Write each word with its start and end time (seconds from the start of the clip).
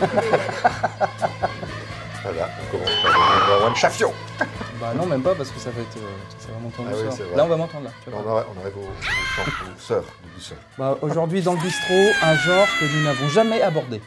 Voilà, 2.22 2.50
on 2.60 2.70
commence 2.70 2.90
par 3.02 3.12
le 3.12 3.18
numéro 3.46 3.66
one 3.66 3.76
Chafion. 3.76 4.12
Bah 4.78 4.92
non, 4.94 5.06
même 5.06 5.22
pas 5.22 5.34
parce 5.34 5.50
que 5.50 5.58
ça 5.58 5.70
va 5.70 5.80
être. 5.80 5.96
euh, 5.96 6.10
ça 6.38 6.48
va 6.52 6.58
m'entendre 6.58 6.88
Ah 6.92 6.94
oui, 6.94 7.02
douceur. 7.04 7.12
c'est 7.16 7.22
vrai. 7.24 7.36
Là, 7.36 7.44
on 7.44 7.48
va 7.48 7.56
m'entendre 7.56 7.84
là. 7.84 7.90
tu 8.04 8.10
vas 8.10 8.16
On 8.18 8.20
voir. 8.22 8.36
arrive, 8.36 8.48
on 8.56 8.60
arrive 8.60 8.76
au, 8.76 8.80
au 8.82 9.02
chant, 9.02 9.42
au 9.74 9.80
sœur, 9.80 10.02
de 10.02 10.34
douceur. 10.34 10.58
Bah, 10.76 10.98
Aujourd'hui, 11.00 11.40
dans 11.40 11.54
le 11.54 11.60
bistrot, 11.60 12.10
un 12.22 12.36
genre 12.36 12.66
que 12.78 12.84
nous 12.94 13.02
n'avons 13.04 13.28
jamais 13.30 13.62
abordé. 13.62 14.02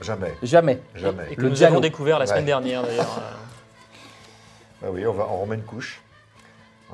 Jamais, 0.00 0.34
Jamais. 0.42 0.80
jamais. 0.94 1.24
Et 1.30 1.36
que 1.36 1.42
Le 1.42 1.50
nous 1.50 1.62
avons 1.62 1.80
découvert 1.80 2.18
la 2.18 2.26
semaine 2.26 2.40
Ouais. 2.40 2.46
dernière 2.46 2.82
d'ailleurs. 2.84 3.18
euh, 3.20 4.86
Ah 4.86 4.90
oui, 4.90 5.06
on, 5.06 5.12
va, 5.12 5.26
on 5.30 5.42
remet 5.42 5.56
une 5.56 5.62
couche. 5.64 6.00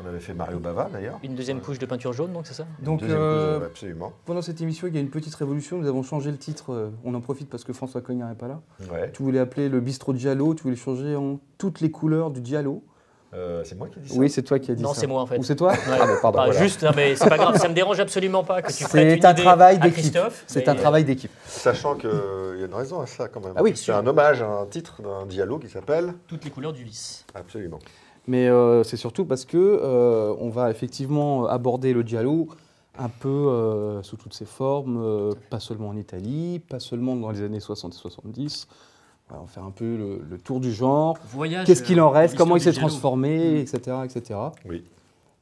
On 0.03 0.07
avait 0.07 0.21
fait 0.21 0.35
Mario 0.35 0.59
Bava 0.59 0.89
d'ailleurs. 0.93 1.19
Une 1.25 1.35
deuxième 1.35 1.61
couche 1.61 1.79
de 1.79 1.87
peinture 1.87 2.13
jaune, 2.13 2.33
donc 2.33 2.47
c'est 2.47 2.55
ça? 2.55 2.67
Donc, 2.81 3.01
Deuxième 3.01 3.19
euh, 3.21 3.59
couche, 3.59 3.67
absolument. 3.69 4.13
pendant 4.25 4.43
cette 4.43 4.61
émission, 4.61 4.87
il 4.87 4.95
y 4.95 4.99
a 4.99 5.01
une 5.01 5.11
petite 5.11 5.35
révolution. 5.35 5.79
Nous 5.79 5.89
avons 5.89 6.03
changé 6.05 6.31
le 6.31 6.39
titre. 6.39 6.73
euh, 6.73 6.91
On 7.05 7.15
en 7.15 7.21
profite 7.21 7.51
parce 7.51 7.65
que 7.65 7.73
François 7.73 8.01
Cognard 8.01 8.29
n'est 8.29 8.35
pas 8.37 8.49
là. 8.49 8.61
Ouais. 8.93 9.11
Tu 9.13 9.23
voulais 9.23 9.41
appeler 9.41 9.69
le 9.69 9.81
bistrot 9.81 10.15
Giallo. 10.15 10.55
Tu 10.55 10.63
voulais 10.63 10.77
changer 10.77 11.17
en 11.17 11.41
toutes 11.59 11.81
les 11.81 11.91
couleurs 11.91 12.31
du 12.31 12.45
Giallo. 12.45 12.85
Euh, 13.35 13.63
c'est 13.65 13.75
moi 13.77 13.89
qui 13.89 13.99
ai 13.99 14.03
dit 14.03 14.09
ça 14.09 14.15
Oui, 14.17 14.31
c'est 14.31 14.43
toi 14.43 14.59
qui 14.59 14.71
as 14.71 14.75
dit 14.75 14.83
Non, 14.83 14.95
ça. 14.95 15.01
c'est 15.01 15.07
moi, 15.07 15.21
en 15.21 15.27
fait. 15.27 15.37
Ou 15.37 15.43
c'est 15.43 15.57
toi 15.57 15.73
Ouais. 15.73 15.79
Ah, 16.01 16.07
bah, 16.07 16.13
pardon. 16.23 16.39
Voilà. 16.45 16.59
Juste, 16.63 16.83
non, 16.85 16.93
mais 16.97 17.15
c'est 17.15 17.29
pas 17.29 17.37
grave, 17.37 17.57
ça 17.59 17.69
me 17.69 17.75
dérange 17.75 18.01
absolument 18.01 18.43
pas 18.45 18.63
que 18.63 18.73
tu 18.73 18.85
prêtes 18.85 18.91
C'est 18.91 19.17
une 19.19 19.27
un 19.27 19.33
idée 19.33 19.43
travail 19.43 19.75
à 19.77 19.79
d'équipe. 19.81 19.95
Christophe. 19.99 20.45
C'est 20.47 20.61
mais, 20.61 20.69
un 20.71 20.75
travail 20.77 21.05
d'équipe. 21.05 21.31
Sachant 21.47 21.95
qu'il 21.97 22.09
y 22.09 22.63
a 22.63 22.67
une 22.67 22.73
raison 22.75 23.01
à 23.01 23.07
ça 23.07 23.29
quand 23.29 23.41
même. 23.45 23.53
Ah 23.57 23.63
oui, 23.63 23.73
c'est 23.75 23.83
sûr. 23.83 23.97
un 23.97 24.07
hommage 24.07 24.41
à 24.41 24.47
un 24.49 24.65
titre 24.67 25.03
d'un 25.03 25.27
dialogue 25.27 25.61
qui 25.63 25.69
s'appelle. 25.69 26.15
Toutes 26.27 26.45
les 26.45 26.51
couleurs 26.51 26.73
du 26.73 26.85
vice. 26.85 27.27
Absolument. 27.35 27.81
Mais 28.29 28.47
euh, 28.49 28.85
c'est 28.85 28.97
surtout 28.99 29.25
parce 29.25 29.45
que 29.45 29.57
euh, 29.57 30.33
on 30.39 30.51
va 30.51 30.71
effectivement 30.71 31.47
aborder 31.47 31.93
le 31.93 32.03
giallo 32.03 32.47
un 32.99 33.09
peu 33.09 33.29
euh, 33.29 34.03
sous 34.03 34.17
toutes 34.17 34.35
ses 34.35 34.45
formes, 34.45 35.01
euh, 35.03 35.33
pas 35.51 35.61
seulement 35.61 35.89
en 35.89 35.97
Italie, 35.97 36.61
pas 36.69 36.79
seulement 36.79 37.17
dans 37.17 37.31
les 37.31 37.43
années 37.43 37.59
60 37.61 37.95
et 37.95 37.97
70. 37.97 38.69
Voilà, 39.29 39.43
on 39.43 39.47
va 39.47 39.51
faire 39.53 39.65
un 39.65 39.71
peu 39.71 39.85
le, 39.97 40.21
le 40.29 40.39
tour 40.39 40.61
du 40.61 40.73
genre. 40.73 41.17
Voyage. 41.33 41.67
Qu'est-ce 41.67 41.83
qu'il 41.83 42.01
en 42.01 42.11
reste? 42.11 42.37
Comment 42.37 42.57
il 42.57 42.63
s'est 42.63 42.73
transformé, 42.73 43.61
etc., 43.61 43.97
etc. 44.05 44.39
Oui. 44.69 44.85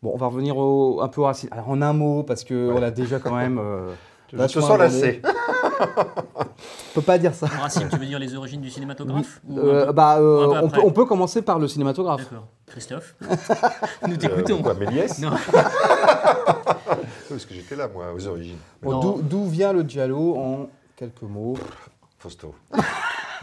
Bon, 0.02 0.12
on 0.14 0.16
va 0.16 0.26
revenir 0.26 0.56
au- 0.58 1.00
un 1.00 1.08
peu 1.08 1.22
aux 1.22 1.24
racines. 1.24 1.48
Alors 1.52 1.68
en 1.70 1.82
un 1.82 1.92
mot, 1.92 2.22
parce 2.22 2.44
que 2.44 2.68
Ouais. 2.70 2.74
on 2.78 2.82
a 2.82 2.90
déjà 2.92 3.18
quand 3.18 3.34
même. 3.34 3.58
euh, 3.58 3.92
Je 4.32 4.36
te 4.38 4.48
sens 4.60 4.78
lassé. 4.78 5.22
On 5.80 6.44
peut 6.94 7.02
pas 7.02 7.18
dire 7.18 7.34
ça. 7.34 7.46
Racine, 7.46 7.88
tu 7.90 7.96
veux 7.98 8.06
dire 8.06 8.18
les 8.18 8.34
origines 8.34 8.60
du 8.60 8.70
cinématographe 8.70 9.40
Euh, 9.50 9.86
peu- 9.86 9.92
bah, 9.92 10.18
euh, 10.18 10.60
on, 10.62 10.68
peut, 10.68 10.80
on 10.84 10.90
peut 10.92 11.04
commencer 11.04 11.42
par 11.42 11.58
le 11.58 11.68
cinématographe. 11.68 12.22
D'accord. 12.24 12.46
Christophe 12.66 13.14
Nous 14.06 14.14
Euh, 14.14 14.16
t'écoutons. 14.16 14.62
Pourquoi 14.62 14.74
Méliès 14.74 15.18
Non. 15.20 15.30
Parce 17.28 17.44
que 17.44 17.54
j'étais 17.54 17.76
là, 17.76 17.88
moi, 17.88 18.12
aux 18.14 18.26
origines. 18.26 18.58
Bon. 18.82 19.18
D'où 19.20 19.46
vient 19.46 19.72
le 19.72 19.82
giallo 19.82 20.36
en 20.36 20.68
quelques 20.96 21.22
mots? 21.22 21.56
Fausto. 22.18 22.54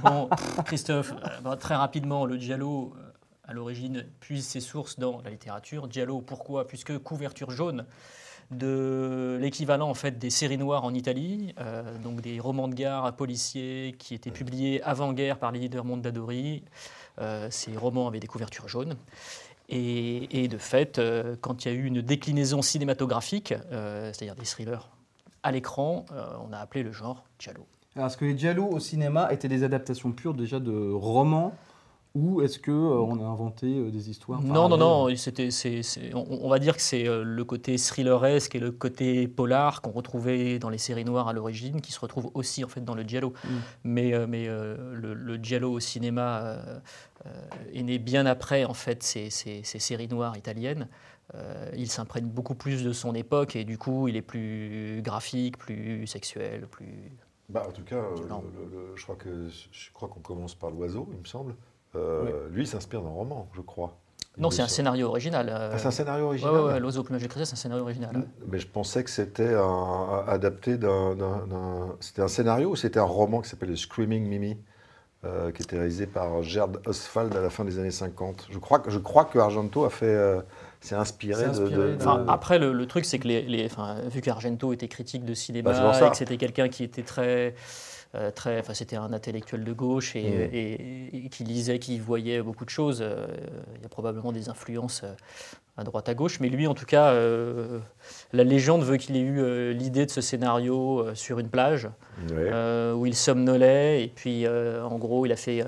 Bon, 0.01 0.27
Christophe, 0.65 1.13
euh, 1.13 1.27
bah, 1.43 1.55
très 1.57 1.75
rapidement, 1.75 2.25
le 2.25 2.37
giallo, 2.37 2.93
euh, 2.97 3.11
à 3.47 3.53
l'origine, 3.53 4.05
puise 4.19 4.45
ses 4.47 4.59
sources 4.59 4.97
dans 4.97 5.21
la 5.23 5.29
littérature. 5.29 5.87
Giallo, 5.89 6.21
pourquoi? 6.21 6.67
Puisque 6.67 6.97
couverture 6.97 7.51
jaune 7.51 7.85
de 8.53 9.37
l'équivalent 9.41 9.89
en 9.89 9.93
fait 9.93 10.17
des 10.17 10.29
séries 10.29 10.57
noires 10.57 10.83
en 10.83 10.93
Italie, 10.93 11.53
euh, 11.59 11.83
donc 12.03 12.21
des 12.21 12.39
romans 12.39 12.67
de 12.67 12.75
gare 12.75 13.15
policiers 13.15 13.95
qui 13.99 14.13
étaient 14.13 14.31
publiés 14.31 14.81
avant-guerre 14.83 15.37
par 15.37 15.51
les 15.51 15.59
leaders 15.59 15.85
Mondadori. 15.85 16.63
Euh, 17.19 17.47
ces 17.51 17.75
romans 17.75 18.07
avaient 18.07 18.19
des 18.19 18.27
couvertures 18.27 18.67
jaunes. 18.67 18.95
Et, 19.69 20.43
et 20.43 20.47
de 20.47 20.57
fait, 20.57 20.99
euh, 20.99 21.35
quand 21.41 21.65
il 21.65 21.71
y 21.71 21.75
a 21.75 21.77
eu 21.77 21.85
une 21.85 22.01
déclinaison 22.01 22.61
cinématographique, 22.61 23.53
c'est-à-dire 23.69 24.35
des 24.35 24.45
thrillers 24.45 24.89
à 25.43 25.51
l'écran, 25.51 26.05
on 26.47 26.53
a 26.53 26.57
appelé 26.57 26.83
le 26.83 26.93
genre 26.93 27.23
giallo. 27.37 27.65
Alors, 27.95 28.07
est-ce 28.07 28.17
que 28.17 28.25
les 28.25 28.37
giallo 28.37 28.65
au 28.65 28.79
cinéma 28.79 29.31
étaient 29.31 29.49
des 29.49 29.63
adaptations 29.63 30.11
pures 30.11 30.33
déjà 30.33 30.59
de 30.59 30.91
romans 30.91 31.53
ou 32.15 32.41
est-ce 32.43 32.59
que 32.59 32.69
euh, 32.71 32.99
on 32.99 33.19
a 33.19 33.25
inventé 33.27 33.65
euh, 33.65 33.89
des 33.89 34.09
histoires 34.11 34.39
Non, 34.41 34.69
non, 34.69 34.77
non, 34.77 35.15
c'était, 35.15 35.49
c'est, 35.49 35.81
c'est- 35.81 36.13
on, 36.13 36.45
on 36.45 36.47
va 36.49 36.59
dire 36.59 36.75
que 36.75 36.81
c'est 36.81 37.07
euh, 37.07 37.23
le 37.23 37.43
côté 37.43 37.75
thrilleresque 37.77 38.53
et 38.53 38.59
le 38.59 38.71
côté 38.71 39.27
polar 39.27 39.81
qu'on 39.81 39.89
retrouvait 39.91 40.59
dans 40.59 40.69
les 40.69 40.77
séries 40.77 41.05
noires 41.05 41.27
à 41.27 41.33
l'origine, 41.33 41.81
qui 41.81 41.91
se 41.91 41.99
retrouve 41.99 42.29
aussi 42.35 42.63
en 42.63 42.67
fait 42.67 42.81
dans 42.85 42.93
le 42.93 43.01
giallo. 43.03 43.33
Mm. 43.43 43.49
Mais, 43.85 44.13
euh, 44.13 44.27
mais 44.27 44.47
euh, 44.47 44.93
le, 44.93 45.15
le 45.15 45.35
giallo 45.37 45.71
au 45.71 45.79
cinéma 45.79 46.41
euh, 46.43 46.79
euh, 47.25 47.29
est 47.73 47.81
né 47.83 47.97
bien 47.97 48.27
après 48.27 48.63
en 48.65 48.75
fait 48.75 49.01
ces, 49.01 49.31
ces- 49.31 49.63
ces 49.63 49.79
séries 49.79 50.07
noires 50.07 50.37
italiennes. 50.37 50.87
Euh, 51.33 51.71
il 51.75 51.89
s'imprègne 51.89 52.25
beaucoup 52.25 52.53
plus 52.53 52.83
de 52.83 52.91
son 52.93 53.15
époque 53.15 53.55
et 53.55 53.63
du 53.63 53.79
coup 53.79 54.07
il 54.07 54.15
est 54.17 54.21
plus 54.21 55.01
graphique, 55.03 55.57
plus 55.57 56.05
sexuel, 56.05 56.67
plus. 56.69 57.11
Bah, 57.49 57.63
en 57.67 57.71
tout 57.71 57.83
cas, 57.83 57.95
euh, 57.95 58.27
Non. 58.29 58.43
le- 58.53 58.69
le- 58.91 58.95
je 58.95 59.01
crois 59.03 59.15
que 59.15 59.47
je 59.49 59.91
crois 59.93 60.09
qu'on 60.09 60.19
commence 60.19 60.53
par 60.53 60.69
l'oiseau, 60.69 61.07
il 61.11 61.19
me 61.19 61.25
semble. 61.25 61.55
Euh, 61.95 62.47
Lui, 62.51 62.63
il 62.63 62.67
s'inspire 62.67 63.01
d'un 63.01 63.09
roman, 63.09 63.47
je 63.53 63.61
crois. 63.61 63.97
Non, 64.39 64.49
c'est 64.49 64.63
un 64.63 64.67
scénario 64.67 65.07
original. 65.09 65.47
Ah, 65.71 65.77
c'est 65.77 65.85
un 65.87 65.91
scénario 65.91 66.23
ouais, 66.23 66.29
original. 66.29 66.53
ouais, 66.55 66.61
ouais, 66.73 66.79
L'oiseau 66.79 67.01
au 67.01 67.03
plumage 67.03 67.21
de 67.21 67.27
cristal, 67.27 67.45
c'est 67.45 67.53
un 67.53 67.55
scénario 67.55 67.83
original. 67.83 68.23
Mais 68.47 68.57
je 68.57 68.67
pensais 68.67 69.03
que 69.03 69.11
c'était 69.11 69.53
un- 69.53 70.23
adapté 70.27 70.77
d'un. 70.77 71.15
C'était 71.99 72.23
un 72.23 72.27
scénario 72.27 72.71
ou 72.71 72.75
c'était 72.75 72.99
un 72.99 73.03
roman 73.03 73.41
qui 73.41 73.49
s'appelle 73.49 73.71
The 73.71 73.75
Screaming 73.75 74.25
Mimi, 74.27 74.57
euh, 75.23 75.51
qui 75.51 75.61
était 75.61 75.77
réalisé 75.77 76.07
par 76.07 76.41
Gerd 76.41 76.81
Oswald 76.87 77.35
à 77.35 77.41
la 77.41 77.51
fin 77.51 77.63
des 77.63 77.77
années 77.77 77.91
50. 77.91 78.47
Je 78.49 78.57
crois 78.57 78.79
que, 78.79 78.89
je 78.89 78.97
crois 78.97 79.25
que 79.25 79.37
Argento 79.37 79.85
a 79.85 79.89
fait. 79.91 80.05
euh, 80.07 80.41
s'est 80.81 80.95
inspiré, 80.95 81.43
de- 81.45 81.49
inspiré 81.49 81.69
de. 81.75 81.81
de- 81.93 81.95
Enfin, 82.01 82.17
de- 82.23 82.29
après, 82.29 82.59
le, 82.59 82.73
le 82.73 82.85
truc, 82.87 83.05
c'est 83.05 83.17
que 83.19 83.27
les, 83.27 83.43
les- 83.43 83.65
enfin, 83.67 83.97
vu 84.09 84.19
qu'Argento 84.21 84.73
était 84.73 84.89
critique 84.89 85.23
de 85.23 85.33
cinéma 85.33 85.71
Bah, 85.71 86.07
et 86.07 86.09
que 86.09 86.17
c'était 86.17 86.35
quelqu'un 86.37 86.67
qui 86.69 86.83
était 86.83 87.03
très. 87.03 87.53
Euh, 88.15 88.29
très, 88.31 88.59
enfin, 88.59 88.73
c'était 88.73 88.95
un 88.95 89.11
intellectuel 89.13 89.63
de 89.63 89.73
gauche 89.73 90.15
et, 90.15 90.19
et- 90.21 91.25
et 91.25 91.29
qui 91.29 91.43
lisait, 91.43 91.79
qui 91.79 91.97
voyait 91.99 92.41
beaucoup 92.41 92.65
de 92.65 92.69
choses. 92.69 92.99
euh, 93.01 93.25
il 93.75 93.81
y 93.81 93.85
a 93.85 93.89
probablement 93.89 94.31
des 94.31 94.49
influences 94.49 95.01
euh, 95.03 95.13
à 95.77 95.83
droite 95.83 96.07
à 96.09 96.13
gauche, 96.13 96.39
mais 96.39 96.49
lui, 96.49 96.67
en 96.67 96.75
tout 96.75 96.85
cas, 96.85 97.15
la 98.31 98.43
légende 98.43 98.83
veut 98.83 98.97
qu'il 98.97 99.15
ait 99.15 99.21
eu 99.21 99.73
l'idée 99.73 100.05
de 100.05 100.11
ce 100.11 100.21
scénario 100.21 101.07
sur 101.15 101.39
une 101.39 101.49
plage 101.49 101.89
Ouais. 102.29 102.91
où 102.93 103.07
il 103.07 103.15
somnolait 103.15 104.03
et 104.03 104.07
puis, 104.07 104.47
en 104.47 104.95
gros, 104.99 105.25
il 105.25 105.31
a 105.31 105.35
fait 105.35 105.65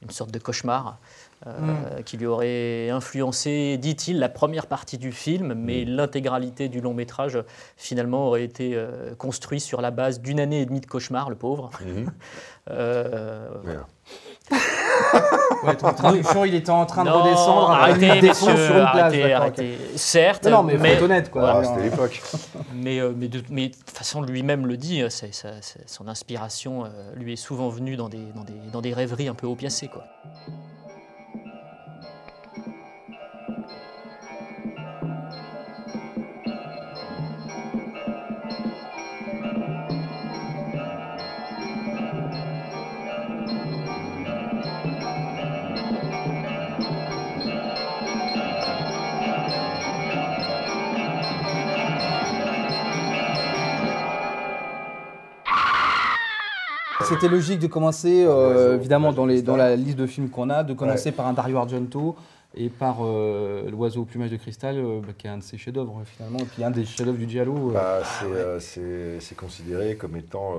une 0.00 0.08
sorte 0.10 0.30
de 0.30 0.38
cauchemar. 0.38 0.98
Euh, 1.46 2.02
qui 2.04 2.16
lui 2.16 2.26
aurait 2.26 2.90
influencé, 2.90 3.76
dit-il, 3.78 4.18
la 4.18 4.28
première 4.28 4.66
partie 4.66 4.98
du 4.98 5.12
film, 5.12 5.54
mais 5.54 5.84
l'intégralité 5.84 6.68
du 6.68 6.80
long 6.80 6.94
métrage, 6.94 7.38
finalement, 7.76 8.26
aurait 8.26 8.44
été 8.44 8.72
euh, 8.74 9.14
construit 9.16 9.60
sur 9.60 9.80
la 9.80 9.90
base 9.90 10.20
d'une 10.20 10.40
année 10.40 10.60
et 10.62 10.66
demie 10.66 10.80
de 10.80 10.86
cauchemar, 10.86 11.30
le 11.30 11.36
pauvre. 11.36 11.70
Mhm. 11.84 12.10
Euh, 12.70 13.48
Voilà. 13.64 13.86
Ouais, 15.64 15.74
ton 15.76 16.44
il 16.44 16.54
était 16.54 16.70
en 16.70 16.84
train 16.86 17.02
de 17.04 17.08
non, 17.08 17.22
redescendre. 17.22 17.70
arrêtez, 17.70 18.20
messieurs, 18.22 18.56
sur 18.56 18.74
une 18.76 18.80
arrêtez, 18.82 19.32
arrêtez. 19.32 19.78
Certes. 19.96 20.46
Non, 20.46 20.62
mais, 20.62 20.74
mais, 20.76 20.90
faut 20.90 20.94
être 20.96 21.02
honnête, 21.02 21.30
quoi. 21.30 21.50
Ah, 21.50 21.64
c'était 21.64 21.82
l'époque. 21.88 22.20
mais, 22.74 23.00
euh, 23.00 23.12
mais 23.16 23.28
de, 23.28 23.42
mais 23.50 23.68
de 23.68 23.74
toute 23.74 23.90
façon, 23.90 24.20
lui-même 24.22 24.66
le 24.66 24.76
dit, 24.76 25.02
c'est- 25.08 25.32
son 25.86 26.08
inspiration 26.08 26.84
euh, 26.84 26.88
lui 27.16 27.32
est 27.32 27.36
souvent 27.36 27.68
venue 27.70 27.96
dans 27.96 28.08
des, 28.08 28.20
dans 28.36 28.44
des, 28.44 28.52
dans 28.72 28.80
des 28.82 28.92
rêveries 28.92 29.28
un 29.28 29.34
peu 29.34 29.46
haut 29.46 29.56
piacées. 29.56 29.88
Quoi. 29.88 30.04
C'était 57.08 57.28
logique 57.28 57.58
de 57.60 57.66
commencer, 57.66 58.24
euh, 58.26 58.76
évidemment, 58.76 59.12
dans, 59.12 59.26
les, 59.26 59.42
la 59.42 59.76
liste 59.76 59.98
de 59.98 60.06
films 60.06 60.28
qu'on 60.30 60.50
a, 60.50 60.62
de 60.64 60.74
commencer 60.74 61.12
par 61.12 61.26
un 61.26 61.32
Dario 61.32 61.56
Argento 61.58 62.16
et 62.54 62.70
par 62.70 62.98
euh, 63.02 63.70
L'oiseau 63.70 64.02
au 64.02 64.04
plumage 64.04 64.30
de 64.30 64.36
cristal, 64.36 64.76
euh, 64.78 65.00
bah, 65.00 65.12
qui 65.16 65.26
est 65.26 65.30
un 65.30 65.36
de 65.38 65.42
ses 65.42 65.58
chefs-d'œuvre 65.58 66.02
finalement, 66.06 66.38
et 66.38 66.44
puis 66.44 66.64
un 66.64 66.70
des 66.70 66.84
chefs-d'œuvre 66.84 67.18
du 67.18 67.28
Giallo. 67.28 67.70
Bah, 67.72 68.00
c'est, 68.02 68.26
euh, 68.26 68.58
c'est- 69.20 69.34
considéré 69.36 69.96
comme 69.96 70.16
étant 70.16 70.54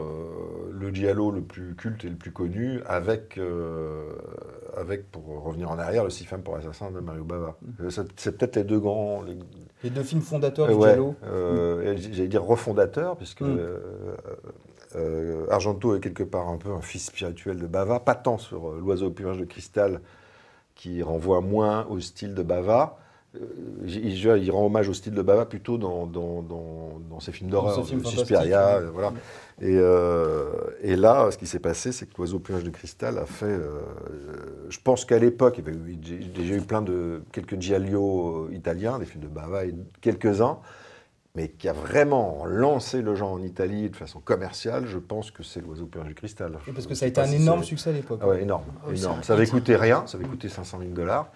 le 0.72 0.90
giallo 0.94 1.32
le 1.32 1.42
plus 1.42 1.76
culte 1.76 2.06
et 2.06 2.10
le 2.10 2.16
plus 2.16 2.32
connu, 2.32 2.80
avec, 2.88 3.38
avec 4.78 5.12
pour 5.12 5.44
revenir 5.44 5.70
en 5.72 5.80
arrière, 5.80 6.04
le 6.04 6.10
six 6.10 6.26
femmes 6.26 6.42
pour 6.44 6.56
assassin 6.56 6.92
de 6.92 7.00
Mario 7.00 7.24
Bava. 7.24 7.58
Euh, 7.82 7.90
c'est, 7.90 8.08
c'est 8.16 8.38
peut-être 8.38 8.56
les 8.56 8.64
deux 8.64 8.80
grands. 8.80 9.22
les- 9.22 9.38
Les 9.84 9.90
deux 9.90 10.04
films 10.04 10.22
fondateurs 10.22 10.68
Euh, 10.70 10.74
du 10.76 10.82
Giallo. 10.82 11.16
euh, 11.26 11.96
J'allais 11.98 12.28
dire 12.28 12.44
refondateur, 12.44 13.16
puisque 13.16 13.42
Mm. 13.42 13.58
euh, 13.58 13.78
euh, 14.96 15.46
Argento 15.50 15.96
est 15.96 16.00
quelque 16.00 16.24
part 16.24 16.50
un 16.50 16.58
peu 16.58 16.72
un 16.72 16.82
fils 16.82 17.06
spirituel 17.06 17.58
de 17.60 17.68
Bava, 17.68 18.00
pas 18.00 18.16
tant 18.16 18.38
sur 18.38 18.70
euh, 18.70 18.80
l'oiseau 18.82 19.08
au 19.08 19.12
plumage 19.12 19.38
de 19.38 19.46
cristal, 19.46 20.02
qui 20.76 21.02
renvoie 21.04 21.42
moins 21.42 21.86
au 21.88 22.00
style 22.00 22.34
de 22.34 22.44
Bava, 22.44 22.98
il, 23.86 24.08
il- 24.14 24.52
rend 24.52 24.66
hommage 24.66 24.90
au 24.90 24.94
style 24.94 25.14
de 25.14 25.22
Bava 25.22 25.46
plutôt 25.46 25.78
dans, 25.78 26.06
dans, 26.08 26.42
dans- 26.42 27.00
dans 27.10 27.20
ses 27.20 27.32
films 27.32 27.50
d'horreur, 27.50 27.76
fantastiques, 27.76 28.08
Suspiria, 28.08 28.80
ouais. 28.80 28.84
euh, 28.86 28.90
voilà. 28.92 29.14
Et, 29.62 29.76
euh, 29.78 30.50
et 30.82 30.96
là, 30.96 31.30
ce 31.32 31.38
qui 31.38 31.46
s'est 31.48 31.60
passé, 31.60 31.92
c'est 31.92 32.06
que 32.08 32.14
l'oiseau 32.18 32.38
au 32.38 32.40
plumage 32.40 32.64
de 32.64 32.70
cristal 32.70 33.18
a 33.18 33.26
fait. 33.26 33.46
euh, 33.46 33.82
je 34.70 34.80
pense 34.84 35.06
qu'à 35.06 35.20
l'époque, 35.20 35.58
il 35.60 35.66
y 35.66 35.68
avait 35.68 35.78
eu- 35.78 35.98
j'ai 36.02 36.18
déjà 36.18 36.56
eu 36.56 36.62
plein 36.62 36.82
de 36.82 37.22
quelques 37.32 37.60
giallo 37.60 38.48
euh, 38.50 38.54
italiens, 38.56 38.98
des 39.00 39.06
films 39.06 39.24
de 39.24 39.28
Bava 39.30 39.66
et 39.66 39.76
quelques-uns, 40.02 40.58
mais 41.36 41.50
qui 41.50 41.68
a 41.70 41.74
vraiment 41.74 42.46
lancé 42.46 43.02
le 43.02 43.14
genre 43.16 43.34
en 43.34 43.42
Italie 43.44 43.90
de 43.90 43.96
façon 43.96 44.20
commerciale. 44.20 44.86
Je 44.88 44.98
pense 44.98 45.30
que 45.30 45.44
c'est 45.44 45.62
l'oiseau 45.62 45.84
au 45.84 45.88
plumage 45.88 46.10
de 46.10 46.14
cristal. 46.16 46.54
Oui, 46.66 46.74
parce 46.74 46.88
que 46.88 46.96
ça 46.96 47.06
a 47.06 47.08
été 47.10 47.22
un 47.22 47.32
énorme 47.32 47.64
succès 47.64 47.90
à 47.92 47.94
l'époque. 47.94 48.20
ah 48.24 48.28
ouais, 48.28 48.42
énorme, 48.42 48.64
Oui, 48.88 48.98
c'est 48.98 49.04
énorme. 49.04 49.24
Ça 49.24 49.34
avait 49.34 49.46
coûté 49.48 49.76
rien, 49.76 50.04
ça 50.08 50.18
avait 50.18 50.28
coûté 50.28 50.50
500 50.50 50.80
000 50.80 50.92
dollars, 50.92 51.30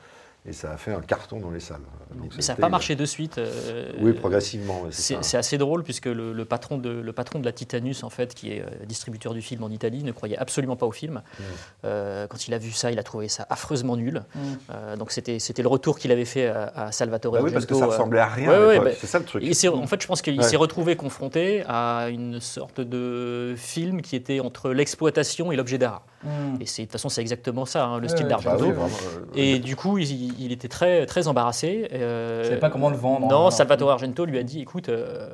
et 0.46 0.52
ça 0.54 0.74
a 0.74 0.78
fait 0.78 0.92
un 0.94 1.00
carton 1.02 1.40
dans 1.40 1.52
les 1.52 1.60
salles. 1.62 1.80
Donc 2.16 2.32
Mais 2.36 2.42
ça 2.42 2.54
n'a 2.54 2.60
pas 2.60 2.70
marché 2.70 2.96
de 2.96 3.06
suite. 3.06 3.38
euh, 3.38 3.92
Oui, 4.02 4.12
progressivement. 4.14 4.84
C'est 4.92 5.38
assez 5.38 5.58
drôle 5.58 5.84
puisque 5.84 6.06
le, 6.06 6.34
le 6.34 6.46
patron 6.46 6.78
de, 6.78 6.90
le 6.90 7.14
patron 7.14 7.40
de 7.40 7.46
la 7.46 7.52
Titanus, 7.54 8.04
en 8.04 8.10
fait, 8.10 8.34
qui 8.36 8.52
est 8.52 8.62
euh, 8.62 8.86
distributeur 8.86 9.34
du 9.34 9.42
film 9.42 9.64
en 9.64 9.70
Italie, 9.70 10.04
ne 10.04 10.12
croyait 10.12 10.38
absolument 10.38 10.76
pas 10.76 10.86
au 10.86 10.92
film. 10.92 11.16
Mm. 11.40 11.44
Euh, 11.86 12.28
quand 12.28 12.48
il 12.48 12.54
a 12.54 12.58
vu 12.58 12.72
ça, 12.72 12.92
il 12.92 13.00
a 13.00 13.04
trouvé 13.04 13.30
ça 13.30 13.48
affreusement 13.50 13.96
nul. 13.96 14.24
Mm. 14.36 14.40
Euh, 14.72 14.96
donc 14.98 15.12
c'était 15.12 15.40
le 15.62 15.68
retour 15.68 15.98
qu'il 15.98 16.12
avait 16.12 16.26
fait 16.26 16.48
à, 16.48 16.72
à 16.76 16.92
Salvatore 16.92 17.32
Bah 17.34 17.40
oui, 17.42 17.52
parce 17.52 17.66
que 17.66 17.74
ça 17.76 17.86
ressemblait 17.88 18.20
à 18.20 18.28
rien. 18.28 18.50
ouais, 18.52 18.66
ouais, 18.68 18.80
bah, 18.80 18.92
c'est 19.00 19.08
ça 19.08 19.20
le 19.20 19.26
truc. 19.26 19.44
en 19.44 19.88
fait, 19.88 20.02
je 20.02 20.08
pense 20.08 20.22
qu'il 20.22 20.38
Ouais. 20.40 20.44
s'est 20.44 20.58
retrouvé 20.58 20.96
confronté 20.96 21.64
à 21.68 22.10
une 22.10 22.40
sorte 22.42 22.82
de 22.82 23.54
film 23.58 24.02
qui 24.02 24.16
était 24.16 24.40
entre 24.40 24.72
l'exploitation 24.72 25.52
et 25.52 25.56
l'objet 25.56 25.78
d'art. 25.78 26.04
Mm. 26.24 26.28
Et 26.62 26.64
de 26.66 26.70
toute 26.84 26.92
façon, 26.92 27.10
c'est 27.10 27.22
exactement 27.22 27.66
ça, 27.66 27.86
hein, 27.86 28.00
le 28.00 28.08
style 28.08 28.26
ouais, 28.26 28.32
Bah 28.34 28.42
d'Argento. 28.44 28.66
oui, 28.66 28.74
euh, 28.78 29.26
Et 29.36 29.60
du 29.60 29.76
coup, 29.76 29.98
il, 29.98 30.33
il 30.40 30.52
était 30.52 30.68
très, 30.68 31.06
très 31.06 31.28
embarrassé. 31.28 31.88
Euh, 31.94 32.42
Il 32.44 32.48
savait 32.48 32.60
pas 32.60 32.70
comment 32.70 32.90
le 32.90 32.98
vendre. 32.98 33.28
Non, 33.28 33.48
hein. 33.48 33.52
Salvatore 33.52 33.92
Argento 33.92 34.26
lui 34.26 34.38
a 34.38 34.44
dit 34.44 34.62
écoute, 34.62 34.90
euh, 34.90 35.28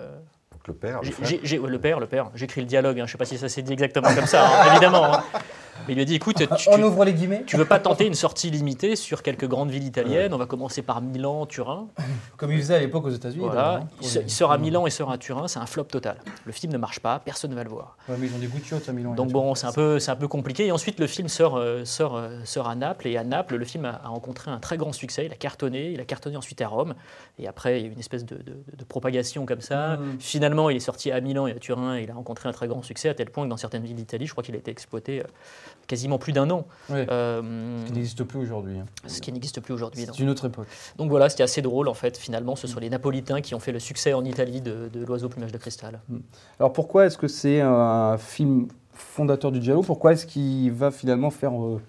le 0.68 0.74
père, 0.74 1.00
le 1.02 1.10
ouais, 1.10 1.78
père, 1.80 2.00
le 2.00 2.08
père, 2.08 2.30
j'écris 2.36 2.62
le 2.62 2.68
dialogue, 2.68 3.00
hein, 3.00 3.06
je 3.08 3.12
sais 3.12 3.18
pas 3.18 3.26
si 3.26 3.38
ça 3.38 3.50
s'est 3.50 3.62
dit 3.64 3.74
exactement 3.74 4.14
comme 4.14 4.28
ça, 4.28 4.46
hein, 4.46 4.68
évidemment. 4.72 5.06
hein. 5.14 5.24
Mais 5.88 5.94
il 5.94 5.96
lui 5.96 6.02
a 6.02 6.06
dit 6.06 6.16
écoute, 6.16 6.38
tu, 6.58 6.70
On 6.70 6.82
ouvre 6.84 7.06
les 7.06 7.14
guillemets, 7.14 7.44
tu 7.46 7.58
veux 7.58 7.66
pas 7.66 7.80
tenter 7.80 8.06
une 8.06 8.14
sortie 8.14 8.50
limitée 8.52 8.96
sur 8.96 9.24
quelques 9.24 9.48
grandes 9.48 9.70
villes 9.72 9.84
italiennes 9.86 10.34
On 10.34 10.38
va 10.38 10.46
commencer 10.46 10.82
par 10.82 11.02
Milan, 11.02 11.46
Turin. 11.46 11.88
comme 12.38 12.52
il 12.52 12.60
faisait 12.60 12.76
à 12.76 12.80
l'époque 12.80 13.06
aux 13.06 13.10
États-Unis. 13.10 13.46
Voilà. 13.46 13.82
Il, 14.02 14.08
se- 14.08 14.28
sort 14.28 14.52
à 14.52 14.58
Milan 14.58 14.86
et 14.86 14.90
sort 14.90 15.12
à 15.12 15.18
Turin, 15.18 15.48
c'est 15.48 15.60
un 15.60 15.66
flop 15.66 15.86
total. 15.86 16.18
Le 16.46 16.52
film 16.52 16.72
ne 16.74 16.78
marche 16.78 17.00
pas, 17.00 17.20
personne 17.20 17.52
ne 17.52 17.56
va 17.56 17.64
le 17.64 17.70
voir. 17.70 17.98
Ouais, 18.08 18.16
mais 18.20 18.28
ils 18.28 18.34
ont 18.36 18.40
des 18.40 18.50
chiottes 18.64 18.88
à 18.90 18.94
Milan. 18.94 19.14
Donc 19.16 19.32
bon, 19.32 19.56
c'est 19.56 19.68
un 19.68 19.72
peu, 19.72 20.00
c'est 20.00 20.12
un 20.12 20.16
peu 20.16 20.28
compliqué. 20.28 20.66
Et 20.68 20.72
ensuite, 20.72 21.00
le 21.00 21.08
film 21.08 21.28
sort, 21.28 21.58
euh, 21.58 21.86
sort, 21.86 22.16
euh, 22.16 22.40
sort 22.46 22.68
à 22.68 22.76
Naples. 22.76 23.08
Et 23.08 23.18
à 23.18 23.24
Naples, 23.24 23.56
le 23.56 23.66
film 23.66 23.86
a, 23.86 24.02
a 24.04 24.08
rencontré 24.10 24.52
un 24.52 24.60
très 24.60 24.78
grand 24.78 24.92
succès. 24.94 25.26
Il 25.26 25.32
a 25.32 25.36
cartonné. 25.36 25.92
Il 25.92 26.00
a 26.00 26.06
cartonné 26.06 26.38
ensuite 26.38 26.62
à 26.62 26.68
Rome. 26.68 26.94
Et 27.38 27.48
après, 27.48 27.80
il 27.80 27.84
y 27.84 27.86
a 27.86 27.90
eu 27.90 27.94
une 27.94 28.00
espèce 28.00 28.26
de, 28.26 28.36
de- 28.36 28.58
de 28.78 28.84
propagation 28.84 29.46
comme 29.46 29.62
ça. 29.62 29.98
Mm. 29.98 30.18
Finalement, 30.20 30.70
il 30.70 30.78
est 30.78 30.82
sorti 30.82 31.12
à 31.12 31.20
Milan 31.22 31.48
et 31.48 31.52
à 31.52 31.56
Turin. 31.60 31.98
Et 31.98 32.04
il 32.04 32.12
a 32.12 32.14
rencontré 32.14 32.50
un 32.50 32.52
très 32.52 32.68
grand 32.68 32.82
succès 32.84 33.10
à 33.10 33.14
tel 33.14 33.30
point 33.30 33.44
que 33.46 33.50
dans 33.50 33.58
certaines 33.58 33.84
villes 33.84 33.96
d'Italie, 33.96 34.26
je 34.28 34.32
crois 34.32 34.44
qu'il 34.44 34.56
a 34.56 34.58
été 34.58 34.72
exploité 34.72 35.20
euh, 35.22 35.24
quasiment 35.90 36.18
plus 36.20 36.32
d'un 36.32 36.50
an. 36.52 36.66
Euh, 36.92 37.84
Qui 37.88 37.92
n'existe 37.94 38.24
plus 38.24 38.40
aujourd'hui. 38.40 38.78
hein. 38.80 38.86
ce 39.08 39.20
qui 39.20 39.34
n'existe 39.34 39.60
plus 39.60 39.74
aujourd'hui. 39.74 40.06
C'est 40.06 40.20
une 40.20 40.30
autre 40.30 40.46
époque. 40.46 40.68
Donc 40.98 41.10
voilà, 41.10 41.28
c'était 41.28 41.44
assez 41.44 41.62
drôle 41.62 41.90
en 41.90 41.94
fait. 41.94 42.18
Finalement, 42.18 42.56
ce 42.56 42.68
sont 42.68 42.80
les 42.80 42.90
Napolitains 42.90 43.42
qui 43.42 43.56
ont 43.56 43.60
fait 43.60 43.74
le 43.74 43.80
succès 43.80 44.14
en 44.14 44.24
Italie 44.24 44.62
de, 44.62 44.90
de 44.94 45.04
l'oiseau 45.06 45.28
plumage 45.28 45.52
de 45.52 45.58
cristal. 45.58 46.00
Alors 46.60 46.72
pourquoi 46.72 47.08
est-ce 47.08 47.18
que 47.18 47.28
c'est 47.28 47.60
un 47.60 48.18
film 48.18 48.68
fondateur 48.94 49.52
du 49.52 49.62
giallo? 49.62 49.82
Pourquoi 49.82 50.14
est-ce 50.14 50.26
qu'il 50.26 50.72
va 50.72 50.92
finalement 50.92 51.32
faire 51.32 51.52
euh, 51.54 51.82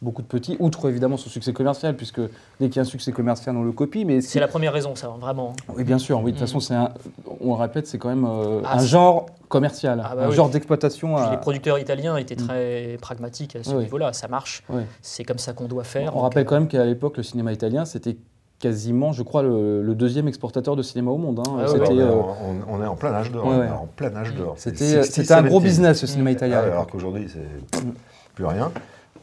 beaucoup 0.00 0.22
de 0.22 0.28
petits 0.28 0.56
Outre 0.60 0.88
évidemment 0.88 1.16
son 1.16 1.28
succès 1.28 1.52
commercial, 1.52 1.96
puisque 1.96 2.20
dès 2.60 2.68
qu'il 2.68 2.76
y 2.76 2.78
a 2.78 2.82
un 2.82 2.84
succès 2.84 3.10
commercial, 3.10 3.56
on 3.56 3.64
le 3.64 3.72
copie. 3.72 4.04
Mais 4.04 4.20
C'est 4.20 4.38
la 4.38 4.46
première 4.48 4.72
raison, 4.72 4.94
ça, 4.94 5.08
vraiment. 5.20 5.54
Oui, 5.74 5.82
bien 5.82 5.98
sûr. 5.98 6.18
Oui, 6.22 6.26
de 6.32 6.38
toute 6.38 6.42
Mm. 6.42 6.46
façon, 6.46 6.60
c'est 6.60 6.74
un, 6.74 6.92
on 7.40 7.56
le 7.56 7.60
répète, 7.60 7.88
c'est 7.88 7.98
quand 7.98 8.08
même 8.10 8.24
euh, 8.24 8.60
Ah, 8.64 8.78
un 8.78 8.84
genre 8.84 9.26
commercial, 9.48 10.02
Ah 10.04 10.14
bah 10.14 10.24
un 10.24 10.28
oui. 10.30 10.34
genre 10.36 10.48
d'exploitation. 10.50 11.16
À- 11.16 11.30
les 11.30 11.36
producteurs 11.38 11.78
italiens 11.78 12.16
étaient 12.16 12.36
très 12.36 12.96
pragmatiques 13.00 13.56
à 13.56 13.62
ce 13.64 13.70
Oui. 13.74 13.84
niveau-là. 13.84 14.12
Ça 14.12 14.28
marche. 14.28 14.62
C'est 15.02 15.24
comme 15.24 15.38
ça 15.38 15.52
qu'on 15.52 15.66
doit 15.66 15.84
faire. 15.84 16.10
On 16.12 16.16
Donc, 16.16 16.22
rappelle 16.24 16.44
quand 16.44 16.54
même 16.56 16.68
qu'à 16.68 16.84
l'époque, 16.84 17.16
le 17.16 17.22
cinéma 17.22 17.52
italien, 17.52 17.84
c'était 17.84 18.16
quasiment, 18.60 19.12
je 19.12 19.22
crois, 19.22 19.42
le, 19.42 19.82
le 19.82 19.94
deuxième 19.94 20.26
exportateur 20.26 20.74
de 20.74 20.82
cinéma 20.82 21.10
au 21.12 21.16
monde. 21.16 21.38
hein. 21.40 21.42
Ah 21.60 21.70
ouais, 21.72 21.80
on, 21.88 21.98
euh, 21.98 22.10
en, 22.12 22.36
on 22.68 22.82
est 22.82 22.86
en 22.86 22.96
plein 22.96 23.12
âge 23.14 23.30
d'or. 23.30 23.46
Ouais, 23.46 23.54
on 23.54 23.58
ouais. 23.60 23.66
est 23.66 23.70
En 23.70 23.86
plein 23.94 24.14
âge 24.16 24.34
d'or. 24.34 24.54
c'était- 24.56 24.96
un 25.32 25.42
gros 25.42 25.60
60s. 25.60 25.62
business, 25.62 26.02
le 26.02 26.08
cinéma 26.08 26.30
Mm. 26.30 26.32
italien. 26.32 26.58
Ah 26.60 26.64
ouais, 26.66 26.72
alors 26.72 26.86
qu'aujourd'hui, 26.88 27.28
c'est 27.32 27.82
plus 28.34 28.44
rien. 28.46 28.72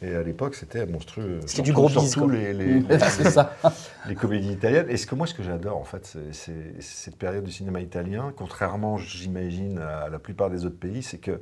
Et 0.01 0.13
à 0.15 0.23
l'époque, 0.23 0.55
c'était 0.55 0.85
monstrueux. 0.85 1.39
C'était 1.45 1.61
du 1.63 1.73
gros 1.73 1.87
bise, 2.01 2.11
Surtout 2.11 2.29
les, 2.29 2.53
les, 2.53 2.81
c'est 3.09 3.23
comédies 4.15 4.51
italiennes. 4.51 4.87
Et 4.89 4.97
ce 4.97 5.07
que 5.07 5.15
moi, 5.15 5.25
ce 5.27 5.33
que 5.33 5.43
j'adore, 5.43 5.77
en 5.77 5.83
fait, 5.83 6.05
c'est- 6.05 6.33
c'est 6.33 6.73
c'est 6.81 7.05
cette 7.05 7.15
période 7.17 7.43
du 7.43 7.51
cinéma 7.51 7.79
italien, 7.81 8.33
contrairement, 8.35 8.97
j'imagine, 8.97 9.79
à 9.79 10.09
la 10.09 10.19
plupart 10.19 10.49
des 10.49 10.65
autres 10.65 10.77
pays, 10.79 11.01
c'est 11.03 11.17
que 11.17 11.41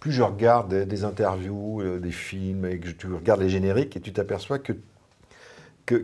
plus 0.00 0.12
je 0.12 0.22
regarde 0.22 0.68
des, 0.70 0.86
des 0.86 1.04
interviews, 1.04 1.80
euh, 1.82 1.98
des 2.00 2.10
films, 2.12 2.64
et 2.66 2.78
que 2.78 2.88
je- 2.88 2.92
tu 2.94 3.06
regardes 3.12 3.40
les 3.40 3.50
génériques, 3.50 3.96
et 3.96 4.00
tu 4.00 4.12
t'aperçois 4.12 4.58
que, 4.58 4.72
que- 5.86 5.96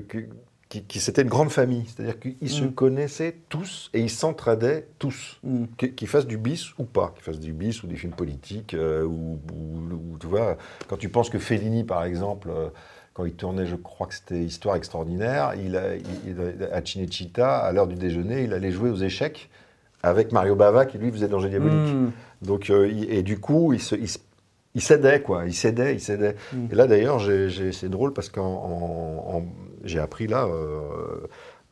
que- 0.00 0.28
qui- 0.68 0.82
qui- 0.82 0.98
c'était 1.00 1.22
une 1.22 1.28
grande 1.28 1.50
famille. 1.50 1.84
C'est-à-dire 1.86 2.18
qu'ils 2.18 2.50
se 2.50 2.64
Mm. 2.64 2.72
connaissaient 2.72 3.36
tous 3.48 3.90
et 3.94 4.00
ils 4.00 4.10
s'entraidaient 4.10 4.86
tous. 4.98 5.38
Mm. 5.44 5.64
Qu'- 5.76 5.92
Qu'ils 5.94 6.08
fassent 6.08 6.26
du 6.26 6.38
bis 6.38 6.70
ou 6.78 6.84
pas, 6.84 7.12
qu'ils 7.14 7.22
fassent 7.24 7.38
du 7.40 7.52
bis 7.52 7.82
ou 7.82 7.86
des 7.86 7.96
films 7.96 8.12
politiques, 8.14 8.74
euh, 8.74 9.04
ou, 9.04 9.38
ou- 9.54 9.94
ou, 10.14 10.18
tu 10.18 10.26
vois, 10.26 10.56
quand 10.88 10.96
tu 10.96 11.08
penses 11.08 11.30
que 11.30 11.38
Fellini, 11.38 11.84
par 11.84 12.04
exemple, 12.04 12.48
euh, 12.50 12.68
quand 13.14 13.24
il 13.24 13.32
tournait, 13.34 13.64
je 13.66 13.76
crois 13.76 14.06
que 14.08 14.14
c'était 14.14 14.42
Histoire 14.42 14.76
extraordinaire, 14.76 15.54
il 15.64 15.76
a, 15.76 15.94
il- 15.96 16.02
il- 16.26 16.64
à 16.72 16.84
Cinecittà, 16.84 17.58
à 17.58 17.72
l'heure 17.72 17.86
du 17.86 17.94
déjeuner, 17.94 18.42
il 18.42 18.52
allait 18.52 18.72
jouer 18.72 18.90
aux 18.90 18.96
échecs 18.96 19.48
avec 20.02 20.32
Mario 20.32 20.54
Bava, 20.56 20.84
qui 20.84 20.98
lui 20.98 21.10
faisait 21.10 21.28
Danger 21.28 21.48
Diabolique. 21.48 21.94
Mm. 21.94 22.10
Donc, 22.42 22.70
euh, 22.70 22.88
il- 22.88 23.10
et 23.10 23.22
du 23.22 23.38
coup, 23.38 23.72
il, 23.72 23.80
se, 23.80 23.94
il, 23.94 24.08
se- 24.08 24.18
il 24.74 24.82
cédait, 24.82 25.22
quoi. 25.22 25.46
Il 25.46 25.54
cédait. 25.54 25.96
Mm. 26.52 26.66
Et 26.70 26.74
là, 26.74 26.86
d'ailleurs, 26.86 27.22
c'est 27.72 27.88
drôle 27.88 28.12
parce 28.12 28.28
que 28.28 28.40
j'ai 29.86 29.98
appris 30.00 30.26
là, 30.26 30.44
euh, 30.46 30.80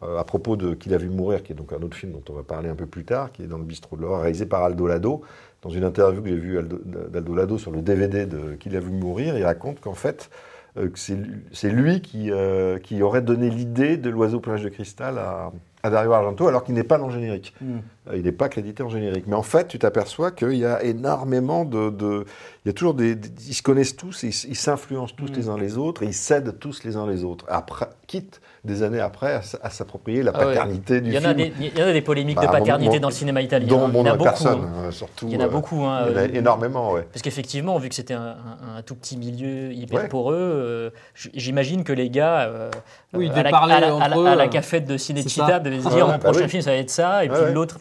euh, 0.02 0.19
à 0.19 0.25
propos 0.25 0.56
de 0.56 0.75
Qu'il 0.75 0.94
a 0.94 0.99
vu 0.99 1.08
mourir, 1.08 1.43
qui 1.43 1.52
est 1.52 1.56
donc 1.56 1.72
un 1.72 1.82
autre 1.82 1.96
film 1.96 2.12
dont 2.12 2.22
on 2.31 2.32
va 2.34 2.43
parler 2.43 2.69
un 2.69 2.75
peu 2.75 2.87
plus 2.87 3.05
tard, 3.05 3.32
qui 3.32 3.43
est 3.43 3.46
dans 3.46 3.58
le 3.58 3.64
bistrot 3.64 3.96
de 3.96 4.02
l'or, 4.02 4.20
réalisé 4.20 4.46
par 4.46 4.62
Aldo 4.64 4.87
Lado. 4.87 5.22
Dans 5.62 5.70
une 5.70 5.84
interview 5.84 6.20
que 6.22 6.28
j'ai 6.28 6.37
vue 6.37 6.58
Aldo- 6.58 6.81
d'Aldo 7.08 7.34
Lado 7.34 7.58
sur 7.58 7.70
le 7.70 7.81
DVD 7.81 8.26
de 8.26 8.55
Qu'il 8.55 8.76
a 8.76 8.81
vu 8.81 8.90
mourir, 8.90 9.38
il 9.38 9.44
raconte 9.44 9.81
qu'en 9.81 9.94
fait, 9.94 10.28
euh, 10.76 10.90
c'est 10.94 11.70
lui- 11.70 12.00
qui, 12.02 13.02
aurait 13.02 13.22
donné 13.22 13.49
l'idée 13.49 13.96
de 13.96 14.11
l'oiseau 14.11 14.40
plage 14.40 14.62
de 14.62 14.69
cristal 14.69 15.19
à, 15.19 15.52
Dario 15.90 16.12
Argento, 16.12 16.49
alors 16.49 16.64
qu'il 16.64 16.75
n'est 16.75 16.83
pas 16.83 16.99
dans 16.99 17.09
le 17.09 17.12
générique. 17.12 17.54
Mm. 17.61 17.78
Euh, 18.11 18.16
Il 18.18 18.25
n'est 18.25 18.32
pas 18.32 18.49
crédité 18.50 18.82
en 18.82 18.88
générique. 18.90 19.25
Mais 19.26 19.34
en 19.37 19.42
fait, 19.42 19.66
tu 19.68 19.78
t'aperçois 19.78 20.30
qu'il 20.30 20.52
y 20.56 20.66
a 20.66 20.82
énormément 20.82 21.64
de, 21.64 21.88
de- 21.90 22.25
Il 22.64 22.68
y 22.68 22.70
a 22.70 22.73
toujours 22.75 22.94
des... 22.94 23.14
des- 23.14 23.28
Ils 23.49 23.54
se 23.54 23.62
connaissent 23.62 23.96
tous, 23.96 24.25
et 24.25 24.28
ils 24.28 24.56
s'influencent 24.56 25.14
tous 25.16 25.30
Mm. 25.30 25.37
les 25.37 25.49
uns 25.49 25.58
les 25.58 25.78
autres, 25.78 26.02
et 26.02 26.06
ils 26.06 26.14
cèdent 26.14 26.58
tous 26.58 26.82
les 26.84 26.96
uns 26.96 27.06
les 27.06 27.25
autres. 27.25 27.44
Après, 27.49 27.87
quitte 28.06 28.40
des 28.64 28.82
années 28.82 29.00
après 29.00 29.40
à, 29.62 29.70
s'approprier 29.70 30.23
la 30.23 30.32
Ah 30.34 30.38
ouais. 30.38 30.44
paternité 30.54 31.00
du 31.02 31.08
Il 31.11 31.14
y, 31.14 31.18
en 31.18 31.20
film. 31.20 31.30
a 31.30 31.34
des, 31.34 31.52
il 31.61 31.78
y 31.78 31.82
en 31.82 31.87
a 31.87 31.92
des 31.92 32.00
polémiques 32.02 32.37
Bah, 32.37 32.46
de 32.46 32.52
paternité 32.52 32.94
mon- 32.96 33.00
dans 33.00 33.08
le 33.08 33.14
cinéma 33.14 33.42
italien. 33.42 33.66
dont 33.68 33.84
hein. 33.87 33.90
il 33.92 33.96
y 33.96 34.00
en 34.00 34.06
a 34.06 34.11
beaucoup. 34.12 34.25
personne, 34.25 34.61
hein. 34.64 34.82
euh, 34.87 34.90
surtout. 34.90 35.26
Il 35.28 35.34
y 35.34 35.37
en 35.37 35.40
a 35.40 35.44
euh, 35.44 35.49
beaucoup. 35.49 35.82
hein, 35.84 36.04
il 36.08 36.12
y 36.12 36.14
en 36.14 36.16
a 36.16 36.20
euh, 36.23 36.28
énormément, 36.34 36.92
ouais. 36.92 37.06
Parce 37.12 37.20
qu'effectivement, 37.23 37.78
vu 37.78 37.88
que 37.90 37.94
c'était 37.94 38.14
un, 38.14 38.37
un- 38.73 38.76
un 38.78 38.82
tout 38.82 38.94
petit 38.94 39.16
milieu 39.18 39.73
hyper 39.73 40.02
Ouais. 40.02 40.08
poreux, 40.08 40.34
euh, 40.37 40.90
j'imagine 41.34 41.84
que 41.84 41.92
les 41.92 42.08
gars, 42.11 42.40
euh, 42.42 42.70
Oui, 43.14 43.26
ils 43.32 43.38
à, 43.38 43.42
la, 43.42 43.50
à 43.56 43.66
la- 43.80 43.96
à 43.96 44.08
la- 44.37 44.42
à 44.44 44.49
cafette 44.49 44.87
de 44.87 44.96
Cinecittà, 44.96 45.58
devaient 45.61 45.80
se 45.80 45.88
Ah 45.88 45.94
dire 45.94 46.06
mon 46.06 46.12
bah 46.12 46.18
prochain 46.18 46.40
oui. 46.44 46.49
film, 46.49 46.62
ça 46.62 46.70
va 46.70 46.76
être 46.76 46.90
ça, 46.90 47.25
et 47.25 47.28
puis 47.28 47.38
ouais. 47.38 47.52
l'autre. 47.52 47.78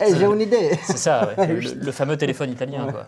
Enfin, 0.00 0.14
Eh, 0.14 0.18
j'ai 0.18 0.24
une 0.26 0.40
idée 0.40 0.70
C'est 0.84 0.98
ça, 0.98 1.34
ouais, 1.36 1.46
le, 1.54 1.74
le 1.84 1.92
fameux 1.92 2.16
téléphone 2.16 2.50
italien. 2.50 2.86
Ouais, 2.86 2.92
quoi. 2.92 3.06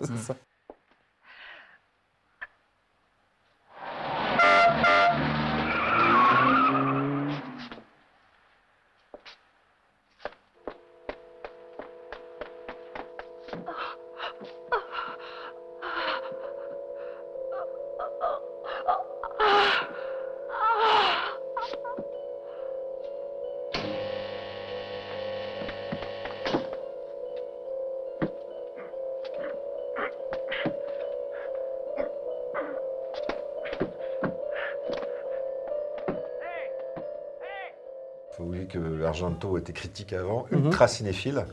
Faut 38.37 38.45
oublier 38.45 38.67
que 38.67 39.03
Argento 39.05 39.59
était 39.59 39.73
critique 39.73 40.13
avant, 40.13 40.47
Mhm. 40.51 40.67
ultra 40.67 40.89
cinéphile. 40.89 41.45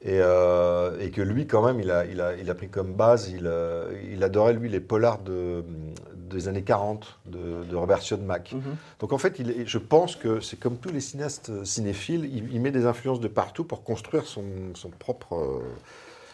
Et, 0.00 0.20
euh, 0.20 0.96
et 1.00 1.10
que 1.10 1.20
lui, 1.20 1.48
quand 1.48 1.64
même, 1.66 1.80
il 1.80 1.90
a, 1.90 2.04
il 2.04 2.20
a, 2.20 2.36
il 2.36 2.48
a 2.48 2.54
pris 2.54 2.68
comme 2.68 2.92
base, 2.92 3.30
il, 3.30 3.46
euh, 3.48 3.92
il 4.12 4.22
adorait, 4.22 4.52
lui, 4.52 4.68
les 4.68 4.78
polars 4.78 5.18
de, 5.18 5.64
des 6.14 6.46
années 6.46 6.62
40 6.62 7.18
de, 7.26 7.64
de 7.68 7.74
Robert 7.74 8.00
Siodmak. 8.00 8.52
Mhm. 8.52 8.76
Donc 9.00 9.12
en 9.12 9.18
fait, 9.18 9.40
il 9.40 9.66
je 9.66 9.78
pense 9.78 10.14
que 10.14 10.38
c'est 10.38 10.56
comme 10.58 10.76
tous 10.76 10.90
les 10.92 11.00
cinéastes 11.00 11.64
cinéphiles, 11.64 12.30
il, 12.32 12.60
met 12.60 12.70
des 12.70 12.86
influences 12.86 13.18
de 13.18 13.26
partout 13.26 13.64
pour 13.64 13.82
construire 13.82 14.24
son, 14.26 14.44
son 14.74 14.90
propre, 14.90 15.34
euh, 15.34 15.62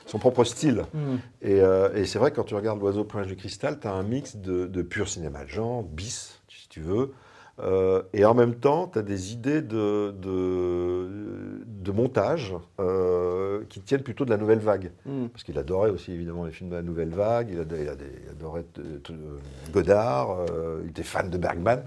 son 0.05 0.19
propre 0.19 0.45
style. 0.45 0.85
Mhm. 0.93 1.21
Et, 1.41 1.61
euh, 1.63 1.89
et 1.95 2.05
c'est 2.05 2.19
vrai 2.19 2.33
quand 2.33 2.45
tu 2.45 2.55
regardes 2.55 2.81
L'Oiseau 2.81 3.05
plonge 3.05 3.29
du 3.29 3.37
cristal, 3.37 3.81
tu 3.81 3.87
as 3.87 3.93
un 3.93 4.03
mix 4.03 4.37
de, 4.37 4.67
de 4.67 4.83
pur 4.83 5.09
cinéma 5.09 5.43
de 5.45 5.49
genre, 5.49 5.83
bis, 5.85 6.39
si 6.51 6.69
tu 6.69 6.81
veux. 6.81 7.15
Euh, 7.61 8.03
et 8.13 8.25
en 8.25 8.35
même 8.35 8.57
temps, 8.57 8.89
tu 8.93 8.99
as 8.99 9.03
des 9.03 9.33
idées 9.33 9.63
de, 9.63 10.13
de, 10.21 11.65
de 11.67 11.93
montage 11.93 12.55
euh, 12.81 13.63
qui 13.69 13.81
tiennent 13.81 14.03
plutôt 14.03 14.25
de 14.25 14.31
la 14.31 14.37
nouvelle 14.37 14.59
vague. 14.59 14.91
Mhm. 15.07 15.29
Parce 15.29 15.45
qu'il 15.45 15.57
adorait 15.59 15.91
aussi 15.91 16.13
évidemment 16.13 16.45
les 16.47 16.51
films 16.51 16.71
de 16.71 16.75
la 16.75 16.83
nouvelle 16.83 17.11
vague, 17.11 17.51
il, 17.53 17.61
ado- 17.61 17.77
il 17.81 17.89
ado- 17.89 18.05
il 18.25 18.31
adorait 18.31 18.65
euh, 18.79 18.99
Godard, 19.73 20.37
il 20.83 20.91
était 20.91 21.05
fan 21.05 21.31
de 21.31 21.39
Bergman, 21.39 21.85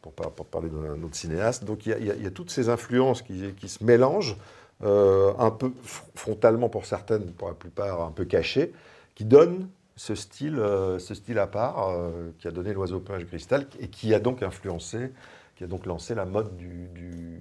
pour, 0.00 0.12
pour 0.12 0.46
parler 0.46 0.68
d'un 0.68 1.02
autre 1.02 1.16
cinéaste. 1.16 1.64
Donc 1.64 1.86
il 1.86 1.90
y 1.90 2.10
a, 2.10 2.14
y 2.14 2.26
y 2.26 2.30
toutes 2.32 2.50
ces 2.50 2.68
influences 2.68 3.22
qui, 3.22 3.52
qui 3.54 3.68
se 3.68 3.82
mélangent, 3.84 4.36
un 4.82 5.50
peu 5.50 5.68
fr- 5.84 6.04
frontalement 6.14 6.68
pour 6.68 6.86
certaines, 6.86 7.32
pour 7.32 7.48
la 7.48 7.54
plupart 7.54 8.00
un 8.02 8.12
peu 8.12 8.24
cachées, 8.24 8.72
qui 9.16 9.24
donnent 9.24 9.68
ce 10.00 10.14
style, 10.14 10.58
euh, 10.58 10.98
ce 10.98 11.14
style 11.14 11.38
à 11.38 11.46
part, 11.46 11.90
euh, 11.90 12.30
qui 12.38 12.48
a 12.48 12.50
donné 12.50 12.72
l'oiseau 12.72 13.00
plage 13.00 13.26
cristal, 13.26 13.66
et 13.80 13.88
qui 13.88 14.14
a 14.14 14.18
donc 14.18 14.42
influencé, 14.42 15.12
qui 15.56 15.64
a 15.64 15.66
donc 15.66 15.84
lancé 15.84 16.14
la 16.14 16.24
mode 16.24 16.56
du, 16.56 16.88
du, 16.94 17.38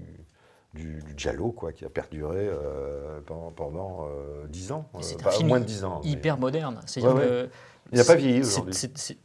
du, 0.73 1.01
du 1.01 1.13
giallo, 1.15 1.51
quoi, 1.53 1.71
qui 1.71 1.85
a 1.85 1.89
perduré 1.89 2.49
euh, 2.49 3.21
pendant, 3.25 3.51
pendant 3.51 4.07
euh, 4.09 4.45
10 4.49 4.73
ans, 4.73 4.89
euh, 4.95 4.99
pas- 5.23 5.31
film 5.31 5.47
moins 5.47 5.61
de 5.61 5.65
10 5.65 5.85
ans. 5.85 6.01
mais- 6.03 6.09
hyper 6.11 6.37
moderne. 6.37 6.81
C'est-à-dire 6.85 7.15
Ouais, 7.15 7.49
Il 7.93 7.97
n'a 7.97 8.03
pas 8.03 8.15
vieilli 8.15 8.41
aujourd'hui. 8.41 8.75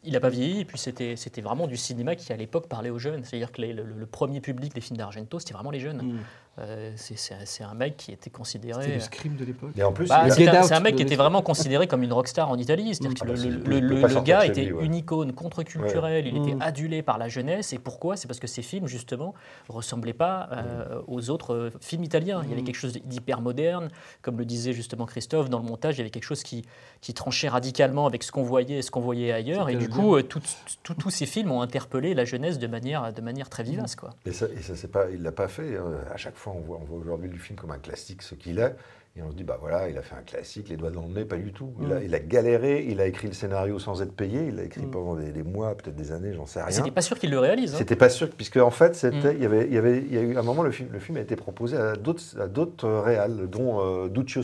Il 0.05 0.12
n'a 0.12 0.21
pas 0.21 0.29
vieilli, 0.31 0.61
et 0.61 0.64
puis 0.64 0.79
c'était 0.79 1.17
c'était 1.17 1.41
vraiment 1.43 1.67
du 1.67 1.76
cinéma 1.76 2.14
qui, 2.14 2.33
à 2.33 2.37
l'époque, 2.37 2.69
parlait 2.69 2.88
aux 2.91 3.00
jeunes. 3.00 3.25
C'est-à-dire 3.25 3.50
que 3.50 3.61
les- 3.62 3.73
le, 3.73 3.83
le 3.83 4.07
premier 4.07 4.41
public 4.41 4.73
des 4.75 4.81
films 4.81 4.97
d'Argento, 4.97 5.41
c'était 5.41 5.55
vraiment 5.55 5.73
les 5.73 5.81
jeunes. 5.81 6.03
Mhm. 6.03 6.19
Euh, 6.61 6.93
c'est- 6.97 7.65
un- 7.65 7.75
mec 7.75 7.97
qui 7.97 8.13
était 8.13 8.31
considéré. 8.31 8.83
C'était 8.83 8.95
le 8.95 9.01
scream 9.01 9.35
de 9.35 9.45
l'époque. 9.45 9.71
Et 9.77 9.83
en 9.83 9.93
plus, 9.93 10.07
Bah, 10.09 10.31
c'est 10.31 10.47
un, 10.73 10.79
mec 10.81 10.95
qui 10.95 11.03
était 11.03 11.17
vraiment 11.17 11.43
considéré 11.43 11.89
comme 11.89 12.05
une 12.05 12.13
rockstar 12.13 12.49
en 12.49 12.57
Italie. 12.57 12.95
C'est-à-dire 12.95 13.19
Ah 13.21 13.25
que 13.25 13.29
bah, 13.29 13.35
le, 13.35 13.41
c'est- 13.41 13.49
le- 13.69 13.81
le- 13.81 14.21
gars 14.23 14.47
était 14.47 14.63
lui, 14.67 14.73
ouais. 14.73 14.85
une 14.85 14.95
icône 14.95 15.33
contre-culturelle, 15.33 16.27
il 16.29 16.37
était 16.37 16.55
Mm. 16.55 16.63
adulé 16.63 17.03
par 17.03 17.19
la 17.19 17.29
jeunesse. 17.29 17.73
Et 17.73 17.79
pourquoi? 17.79 18.17
C'est 18.17 18.29
parce 18.29 18.39
que 18.39 18.47
ses 18.47 18.63
films, 18.63 18.87
justement, 18.87 19.35
ressemblaient 19.69 20.13
pas 20.13 20.49
euh, 20.53 21.01
aux 21.09 21.31
autres 21.31 21.55
euh, 21.55 21.71
films 21.81 22.05
italiens. 22.05 22.41
Il 22.45 22.51
y 22.51 22.53
avait 22.53 22.63
Mm. 22.63 22.65
quelque 22.67 22.77
chose 22.77 22.93
d'hyper 23.05 23.41
moderne. 23.41 23.89
Comme 24.23 24.39
le 24.39 24.45
disait 24.45 24.73
justement 24.73 25.07
Christophe, 25.07 25.51
dans 25.51 25.59
le 25.59 25.65
montage, 25.65 25.97
il 25.97 25.99
y 25.99 26.01
avait 26.03 26.11
quelque 26.11 26.23
chose 26.23 26.45
qui, 26.45 26.65
qui 27.01 27.15
tranchait 27.15 27.49
radicalement 27.49 28.07
avec 28.07 28.23
ce 28.23 28.31
qu'on 28.31 28.45
voyait 28.45 28.79
et 28.79 28.83
ce 28.83 28.93
qu'on 28.93 29.01
voyait 29.01 29.33
ailleurs. 29.33 29.69
Et 29.71 29.75
du 29.77 29.89
coup, 29.89 30.15
euh, 30.17 30.23
tout- 30.23 30.41
tout- 30.85 30.95
tous 30.95 31.11
ces 31.11 31.27
films 31.27 31.51
ont 31.51 31.63
interpellé 31.63 32.15
la 32.15 32.25
jeunesse 32.25 32.59
de 32.61 32.67
manière, 32.69 33.13
de 33.13 33.21
manière 33.21 33.49
très 33.51 33.65
vivace. 33.65 33.97
Quoi. 33.97 34.11
Et 34.25 34.33
ça, 34.33 34.47
et 34.57 34.63
ça 34.63 34.77
c'est 34.77 34.91
pas, 34.91 35.07
il 35.13 35.23
l'a 35.23 35.33
pas 35.33 35.49
fait. 35.49 35.77
hein. 35.77 35.83
À 36.13 36.17
chaque 36.17 36.37
fois, 36.37 36.44
on 36.53 36.61
voit, 36.61 36.79
on 36.81 36.85
voit 36.85 36.99
aujourd'hui 36.99 37.31
le 37.31 37.39
film 37.39 37.59
comme 37.59 37.71
un 37.71 37.79
classique, 37.79 38.23
ce 38.23 38.35
qu'il 38.35 38.59
est. 38.59 38.75
Et 39.17 39.23
on 39.23 39.31
se 39.31 39.37
dit, 39.37 39.45
bah 39.45 39.59
voilà, 39.61 39.89
il 39.89 39.97
a 39.97 40.03
fait 40.03 40.17
un 40.17 40.23
classique, 40.23 40.69
les 40.69 40.77
doigts 40.77 40.91
dans 40.91 41.03
le 41.03 41.15
nez, 41.15 41.25
pas 41.25 41.37
du 41.37 41.53
tout. 41.53 41.73
Il, 41.81 41.93
a, 41.93 42.01
Mm. 42.01 42.05
il 42.05 42.15
a 42.17 42.19
galéré, 42.19 42.85
il 42.89 43.01
a 43.01 43.07
écrit 43.07 43.29
le 43.29 43.33
scénario 43.33 43.79
sans 43.79 44.03
être 44.03 44.13
payé, 44.13 44.47
il 44.49 44.57
l'a 44.57 44.65
écrit 44.65 44.87
Mm. 44.87 44.91
pendant 44.91 45.15
des, 45.15 45.31
des 45.31 45.45
mois, 45.45 45.77
peut-être 45.77 45.95
des 45.95 46.11
années, 46.11 46.33
j'en 46.35 46.47
sais 46.47 46.61
rien. 46.61 46.73
C'était 46.73 46.91
pas 46.91 47.01
sûr 47.01 47.17
qu'il 47.21 47.31
le 47.31 47.39
réalise. 47.39 47.75
hein. 47.75 47.79
C'était 47.79 47.95
pas 47.95 48.09
sûr, 48.09 48.29
puisque 48.31 48.57
en 48.57 48.71
fait, 48.71 48.97
c'était, 48.97 49.33
Mm. 49.35 49.37
il, 49.37 49.43
y 49.43 49.47
avait, 49.47 49.67
il, 49.69 49.73
y 49.75 49.79
avait, 49.79 49.99
il 49.99 50.13
y 50.13 50.19
a 50.19 50.21
eu 50.21 50.37
un 50.37 50.43
moment, 50.43 50.65
le 50.65 50.73
film, 50.73 50.89
le 50.93 50.99
film 50.99 51.17
a 51.19 51.21
été 51.21 51.37
proposé 51.37 51.77
à 51.77 51.95
d'autres, 51.95 52.41
à 52.41 52.49
d'autres 52.49 52.89
réals, 52.89 53.49
dont 53.49 53.79
euh, 53.81 54.09
Duccio 54.09 54.43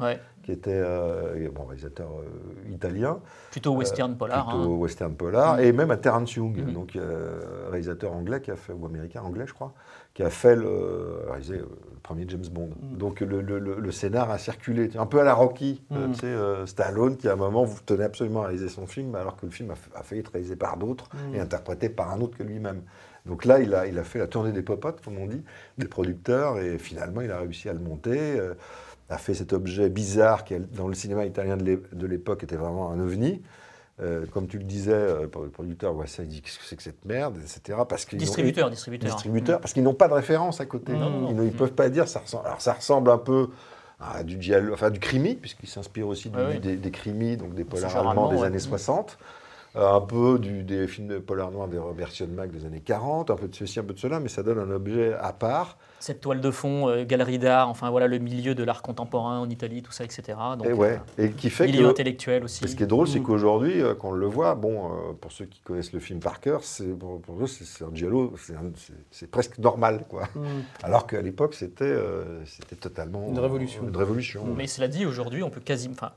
Ouais. 0.00 0.18
qui 0.42 0.50
était 0.50 0.72
euh, 0.74 1.48
bon, 1.54 1.62
réalisateur 1.64 2.08
euh, 2.18 2.72
italien, 2.74 3.20
Plutôt 3.52 3.76
western 3.76 4.16
polar. 4.16 4.48
plutôt 4.48 4.72
hein. 4.72 4.76
western 4.76 5.14
polar, 5.14 5.60
et 5.60 5.70
même 5.70 5.92
à 5.92 5.96
Terence 5.98 6.34
Young, 6.34 6.72
donc 6.72 6.98
réalisateur 7.70 8.12
anglais 8.12 8.40
qui 8.40 8.50
a 8.50 8.56
fait, 8.56 8.72
ou 8.72 8.84
américain, 8.86 9.22
anglais 9.22 9.44
je 9.46 9.54
crois, 9.54 9.72
qui 10.14 10.22
a 10.22 10.30
fait 10.30 10.54
le, 10.56 11.22
réalisé, 11.28 11.54
euh, 11.54 11.66
le 11.92 11.98
premier 12.02 12.24
James 12.28 12.46
Bond. 12.50 12.70
Mm. 12.80 12.96
Donc 12.96 13.20
le, 13.20 13.40
le, 13.40 13.58
le- 13.58 13.90
scénar 13.92 14.30
a 14.30 14.38
circulé, 14.38 14.90
un 14.96 15.06
peu 15.06 15.20
à 15.20 15.24
la 15.24 15.34
Rocky, 15.34 15.82
euh, 15.92 16.06
Mm. 16.08 16.12
tu 16.12 16.18
sais, 16.20 16.26
euh, 16.26 16.66
Stallone 16.66 17.16
qui 17.16 17.28
à 17.28 17.32
un 17.32 17.36
moment 17.36 17.64
vous 17.64 17.80
tenait 17.84 18.04
absolument 18.04 18.42
à 18.42 18.46
réaliser 18.46 18.68
son 18.68 18.86
film, 18.86 19.14
alors 19.16 19.36
que 19.36 19.44
le 19.46 19.52
film 19.52 19.70
a, 19.72 19.98
a 19.98 20.02
failli 20.02 20.20
être 20.20 20.32
réalisé 20.32 20.56
par 20.56 20.76
d'autres 20.76 21.08
Mm. 21.14 21.34
et 21.34 21.40
interprété 21.40 21.88
par 21.88 22.10
un 22.12 22.20
autre 22.20 22.38
que 22.38 22.42
lui-même. 22.44 22.82
Donc 23.26 23.44
là, 23.46 23.58
il 23.58 23.74
a, 23.74 23.86
il 23.86 23.98
a 23.98 24.04
fait 24.04 24.18
la 24.18 24.26
tournée 24.26 24.52
des 24.52 24.62
popotes, 24.62 25.00
comme 25.02 25.16
on 25.18 25.26
dit, 25.26 25.42
des 25.78 25.88
producteurs, 25.88 26.58
et 26.58 26.78
finalement, 26.78 27.22
il 27.22 27.30
a 27.32 27.38
réussi 27.40 27.68
à 27.68 27.72
le 27.72 27.80
monter. 27.80 28.18
euh, 28.38 28.54
a 29.10 29.18
fait 29.18 29.34
cet 29.34 29.52
objet 29.52 29.90
bizarre 29.90 30.44
qui, 30.44 30.58
dans 30.58 30.88
le 30.88 30.94
cinéma 30.94 31.26
italien 31.26 31.58
de 31.58 32.06
l'époque, 32.06 32.42
était 32.42 32.56
vraiment 32.56 32.90
un 32.90 32.98
ovni. 33.00 33.42
Euh, 34.02 34.26
comme 34.32 34.48
tu 34.48 34.58
le 34.58 34.64
disais, 34.64 34.92
euh, 34.92 35.20
le 35.22 35.28
producteur 35.50 35.92
voit 35.92 36.08
ça, 36.08 36.24
il 36.24 36.28
dit 36.28 36.42
qu'est-ce 36.42 36.58
que 36.58 36.64
c'est 36.64 36.74
que 36.74 36.82
cette 36.82 37.04
merde, 37.04 37.38
etc. 37.38 37.78
Parce 37.88 38.04
qu'ils 38.04 38.18
n'ont- 38.18 38.24
Distributeur, 38.24 38.68
distributeur. 38.68 39.10
distributeurs, 39.14 39.60
parce 39.60 39.72
qu'ils 39.72 39.84
n'ont 39.84 39.94
pas 39.94 40.08
de 40.08 40.14
référence 40.14 40.60
à 40.60 40.66
côté. 40.66 40.92
Non. 40.94 41.28
Ils 41.30 41.36
ne 41.36 41.44
Mm. 41.44 41.50
peuvent 41.52 41.72
pas 41.74 41.88
dire 41.88 42.08
ça 42.08 42.18
ressemble. 42.18 42.46
Alors 42.46 42.60
ça 42.60 42.72
ressemble 42.72 43.10
un 43.10 43.18
peu 43.18 43.50
à 44.00 44.24
du 44.24 44.42
giallo, 44.42 44.74
enfin 44.74 44.90
du 44.90 44.98
crimi, 44.98 45.36
puisqu'il 45.36 45.68
s'inspire 45.68 46.08
aussi 46.08 46.28
du- 46.28 46.36
Ouais, 46.36 46.44
ouais. 46.44 46.58
des, 46.58 46.76
des 46.76 46.90
crimis, 46.90 47.36
donc 47.36 47.54
des 47.54 47.62
polars 47.62 47.96
allemands 47.96 48.10
allemand, 48.10 48.28
des 48.30 48.38
ouais. 48.38 48.46
années 48.48 48.56
Mm. 48.56 48.60
60. 48.60 49.16
Euh, 49.20 49.24
un 49.76 50.00
peu 50.00 50.38
du- 50.38 50.62
des 50.62 50.86
films 50.86 51.08
de 51.08 51.18
polar 51.18 51.50
noirs 51.50 51.66
des 51.68 51.78
Robert 51.78 52.10
Siodmak 52.10 52.50
des 52.52 52.64
années 52.64 52.80
40, 52.80 53.30
un 53.30 53.36
peu 53.36 53.48
de 53.48 53.54
ceci, 53.54 53.80
un 53.80 53.84
peu 53.84 53.92
de 53.94 53.98
cela, 53.98 54.20
mais 54.20 54.28
ça 54.28 54.42
donne 54.44 54.58
un 54.58 54.70
objet 54.70 55.14
à 55.14 55.32
part. 55.32 55.78
Cette 55.98 56.20
toile 56.20 56.40
de 56.40 56.50
fond, 56.50 56.88
euh, 56.88 57.04
galerie 57.04 57.38
d'art, 57.38 57.68
enfin 57.68 57.90
voilà 57.90 58.06
le 58.06 58.18
milieu 58.18 58.54
de 58.54 58.62
l'art 58.62 58.82
contemporain 58.82 59.38
en 59.40 59.48
Italie, 59.50 59.82
tout 59.82 59.90
ça, 59.90 60.04
etc. 60.04 60.38
Donc, 60.58 60.66
et, 60.68 60.72
ouais, 60.72 61.00
et 61.18 61.30
qui 61.30 61.48
euh, 61.48 61.50
fait 61.50 61.66
milieu 61.66 61.84
que 61.86 61.90
intellectuel 61.90 62.44
aussi. 62.44 62.64
Et 62.64 62.68
ce 62.68 62.76
qui 62.76 62.82
est 62.82 62.86
drôle, 62.86 63.08
c'est 63.08 63.18
Mm. 63.20 63.24
qu'aujourd'hui, 63.24 63.80
euh, 63.82 63.94
quand 63.94 64.10
on 64.10 64.12
le 64.12 64.26
voit, 64.26 64.54
bon, 64.54 64.92
euh, 64.92 65.12
pour 65.20 65.32
ceux 65.32 65.46
qui 65.46 65.60
connaissent 65.60 65.92
le 65.92 66.00
film 66.00 66.20
par 66.20 66.40
cœur, 66.40 66.62
c'est, 66.62 66.86
pour, 66.96 67.20
pour 67.20 67.42
eux, 67.42 67.46
c'est, 67.46 67.84
un 67.84 67.92
giallo, 67.94 68.34
c'est, 69.10 69.30
presque 69.30 69.58
normal, 69.58 70.04
quoi. 70.08 70.28
Mhm. 70.36 70.44
Alors 70.82 71.06
qu'à 71.06 71.20
l'époque, 71.22 71.54
c'était, 71.54 71.84
euh, 71.84 72.44
c'était 72.44 72.76
totalement 72.76 73.26
Une 73.28 73.38
révolution. 73.38 73.82
Une 73.88 73.96
révolution. 73.96 74.44
Mais 74.56 74.66
cela 74.66 74.86
dit, 74.88 75.04
aujourd'hui, 75.06 75.42
on 75.42 75.50
peut 75.50 75.60
quasiment. 75.60 75.94
Enfin, 75.94 76.12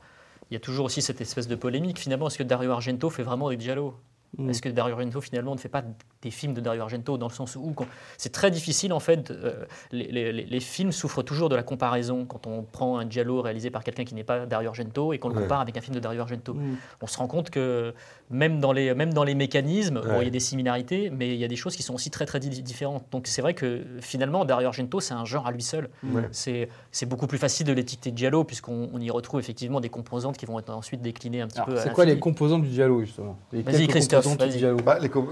il 0.50 0.54
y 0.54 0.58
a 0.58 0.60
toujours 0.60 0.86
aussi 0.86 1.02
cette 1.02 1.22
espèce 1.22 1.48
de 1.48 1.56
polémique. 1.56 2.00
Finalement, 2.00 2.28
est-ce 2.28 2.38
que 2.38 2.44
Dario 2.44 2.72
Argento 2.72 3.10
fait 3.10 3.24
vraiment 3.24 3.50
du 3.50 3.60
giallo? 3.60 3.96
Mm. 4.38 4.50
Est-ce 4.50 4.62
que 4.62 4.70
Dario 4.70 4.96
Argento 4.96 5.22
finalement 5.22 5.54
ne 5.54 5.60
fait 5.60 5.70
pas 5.70 5.84
des 6.22 6.32
films 6.32 6.54
de 6.54 6.62
Dario 6.62 6.82
Argento 6.82 7.18
dans 7.18 7.28
le 7.28 7.34
sens 7.34 7.56
où 7.56 7.76
c'est 8.18 8.32
très 8.32 8.50
difficile 8.52 8.92
en 8.94 9.00
fait. 9.00 9.30
euh, 9.32 9.66
les, 9.92 10.06
les- 10.12 10.32
les- 10.34 10.46
les 10.46 10.60
films 10.60 10.92
souffrent 10.92 11.22
toujours 11.24 11.50
de 11.50 11.56
la 11.56 11.64
comparaison 11.64 12.26
quand 12.26 12.48
on 12.48 12.64
prend 12.64 12.98
un 12.98 13.10
giallo 13.10 13.42
réalisé 13.42 13.70
par 13.70 13.84
quelqu'un 13.84 14.04
qui 14.04 14.16
n'est 14.16 14.24
pas 14.24 14.46
Dario 14.46 14.70
Argento 14.70 15.14
et 15.14 15.20
qu'on 15.20 15.30
le 15.30 15.36
Ouais. 15.36 15.42
compare 15.44 15.62
avec 15.62 15.78
un 15.78 15.82
film 15.82 15.94
de 15.96 16.00
Dario 16.00 16.22
Argento. 16.22 16.54
Mhm. 16.56 16.76
On 17.02 17.08
se 17.08 17.18
rend 17.18 17.28
compte 17.28 17.50
que 17.52 17.94
même 18.30 18.60
dans 18.60 18.72
les, 18.72 18.94
même 18.96 19.14
dans 19.14 19.24
les 19.24 19.36
mécanismes, 19.36 20.02
bon, 20.02 20.22
il 20.22 20.26
y 20.26 20.28
a 20.28 20.32
des 20.32 20.40
similarités, 20.40 21.10
mais 21.12 21.30
il 21.34 21.40
y 21.40 21.44
a 21.46 21.48
des 21.48 21.56
choses 21.56 21.76
qui 21.76 21.84
sont 21.84 21.94
aussi 21.94 22.10
très 22.10 22.26
très 22.26 22.40
di- 22.40 22.64
différentes. 22.64 23.06
Donc 23.12 23.28
c'est 23.28 23.42
vrai 23.42 23.54
que 23.54 23.84
finalement 24.02 24.44
Dario 24.44 24.68
Argento 24.68 25.00
c'est 25.00 25.14
un 25.14 25.26
genre 25.26 25.46
à 25.48 25.52
lui 25.52 25.62
seul. 25.62 25.90
Ouais. 26.04 26.24
C'est 26.32 26.70
c'est 26.92 27.06
beaucoup 27.06 27.28
plus 27.28 27.38
facile 27.38 27.66
de 27.68 27.74
l'étiqueter 27.74 28.12
giallo 28.16 28.44
puisqu'on 28.44 28.90
on 28.94 29.00
y 29.00 29.10
retrouve 29.12 29.40
effectivement 29.40 29.80
des 29.80 29.90
composantes 29.90 30.38
qui 30.38 30.46
vont 30.46 30.58
être 30.60 30.72
ensuite 30.74 31.02
déclinées 31.02 31.42
un 31.42 31.48
petit 31.48 31.60
Alors, 31.60 31.70
peu. 31.70 31.78
c'est 31.78 31.94
quoi 31.94 32.06
les 32.06 32.18
composantes 32.20 32.64
du 32.64 32.70
giallo, 32.72 33.02
justement? 33.02 33.38
Les 33.52 33.62
Vas-y, 33.62 33.78
quelques 33.80 33.90
Christophe, 33.92 34.24
composantes 34.26 34.58
du. 34.78 34.84
Bah, 34.84 34.98
les 35.00 35.10
com- 35.10 35.28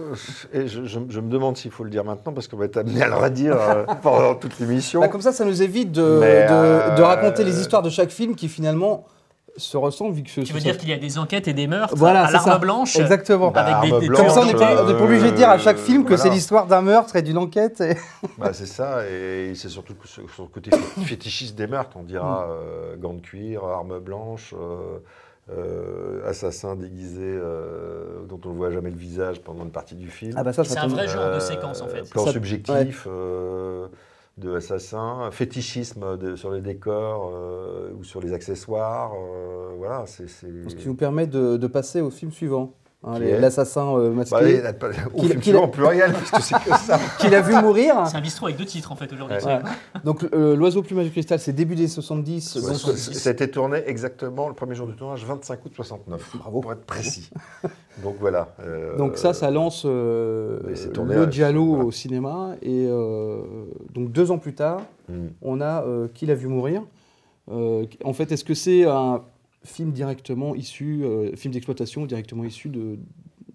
et 0.53 0.67
je, 0.67 0.84
je- 0.85 0.99
je 1.09 1.19
me 1.19 1.29
demande 1.29 1.57
s'il 1.57 1.71
faut 1.71 1.83
le 1.83 1.89
dire 1.89 2.03
maintenant, 2.03 2.31
parce 2.33 2.47
qu'on 2.47 2.57
va 2.57 2.65
être 2.65 2.77
amené 2.77 3.01
à 3.01 3.07
le 3.07 3.15
redire 3.15 3.57
euh, 3.59 3.85
pendant 4.01 4.35
toute 4.35 4.59
l'émission. 4.59 5.01
Bah, 5.01 5.07
comme 5.07 5.21
ça, 5.21 5.31
ça 5.31 5.45
nous 5.45 5.61
évite 5.61 5.91
de, 5.91 6.01
euh, 6.03 6.95
de 6.95 7.01
raconter 7.01 7.43
les 7.43 7.59
histoires 7.59 7.81
de 7.81 7.89
chaque 7.89 8.09
film 8.11 8.35
qui 8.35 8.47
finalement 8.47 9.05
se 9.57 9.77
ressemblent 9.77 10.13
vu 10.13 10.23
que 10.23 10.29
ce 10.29 10.41
Tu 10.41 10.51
veux 10.51 10.59
dire 10.59 10.77
qu'il 10.77 10.89
y 10.89 10.93
a 10.93 10.97
des 10.97 11.17
enquêtes 11.17 11.47
et 11.47 11.53
des 11.53 11.65
meurtres 11.67 11.95
Voilà, 11.95 12.25
à 12.25 12.31
l'arme 12.31 12.59
blanche 12.59 12.97
Exactement. 12.99 13.51
Bah, 13.51 13.61
avec 13.63 13.87
des- 13.89 13.93
Arme 13.93 14.01
des 14.01 14.07
blanche, 14.09 14.19
Comme 14.19 14.29
ça, 14.29 14.41
on 14.41 14.45
n'est 14.45 14.53
pas, 14.53 14.83
obligé 15.01 15.31
de 15.31 15.35
dire 15.37 15.49
à 15.49 15.57
chaque 15.57 15.77
film 15.77 16.03
que 16.03 16.09
voilà. 16.09 16.23
c'est 16.23 16.29
l'histoire 16.29 16.67
d'un 16.67 16.81
meurtre 16.81 17.15
et 17.15 17.21
d'une 17.21 17.37
enquête. 17.37 17.79
et- 17.79 17.95
Bah, 18.37 18.49
c'est 18.51 18.65
ça, 18.65 19.07
et 19.07 19.53
c'est 19.55 19.69
surtout 19.69 19.93
sur, 20.03 20.23
le 20.43 20.47
côté 20.49 20.71
fé- 20.71 21.01
fétichiste 21.05 21.55
des 21.55 21.67
meurtres. 21.67 21.95
On 21.95 22.03
dira 22.03 22.47
euh, 22.49 22.97
gants 22.97 23.13
de 23.13 23.21
cuir, 23.21 23.63
arme 23.63 23.99
blanche, 23.99 24.53
euh, 24.59 24.97
euh, 25.49 26.27
assassin 26.27 26.75
déguisé 26.75 27.21
euh, 27.23 28.25
dont 28.27 28.39
on 28.45 28.49
ne 28.49 28.55
voit 28.55 28.71
jamais 28.71 28.89
le 28.89 28.97
visage 28.97 29.41
pendant 29.41 29.63
une 29.63 29.71
partie 29.71 29.95
du 29.95 30.09
film. 30.09 30.33
Ah 30.35 30.43
bah 30.43 30.53
ça, 30.53 30.63
C'est 30.63 30.77
un 30.79 30.87
vrai 30.87 31.07
genre 31.07 31.25
de 31.29 31.35
Euh, 31.35 31.39
séquence 31.39 31.81
en 31.81 31.87
fait. 31.87 32.09
Plan 32.09 32.25
Ça- 32.25 32.31
subjectif 32.31 33.05
euh, 33.07 33.87
de 34.37 34.55
assassin, 34.55 35.29
fétichisme 35.31 36.17
de- 36.17 36.35
sur 36.35 36.51
les 36.51 36.61
décors 36.61 37.31
euh, 37.33 37.91
ou 37.97 38.03
sur 38.03 38.21
les 38.21 38.33
accessoires. 38.33 39.11
euh, 39.13 39.73
voilà, 39.77 40.05
c'est. 40.07 40.27
c'est- 40.27 40.69
Ce 40.69 40.75
qui 40.75 40.87
nous 40.87 40.95
permet 40.95 41.27
de, 41.27 41.57
de 41.57 41.67
passer 41.67 42.01
au 42.01 42.09
film 42.09 42.31
suivant. 42.31 42.73
Hein, 43.05 43.19
L'assassin 43.19 43.97
euh, 43.97 44.09
Bah, 44.09 44.15
masqué, 44.15 44.61
film 45.19 45.41
suivant, 45.41 45.63
en 45.63 45.67
pluriel, 45.67 46.13
puisque 46.13 46.41
c'est 46.41 46.55
que 46.55 46.69
ça. 46.77 46.99
qu'il 47.19 47.33
a 47.33 47.41
vu 47.41 47.53
mourir. 47.55 48.07
C'est 48.07 48.17
un 48.17 48.21
bistrot 48.21 48.47
avec 48.47 48.57
deux 48.57 48.65
titres 48.65 48.91
en 48.91 48.95
fait 48.95 49.11
aujourd'hui. 49.13 49.37
Ouais. 49.37 49.55
Ouais. 49.55 49.61
Donc 50.03 50.25
euh, 50.33 50.55
L'Oiseau 50.55 50.81
plumage 50.81 51.05
de 51.05 51.11
cristal, 51.11 51.39
c'est 51.39 51.53
début 51.53 51.75
des 51.75 51.87
70. 51.87 52.55
Ouais, 52.55 52.73
ça- 52.73 53.29
a 53.29 53.33
été 53.33 53.49
tourné 53.49 53.83
exactement 53.85 54.47
le 54.47 54.53
premier 54.55 54.75
jour 54.75 54.87
du 54.87 54.95
tournage, 54.95 55.25
25 55.25 55.65
août 55.65 55.71
69. 55.75 56.37
Bravo 56.37 56.61
pour 56.61 56.73
être 56.73 56.85
précis. 56.85 57.29
Donc 58.03 58.15
voilà. 58.19 58.49
euh, 58.59 58.97
donc 58.97 59.17
ça, 59.17 59.33
ça 59.33 59.49
lance 59.51 59.83
euh, 59.85 60.59
tourné 60.93 61.15
le 61.15 61.25
voilà. 61.25 61.83
au 61.85 61.91
cinéma. 61.91 62.55
Et 62.61 62.87
euh, 62.89 63.37
donc 63.93 64.11
deux 64.11 64.31
ans 64.31 64.37
plus 64.37 64.53
tard, 64.53 64.81
hmm. 65.07 65.27
on 65.41 65.61
a 65.61 65.83
euh, 65.83 66.07
Qui 66.13 66.25
l'a 66.25 66.35
vu 66.35 66.47
mourir. 66.47 66.81
Euh, 67.51 67.85
en 68.03 68.13
fait, 68.13 68.31
est-ce 68.31 68.43
que 68.43 68.53
c'est 68.53 68.85
un 68.85 69.21
film 69.65 69.91
directement 69.91 70.55
issu, 70.55 71.01
euh, 71.03 71.35
film 71.35 71.53
d'exploitation 71.53 72.05
directement 72.05 72.43
issu 72.45 72.69
de, 72.69 72.97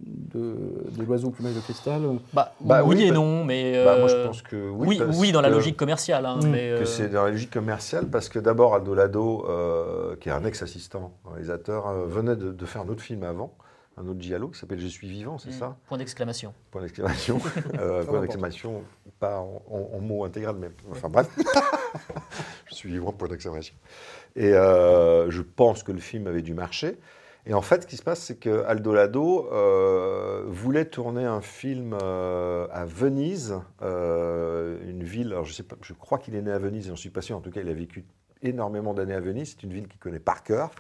de, 0.03 0.55
de 0.97 1.03
l'oiseau 1.05 1.29
au 1.29 1.31
plumage 1.31 1.55
de 1.55 1.61
cristal 1.61 2.03
Bah, 2.33 2.53
Bah 2.61 2.83
oui, 2.85 2.97
oui, 2.97 3.03
et 3.05 3.09
bah- 3.09 3.15
non, 3.15 3.45
mais. 3.45 3.85
Bah, 3.85 3.99
moi, 3.99 4.09
je 4.09 4.15
euh, 4.17 4.27
pense 4.27 4.43
que 4.43 4.71
oui. 4.71 5.01
oui, 5.17 5.33
dans 5.33 5.41
la 5.41 5.49
que- 5.49 5.55
logique 5.55 5.77
commerciale. 5.77 6.27
hein, 6.27 6.39
Mm. 6.43 6.49
mais, 6.51 6.59
que 6.59 6.83
euh, 6.83 6.85
c'est 6.85 7.09
dans 7.09 7.25
la 7.25 7.31
logique 7.31 7.51
commerciale 7.53 8.07
parce 8.09 8.29
que 8.29 8.39
d'abord 8.39 8.75
Aldo 8.75 8.95
Lado, 8.95 9.45
euh, 9.49 10.17
qui 10.17 10.29
est 10.29 10.33
un 10.33 10.45
ex-assistant 10.45 11.13
réalisateur, 11.27 11.87
euh, 11.89 12.07
venait 12.07 12.37
de, 12.37 12.53
de 12.53 12.67
faire 12.67 12.83
un 12.83 12.89
autre 12.89 13.03
film 13.03 13.23
avant, 13.25 13.53
un 13.97 14.07
autre 14.09 14.21
giallo 14.21 14.49
qui 14.49 14.59
s'appelle 14.59 14.79
Je 14.81 14.87
suis 14.87 15.09
vivant, 15.09 15.39
c'est 15.39 15.51
mm, 15.51 15.59
ça 15.59 15.77
Point 15.89 15.99
d'exclamation. 15.99 16.55
Point 16.71 16.83
d'exclamation. 16.83 17.39
Euh, 17.79 18.05
point 18.05 18.21
d'exclamation, 18.21 18.83
pas 19.19 19.39
en, 19.41 19.63
en- 19.71 19.97
en 19.97 20.01
mots 20.01 20.25
intégral, 20.25 20.57
mais 20.59 20.69
enfin 20.91 21.09
bref. 21.09 21.29
Je 22.67 22.75
suis 22.75 22.89
vivant, 22.91 23.13
point 23.13 23.29
d'exclamation. 23.29 23.75
Et 24.37 24.53
euh, 24.55 25.31
je 25.31 25.43
pense 25.43 25.83
que 25.83 25.93
le 25.93 25.99
film 25.99 26.27
avait 26.27 26.43
dû 26.43 26.55
marcher. 26.55 26.99
Et 27.47 27.55
en 27.55 27.63
fait, 27.63 27.83
ce 27.83 27.87
qui 27.87 27.97
se 27.97 28.03
passe, 28.03 28.21
c'est 28.21 28.39
que 28.39 28.65
Aldo 28.65 28.93
Lado 28.93 29.49
euh, 29.51 30.45
voulait 30.47 30.85
tourner 30.85 31.25
un 31.25 31.41
film 31.41 31.97
euh, 32.01 32.67
à 32.71 32.85
Venise, 32.85 33.59
une 33.81 35.03
ville. 35.03 35.29
Alors 35.29 35.47
je 35.47 35.53
sais 35.53 35.63
pas, 35.63 35.77
je 35.83 35.95
crois 35.95 36.19
qu'il 36.19 36.35
est 36.35 36.43
né 36.43 36.53
à 36.53 36.59
Venise, 36.59 36.89
j'en 36.89 36.97
suis 36.97 37.11
pas 37.11 37.23
sûr. 37.23 37.37
En 37.37 37.41
tout 37.41 37.51
cas, 37.51 37.63
il 37.63 37.69
a 37.69 37.75
vécu 37.75 38.05
énormément 38.43 38.95
d'années 38.95 39.15
à 39.15 39.21
Venise. 39.21 39.57
C'est 39.57 39.63
une 39.63 39.73
ville 39.73 39.89
qu'il 39.89 39.99
connaît 39.99 40.21
par 40.21 40.43
cœur. 40.43 40.71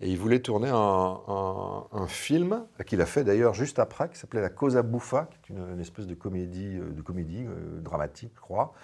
Et 0.00 0.10
il 0.10 0.18
voulait 0.18 0.40
tourner 0.40 0.70
un, 0.72 2.06
film 2.06 2.66
qu'il 2.86 3.00
a 3.00 3.06
fait 3.06 3.24
d'ailleurs 3.24 3.54
juste 3.54 3.78
après, 3.78 4.10
qui 4.10 4.18
s'appelait 4.18 4.42
La 4.42 4.50
Cosa 4.50 4.82
Buffa, 4.82 5.28
qui 5.30 5.52
est 5.52 5.56
une, 5.56 5.72
une 5.72 5.80
espèce 5.80 6.06
de 6.06 6.14
comédie, 6.14 6.78
de 6.78 7.02
comédie 7.02 7.46
dramatique, 7.82 8.32
je 8.34 8.40
crois. 8.40 8.74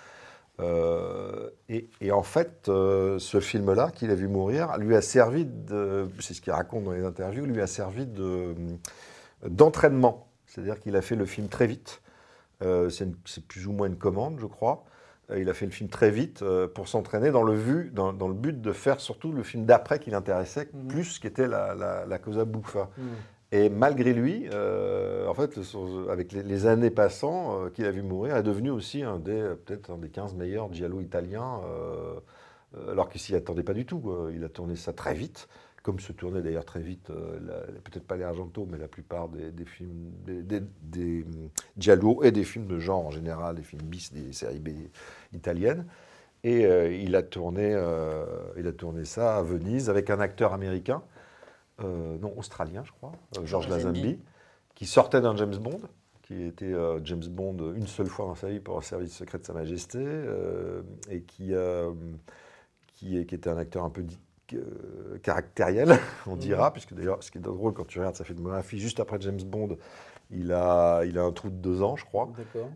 Euh, 0.60 1.50
et, 1.68 1.88
et 2.00 2.12
en 2.12 2.22
fait, 2.22 2.68
euh, 2.68 3.18
ce 3.18 3.40
film-là, 3.40 3.90
qu'il 3.94 4.10
a 4.10 4.14
vu 4.14 4.28
mourir, 4.28 4.76
lui 4.78 4.94
a 4.96 5.02
servi 5.02 5.44
de, 5.46 6.08
c'est 6.20 6.34
ce 6.34 6.40
qu'il 6.40 6.52
raconte 6.52 6.84
dans 6.84 6.92
les 6.92 7.04
interviews, 7.04 7.44
lui 7.46 7.60
a 7.60 7.66
servi 7.66 8.06
de, 8.06 8.54
d'entraînement. 9.46 10.26
C'est-à-dire 10.46 10.78
qu'il 10.80 10.96
a 10.96 11.02
fait 11.02 11.16
le 11.16 11.26
film 11.26 11.48
très 11.48 11.66
vite. 11.66 12.02
Euh, 12.62 12.90
c'est, 12.90 13.04
une- 13.04 13.16
c'est 13.24 13.44
plus 13.46 13.66
ou 13.66 13.72
moins 13.72 13.86
une 13.86 13.96
commande, 13.96 14.38
je 14.40 14.46
crois. 14.46 14.84
Il 15.36 15.48
a 15.48 15.54
fait 15.54 15.64
le 15.64 15.70
film 15.70 15.88
très 15.88 16.10
vite 16.10 16.42
pour 16.74 16.88
s'entraîner 16.88 17.30
dans 17.30 17.44
le, 17.44 17.54
vu, 17.54 17.90
dans, 17.94 18.12
dans 18.12 18.26
le 18.26 18.34
but 18.34 18.60
de 18.60 18.72
faire 18.72 18.98
surtout 18.98 19.30
le 19.30 19.44
film 19.44 19.64
d'après 19.64 20.00
qui 20.00 20.10
l'intéressait 20.10 20.68
Mhm. 20.74 20.88
plus, 20.88 21.20
qui 21.20 21.28
était 21.28 21.46
la, 21.46 21.72
la, 21.76 22.04
la 22.04 22.18
Cosa 22.18 22.44
Buffa. 22.44 22.88
Et 23.52 23.68
malgré 23.68 24.12
lui, 24.12 24.48
euh, 24.52 25.26
en 25.26 25.34
fait, 25.34 25.58
avec 26.08 26.32
les, 26.32 26.66
années 26.66 26.90
passant, 26.90 27.64
euh, 27.64 27.70
qu'il 27.70 27.84
a 27.84 27.90
vu 27.90 28.02
mourir, 28.02 28.36
est 28.36 28.44
devenu 28.44 28.70
aussi 28.70 29.02
un 29.02 29.18
des 29.18 29.32
euh, 29.32 29.54
peut-être 29.56 29.90
un 29.90 29.98
des 29.98 30.08
15 30.08 30.34
meilleurs 30.34 30.72
giallo 30.72 31.00
italiens, 31.00 31.60
alors 32.88 33.08
qu'il 33.08 33.20
s'y 33.20 33.34
attendait 33.34 33.64
pas 33.64 33.74
du 33.74 33.84
tout. 33.84 34.14
Il 34.32 34.44
a 34.44 34.48
tourné 34.48 34.76
ça 34.76 34.92
très 34.92 35.14
vite, 35.14 35.48
comme 35.82 35.98
se 35.98 36.12
tournait 36.12 36.42
d'ailleurs 36.42 36.64
très 36.64 36.80
vite, 36.80 37.08
peut-être 37.08 38.06
pas 38.06 38.16
les 38.16 38.22
Argento, 38.22 38.68
mais 38.70 38.78
la 38.78 38.86
plupart 38.86 39.28
des, 39.28 39.50
des 39.50 39.64
films, 39.64 40.12
des, 40.24 40.60
des, 40.82 41.24
et 42.22 42.30
des 42.30 42.44
films 42.44 42.66
de 42.68 42.78
genre 42.78 43.04
en 43.04 43.10
général, 43.10 43.56
des 43.56 43.62
films 43.62 43.82
bis, 43.82 44.12
des 44.12 44.32
séries 44.32 44.60
B 44.60 44.68
italiennes. 45.32 45.86
Et 46.44 46.62
il, 47.02 47.16
a 47.16 47.22
tourné, 47.22 47.76
il 48.56 48.66
a 48.68 48.72
tourné 48.72 49.04
ça 49.04 49.38
à 49.38 49.42
Venise 49.42 49.90
avec 49.90 50.08
un 50.10 50.20
acteur 50.20 50.52
américain, 50.52 51.02
non 51.84 52.32
australien 52.36 52.82
je 52.84 52.92
crois, 52.92 53.12
euh, 53.38 53.46
George 53.46 53.68
Lazenby. 53.68 54.18
Qui 54.74 54.86
sortait 54.86 55.20
d'un 55.20 55.36
James 55.36 55.56
Bond, 55.56 55.80
qui 56.22 56.42
était 56.42 56.72
euh, 56.72 57.00
James 57.04 57.24
Bond 57.28 57.74
une 57.74 57.86
seule 57.86 58.06
fois 58.06 58.26
dans 58.26 58.34
sa 58.34 58.48
vie 58.48 58.60
pour 58.60 58.76
le 58.76 58.82
service 58.82 59.14
secret 59.14 59.38
de 59.38 59.44
Sa 59.44 59.52
Majesté, 59.52 59.98
euh, 60.00 60.82
et 61.10 61.22
qui, 61.22 61.54
euh, 61.54 61.90
qui, 62.94 63.18
était 63.18 63.48
un 63.48 63.58
acteur 63.58 63.84
un 63.84 63.90
peu 63.90 64.02
dit, 64.02 64.18
euh, 64.54 65.18
caractériel, 65.22 65.98
on 66.26 66.36
dira, 66.36 66.72
puisque 66.72 66.94
d'ailleurs, 66.94 67.22
ce 67.22 67.30
qui 67.30 67.38
est 67.38 67.40
drôle 67.40 67.72
quand 67.72 67.86
tu 67.86 67.98
regardes 67.98 68.16
sa 68.16 68.24
filmographie, 68.24 68.78
juste 68.78 69.00
après 69.00 69.20
James 69.20 69.42
Bond, 69.42 69.76
il 70.30 70.52
a, 70.52 71.02
il 71.04 71.18
a 71.18 71.22
un 71.22 71.32
trou 71.32 71.48
de 71.50 71.56
deux 71.56 71.82
ans, 71.82 71.96
je 71.96 72.04
crois. 72.04 72.28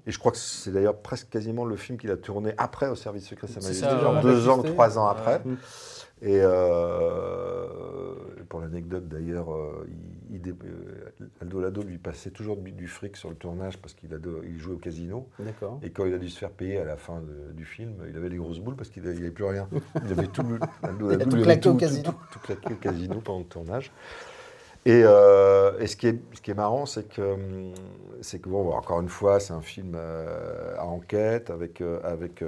Et 0.07 0.11
je 0.11 0.19
crois 0.19 0.33
que 0.33 0.39
c'est 0.39 0.73
d'ailleurs 0.73 0.99
presque 0.99 1.29
quasiment 1.29 1.65
le 1.65 1.77
film 1.77 1.99
qu'il 1.99 2.11
a 2.11 2.17
tourné 2.17 2.53
après 2.59 2.89
au 2.89 2.97
service 2.97 3.29
secret 3.29 3.47
de 3.47 3.53
Sa 3.53 3.61
Majesté, 3.61 3.87
ça, 3.87 4.01
genre 4.01 4.21
deux 4.21 4.49
ans 4.49 4.59
ou 4.59 4.63
trois 4.65 4.99
ans 4.99 5.07
après. 5.07 5.41
Et 6.21 6.41
euh, 6.43 7.67
pour 8.45 8.61
l'anecdote 8.61 9.09
d'ailleurs, 9.09 9.53
euh, 9.53 9.87
il, 10.31 10.37
il 10.37 10.41
dé- 10.43 10.53
euh, 10.65 11.11
Aldo 11.41 11.61
Lado 11.61 11.83
lui 11.83 11.99
passait 11.99 12.31
toujours 12.31 12.57
du, 12.57 12.73
du 12.73 12.87
fric 12.87 13.17
sur 13.17 13.31
le 13.31 13.37
tournage 13.37 13.79
parce 13.79 13.95
qu'il 13.95 14.11
il 14.47 14.59
jouait 14.59 14.75
au 14.75 14.79
casino. 14.79 15.29
D'accord. 15.39 15.81
Et 15.83 15.91
quand 15.91 16.05
il 16.07 16.15
a 16.15 16.19
dû 16.19 16.29
se 16.29 16.39
faire 16.39 16.51
payer 16.51 16.79
à 16.79 16.85
la 16.85 16.97
fin 16.97 17.21
de- 17.21 17.53
du 17.53 17.65
film, 17.65 17.95
il 18.09 18.17
avait 18.17 18.29
les 18.29 18.37
grosses 18.37 18.61
boules 18.61 18.77
parce 18.77 18.89
qu'il 18.91 19.03
n'avait 19.03 19.31
plus 19.31 19.45
rien. 19.45 19.69
Il 20.05 20.13
avait 20.13 20.27
tout, 20.29 20.43
Aldo 20.83 21.09
Lado 21.11 21.31
tout 21.31 21.43
claqué 21.43 21.69
au 21.69 21.75
casino. 21.75 22.11
Tout, 22.13 22.17
tout 22.33 22.39
claqué 22.41 22.73
au 22.73 22.77
casino 22.77 23.21
pendant 23.21 23.41
le 23.41 23.45
tournage. 23.47 23.93
Et, 24.87 25.01
euh, 25.03 25.79
et 25.79 25.87
ce, 25.87 25.97
qui 25.97 26.09
est, 26.09 26.21
ce 26.35 26.43
qui 26.43 26.51
est 26.51 26.55
marrant, 26.55 26.85
c'est 26.85 27.09
que, 27.09 27.23
hum, 27.23 27.73
c'est 28.21 28.39
que 28.39 28.51
bon, 28.51 28.71
encore 28.73 29.01
une 29.01 29.09
fois, 29.09 29.41
c'est 29.41 29.55
un 29.55 29.63
film 29.63 29.95
à 29.97 30.85
enquête, 30.85 31.49
avec, 31.51 31.83
avec 32.03 32.45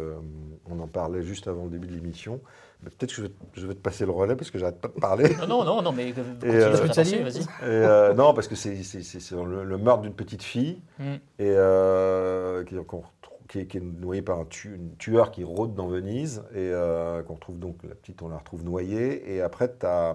on 0.70 0.78
en 0.80 0.86
parlait 0.86 1.22
juste 1.22 1.48
avant 1.48 1.64
le 1.64 1.70
début 1.70 1.86
de 1.86 1.92
l'émission. 1.94 2.40
Mais 2.82 2.90
Peut-être 2.90 3.10
que 3.10 3.16
je 3.16 3.22
vais, 3.22 3.32
je 3.54 3.66
vais 3.66 3.74
te 3.74 3.80
passer 3.80 4.04
le 4.04 4.12
relais 4.12 4.36
parce 4.36 4.50
que 4.50 4.58
j'arrête 4.58 4.80
pas 4.80 4.88
de 4.88 5.00
parler. 5.00 5.34
Non, 5.40 5.46
non, 5.46 5.64
non, 5.64 5.82
non, 5.82 5.92
mais 5.92 6.12
continue 6.12 6.26
euh, 6.28 6.34
de 6.34 6.40
Tu 6.40 6.82
veux 6.82 6.88
t'avancer, 6.88 6.92
t'allier 7.10 7.22
vas-y. 7.22 7.40
Et, 7.40 7.44
euh, 7.64 8.14
non, 8.14 8.34
parce 8.34 8.48
que 8.48 8.54
c'est 8.54 8.82
c'est- 8.82 9.02
c'est- 9.02 9.20
c'est 9.20 9.34
le, 9.34 9.64
le 9.64 9.78
meurtre 9.78 10.02
d'une 10.02 10.14
petite 10.14 10.42
fille 10.42 10.80
Mm. 10.98 11.04
et 11.14 11.18
euh, 11.40 12.64
qui, 12.64 12.74
qu'on 12.84 12.98
retrou- 12.98 13.32
qui 13.48 13.60
est, 13.60 13.66
qui 13.66 13.78
est 13.78 13.80
noyée 13.80 14.22
par 14.22 14.40
un 14.40 14.44
tu- 14.44 14.74
une 14.74 14.94
tueur 14.96 15.30
qui 15.30 15.44
rôde 15.44 15.74
dans 15.74 15.86
Venise 15.88 16.42
et 16.52 16.56
euh, 16.58 17.22
qu'on 17.22 17.34
retrouve 17.34 17.58
donc, 17.58 17.76
la 17.88 17.94
petite, 17.94 18.20
on 18.22 18.28
la 18.28 18.38
retrouve 18.38 18.64
noyée. 18.64 19.34
Et 19.34 19.40
après, 19.40 19.72
tu 19.78 19.86
as, 19.86 20.14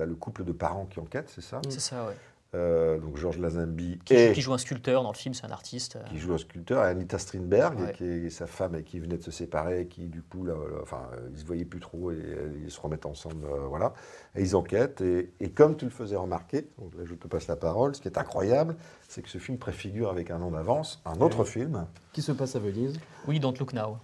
le 0.00 0.14
couple 0.14 0.44
de 0.44 0.52
parents 0.52 0.86
qui 0.86 0.98
enquête, 1.00 1.30
c'est 1.34 1.42
ça? 1.42 1.60
C'est 1.68 1.80
ça, 1.80 2.06
ouais. 2.06 2.14
Euh, 2.54 2.98
Donc 2.98 3.16
Georges 3.16 3.38
Lazenby 3.38 3.98
Qui, 4.04 4.14
et 4.14 4.28
joue, 4.28 4.32
qui 4.34 4.40
joue 4.40 4.52
un 4.54 4.58
sculpteur 4.58 5.02
dans 5.02 5.10
le 5.10 5.16
film, 5.16 5.34
c'est 5.34 5.44
un 5.46 5.50
artiste. 5.50 5.96
euh, 5.96 6.02
qui 6.08 6.18
joue 6.18 6.32
un 6.32 6.38
sculpteur, 6.38 6.84
et 6.84 6.88
Anita 6.88 7.18
Strindberg, 7.18 7.80
Ouais. 7.80 7.92
qui 7.92 8.04
est 8.04 8.30
sa 8.30 8.46
femme 8.46 8.74
avec 8.74 8.86
qui 8.86 9.00
venait 9.00 9.16
de 9.18 9.22
se 9.22 9.30
séparer, 9.30 9.86
qui 9.88 10.06
du 10.06 10.22
coup, 10.22 10.44
là, 10.44 10.54
là, 10.54 10.78
enfin, 10.82 11.02
ils 11.32 11.38
se 11.38 11.44
voyaient 11.44 11.64
plus 11.64 11.80
trop 11.80 12.12
et 12.12 12.14
euh, 12.16 12.52
ils 12.64 12.70
se 12.70 12.80
remettent 12.80 13.06
ensemble, 13.06 13.44
euh, 13.44 13.66
voilà. 13.68 13.92
Et 14.36 14.42
ils 14.42 14.54
enquêtent, 14.56 15.00
et, 15.00 15.32
et 15.40 15.50
comme 15.50 15.76
tu 15.76 15.84
le 15.84 15.90
faisais 15.90 16.16
remarquer, 16.16 16.68
donc 16.78 16.94
là 16.96 17.04
je 17.04 17.14
te 17.14 17.26
passe 17.26 17.46
la 17.48 17.56
parole, 17.56 17.94
ce 17.94 18.00
qui 18.00 18.08
est 18.08 18.18
incroyable, 18.18 18.76
c'est 19.08 19.22
que 19.22 19.28
ce 19.28 19.38
film 19.38 19.58
préfigure 19.58 20.10
avec 20.10 20.30
un 20.30 20.40
an 20.40 20.50
d'avance 20.50 21.02
un 21.04 21.20
autre 21.20 21.40
Ouais. 21.40 21.44
film. 21.46 21.86
Qui 22.12 22.22
se 22.22 22.32
passe 22.32 22.54
à 22.56 22.60
Venise 22.60 22.98
Oui, 23.26 23.40
Don't 23.40 23.54
Look 23.58 23.72
Now. 23.72 23.98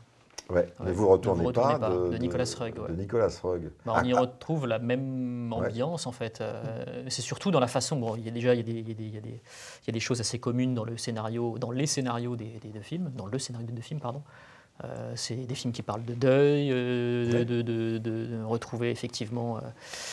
Ouais, 0.51 0.73
mais 0.81 0.87
Ouais, 0.87 0.93
vous 0.93 1.05
ne 1.05 1.09
retournez, 1.11 1.41
vous 1.43 1.47
retournez 1.49 1.75
pas, 1.75 1.79
pas, 1.79 1.91
de, 1.91 2.09
de 2.11 2.17
Nicolas 2.19 2.45
de 2.45 2.81
ouais. 2.81 2.93
Nicolas 2.97 3.29
Roeg. 3.43 3.71
Bah, 3.87 3.95
on 4.03 4.05
y 4.05 4.13
retrouve 4.15 4.67
la 4.67 4.79
même 4.79 5.53
ambiance 5.53 6.07
en 6.07 6.13
fait. 6.13 6.41
Euh, 6.41 7.05
c'est 7.09 7.23
surtout 7.23 7.51
dans 7.51 7.61
la 7.61 7.69
façon. 7.69 7.97
Bon, 7.97 8.17
il 8.17 8.25
y 8.25 8.29
a 8.29 8.33
déjà 8.33 8.55
il 8.55 8.59
y 8.59 8.61
a, 8.61 8.65
des, 8.65 8.73
il 8.73 8.89
y 8.89 8.93
a 8.93 8.95
des- 8.95 9.05
il 9.05 9.15
y 9.15 9.19
a 9.19 9.21
des- 9.21 9.29
il 9.29 9.87
y 9.87 9.91
a 9.91 9.93
des 9.93 10.01
choses 10.01 10.21
assez 10.21 10.39
communes 10.39 10.75
dans 10.75 10.85
le 10.85 10.97
scénario, 10.97 11.59
dans 11.59 11.71
les 11.71 11.87
scénarios 11.87 12.37
des 12.37 12.69
deux 12.71 12.81
films, 12.81 13.11
dans 13.17 13.27
le 13.27 13.39
scénario 13.39 13.67
des 13.67 13.73
deux 13.75 13.83
films, 13.83 14.01
pardon. 14.01 14.23
Euh, 14.83 15.12
c'est 15.14 15.35
des 15.35 15.55
films 15.55 15.73
qui 15.75 15.83
parlent 15.83 16.05
de 16.05 16.14
deuil, 16.14 16.71
euh, 16.73 17.31
Ouais. 17.33 17.45
de, 17.45 17.61
de- 17.61 17.99
de- 17.99 18.27
de 18.27 18.43
retrouver 18.45 18.90
effectivement. 18.90 19.59
euh, 19.59 19.61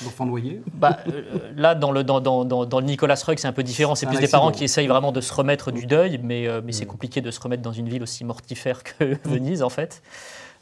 L'enfant 0.03 0.25
noyé 0.25 0.62
bah, 0.73 0.97
euh, 1.08 1.21
là, 1.56 1.73
dans 1.73 1.91
le, 1.91 2.03
dans, 2.03 2.19
dans, 2.19 2.43
dans, 2.43 2.65
dans 2.65 2.80
le 2.82 2.86
Nicolas 2.86 3.15
Roeg, 3.25 3.39
c'est 3.39 3.47
un 3.47 3.53
peu 3.53 3.63
différent. 3.63 3.95
C'est 3.95 4.08
plus 4.08 4.19
des 4.19 4.27
parents 4.27 4.51
qui 4.51 4.65
essayent 4.65 4.88
vraiment 4.88 5.12
de 5.13 5.21
se 5.21 5.34
remettre 5.34 5.71
du 5.71 5.86
deuil, 5.86 6.19
mais, 6.21 6.47
c'est 6.71 6.84
Mm. 6.86 6.88
compliqué 6.89 7.21
de 7.21 7.32
se 7.32 7.39
remettre 7.39 7.62
dans 7.63 7.71
une 7.71 7.88
ville 7.88 8.03
aussi 8.03 8.25
mortifère 8.25 8.84
que 8.84 9.17
Venise, 9.27 9.63
en 9.63 9.69
fait. 9.69 10.01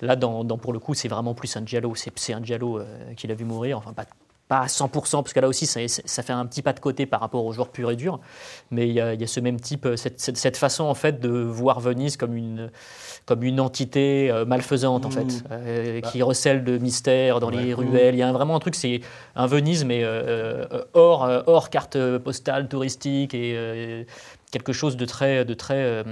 Là, 0.01 0.15
dans, 0.15 0.45
pour 0.57 0.71
le 0.73 0.79
coup, 0.79 0.93
c'est 0.93 1.07
vraiment 1.07 1.33
plus 1.33 1.55
un 1.57 1.65
giallo. 1.65 1.93
C'est 1.95 2.33
un 2.33 2.43
giallo 2.43 2.81
qu'il 3.17 3.31
a 3.31 3.33
vu 3.33 3.45
mourir. 3.45 3.77
Enfin, 3.79 3.93
pas, 3.93 4.05
pas 4.47 4.59
à 4.59 4.67
100%, 4.67 5.23
parce 5.23 5.33
que 5.33 5.39
là 5.39 5.47
aussi, 5.47 5.65
ça, 5.65 5.79
ça 5.87 6.21
fait 6.21 6.33
un 6.33 6.45
petit 6.45 6.61
pas 6.61 6.71
de 6.73 6.79
côté 6.79 7.05
par 7.07 7.19
rapport 7.19 7.43
au 7.45 7.51
joueur 7.51 7.69
pur 7.69 7.89
et 7.89 7.95
dur. 7.95 8.19
Mais 8.69 8.87
il 8.87 8.93
y 8.93 9.01
a, 9.01 9.13
il 9.15 9.19
y 9.19 9.23
a 9.23 9.27
ce 9.27 9.39
même 9.39 9.59
type, 9.59 9.87
euh, 9.87 9.95
cette, 9.95 10.19
cette, 10.19 10.37
cette 10.37 10.55
façon, 10.57 10.83
en 10.83 10.93
fait, 10.93 11.19
de 11.19 11.29
voir 11.29 11.79
Venise 11.79 12.15
comme 12.15 12.35
une, 12.35 12.69
comme 13.25 13.41
une 13.43 13.59
entité 13.59 14.29
euh, 14.29 14.45
malfaisante, 14.45 15.03
en 15.05 15.09
fait, 15.09 15.43
euh, 15.51 16.01
qui 16.01 16.21
recèle 16.21 16.63
de 16.63 16.77
mystères 16.77 17.39
dans 17.39 17.49
les 17.49 17.73
ruelles. 17.73 18.13
Il 18.13 18.19
y 18.19 18.21
a 18.21 18.27
un- 18.29 18.33
vraiment 18.33 18.55
un 18.55 18.59
truc, 18.59 18.75
c'est 18.75 19.01
un 19.35 19.47
Venise, 19.47 19.83
mais 19.83 20.01
euh, 20.03 20.65
hors, 20.93 21.27
hors 21.47 21.69
carte 21.71 21.97
postale 22.19 22.67
touristique 22.67 23.33
et 23.33 24.05
quelque 24.51 24.73
chose 24.73 24.95
de 24.95 25.05
très, 25.05 25.43
de 25.43 25.53
très, 25.55 26.03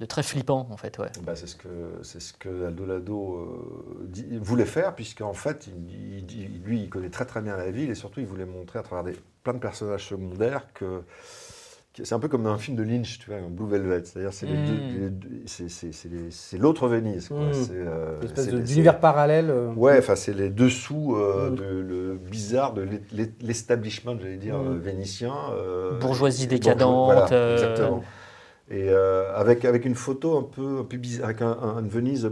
de 0.00 0.06
très 0.06 0.22
flippant, 0.22 0.66
en 0.70 0.76
fait. 0.78 0.98
Ouais. 0.98 1.10
Bah, 1.24 1.36
c'est 1.36 1.46
ce 1.46 1.56
que 1.56 1.68
c'est 2.02 2.20
ce 2.20 2.32
que 2.32 2.66
Aldo 2.66 2.86
Lado 2.86 3.36
euh, 3.36 4.06
dit- 4.08 4.38
voulait 4.40 4.64
faire 4.64 4.94
puisqu'en 4.94 5.34
fait 5.34 5.66
il, 5.68 6.16
il 6.16 6.26
dit- 6.26 6.48
lui 6.64 6.80
il 6.82 6.88
connaît 6.88 7.10
très 7.10 7.26
très 7.26 7.42
bien 7.42 7.56
la 7.56 7.70
ville 7.70 7.90
et 7.90 7.94
surtout 7.94 8.20
il 8.20 8.26
voulait 8.26 8.46
montrer 8.46 8.78
à 8.78 8.82
travers 8.82 9.04
des, 9.04 9.12
plein 9.44 9.52
de 9.52 9.58
personnages 9.58 10.06
secondaires 10.08 10.66
que, 10.72 11.02
que 11.94 12.04
c'est 12.04 12.14
un 12.14 12.18
peu 12.18 12.28
comme 12.28 12.44
dans 12.44 12.50
un 12.52 12.58
film 12.58 12.78
de 12.78 12.82
Lynch 12.82 13.18
tu 13.18 13.30
vois 13.30 13.40
un 13.40 13.50
Blue 13.50 13.68
Velvet 13.68 14.02
c'est-à-dire 14.04 14.32
c'est 14.32 14.46
l'autre 16.58 16.88
Venise 16.88 17.28
quoi. 17.28 17.40
Mm. 17.48 17.52
c'est 17.52 17.70
euh, 17.74 18.16
Une 18.20 18.26
espèce 18.26 18.44
c'est 18.46 18.62
d'univers 18.62 19.00
parallèle. 19.00 19.50
euh, 19.50 19.72
Ouais, 19.74 19.98
enfin, 19.98 20.16
c'est 20.16 20.32
les 20.34 20.50
dessous 20.50 21.16
euh, 21.16 21.50
Mm. 21.50 21.54
de, 21.56 21.64
le 21.64 22.14
bizarre 22.16 22.72
de 22.74 22.86
l'establishment, 23.42 24.16
j'allais 24.20 24.36
dire, 24.36 24.58
Mm. 24.58 24.78
vénitien. 24.78 25.34
euh, 25.52 25.98
Bourgeoisie 25.98 26.46
décadente, 26.46 27.06
voilà, 27.06 27.26
euh, 27.32 27.54
exactement. 27.54 28.02
Et 28.70 28.88
euh, 28.88 29.34
avec, 29.34 29.64
avec 29.64 29.84
une 29.84 29.94
photo 29.96 30.38
un 30.38 30.42
peu, 30.42 30.78
un 30.80 30.84
peu 30.84 30.96
bizarre, 30.96 31.24
avec 31.26 31.42
un, 31.42 31.50
un- 31.60 31.80
une 31.80 31.88
Venise 31.88 32.30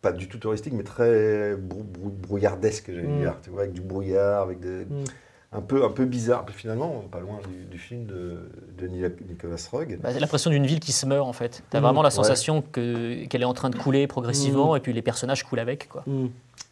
pas 0.00 0.12
du 0.12 0.28
tout 0.28 0.38
touristique, 0.38 0.72
mais 0.74 0.82
très 0.82 1.56
brou- 1.56 1.82
brou- 1.82 2.10
brouillardesque, 2.10 2.86
j'allais 2.92 3.06
Mm. 3.08 3.20
dire. 3.20 3.34
Tu 3.42 3.50
vois, 3.50 3.62
avec 3.62 3.72
du 3.72 3.80
brouillard, 3.80 4.42
avec 4.42 4.60
des, 4.60 4.84
Mm. 4.84 5.04
un 5.52 5.60
peu, 5.62 5.84
un 5.84 5.90
peu 5.90 6.04
bizarre. 6.04 6.44
Puis 6.44 6.54
finalement, 6.54 7.04
pas 7.10 7.20
loin 7.20 7.38
du, 7.48 7.64
du 7.64 7.78
film 7.78 8.04
de, 8.06 8.50
de 8.78 8.86
Nicolas 8.86 9.56
Roeg. 9.70 9.98
Bah, 10.02 10.10
l'impression 10.18 10.50
d'une 10.50 10.66
ville 10.66 10.80
qui 10.80 10.92
se 10.92 11.06
meurt 11.06 11.26
en 11.26 11.32
fait. 11.32 11.62
Tu 11.70 11.76
as 11.76 11.80
Mm. 11.80 11.84
vraiment 11.84 12.02
la 12.02 12.08
Ouais. 12.08 12.14
sensation 12.14 12.62
que- 12.62 13.24
qu'elle 13.26 13.42
est 13.42 13.46
en 13.46 13.54
train 13.54 13.70
de 13.70 13.76
couler 13.76 14.06
progressivement 14.06 14.76
et 14.76 14.80
puis 14.80 14.92
les 14.92 15.02
personnages 15.02 15.42
coulent 15.44 15.58
avec. 15.60 15.88
Quoi. 15.88 16.04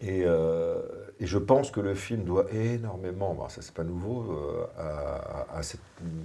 Et, 0.03 0.22
euh, 0.27 0.77
et 1.22 1.26
je 1.26 1.38
pense 1.38 1.70
que 1.70 1.80
le 1.80 1.94
film 1.94 2.24
doit 2.24 2.46
énormément, 2.52 3.48
ça 3.48 3.62
c'est 3.62 3.72
pas 3.74 3.85
nouveau, 3.85 4.24
euh, 4.32 4.64
à, 4.78 5.58
à 5.58 5.62
cette 5.62 5.80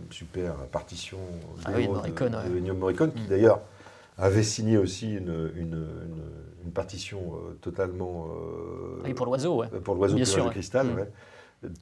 super 0.09 0.53
partition 0.71 1.19
Ah 1.65 1.71
oui, 1.75 1.85
BO 1.87 1.93
Morricone, 1.93 2.31
de, 2.31 2.37
ouais. 2.37 2.49
de 2.49 2.57
Ennio 2.57 2.73
Morricone, 2.73 3.11
qui 3.13 3.21
Mm. 3.21 3.27
d'ailleurs 3.27 3.59
avait 4.17 4.43
signé 4.43 4.77
aussi 4.77 5.13
une, 5.13 5.51
une, 5.55 5.73
une- 5.73 6.23
une 6.65 6.71
partition 6.73 7.19
euh, 7.35 7.53
totalement... 7.61 8.25
euh, 8.27 8.97
Ah 8.99 9.03
oui, 9.05 9.13
pour 9.13 9.25
l'oiseau, 9.27 9.57
ouais. 9.57 9.67
pour 9.67 9.95
l'oiseau 9.95 10.17
de 10.17 10.49
cristal, 10.49 10.87
Mm. 10.87 10.95
ouais. 10.95 11.09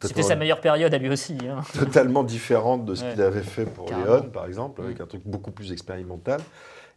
C'était 0.02 0.22
sa 0.24 0.36
meilleure 0.38 0.62
période 0.62 0.94
à 0.94 0.98
lui 0.98 1.10
aussi. 1.10 1.38
hein. 1.50 1.62
totalement 1.78 2.24
différente 2.24 2.86
de 2.86 2.96
ce 2.96 3.04
Ouais. 3.04 3.12
qu'il 3.14 3.22
avait 3.22 3.42
fait 3.42 3.66
pour. 3.66 3.88
Léon, 3.90 4.24
par 4.34 4.46
exemple, 4.46 4.82
avec 4.82 5.00
Mm. 5.00 5.04
un 5.04 5.06
truc 5.08 5.22
beaucoup 5.26 5.52
plus 5.52 5.72
expérimental. 5.72 6.40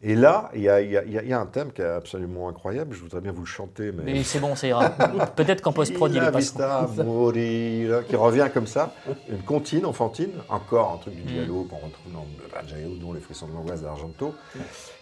Et 0.01 0.15
là, 0.15 0.49
il 0.55 0.61
y 0.61 0.69
a, 0.69 0.81
y 0.81 0.95
y 0.95 1.29
y 1.29 1.33
un 1.33 1.47
thème 1.47 1.73
qui 1.73 1.83
est 1.83 1.85
absolument 1.85 2.49
incroyable. 2.49 2.95
Je 2.95 3.01
voudrais 3.01 3.21
bien 3.21 3.33
vous 3.33 3.41
le 3.43 3.47
chanter, 3.47 3.91
mais. 3.91 4.05
Mais 4.05 4.23
c'est 4.23 4.39
bon, 4.39 4.55
ça 4.55 4.69
ira. 4.69 4.91
Peut-être 5.37 5.61
qu'en 5.61 5.73
post-prod, 5.73 6.13
il 6.15 6.23
est 6.23 6.31
vista 6.37 6.89
morir, 7.05 8.07
qui 8.07 8.15
revient 8.15 8.49
comme 8.55 8.69
ça, 8.69 8.93
une 9.29 9.43
comptine 9.43 9.85
enfantine, 9.85 10.31
encore 10.49 10.93
un 10.93 10.99
truc 10.99 11.15
du 11.17 11.23
Mm. 11.23 11.27
dialogue 11.27 11.69
qu'on 11.69 11.77
retrouve 11.77 12.13
dans 12.13 12.27
Giallo, 12.69 12.95
dont 13.01 13.13
les 13.13 13.21
frissons 13.21 13.49
de 13.49 13.55
l'angoisse 13.55 13.83
d'Argento. 13.83 14.35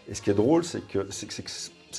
Et 0.08 0.14
ce 0.14 0.22
qui 0.22 0.30
est 0.30 0.34
drôle, 0.34 0.64
c'est 0.64 0.80
que, 0.86 1.06
c'est, 1.10 1.26
que- 1.26 1.34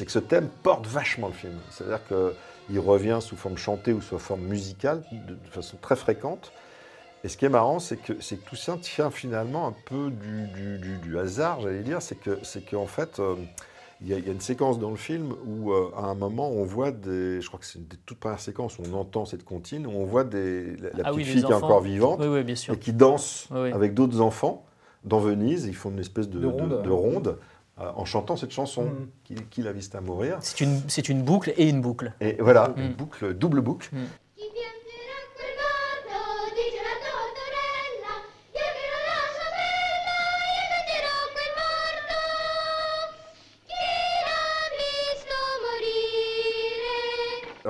que- 0.03 0.12
ce 0.12 0.19
thème 0.19 0.49
porte 0.63 0.88
vachement 0.88 1.27
le 1.27 1.33
film. 1.33 1.53
C'est-à-dire 1.69 1.99
qu'il 2.07 2.79
revient 2.79 3.19
sous 3.21 3.36
forme 3.36 3.57
chantée 3.57 3.93
ou 3.93 4.01
sous 4.01 4.17
forme 4.17 4.41
musicale, 4.41 5.03
de, 5.12 5.36
de 5.36 5.49
façon 5.51 5.77
très 5.79 5.95
fréquente. 5.95 6.51
Et 7.28 7.30
ce 7.30 7.36
qui 7.36 7.44
est 7.44 7.50
marrant, 7.50 7.80
c'est 7.80 7.98
que, 7.98 8.13
tout 8.46 8.56
ça 8.56 8.78
tient 8.82 9.12
finalement 9.12 9.68
un 9.68 9.74
peu 9.84 10.12
du, 10.12 10.48
du- 10.48 10.78
du- 10.78 10.98
du 11.00 11.20
hasard, 11.20 11.60
j'allais 11.60 11.82
dire. 11.82 12.02
C'est, 12.02 12.16
que, 12.16 12.40
c'est 12.42 12.62
qu'en 12.62 12.86
fait, 12.88 13.20
euh, 13.20 13.36
il 14.00 14.08
y, 14.08 14.13
a, 14.13 14.18
il 14.18 14.26
y 14.26 14.30
a 14.30 14.32
une 14.32 14.40
séquence 14.40 14.80
dans 14.80 14.92
le 14.92 14.96
film 14.96 15.34
où, 15.46 15.74
euh, 15.74 15.92
à 15.98 16.06
un 16.06 16.13
moment, 16.16 16.50
on 16.50 16.63
voit 16.63 16.92
des. 16.92 17.42
Je 17.42 17.48
crois 17.50 17.60
que 17.60 17.66
c'est 17.66 17.80
une 17.80 17.86
des 17.88 17.98
toutes 18.06 18.18
premières 18.20 18.40
séquences 18.40 18.80
où 18.80 18.84
on 18.90 18.94
entend 18.96 19.26
cette 19.26 19.44
comptine, 19.44 19.86
où 19.86 19.90
on 19.92 20.06
voit 20.06 20.24
des, 20.24 20.78
la, 20.78 20.84
la 20.84 20.90
Ah 21.00 21.12
petite 21.12 21.16
oui, 21.18 21.24
fille 21.26 21.44
qui 21.44 21.52
est 21.52 21.56
encore 21.56 21.82
vivante 21.82 22.20
Oui, 22.22 22.28
oui, 22.28 22.44
bien 22.46 22.56
sûr. 22.56 22.74
et 22.76 22.80
qui 22.80 22.94
danse 22.94 23.50
avec 23.52 23.94
d'autres 23.94 24.22
enfants 24.22 24.63
dans 25.04 25.20
Venise. 25.20 25.66
Ils 25.66 25.76
font 25.76 25.90
une 25.90 26.00
espèce 26.00 26.30
de, 26.30 26.40
De 26.40 26.48
ronde. 26.48 26.70
de- 26.78 26.82
de 26.82 26.90
ronde, 26.92 27.38
euh, 27.82 27.92
en 27.94 28.06
chantant 28.06 28.38
cette 28.38 28.52
chanson 28.52 28.84
Mm. 28.86 29.08
qui, 29.26 29.36
qui 29.50 29.62
la 29.63 29.74
vista 29.74 30.00
mourir. 30.00 30.38
C'est 30.40 30.62
une, 31.10 31.24
boucle 31.24 31.54
et 31.58 31.68
une 31.68 31.82
boucle. 31.82 32.13
Et 32.22 32.38
voilà, 32.40 32.70
Mm. 32.70 32.80
une 32.80 32.94
boucle, 32.94 33.34
double 33.34 33.60
boucle. 33.60 33.90
Chi 33.92 33.98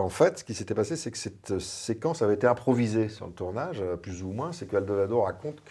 En 0.07 0.09
fait, 0.09 0.39
ce 0.39 0.43
qui 0.45 0.53
s'était 0.53 0.73
passé, 0.73 0.95
c'est 0.95 1.11
que 1.11 1.17
cette 1.17 1.51
euh, 1.51 1.59
séquence 1.59 2.21
avait 2.21 2.35
été 2.35 2.47
improvisée 2.47 3.09
sur 3.09 3.27
le 3.27 3.33
tournage, 3.33 3.81
euh, 3.81 3.97
plus 3.97 4.23
ou 4.23 4.29
moins. 4.31 4.53
C'est 4.53 4.65
qu'Aldolado 4.65 5.19
raconte 5.19 5.61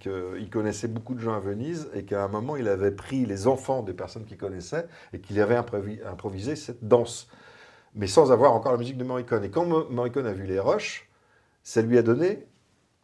qu'il 0.00 0.48
connaissait 0.50 0.88
beaucoup 0.88 1.14
de 1.14 1.20
gens 1.20 1.34
à 1.34 1.38
Venise 1.38 1.90
et 1.92 2.04
qu'à 2.04 2.24
un 2.24 2.28
moment, 2.28 2.56
il 2.56 2.66
avait 2.66 2.92
pris 2.92 3.26
les 3.26 3.46
enfants 3.46 3.82
des 3.82 3.92
personnes 3.92 4.24
qu'il 4.24 4.38
connaissait 4.38 4.86
et 5.12 5.18
qu'il 5.18 5.38
avait 5.38 5.54
improvi- 5.56 6.00
improvisé 6.06 6.56
cette 6.56 6.88
danse, 6.88 7.28
mais 7.94 8.06
sans 8.06 8.32
avoir 8.32 8.54
encore 8.54 8.72
la 8.72 8.78
musique 8.78 8.96
de 8.96 9.04
Morricone. 9.04 9.44
Et 9.44 9.50
quand 9.50 9.66
Mo- 9.66 9.86
Morricone 9.90 10.24
a 10.28 10.32
vu 10.32 10.44
les 10.46 10.58
rushs, 10.60 11.06
ça 11.62 11.82
lui 11.82 11.98
a 11.98 12.02
donné 12.02 12.46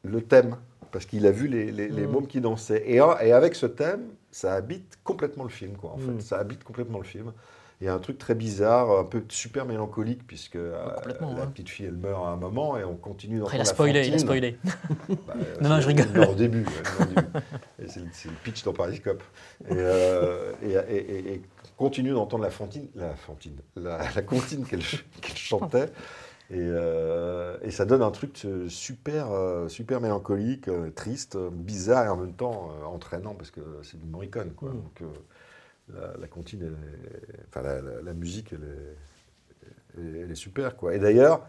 le 0.02 0.22
thème, 0.22 0.56
parce 0.92 1.04
qu'il 1.04 1.26
a 1.26 1.30
vu 1.30 1.46
les, 1.46 1.70
les, 1.72 1.88
les 1.88 2.06
Mm. 2.06 2.10
mômes 2.10 2.26
qui 2.26 2.40
dansaient. 2.40 2.84
Et, 2.86 3.00
avec 3.00 3.54
ce 3.54 3.66
thème, 3.66 4.04
ça 4.30 4.54
habite 4.54 4.98
complètement 5.04 5.44
le 5.44 5.50
film, 5.50 5.76
quoi, 5.76 5.90
en 5.90 5.98
Mm. 5.98 6.16
fait. 6.16 6.22
Ça 6.22 6.38
habite 6.38 6.64
complètement 6.64 6.98
le 7.00 7.04
film. 7.04 7.34
Il 7.80 7.86
y 7.86 7.88
a 7.88 7.94
un 7.94 7.98
truc 7.98 8.18
très 8.18 8.34
bizarre, 8.34 8.90
un 8.98 9.04
peu 9.04 9.22
super 9.30 9.64
mélancolique, 9.64 10.26
puisque 10.26 10.56
euh, 10.56 10.76
la 11.36 11.46
petite 11.46 11.70
fille, 11.70 11.86
elle 11.86 11.96
meurt 11.96 12.22
à 12.26 12.28
un 12.28 12.36
moment 12.36 12.76
et 12.76 12.84
on 12.84 12.94
continue 12.94 13.40
Après, 13.40 13.56
il 13.56 13.60
a 13.60 13.64
la 13.64 13.70
spoilé, 13.70 14.06
il 14.06 14.14
a 14.14 14.18
spoilé. 14.18 14.58
Bah, 14.64 14.72
euh, 15.36 15.60
Non, 15.62 15.68
non, 15.70 15.80
je 15.80 15.86
rigole. 15.86 16.06
elle 16.12 16.18
meurt 16.20 16.32
au 16.32 16.34
début. 16.34 16.66
c'est, 17.86 18.00
le- 18.00 18.34
pitch 18.44 18.64
dans 18.64 18.74
Pariscope. 18.74 19.22
Et, 19.68 19.72
euh, 19.76 20.52
et, 20.62 20.72
et- 20.72 20.96
et- 21.18 21.32
et 21.34 21.42
continue 21.78 22.10
d'entendre 22.12 22.42
la 22.44 22.50
Fantine, 22.50 22.88
la 22.94 23.14
Fantine, 23.14 23.56
la, 23.76 23.98
la 24.14 24.22
comptine 24.22 24.66
qu'elle, 24.66 24.82
ch- 24.82 25.06
qu'elle 25.22 25.36
chantait. 25.38 25.86
Et, 26.50 26.56
euh, 26.58 27.56
et 27.62 27.70
ça 27.70 27.84
donne 27.86 28.02
un 28.02 28.10
truc 28.10 28.46
super, 28.68 29.28
super 29.68 30.00
mélancolique, 30.02 30.68
triste, 30.96 31.38
bizarre 31.52 32.04
et 32.04 32.08
en 32.08 32.16
même 32.16 32.34
temps 32.34 32.70
entraînant 32.92 33.34
parce 33.34 33.50
que 33.50 33.60
c'est 33.82 33.98
du 33.98 34.06
Morricone. 34.06 34.50
Quoi. 34.54 34.70
Mm. 34.70 34.74
Donc, 34.74 35.00
euh, 35.02 35.06
la, 35.94 36.20
la 36.20 36.26
comptine, 36.28 36.60
elle 36.62 36.72
est- 36.72 37.44
enfin 37.48 37.62
la, 37.62 37.80
la- 37.80 38.02
la 38.02 38.12
musique, 38.14 38.52
elle 38.52 38.64
est, 38.64 40.22
elle 40.24 40.36
super. 40.36 40.76
Quoi. 40.76 40.94
Et 40.94 40.98
d'ailleurs, 40.98 41.46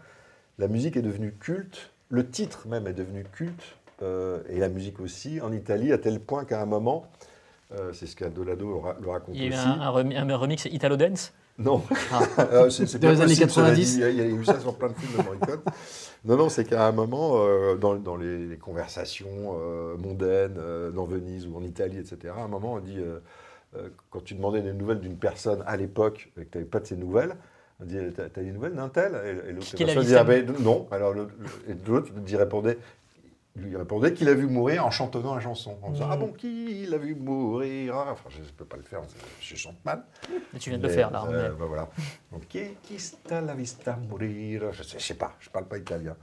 la 0.58 0.68
musique 0.68 0.96
est 0.96 1.02
devenue 1.02 1.34
culte, 1.38 1.90
le 2.10 2.28
titre 2.28 2.66
même 2.68 2.86
est 2.86 2.92
devenu 2.92 3.24
culte, 3.24 3.62
euh, 4.02 4.40
et 4.48 4.58
la 4.58 4.68
musique 4.68 5.00
aussi, 5.00 5.40
en 5.40 5.52
Italie, 5.52 5.92
à 5.92 5.98
tel 5.98 6.20
point 6.20 6.44
qu'à 6.44 6.60
un 6.60 6.66
moment, 6.66 7.06
euh, 7.72 7.92
c'est 7.92 8.06
ce 8.06 8.16
qu'Adolado 8.16 8.68
le, 8.68 8.76
ra- 8.76 8.96
le 9.00 9.08
raconte 9.08 9.34
Il 9.34 9.42
y 9.42 9.44
a 9.44 9.46
eu 9.46 9.52
aussi. 9.52 9.66
un, 9.66 9.80
un 9.80 9.90
remi- 9.90 10.16
un 10.16 10.36
remix 10.36 10.64
Italo 10.66 10.96
Dance? 10.96 11.32
Non, 11.58 11.82
Ah. 12.10 12.20
Euh, 12.52 12.70
c'est 12.70 12.98
Dans 12.98 13.10
les 13.10 13.20
années 13.20 13.28
possible, 13.28 13.50
cela 13.50 13.66
90. 13.68 13.94
dit. 13.96 14.02
Il 14.02 14.16
y, 14.16 14.20
a, 14.20 14.24
eu 14.26 14.44
ça 14.44 14.58
sur 14.58 14.74
plein 14.76 14.88
de 14.88 14.94
films 14.94 15.16
de 15.18 15.22
Morricone. 15.22 15.60
non, 16.24 16.36
non, 16.36 16.48
c'est 16.48 16.64
qu'à 16.64 16.86
un 16.86 16.92
moment, 16.92 17.34
euh, 17.36 17.76
dans, 17.76 17.94
dans 17.94 18.16
les, 18.16 18.46
les 18.46 18.56
conversations 18.56 19.54
mondaines, 19.98 20.58
dans 20.94 21.04
Venise 21.04 21.46
ou 21.46 21.56
en 21.56 21.62
Italie, 21.62 21.98
etc., 21.98 22.34
à 22.36 22.42
un 22.42 22.48
moment, 22.48 22.74
on 22.74 22.80
dit, 22.80 22.98
quand 24.10 24.22
tu 24.24 24.34
demandais 24.34 24.62
des 24.62 24.72
nouvelles 24.72 25.00
d'une 25.00 25.16
personne 25.16 25.62
à 25.66 25.76
l'époque 25.76 26.30
et 26.38 26.44
que 26.44 26.50
tu 26.50 26.58
n'avais 26.58 26.68
pas 26.70 26.80
de 26.80 26.86
ses 26.86 26.96
nouvelles, 26.96 27.34
on 27.80 27.84
dit, 27.84 27.98
t'as 28.14 28.28
t'as 28.28 28.42
des 28.42 28.52
nouvelles 28.52 28.74
d'un 28.74 28.88
tel 28.88 29.14
Et, 29.24 29.50
et 29.50 29.52
l'autre 29.52 29.66
personne 29.76 30.04
dit, 30.04 30.14
ah 30.16 30.24
ben, 30.24 30.46
non. 30.60 30.86
Alors 30.90 31.12
l'autre 31.14 32.12
lui 32.26 32.36
répondait, 32.36 32.78
lui 33.56 33.76
répondait 33.76 34.12
qu'il 34.14 34.28
a 34.28 34.34
vu 34.34 34.46
mourir 34.46 34.86
en 34.86 34.90
chantonnant 34.90 35.34
la 35.34 35.40
chanson. 35.40 35.76
En 35.82 35.90
disant, 35.90 36.06
Mm. 36.06 36.12
ah 36.12 36.16
bon, 36.16 36.28
qui 36.32 36.86
l'a 36.86 36.96
vu 36.98 37.14
mourir 37.14 37.94
Ah, 37.96 38.12
Enfin, 38.12 38.30
je 38.30 38.38
ne 38.40 38.44
peux 38.56 38.64
pas 38.64 38.76
le 38.76 38.82
faire, 38.82 39.00
je 39.40 39.56
chante 39.56 39.82
mal. 39.84 40.04
Mais 40.52 40.58
tu 40.58 40.70
viens 40.70 40.78
de 40.78 40.82
le 40.86 40.88
faire 40.92 41.10
là. 41.10 41.24
euh, 41.28 41.50
bah 41.58 41.64
voilà. 41.66 41.88
Donc, 42.30 42.46
qui, 42.48 42.60
qui 42.82 42.98
sta 42.98 43.40
la 43.40 43.54
vista 43.54 43.98
mourir 44.08 44.72
Je 44.72 44.82
sais, 44.82 44.98
je 44.98 45.04
sais 45.04 45.14
pas, 45.14 45.34
je 45.40 45.50
parle 45.50 45.66
pas 45.66 45.78
italien. 45.78 46.14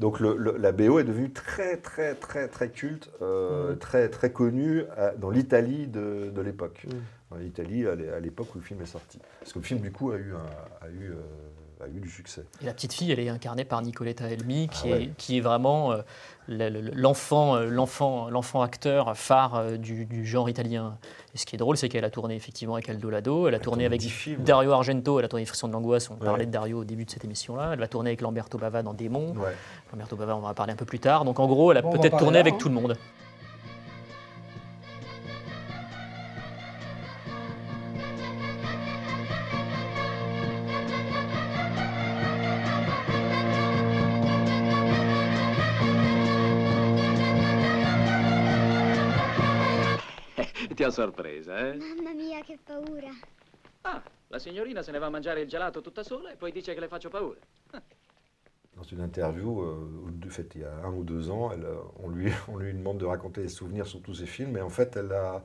Donc 0.00 0.18
le- 0.18 0.34
le- 0.36 0.56
la 0.56 0.72
BO 0.72 0.98
est 0.98 1.04
devenue 1.04 1.30
très 1.30 1.76
très 1.76 2.14
très 2.14 2.48
très 2.48 2.70
culte, 2.70 3.10
euh, 3.20 3.74
Mm. 3.74 3.78
très 3.78 4.08
très 4.08 4.32
connue 4.32 4.84
euh, 4.98 5.12
dans 5.18 5.30
l'Italie 5.30 5.86
de, 5.86 6.30
de 6.34 6.40
l'époque. 6.40 6.86
Mm. 6.88 6.90
Dans 7.30 7.36
l'Italie 7.36 7.86
à 7.86 7.94
l'é- 7.94 8.08
à 8.08 8.18
l'époque 8.18 8.54
où 8.54 8.58
le 8.58 8.64
film 8.64 8.80
est 8.80 8.86
sorti. 8.86 9.18
Parce 9.40 9.52
que 9.52 9.58
le 9.58 9.64
film 9.64 9.80
du 9.80 9.92
coup 9.92 10.10
a 10.10 10.16
eu, 10.16 10.32
un- 10.34 10.84
a 10.86 10.88
eu, 10.88 11.10
euh, 11.10 11.14
a 11.82 11.88
eu 11.88 12.00
du 12.00 12.08
succès. 12.10 12.44
Et 12.62 12.66
la 12.66 12.72
petite 12.74 12.92
fille, 12.92 13.10
elle 13.12 13.20
est 13.20 13.28
incarnée 13.28 13.64
par 13.64 13.80
Nicoletta 13.82 14.28
Elmi, 14.28 14.68
qui, 14.68 14.88
Ah 14.88 14.96
ouais. 14.96 15.02
est, 15.04 15.16
qui 15.16 15.38
est 15.38 15.40
vraiment 15.40 15.92
euh, 15.92 16.02
l'enfant, 16.48 17.56
euh, 17.56 17.66
l'enfant, 17.66 18.28
l'enfant 18.30 18.62
acteur 18.62 19.16
phare 19.16 19.54
euh, 19.56 19.76
du, 19.76 20.04
du 20.06 20.26
genre 20.26 20.48
italien. 20.48 20.98
Et 21.34 21.38
ce 21.38 21.46
qui 21.46 21.56
est 21.56 21.58
drôle, 21.58 21.76
c'est 21.76 21.88
qu'elle 21.88 22.04
a 22.04 22.10
tourné 22.10 22.34
effectivement 22.34 22.74
avec 22.74 22.88
Aldo 22.88 23.08
Lado, 23.10 23.48
elle 23.48 23.54
a 23.54 23.58
tourné 23.58 23.70
tourné 23.70 23.86
avec 23.86 24.02
films. 24.02 24.42
Dario 24.42 24.72
Argento, 24.72 25.18
elle 25.18 25.24
a 25.24 25.28
tourné 25.28 25.44
Frisson 25.44 25.68
de 25.68 25.72
l'angoisse, 25.72 26.10
on 26.10 26.14
Ouais. 26.14 26.24
parlait 26.26 26.46
de 26.46 26.50
Dario 26.50 26.80
au 26.80 26.84
début 26.84 27.04
de 27.04 27.10
cette 27.10 27.24
émission-là, 27.24 27.70
elle 27.72 27.78
va 27.78 27.86
tourner 27.88 28.10
avec 28.10 28.20
Lamberto 28.20 28.58
Bava 28.58 28.82
dans 28.82 28.94
Démon, 28.94 29.34
Ouais. 29.36 29.54
Lamberto 29.92 30.16
Bava 30.16 30.36
on 30.36 30.40
va 30.40 30.48
en 30.48 30.54
parler 30.54 30.72
un 30.72 30.76
peu 30.76 30.84
plus 30.86 30.98
tard, 30.98 31.24
donc 31.24 31.38
en 31.38 31.46
gros 31.46 31.70
elle 31.70 31.78
a 31.78 31.82
Bon, 31.82 31.90
peut-être 31.90 32.16
tourné 32.18 32.34
là, 32.34 32.40
avec 32.40 32.54
hein. 32.54 32.58
tout 32.58 32.68
le 32.68 32.74
monde. 32.74 32.96
Ti 50.80 50.86
ha 50.86 50.90
sorpresa, 50.90 51.58
eh? 51.58 51.76
Mamma 51.76 52.14
mia, 52.14 52.40
che 52.40 52.56
paura. 52.64 53.10
Ah, 53.82 54.02
la 54.28 54.38
signorina 54.38 54.80
se 54.82 54.90
ne 54.92 54.98
va 54.98 55.06
a 55.06 55.10
mangiare 55.10 55.42
il 55.42 55.46
gelato 55.46 55.82
tutta 55.82 56.02
sola 56.02 56.32
e 56.32 56.36
poi 56.36 56.52
dice 56.52 56.72
che 56.72 56.80
le 56.80 56.88
faccio 56.88 57.10
paura. 57.10 57.36
Dans 58.74 58.90
une 58.90 59.00
interview 59.02 59.60
euh, 59.60 60.10
de 60.10 60.30
fait 60.30 60.54
il 60.54 60.62
y 60.62 60.64
a 60.64 60.72
un 60.82 60.94
ou 60.94 61.04
deux 61.04 61.28
ans, 61.28 61.50
elle, 61.52 61.66
euh, 61.66 61.76
on, 62.02 62.08
lui, 62.08 62.32
on 62.48 62.56
lui 62.56 62.72
demande 62.72 62.96
de 62.96 63.04
raconter 63.04 63.42
des 63.42 63.50
souvenirs 63.50 63.86
sur 63.86 64.00
tous 64.00 64.14
ses 64.14 64.24
films, 64.24 64.56
et 64.56 64.62
en 64.62 64.70
fait, 64.70 64.96
elle 64.96 65.12
a, 65.12 65.44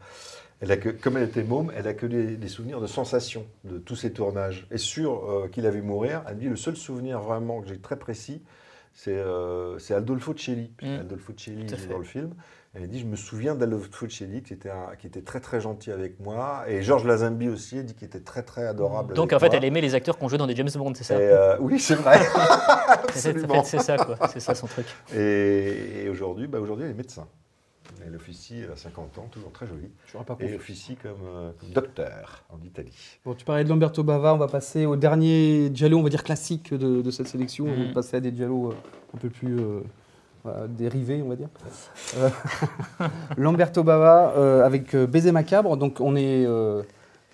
elle 0.62 0.72
a 0.72 0.78
que, 0.78 0.88
comme 0.88 1.18
elle 1.18 1.28
était 1.28 1.44
môme, 1.44 1.70
elle 1.76 1.88
a 1.90 1.94
que 1.94 2.06
des, 2.06 2.38
des 2.38 2.48
souvenirs 2.48 2.80
de 2.80 2.88
sensations 2.88 3.46
de 3.66 3.78
tous 3.78 3.98
ses 3.98 4.14
tournages. 4.14 4.66
Et 4.72 4.78
sur 4.78 5.30
euh, 5.30 5.50
Qu'il 5.50 5.66
a 5.66 5.70
vu 5.70 5.82
mourir, 5.82 6.24
elle 6.30 6.38
dit 6.38 6.48
le 6.48 6.56
seul 6.56 6.78
souvenir 6.78 7.20
vraiment 7.20 7.60
que 7.62 7.68
j'ai 7.68 7.80
très 7.80 8.00
précis, 8.00 8.42
c'est 8.94 9.18
euh, 9.18 9.78
c'est 9.80 9.94
Aldolfo 9.96 10.34
Celli. 10.38 10.72
puisque 10.78 10.94
Mm. 10.94 11.00
Aldolfo 11.02 11.34
Celli 11.36 11.66
est 11.66 11.90
dans 11.90 11.98
le 11.98 12.06
film. 12.06 12.34
Elle 12.78 12.84
a 12.84 12.88
dit 12.88 13.00
Je 13.00 13.06
me 13.06 13.16
souviens 13.16 13.56
d'Aldolfo 13.56 14.10
Celli 14.10 14.44
qui 14.44 14.52
était, 14.54 14.70
un- 14.70 14.96
qui 15.00 15.08
était 15.08 15.22
très 15.22 15.40
très 15.40 15.62
gentil 15.62 15.92
avec 15.92 16.20
moi. 16.20 16.66
Et 16.68 16.82
Georges 16.84 17.06
Lazenby 17.06 17.48
aussi 17.50 17.80
a 17.80 17.84
dit 17.84 17.94
qu'il 17.96 18.06
était 18.08 18.20
très 18.20 18.44
très 18.44 18.68
adorable. 18.68 19.14
Donc 19.14 19.32
avec 19.32 19.38
en 19.38 19.40
fait, 19.40 19.48
moi. 19.50 19.58
elle 19.58 19.66
aimait 19.66 19.82
les 19.82 19.96
acteurs 19.96 20.18
qu'on 20.18 20.28
jouait 20.28 20.38
dans 20.38 20.48
des 20.48 20.56
James 20.56 20.70
Bond, 20.76 20.94
c'est 20.94 21.02
Et, 21.02 21.04
ça 21.08 21.14
euh, 21.16 21.58
oui, 21.62 21.80
c'est 21.80 21.96
vrai. 21.96 22.20
C'est- 23.14 23.30
Absolument. 23.30 23.64
Ça, 23.64 23.98
quoi. 23.98 24.18
C'est 24.32 24.40
ça 24.42 24.54
son 24.56 24.68
truc. 24.68 24.86
Et, 25.16 26.04
et 26.04 26.10
aujourd'hui, 26.10 26.48
bah, 26.48 26.60
aujourd'hui, 26.60 26.84
elle 26.86 26.92
est 26.92 26.96
médecin. 26.96 27.28
Elle 28.06 28.16
officie, 28.16 28.60
elle 28.64 28.72
a 28.72 28.76
50 28.76 29.18
ans, 29.20 29.28
toujours 29.32 29.52
très 29.52 29.66
jolie. 29.66 29.90
Pas 30.12 30.20
Et 30.22 30.26
compris. 30.26 30.56
officie 30.56 30.96
comme, 30.98 31.12
euh, 31.28 31.52
comme 31.60 31.70
docteur 31.70 32.44
en 32.50 32.58
Italie. 32.66 32.92
Bon, 33.24 33.34
tu 33.36 33.46
parlais 33.46 33.64
de 33.64 33.70
Lamberto 33.70 34.04
Bava, 34.04 34.34
on 34.34 34.38
va 34.38 34.48
passer 34.48 34.86
au 34.86 34.96
dernier 34.96 35.72
Giallo, 35.74 36.00
on 36.00 36.04
va 36.04 36.10
dire 36.10 36.24
classique 36.24 36.74
de, 36.74 37.02
de 37.02 37.12
cette 37.12 37.28
sélection. 37.28 37.66
On 37.66 37.72
Mhm. 37.80 37.88
va 37.88 37.94
passer 37.94 38.18
à 38.18 38.20
des 38.20 38.36
Giallo 38.36 38.72
euh, 38.72 38.76
un 39.16 39.18
peu 39.18 39.30
plus 39.30 39.58
euh, 39.60 39.80
voilà, 40.46 40.68
dérivés, 40.68 41.22
on 41.24 41.30
va 41.30 41.36
dire. 41.36 41.50
Euh, 42.18 42.30
Lamberto 43.38 43.84
Bava 43.84 44.34
euh, 44.38 44.64
avec 44.64 44.94
euh, 44.96 45.08
Baiser 45.08 45.32
macabre, 45.32 45.76
donc 45.76 46.00
on 46.00 46.16
est 46.16 46.46
euh, 46.46 46.84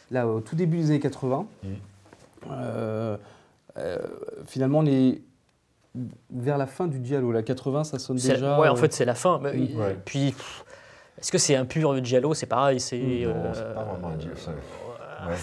là 0.09 0.27
au 0.27 0.39
tout 0.39 0.55
début 0.55 0.77
des 0.77 0.85
années 0.91 0.99
80. 0.99 1.45
Mhm. 1.63 1.69
Euh, 2.51 3.17
euh, 3.77 3.97
finalement, 4.47 4.79
on 4.79 4.85
est 4.85 5.21
vers 6.33 6.57
la 6.57 6.67
fin 6.67 6.87
du 6.87 7.03
Giallo. 7.05 7.31
La 7.31 7.43
80, 7.43 7.83
ça 7.83 7.99
sonne 7.99 8.15
déjà. 8.17 8.59
ouais, 8.59 8.69
en 8.69 8.73
euh, 8.73 8.75
fait, 8.77 8.93
c'est 8.93 9.05
la 9.05 9.15
fin. 9.15 9.39
Mais, 9.43 9.53
Mm. 9.53 9.79
Ouais. 9.79 9.97
Puis, 10.05 10.33
est-ce 11.19 11.31
que 11.31 11.37
c'est 11.37 11.55
un 11.55 11.65
pur 11.65 12.03
giallo 12.03 12.33
C'est 12.33 12.45
pareil. 12.45 12.79
C'est. 12.79 12.97
Non, 12.97 13.29
euh, 13.35 13.51
c'est 13.53 13.73
pas 13.75 13.83
vraiment 13.83 14.07
un 14.07 14.11
euh, 14.13 15.29
Ouais. 15.29 15.35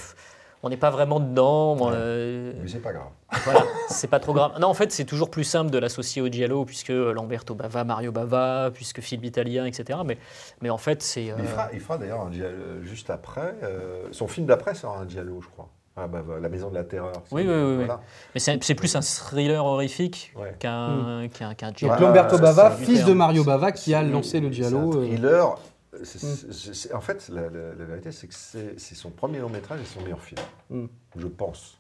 On 0.63 0.71
n'est 0.71 0.77
pas 0.77 0.91
vraiment 0.91 1.21
dedans. 1.21 1.77
Ouais. 1.77 1.93
euh, 1.95 2.53
Mais 2.61 2.69
c'est 2.69 2.79
pas 2.83 2.93
grave. 2.93 3.07
voilà, 3.45 3.63
c'est 3.89 4.09
pas 4.09 4.19
trop 4.19 4.33
grave. 4.33 4.53
Non, 4.61 4.67
en 4.69 4.75
fait, 4.75 4.91
c'est 4.91 5.05
toujours 5.05 5.31
plus 5.31 5.45
simple 5.45 5.71
de 5.71 5.79
l'associer 5.79 6.21
au 6.23 6.27
giallo, 6.29 6.65
puisque 6.65 6.89
Lamberto 6.89 7.55
Bava, 7.55 7.85
Mario 7.85 8.11
Bava, 8.11 8.71
puisque 8.75 9.01
film 9.01 9.23
italien, 9.25 9.67
etc. 9.67 10.01
Mais, 10.05 10.19
mais 10.61 10.71
en 10.71 10.79
fait, 10.79 11.03
c'est. 11.03 11.27
Il 11.27 11.31
euh, 11.33 11.45
fera, 11.45 11.69
il 11.73 11.81
fera 11.81 11.99
d'ailleurs 11.99 12.23
un 12.23 12.33
giallo 12.33 12.83
juste 12.83 13.11
après. 13.11 13.55
euh, 13.63 14.09
son 14.11 14.27
film 14.27 14.47
d'après 14.47 14.75
sera 14.75 14.99
un 14.99 15.09
giallo, 15.09 15.41
je 15.41 15.49
crois. 15.49 15.69
Ah, 16.01 16.07
bah, 16.07 16.23
La 16.41 16.49
Maison 16.49 16.71
de 16.71 16.75
la 16.77 16.85
Terreur. 16.85 17.13
Oui, 17.33 17.43
oui, 17.47 17.53
oui, 17.55 17.75
voilà. 17.77 18.01
Mais 18.35 18.41
c'est 18.41 18.75
plus 18.77 18.95
un 18.95 19.01
thriller 19.01 19.65
horrifique 19.65 20.33
Ouais. 20.37 20.55
qu'un 20.61 21.27
qu'un 21.29 21.55
qu'un 21.55 21.69
donc 21.69 21.77
giallo. 21.79 22.01
Lamberto 22.07 22.37
ça, 22.37 22.43
Bava, 22.43 22.71
fils 22.73 23.05
de. 23.05 23.13
Mario 23.13 23.43
Bava, 23.45 23.73
qui 23.73 23.95
a 23.95 24.03
lancé 24.03 24.39
le 24.41 24.49
c'est 24.49 24.55
Giallo. 24.63 24.79
un 24.79 24.97
euh, 24.97 25.07
thriller. 25.07 25.55
Mm. 26.01 26.95
en 26.95 27.01
fait, 27.01 27.29
la, 27.29 27.43
la- 27.43 27.75
la 27.79 27.85
vérité, 27.85 28.13
c'est 28.13 28.27
que 28.27 28.35
c'est 28.35 28.95
son 28.95 29.11
premier 29.11 29.39
long 29.39 29.49
métrage 29.49 29.81
et 29.81 29.85
son 29.85 30.01
meilleur 30.03 30.23
film. 30.23 30.41
Mm. 30.71 30.87
Je 31.17 31.27
pense. 31.27 31.75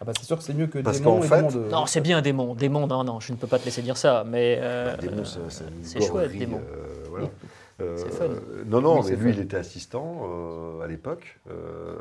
Ah 0.00 0.04
bah 0.04 0.12
c'est 0.16 0.26
sûr 0.26 0.38
que 0.38 0.44
c'est 0.44 0.54
mieux 0.54 0.68
que 0.68 0.78
Parce 0.78 0.98
Démon 0.98 1.16
qu'en 1.18 1.24
et 1.24 1.26
fait- 1.26 1.36
Démon 1.36 1.50
de- 1.50 1.70
Non, 1.70 1.86
c'est 1.86 2.00
bien 2.00 2.22
Démon. 2.22 2.54
Démon, 2.54 2.86
non, 2.86 3.02
non, 3.02 3.18
je 3.18 3.32
ne 3.32 3.36
peux 3.36 3.48
pas 3.48 3.58
te 3.58 3.64
laisser 3.64 3.82
dire 3.82 3.96
ça. 3.96 4.22
Mais 4.24 4.58
euh, 4.60 4.96
Démon, 4.96 5.24
c'est 5.82 6.00
chouette, 6.00 6.30
Démon. 6.36 6.60
euh, 6.60 7.04
voilà. 7.08 7.26
Euh, 7.80 7.96
C'est 7.96 8.10
fun. 8.12 8.24
Non, 8.66 8.80
non, 8.80 9.00
Oui, 9.00 9.06
mais 9.10 9.16
lui, 9.16 9.32
fun. 9.32 9.38
il 9.38 9.44
était 9.44 9.56
assistant 9.56 10.22
euh, 10.24 10.80
à 10.82 10.88
l'époque. 10.88 11.38
euh, 11.48 11.94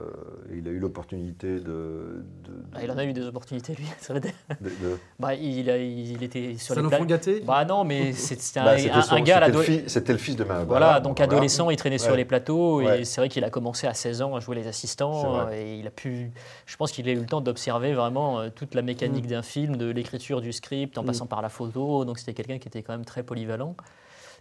il 0.52 0.68
a 0.68 0.72
eu 0.72 0.80
l'opportunité 0.80 1.60
de, 1.60 2.24
de, 2.44 2.52
ah, 2.74 2.80
il 2.84 2.90
en 2.90 2.98
a 2.98 3.06
eu 3.06 3.14
des 3.14 3.26
opportunités, 3.28 3.76
lui. 3.76 3.86
C'est 4.00 4.14
vrai. 4.14 4.22
de- 4.22 4.70
de- 4.70 4.98
Bah, 5.20 5.36
il, 5.36 5.70
a- 5.70 5.78
il 5.78 6.24
était 6.24 6.56
sur 6.58 6.74
Ça 6.74 6.82
les 6.82 6.90
font 6.90 7.06
gâter 7.06 7.42
Bah 7.46 7.64
non, 7.64 7.84
mais 7.84 8.12
c'est- 8.14 8.40
c'était 8.42 8.60
un, 8.60 8.66
Bah, 8.66 8.78
c'était 8.80 8.90
un- 8.92 9.02
son- 9.04 9.16
un 9.16 9.22
gars, 9.22 9.48
c'était 9.86 10.14
le 10.14 10.18
fils 10.18 10.36
de 10.36 10.44
Mario 10.44 10.66
Voilà, 10.66 11.00
donc 11.00 11.18
voilà. 11.18 11.32
adolescent, 11.32 11.70
il 11.70 11.78
traînait 11.78 12.00
sur 12.00 12.16
les 12.16 12.26
plateaux 12.26 12.82
Ouais. 12.82 13.02
et 13.02 13.06
c'est 13.06 13.22
vrai 13.22 13.30
qu'il 13.30 13.44
a 13.44 13.52
commencé 13.52 13.86
à 13.86 13.94
16 13.94 14.24
ans 14.24 14.36
à 14.36 14.40
jouer 14.40 14.56
les 14.56 14.68
assistants 14.68 15.48
et 15.52 15.76
il 15.78 15.86
a 15.86 15.92
pu, 15.92 16.32
je 16.66 16.76
pense 16.78 16.92
qu'il 16.92 17.08
a 17.08 17.12
eu 17.12 17.20
le 17.20 17.26
temps 17.28 17.42
d'observer 17.42 17.94
vraiment 17.94 18.50
toute 18.50 18.74
la 18.74 18.82
mécanique 18.82 19.26
Mm. 19.26 19.30
d'un 19.30 19.42
film, 19.44 19.76
de 19.78 19.92
l'écriture 19.92 20.42
du 20.42 20.54
script 20.54 20.98
en 20.98 21.04
passant 21.04 21.28
par 21.28 21.42
la 21.44 21.50
photo, 21.50 22.04
donc 22.04 22.18
c'était 22.18 22.34
quelqu'un 22.34 22.58
qui 22.58 22.68
était 22.68 22.82
quand 22.82 22.94
même 22.94 23.06
très 23.06 23.22
polyvalent. 23.22 23.76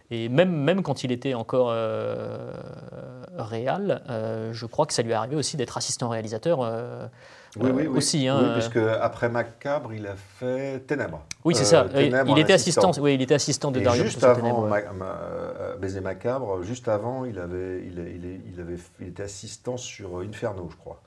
Et 0.09 0.29
même, 0.29 0.51
même 0.51 0.83
quand 0.83 1.03
il 1.03 1.11
était 1.11 1.33
encore 1.33 1.67
euh, 1.69 2.51
réal, 3.37 4.01
euh, 4.09 4.53
je 4.53 4.65
crois 4.65 4.85
que 4.85 4.93
ça 4.93 5.01
lui 5.01 5.11
est 5.11 5.15
arrivé 5.15 5.35
aussi 5.35 5.57
d'être 5.57 5.77
assistant 5.77 6.07
réalisateur 6.07 6.59
euh, 6.61 7.07
Oui, 7.59 7.71
oui, 7.73 7.87
oui. 7.87 7.97
aussi. 7.97 8.25
hein, 8.27 8.37
Oui, 8.39 8.45
euh. 8.47 8.53
puisque 8.53 8.77
après 9.01 9.27
Macabre, 9.27 9.93
il 9.93 10.07
a 10.07 10.15
fait 10.15 10.79
Ténèbres. 10.87 11.21
Oui, 11.43 11.55
c'est 11.55 11.63
Euh, 11.75 11.83
ça. 11.83 11.89
Ténèbres 11.89 12.31
il 12.31 12.39
était 12.39 12.53
assistant. 12.53 12.91
Oui, 13.01 13.15
il 13.15 13.21
était 13.21 13.33
assistant 13.35 13.69
de 13.71 13.79
Et 13.79 13.83
Dario 13.83 14.03
juste 14.03 14.23
avant 14.23 14.35
Ténèbres, 14.35 14.63
ouais. 14.69 14.85
Ma- 14.85 14.93
Ma- 14.93 15.75
Baiser 15.77 15.99
Macabre, 16.01 16.63
juste 16.63 16.87
avant, 16.87 17.25
il, 17.25 17.37
avait, 17.37 17.83
il, 17.85 17.99
il- 17.99 18.41
il 18.53 18.61
avait, 18.61 18.77
il 19.01 19.07
était 19.09 19.23
assistant 19.23 19.75
sur 19.75 20.19
Inferno, 20.19 20.69
je 20.71 20.77
crois. 20.77 21.01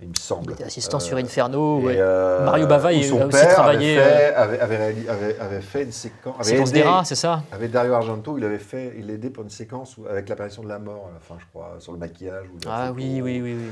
Il 0.00 0.08
me 0.08 0.14
semble. 0.14 0.50
Il 0.50 0.54
était 0.54 0.64
assistant 0.64 0.96
Euh, 0.96 1.00
sur 1.00 1.16
Inferno. 1.16 1.80
et, 1.80 1.84
ouais. 1.84 1.96
euh, 1.98 2.44
Mario 2.44 2.66
Bava, 2.66 2.92
il 2.92 3.04
son 3.04 3.20
a 3.20 3.26
aussi 3.26 3.38
père 3.38 3.54
travaillé, 3.54 3.96
Avait 3.98 4.10
fait, 4.10 4.34
avait, 4.34 4.60
avait 4.60 5.08
avait- 5.08 5.38
avait 5.38 5.60
fait 5.60 5.82
une 5.84 5.92
séquence. 5.92 6.34
avait 6.40 6.44
Séquence 6.50 6.70
aidé- 6.70 6.82
des 6.82 6.88
rats, 6.88 7.04
c'est 7.04 7.14
ça? 7.14 7.42
Avec 7.52 7.70
Dario 7.70 7.92
Argento, 7.94 8.36
il 8.36 8.44
avait 8.44 8.58
fait, 8.58 8.94
il 8.98 9.08
aidait 9.10 9.30
pour 9.30 9.44
une 9.44 9.50
séquence 9.50 9.96
où- 9.96 10.06
avec 10.06 10.28
l'apparition 10.28 10.62
de 10.64 10.68
la 10.68 10.78
mort 10.80 11.06
à 11.10 11.14
la 11.14 11.20
fin, 11.20 11.36
je 11.38 11.46
crois, 11.46 11.76
sur 11.78 11.92
le 11.92 11.98
maquillage. 11.98 12.46
ou 12.48 12.58
Ah 12.66 12.88
photo. 12.88 12.96
oui, 12.96 13.20
oui, 13.22 13.40
oui, 13.40 13.54
oui. 13.54 13.70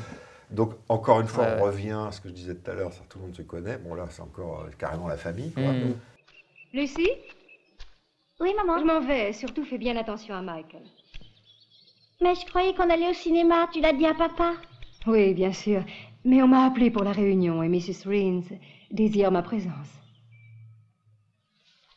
Donc, 0.50 0.74
encore 0.88 1.20
une 1.20 1.26
fois, 1.26 1.44
Ouais, 1.44 1.56
on 1.60 1.64
revient 1.64 1.98
à 2.08 2.12
ce 2.12 2.20
que 2.20 2.28
je 2.28 2.34
disais 2.34 2.54
tout 2.54 2.70
à 2.70 2.74
l'heure, 2.74 2.92
ça, 2.92 3.00
tout 3.08 3.18
le 3.18 3.24
monde 3.24 3.34
se 3.36 3.42
connaît. 3.42 3.78
Bon, 3.78 3.94
là, 3.94 4.06
c'est 4.10 4.22
encore 4.22 4.64
euh, 4.66 4.70
carrément 4.78 5.08
la 5.08 5.16
famille. 5.16 5.50
quoi. 5.50 5.64
Mm. 5.64 5.94
Lucie? 6.72 7.10
Oui, 8.40 8.54
maman. 8.56 8.78
Je 8.78 8.84
m'en 8.84 9.00
vais. 9.00 9.32
Surtout, 9.32 9.64
fais 9.64 9.78
bien 9.78 9.96
attention 9.96 10.34
à 10.34 10.40
Michael. 10.42 10.82
Mais 12.22 12.34
je 12.34 12.46
croyais 12.46 12.74
qu'on 12.74 12.88
allait 12.88 13.10
au 13.10 13.14
cinéma. 13.14 13.66
Tu 13.72 13.80
l'as 13.80 13.92
dit 13.92 14.06
à 14.06 14.14
papa? 14.14 14.52
Oui, 15.06 15.34
bien 15.34 15.52
sûr. 15.52 15.82
Mais 16.24 16.42
on 16.42 16.48
m'a 16.48 16.64
appelé 16.66 16.90
pour 16.90 17.02
la 17.04 17.12
réunion 17.12 17.62
et 17.62 17.68
Mrs. 17.68 18.06
Rins 18.06 18.42
désire 18.90 19.30
ma 19.32 19.42
présence. 19.42 19.88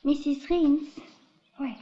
Mrs. 0.04 0.48
Rins? 0.50 0.78
Oui. 1.60 1.74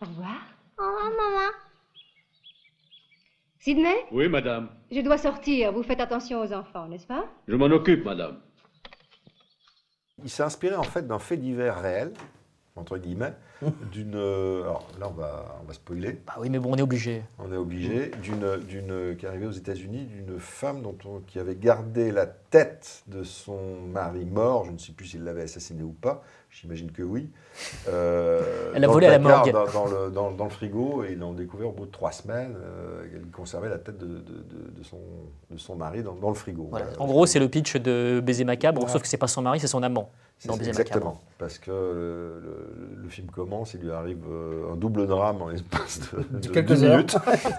Au 0.00 0.04
revoir. 0.06 0.40
Au 0.78 0.82
revoir, 0.84 1.10
maman. 1.10 1.50
Sydney, 3.58 3.94
Oui, 4.10 4.28
madame. 4.28 4.68
je 4.90 5.00
dois 5.00 5.18
sortir. 5.18 5.72
Vous 5.72 5.84
faites 5.84 6.00
attention 6.00 6.40
aux 6.40 6.52
enfants, 6.52 6.88
n'est-ce 6.88 7.06
pas? 7.06 7.24
Je 7.46 7.54
m'en 7.54 7.66
occupe, 7.66 8.04
madame. 8.04 8.40
Il 10.24 10.28
s'est 10.30 10.42
inspiré 10.42 10.74
en 10.74 10.82
fait 10.82 11.06
d'un 11.06 11.20
fait 11.20 11.36
divers 11.36 11.80
réel, 11.80 12.12
entre 12.76 12.98
guillemets, 12.98 13.34
d'une. 13.92 14.14
euh, 14.14 14.62
Alors 14.62 14.86
là, 14.98 15.08
on 15.08 15.12
va, 15.12 15.58
on 15.62 15.66
va 15.66 15.72
spoiler. 15.74 16.18
Bah 16.26 16.34
oui, 16.40 16.48
mais 16.50 16.58
bon, 16.58 16.72
on 16.72 16.76
est 16.76 16.82
obligé. 16.82 17.22
On 17.38 17.52
est 17.52 17.56
obligé 17.56 18.10
d'une, 18.22 18.56
d'une 18.66 19.16
qui 19.16 19.26
est 19.26 19.28
arrivée 19.28 19.46
aux 19.46 19.50
États-Unis, 19.52 20.04
d'une 20.06 20.38
femme 20.40 20.82
dont 20.82 20.96
on- 21.04 21.20
qui 21.20 21.38
avait 21.38 21.56
gardé 21.56 22.10
la 22.10 22.26
tête 22.26 23.02
de 23.08 23.22
son 23.24 23.80
mari 23.92 24.24
mort. 24.24 24.64
Je 24.64 24.70
ne 24.72 24.78
sais 24.78 24.92
plus 24.92 25.06
s'il 25.06 25.24
l'avait 25.24 25.42
assassiné 25.42 25.82
ou 25.82 25.92
pas. 25.92 26.22
J'imagine 26.52 26.90
que 26.92 27.02
oui. 27.02 27.28
Euh, 27.88 28.72
Elle 28.74 28.84
a 28.84 28.88
volé 28.88 29.06
à 29.08 29.10
la 29.10 29.18
morgue. 29.18 29.52
Dans, 29.52 29.66
dans 29.66 29.84
le, 29.86 30.10
dans, 30.10 30.30
dans 30.30 30.44
le 30.44 30.50
frigo 30.50 31.04
et 31.04 31.12
ils 31.12 31.18
l'ont 31.18 31.32
découvert 31.34 31.68
au 31.68 31.72
bout 31.72 31.84
de 31.86 31.90
trois 31.90 32.12
semaines. 32.12 32.54
euh, 32.56 33.04
elle 33.14 33.26
conservait 33.30 33.68
la 33.68 33.76
tête 33.78 33.98
de, 33.98 34.06
de- 34.06 34.12
de- 34.20 34.70
de 34.78 34.82
son, 34.82 34.98
de 35.50 35.58
son 35.58 35.76
mari 35.76 36.02
dans, 36.02 36.14
dans 36.14 36.28
le 36.28 36.34
frigo. 36.34 36.66
Voilà. 36.70 36.86
Voilà. 36.86 37.00
En 37.02 37.06
gros, 37.06 37.26
c'est 37.26 37.38
le 37.40 37.48
pitch 37.48 37.76
de 37.76 38.22
Baiser 38.24 38.44
Macabre, 38.44 38.80
Voilà. 38.80 38.92
sauf 38.92 39.02
que 39.02 39.08
c'est 39.08 39.18
pas 39.18 39.26
son 39.26 39.42
mari, 39.42 39.60
c'est 39.60 39.66
son 39.66 39.82
amant. 39.82 40.10
C'est- 40.38 40.48
dans 40.48 40.56
Baiser 40.56 40.70
exactement, 40.70 41.04
Macabre. 41.04 41.20
parce 41.38 41.58
que 41.58 41.70
le, 41.70 42.40
le- 42.40 43.02
le 43.02 43.08
film 43.10 43.26
commence, 43.28 43.74
il 43.74 43.80
lui 43.80 43.90
arrive 43.92 44.24
euh, 44.30 44.72
un 44.72 44.76
double 44.76 45.06
drame 45.06 45.42
en 45.42 45.48
l'espace 45.48 46.00
de, 46.32 46.38
de 46.38 46.48
quelques 46.48 46.68
deux 46.68 46.88
minutes, 46.88 47.16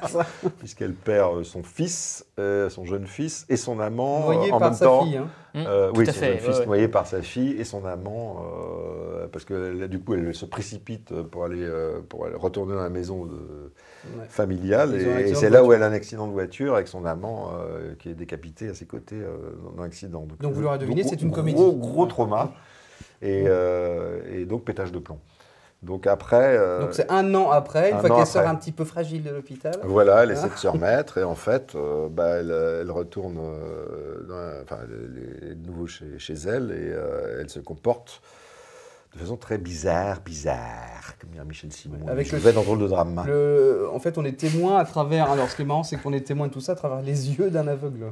puisqu'elle 0.60 0.93
perd 0.93 1.43
son 1.43 1.62
fils, 1.63 2.25
euh, 2.39 2.69
son 2.69 2.86
jeune 2.86 3.06
fils, 3.08 3.45
et 3.49 3.58
son 3.58 3.79
amant 3.79 4.32
euh, 4.32 4.36
en 4.51 4.60
par 4.60 4.69
même 4.71 4.73
sa 4.73 4.86
temps. 4.86 5.03
fille. 5.06 5.17
hein. 5.17 5.27
Mm, 5.55 5.63
Euh, 5.67 5.91
tout 5.91 5.99
oui, 5.99 6.05
son 6.07 6.13
fait. 6.13 6.37
fils 6.37 6.47
ouais, 6.47 6.59
ouais. 6.61 6.65
noyé 6.65 6.87
par 6.87 7.05
sa 7.05 7.21
fille 7.21 7.51
et 7.59 7.63
son 7.63 7.85
amant, 7.85 8.43
euh, 8.43 9.27
parce 9.27 9.45
que 9.45 9.53
là, 9.53 9.87
du 9.87 9.99
coup, 9.99 10.15
elle 10.15 10.33
se 10.33 10.45
précipite 10.45 11.13
pour 11.21 11.43
aller, 11.45 11.61
euh, 11.61 11.99
pour 12.09 12.25
aller 12.25 12.35
retourner 12.35 12.73
dans 12.73 12.81
la 12.81 12.89
maison 12.89 13.25
de- 13.25 13.71
Ouais. 14.17 14.25
familiale, 14.27 14.95
et, 14.95 15.33
c'est 15.33 15.49
là 15.49 15.63
où 15.63 15.71
elle 15.71 15.81
a 15.83 15.87
un 15.87 15.93
accident 15.93 16.27
de 16.27 16.33
voiture 16.33 16.73
avec 16.75 16.87
son 16.89 17.05
amant 17.05 17.51
euh, 17.53 17.93
qui 17.99 18.09
est 18.09 18.15
décapité 18.15 18.67
à 18.67 18.73
ses 18.73 18.85
côtés 18.85 19.15
euh, 19.15 19.55
dans 19.77 19.81
un 19.81 19.85
accident. 19.85 20.27
Donc, 20.41 20.51
vous 20.53 20.61
l'aurez 20.61 20.77
deviné, 20.79 21.03
c'est 21.03 21.21
une 21.21 21.31
comédie. 21.31 21.55
Gros, 21.55 21.71
gros 21.71 22.05
trauma, 22.07 22.53
et, 23.21 23.45
euh, 23.47 24.19
et 24.33 24.45
donc 24.45 24.65
pétage 24.65 24.91
de 24.91 24.99
plomb. 24.99 25.19
Donc 25.84 26.08
après, 26.08 26.58
euh, 26.58 26.80
Donc 26.82 26.93
c'est 26.93 27.12
un 27.12 27.36
an 27.36 27.52
après, 27.52 27.91
une 27.91 27.98
un 27.98 28.00
fois 28.00 28.15
qu'elle 28.17 28.26
sort 28.26 28.48
un 28.48 28.56
petit 28.56 28.72
peu 28.72 28.86
fragile 28.86 29.22
de 29.24 29.30
l'hôpital. 29.32 29.74
voilà, 29.84 30.24
elle 30.24 30.32
essaie 30.32 30.48
Ah. 30.50 30.54
de 30.56 30.58
se 30.60 30.67
remettre, 30.67 31.17
et 31.17 31.24
en 31.24 31.36
fait, 31.36 31.76
euh, 31.76 32.08
bah, 32.10 32.38
elle, 32.39 32.52
elle 32.82 32.89
retourne 32.91 33.38
euh, 33.38 34.62
enfin, 34.63 34.78
elle 34.84 35.50
est 35.52 35.56
de 35.56 35.67
nouveau 35.67 35.86
chez, 35.88 36.17
chez 36.19 36.34
elle, 36.34 36.72
et 36.72 36.91
euh, 36.93 37.39
elle 37.41 37.50
se 37.50 37.60
comporte 37.60 38.22
de 39.13 39.19
façon 39.19 39.36
très 39.38 39.58
bizarre, 39.58 40.22
bizarre, 40.26 41.17
comme 41.19 41.30
dirait 41.32 41.46
Michel 41.46 41.72
Simon. 41.72 41.98
Avec 42.08 42.28
je 42.28 42.36
le- 42.36 42.41
vais 42.41 42.54
dans 42.54 42.63
drôle 42.63 42.80
de 42.80 42.88
drame. 42.88 43.22
Le- 43.28 43.88
en 43.93 44.00
fait, 44.00 44.17
on 44.17 44.26
est 44.26 44.39
témoin 44.39 44.78
à 44.80 44.86
travers. 44.86 45.30
Alors, 45.30 45.50
ce 45.50 45.56
qui 45.56 45.62
est 45.62 45.65
marrant, 45.65 45.84
c'est 45.84 45.98
qu'on 45.98 46.13
est 46.13 46.22
témoin 46.26 46.48
de 46.48 46.54
tout 46.54 46.62
ça 46.62 46.72
à 46.72 46.76
travers 46.76 47.02
les 47.02 47.30
yeux 47.32 47.52
d'un 47.52 47.67
aveugle. 47.67 48.06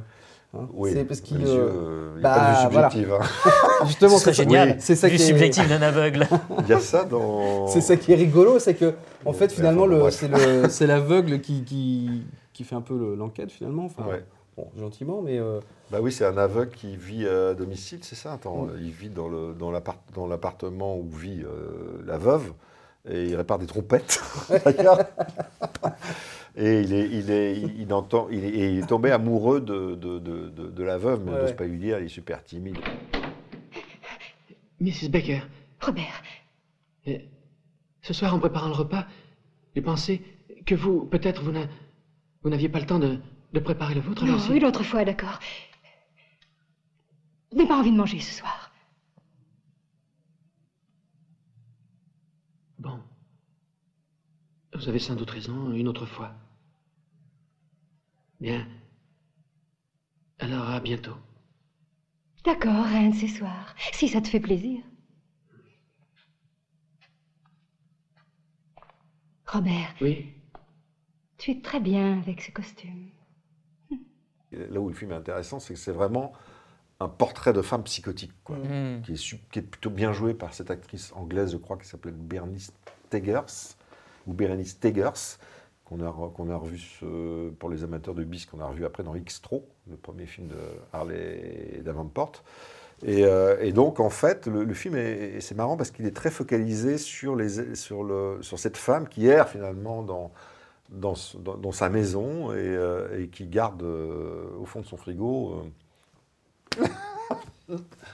Hein. 0.54 0.68
Oui, 0.74 0.90
c'est 0.92 1.04
parce 1.04 1.20
qu'il. 1.20 1.38
euh, 1.44 1.48
euh, 1.48 2.12
il 2.16 2.20
n'y 2.20 2.26
a 2.26 2.28
bah, 2.28 2.34
pas 2.34 2.44
de 2.44 2.68
vue 2.68 2.70
voilà. 2.72 2.90
subjective. 2.90 3.14
hein. 3.20 3.84
Justement, 3.86 4.18
c'est 4.18 4.24
ça- 4.24 4.32
génial. 4.32 4.68
oui, 4.70 4.74
C'est 4.80 4.96
ça, 4.96 5.08
Du 5.08 5.16
qui 5.16 5.22
est- 5.22 5.26
subjectif 5.26 5.68
d'un 5.68 5.80
aveugle. 5.82 6.26
Il 6.60 6.68
y 6.68 6.72
a 6.74 6.80
ça 6.80 7.04
dans... 7.04 7.66
c'est 7.68 7.80
ça 7.80 7.96
qui 7.96 8.12
est 8.12 8.16
rigolo, 8.16 8.58
c'est 8.58 8.74
que 8.74 8.92
en 9.24 9.32
fait 9.32 9.50
finalement 9.52 9.86
c'est 10.10 10.28
le- 10.28 10.68
c'est 10.68 10.86
l'aveugle 10.86 11.40
qui, 11.40 11.64
qui 11.64 12.22
qui 12.52 12.64
fait 12.64 12.74
un 12.74 12.80
peu 12.82 12.96
le- 12.98 13.14
l'enquête 13.14 13.50
finalement. 13.50 13.86
Enfin, 13.86 14.04
Ouais. 14.08 14.22
Bon, 14.54 14.66
gentiment, 14.78 15.22
mais 15.22 15.38
euh, 15.38 15.60
Bah 15.90 16.00
oui, 16.02 16.12
c'est 16.12 16.26
un 16.26 16.36
aveugle 16.36 16.72
qui 16.72 16.94
vit 16.94 17.26
à 17.26 17.54
domicile, 17.54 18.00
c'est 18.02 18.14
ça? 18.16 18.34
Attends, 18.34 18.64
Ouais. 18.64 18.72
Il 18.82 18.90
vit 18.90 19.08
dans 19.08 20.28
l'appartement 20.28 20.96
où 20.98 21.08
vit 21.10 21.42
euh, 21.42 22.02
la 22.06 22.18
veuve 22.18 22.52
et 23.08 23.24
il 23.30 23.36
répare 23.36 23.58
des 23.58 23.66
trompettes. 23.66 24.22
D'accord 24.64 24.98
Et 26.56 26.80
il 26.82 26.92
est, 26.92 27.08
il 27.10 27.30
est, 27.30 27.60
il 27.60 27.92
entend, 27.92 28.28
il 28.30 28.44
est, 28.44 28.48
et 28.48 28.70
il 28.74 28.78
est 28.80 28.86
tombé 28.86 29.10
amoureux 29.10 29.60
de, 29.60 29.94
de, 29.94 30.18
de, 30.18 30.48
de- 30.50 30.68
de 30.70 30.82
la 30.84 30.98
veuve, 30.98 31.20
mais 31.24 31.30
il 31.30 31.34
Ouais, 31.34 31.40
n'ose 31.42 31.56
pas 31.56 31.64
lui 31.64 31.78
dire, 31.78 31.98
il 31.98 32.06
est 32.06 32.08
super 32.08 32.44
timide. 32.44 32.78
Mrs. 34.80 35.08
Baker, 35.10 35.40
Robert, 35.80 36.22
ce 38.02 38.12
soir 38.12 38.34
en 38.34 38.38
préparant 38.38 38.68
le 38.68 38.74
repas, 38.74 39.06
j'ai 39.74 39.82
pensé 39.82 40.22
que 40.66 40.74
vous, 40.74 41.04
peut-être, 41.06 41.42
vous 41.42 41.52
n'a- 41.52 41.68
vous 42.42 42.50
n'aviez 42.50 42.68
pas 42.68 42.80
le 42.80 42.86
temps 42.86 42.98
de, 42.98 43.18
de 43.52 43.60
préparer 43.60 43.94
le 43.94 44.00
vôtre. 44.00 44.24
non, 44.26 44.38
une 44.54 44.64
autre 44.64 44.82
fois, 44.84 45.04
d'accord. 45.04 45.38
Je 47.52 47.56
n'ai 47.58 47.66
pas 47.66 47.78
envie 47.78 47.92
de 47.92 47.96
manger 47.96 48.18
ce 48.20 48.34
soir. 48.40 48.70
Bon. 52.78 52.98
Vous 54.82 54.88
avez 54.88 54.98
sans 54.98 55.14
doute 55.14 55.30
raison, 55.30 55.72
une 55.72 55.86
autre 55.86 56.06
fois. 56.06 56.32
Bien. 58.40 58.66
Alors, 60.40 60.68
à 60.68 60.80
bientôt. 60.80 61.14
D'accord, 62.44 62.86
un 62.86 63.10
de 63.10 63.14
ces 63.14 63.28
soirs, 63.28 63.76
si 63.92 64.08
ça 64.08 64.20
te 64.20 64.26
fait 64.26 64.40
plaisir. 64.40 64.82
Robert, 69.46 69.94
Oui 70.00 70.34
tu 71.38 71.50
es 71.52 71.60
très 71.60 71.80
bien 71.80 72.18
avec 72.20 72.40
ce 72.40 72.50
costume. 72.52 73.08
Là 74.52 74.80
où 74.80 74.88
le 74.88 74.94
film 74.94 75.10
est 75.10 75.16
intéressant, 75.16 75.58
c'est 75.58 75.74
que 75.74 75.80
c'est 75.80 75.90
vraiment 75.92 76.32
un 77.00 77.08
portrait 77.08 77.52
de 77.52 77.62
femme 77.62 77.82
psychotique, 77.82 78.32
quoi, 78.44 78.58
Mm. 78.58 79.02
qui, 79.02 79.12
est, 79.12 79.16
su- 79.16 79.38
qui 79.50 79.58
est 79.58 79.62
plutôt 79.62 79.90
bien 79.90 80.12
joué 80.12 80.34
par 80.34 80.54
cette 80.54 80.70
actrice 80.70 81.12
anglaise, 81.14 81.50
je 81.52 81.56
crois, 81.56 81.78
qui 81.78 81.88
s'appelle 81.88 82.14
Bernice 82.14 82.72
Tegers, 83.10 83.74
ou 84.26 84.32
Berenice 84.32 84.78
Tegers, 84.78 85.38
qu'on 85.84 86.00
a, 86.00 86.56
revu 86.56 86.80
pour 87.58 87.68
les 87.68 87.84
amateurs 87.84 88.14
de 88.14 88.24
bis, 88.24 88.46
qu'on 88.46 88.60
a 88.60 88.66
revu 88.66 88.84
après 88.84 89.02
dans 89.02 89.14
X-Tro, 89.14 89.68
le 89.90 89.96
premier 89.96 90.26
film 90.26 90.48
de 90.48 90.56
Harley 90.92 91.82
Davenport. 91.84 92.42
Et, 93.04 93.24
euh, 93.24 93.56
et 93.60 93.72
donc, 93.72 93.98
en 94.00 94.10
fait, 94.10 94.46
le, 94.46 94.72
film, 94.74 94.94
est, 94.96 95.40
c'est 95.40 95.56
marrant 95.56 95.76
parce 95.76 95.90
qu'il 95.90 96.06
est 96.06 96.16
très 96.16 96.30
focalisé 96.30 96.98
sur, 96.98 97.34
les, 97.34 97.74
sur, 97.74 98.04
le, 98.04 98.38
sur 98.42 98.58
cette 98.58 98.76
femme 98.76 99.08
qui 99.08 99.26
erre 99.26 99.48
finalement 99.48 100.02
dans, 100.02 100.30
dans, 100.88 101.14
dans- 101.60 101.72
sa 101.72 101.88
maison 101.88 102.52
et, 102.52 102.56
euh, 102.58 103.26
qui 103.26 103.46
garde 103.46 103.82
euh, 103.82 104.44
au 104.60 104.66
fond 104.66 104.80
de 104.80 104.86
son 104.86 104.96
frigo. 104.96 105.64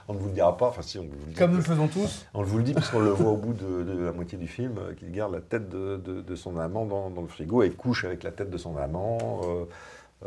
On 0.09 0.13
ne 0.15 0.19
vous 0.19 0.27
le 0.29 0.33
dira 0.35 0.57
pas, 0.57 0.67
enfin 0.69 0.83
si, 0.83 0.99
on 0.99 1.03
vous 1.03 1.09
le 1.27 1.33
dit. 1.33 1.35
comme 1.35 1.51
nous 1.53 1.57
le 1.59 1.63
faisons 1.63 1.89
tous. 1.89 2.27
On 2.35 2.43
vous 2.43 2.59
le 2.59 2.65
dit 2.65 2.75
puisqu'on 2.75 3.01
le 3.01 3.11
voit 3.11 3.31
au 3.33 3.37
bout 3.37 3.53
de, 3.55 3.83
de 3.83 4.05
la 4.05 4.13
moitié 4.13 4.39
du 4.39 4.47
film, 4.47 4.75
euh, 4.79 4.95
qu'il 4.95 5.11
garde 5.11 5.33
la 5.33 5.41
tête 5.41 5.69
de, 5.69 5.97
de- 5.97 6.21
de 6.21 6.35
son 6.37 6.59
amant 6.59 6.85
dans, 6.87 7.11
dans 7.11 7.23
le 7.23 7.29
frigo 7.29 7.63
et 7.63 7.71
couche 7.71 8.05
avec 8.05 8.23
la 8.23 8.31
tête 8.31 8.51
de 8.51 8.59
son 8.59 8.77
amant. 8.77 9.19
euh, 9.45 9.65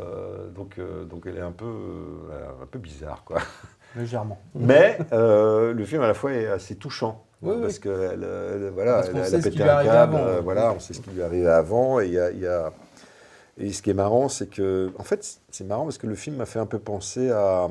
euh, 0.00 0.48
donc, 0.50 0.78
euh, 0.78 1.04
donc 1.04 1.24
elle 1.26 1.36
est 1.36 1.40
un 1.42 1.52
peu, 1.52 1.66
euh, 1.66 2.48
un 2.62 2.66
peu 2.66 2.78
bizarre, 2.78 3.22
quoi. 3.24 3.38
Légèrement. 3.94 4.38
Mais 4.54 4.96
euh, 5.12 5.74
le 5.74 5.84
film 5.84 6.00
à 6.02 6.06
la 6.06 6.14
fois 6.14 6.32
est 6.32 6.46
assez 6.46 6.76
touchant. 6.76 7.24
Oui, 7.42 7.56
parce 7.60 7.74
oui. 7.74 7.80
qu'elle 7.80 8.22
elle, 8.24 8.70
voilà, 8.72 8.94
Parce 8.94 9.08
elle, 9.08 9.12
qu'on 9.14 9.18
elle 9.18 9.26
sait 9.26 9.36
a 9.36 9.40
ce 9.42 9.48
qui 9.48 9.58
pété 9.58 9.68
un 9.68 9.84
câble, 9.84 10.16
avant. 10.16 10.18
euh, 10.26 10.40
voilà, 10.40 10.72
on 10.72 10.80
sait 10.80 10.94
ce 10.94 11.00
qui 11.00 11.10
lui 11.10 11.20
est 11.20 11.24
arrivé 11.24 11.46
avant. 11.48 12.00
Et, 12.00 12.06
il 12.06 12.12
y 12.14 12.18
a, 12.18 12.30
il 12.30 12.38
y 12.38 12.46
a- 12.46 12.72
et 13.58 13.72
ce 13.72 13.82
qui 13.82 13.90
est 13.90 13.94
marrant, 13.94 14.28
c'est 14.28 14.48
que, 14.48 14.90
en 14.98 15.02
fait, 15.02 15.40
c'est 15.50 15.64
marrant 15.64 15.84
parce 15.84 15.98
que 15.98 16.06
le 16.06 16.14
film 16.14 16.36
m'a 16.36 16.46
fait 16.46 16.58
un 16.58 16.66
peu 16.66 16.78
penser 16.78 17.30
à, 17.30 17.68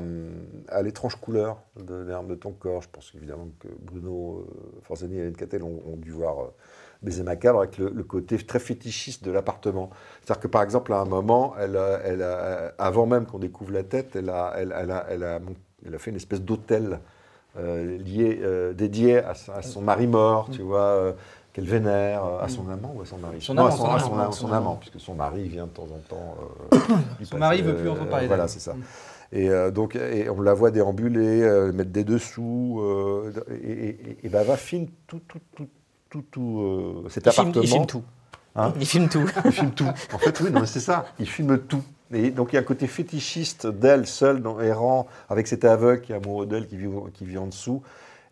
à 0.68 0.82
l'étrange 0.82 1.16
couleur 1.16 1.58
de 1.76 1.94
l'arme 1.94 2.28
de 2.28 2.36
ton 2.36 2.52
corps. 2.52 2.82
Je 2.82 2.88
pense 2.90 3.12
évidemment 3.16 3.48
que 3.58 3.68
Bruno 3.80 4.46
euh, 4.48 4.80
Forzani 4.82 5.16
et 5.16 5.18
Hélène 5.20 5.36
Cattel 5.36 5.62
ont, 5.64 5.82
ont 5.86 5.96
dû 5.96 6.12
voir 6.12 6.38
euh, 6.40 6.54
Baiser 7.02 7.24
macabre 7.24 7.58
avec 7.58 7.78
le, 7.78 7.90
le 7.90 8.04
côté 8.04 8.36
très 8.38 8.60
fétichiste 8.60 9.24
de 9.24 9.32
l'appartement. 9.32 9.90
C'est-à-dire 10.20 10.40
que 10.40 10.46
par 10.46 10.62
exemple, 10.62 10.92
à 10.92 10.98
un 11.00 11.04
moment, 11.04 11.54
elle, 11.58 11.76
a- 11.76 11.98
elle 12.04 12.22
a- 12.22 12.74
avant 12.78 13.06
même 13.06 13.26
qu'on 13.26 13.40
découvre 13.40 13.72
la 13.72 13.82
tête, 13.82 14.14
elle 14.14 14.28
a, 14.30 14.54
elle, 14.56 14.72
elle 14.78 14.90
a, 14.92 15.06
elle 15.10 15.24
a 15.24 15.40
mon- 15.40 15.56
elle 15.84 15.96
a 15.96 15.98
fait 15.98 16.10
une 16.10 16.16
espèce 16.16 16.40
d'hôtel 16.42 17.00
euh, 17.58 17.98
lié, 17.98 18.38
euh, 18.42 18.72
dédié 18.72 19.18
à, 19.18 19.30
à 19.52 19.62
son 19.62 19.82
mari 19.82 20.06
mort, 20.06 20.48
tu 20.50 20.62
vois, 20.62 20.80
euh, 20.80 21.12
qu'elle 21.52 21.66
vénère, 21.66 22.24
euh, 22.24 22.42
à 22.44 22.48
son 22.48 22.68
amant 22.70 22.92
ou 22.96 23.02
à 23.02 23.06
son 23.06 23.18
mari? 23.18 23.36
Son 23.40 23.54
Non, 23.54 23.64
à 23.64 23.66
amant, 23.66 23.76
son, 23.76 23.82
son 23.82 23.88
à 23.88 23.94
amant, 23.94 24.00
son- 24.00 24.18
à 24.18 24.24
son 24.26 24.32
son 24.32 24.46
amant. 24.46 24.56
amant, 24.56 24.76
puisque 24.76 25.00
son 25.00 25.14
mari 25.14 25.48
vient 25.48 25.64
de 25.66 25.70
temps 25.70 25.84
en 25.90 25.98
temps. 26.08 26.36
euh, 26.72 26.78
Son 27.24 27.38
mari 27.38 27.62
veut 27.62 27.76
plus 27.76 27.88
entendre 27.88 28.08
parler 28.10 28.26
Voilà, 28.26 28.48
c'est 28.48 28.60
ça. 28.60 28.74
Mm. 28.74 28.82
Et 29.34 29.48
euh, 29.48 29.70
donc, 29.70 29.96
et 29.96 30.28
on 30.28 30.40
la 30.42 30.52
voit 30.54 30.70
déambuler, 30.70 31.42
euh, 31.42 31.72
mettre 31.72 31.90
des 31.90 32.04
dessous, 32.04 32.80
euh, 32.82 33.32
et, 33.50 33.70
et, 33.88 34.16
et- 34.24 34.28
Bava 34.28 34.56
filme 34.56 34.86
tout, 35.06 35.20
tout, 35.26 35.40
tout, 35.56 35.68
tout, 36.10 36.24
tout 36.30 36.60
euh, 36.60 37.08
cet 37.08 37.24
Il 37.26 37.32
filme, 37.32 37.42
appartement. 37.48 37.62
il 37.64 37.68
filme 37.68 37.86
tout. 37.86 38.02
Hein? 38.56 38.72
Il 38.78 38.86
filme 38.86 39.08
tout. 39.08 39.24
Il 39.46 39.52
filme 39.52 39.70
tout. 39.70 39.88
En 40.12 40.18
fait, 40.18 40.38
oui, 40.40 40.50
non, 40.50 40.66
c'est 40.66 40.80
ça. 40.80 41.06
Il 41.18 41.26
filme 41.26 41.58
tout. 41.58 41.82
Et 42.12 42.30
donc, 42.30 42.52
il 42.52 42.56
y 42.56 42.58
a 42.58 42.60
un 42.60 42.64
côté 42.64 42.86
fétichiste 42.86 43.66
d'elle 43.66 44.06
seule, 44.06 44.42
dans, 44.42 44.60
errant, 44.60 45.06
avec 45.30 45.46
cet 45.46 45.64
aveugle 45.64 46.02
qui 46.02 46.12
est 46.12 46.16
amoureux 46.16 46.44
d'elle, 46.44 46.66
qui 46.66 46.76
vit, 46.76 46.86
au- 46.86 47.08
qui 47.14 47.24
vit 47.24 47.38
en 47.38 47.46
dessous. 47.46 47.82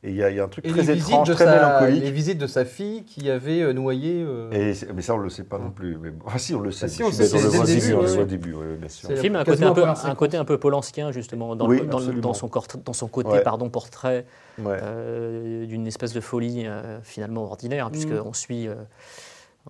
Et 0.02 0.08
il 0.10 0.16
y 0.16 0.22
a, 0.24 0.30
il 0.30 0.36
y 0.36 0.40
a 0.40 0.44
un 0.44 0.48
truc 0.48 0.64
Et 0.64 0.70
très 0.70 0.90
étrange, 0.96 1.30
très 1.34 1.44
sa, 1.44 1.54
mélancolique. 1.78 2.02
les 2.02 2.10
visites 2.10 2.38
de 2.38 2.46
sa 2.46 2.64
fille 2.64 3.04
qui 3.04 3.28
avait 3.30 3.60
euh, 3.60 3.74
noyé. 3.74 4.24
euh, 4.26 4.50
Et 4.50 4.72
mais 4.94 5.02
ça, 5.02 5.14
on 5.14 5.18
ne 5.18 5.24
le 5.24 5.28
sait 5.28 5.44
pas 5.44 5.58
non 5.58 5.70
plus. 5.70 5.98
Mais, 6.00 6.10
enfin, 6.24 6.38
si, 6.38 6.54
on 6.54 6.60
le 6.60 6.70
sait. 6.70 6.86
Ah, 6.86 6.88
si, 6.88 7.02
on 7.02 7.08
le 7.10 7.14
on 7.14 7.18
le 7.18 7.48
voit 7.48 7.60
au 7.64 7.66
début, 7.66 7.80
début. 7.80 7.92
On 7.92 7.96
le 7.98 8.02
ouais, 8.02 8.06
voit 8.06 8.16
ouais. 8.16 8.22
au 8.22 8.26
début, 8.26 8.54
oui, 8.54 8.76
bien 8.78 8.88
sûr. 8.88 9.08
C'est 9.08 9.14
Le 9.16 9.20
film 9.20 9.36
a 9.36 9.40
un 9.40 9.44
côté 9.44 9.62
un, 9.64 9.74
peu, 9.74 9.84
un 9.86 10.14
côté 10.14 10.36
un 10.38 10.44
peu 10.46 10.56
polanskien, 10.56 11.12
justement, 11.12 11.54
dans, 11.54 11.68
Oui, 11.68 11.80
le- 11.80 11.84
dans, 11.86 11.98
le- 11.98 12.04
absolument. 12.04 12.22
dans 12.28 12.32
son, 12.34 12.48
cort- 12.48 12.66
dans 12.82 12.92
son 12.94 13.08
côté 13.08 13.28
Ouais. 13.28 13.42
pardon, 13.42 13.68
portrait 13.68 14.24
Ouais. 14.58 14.78
euh, 14.82 15.66
d'une 15.66 15.86
espèce 15.86 16.14
de 16.14 16.20
folie 16.22 16.66
euh, 16.66 17.00
finalement 17.02 17.44
ordinaire, 17.44 17.88
Mm. 17.88 17.92
puisqu'on 17.92 18.32
suit, 18.32 18.68
euh, 18.68 18.76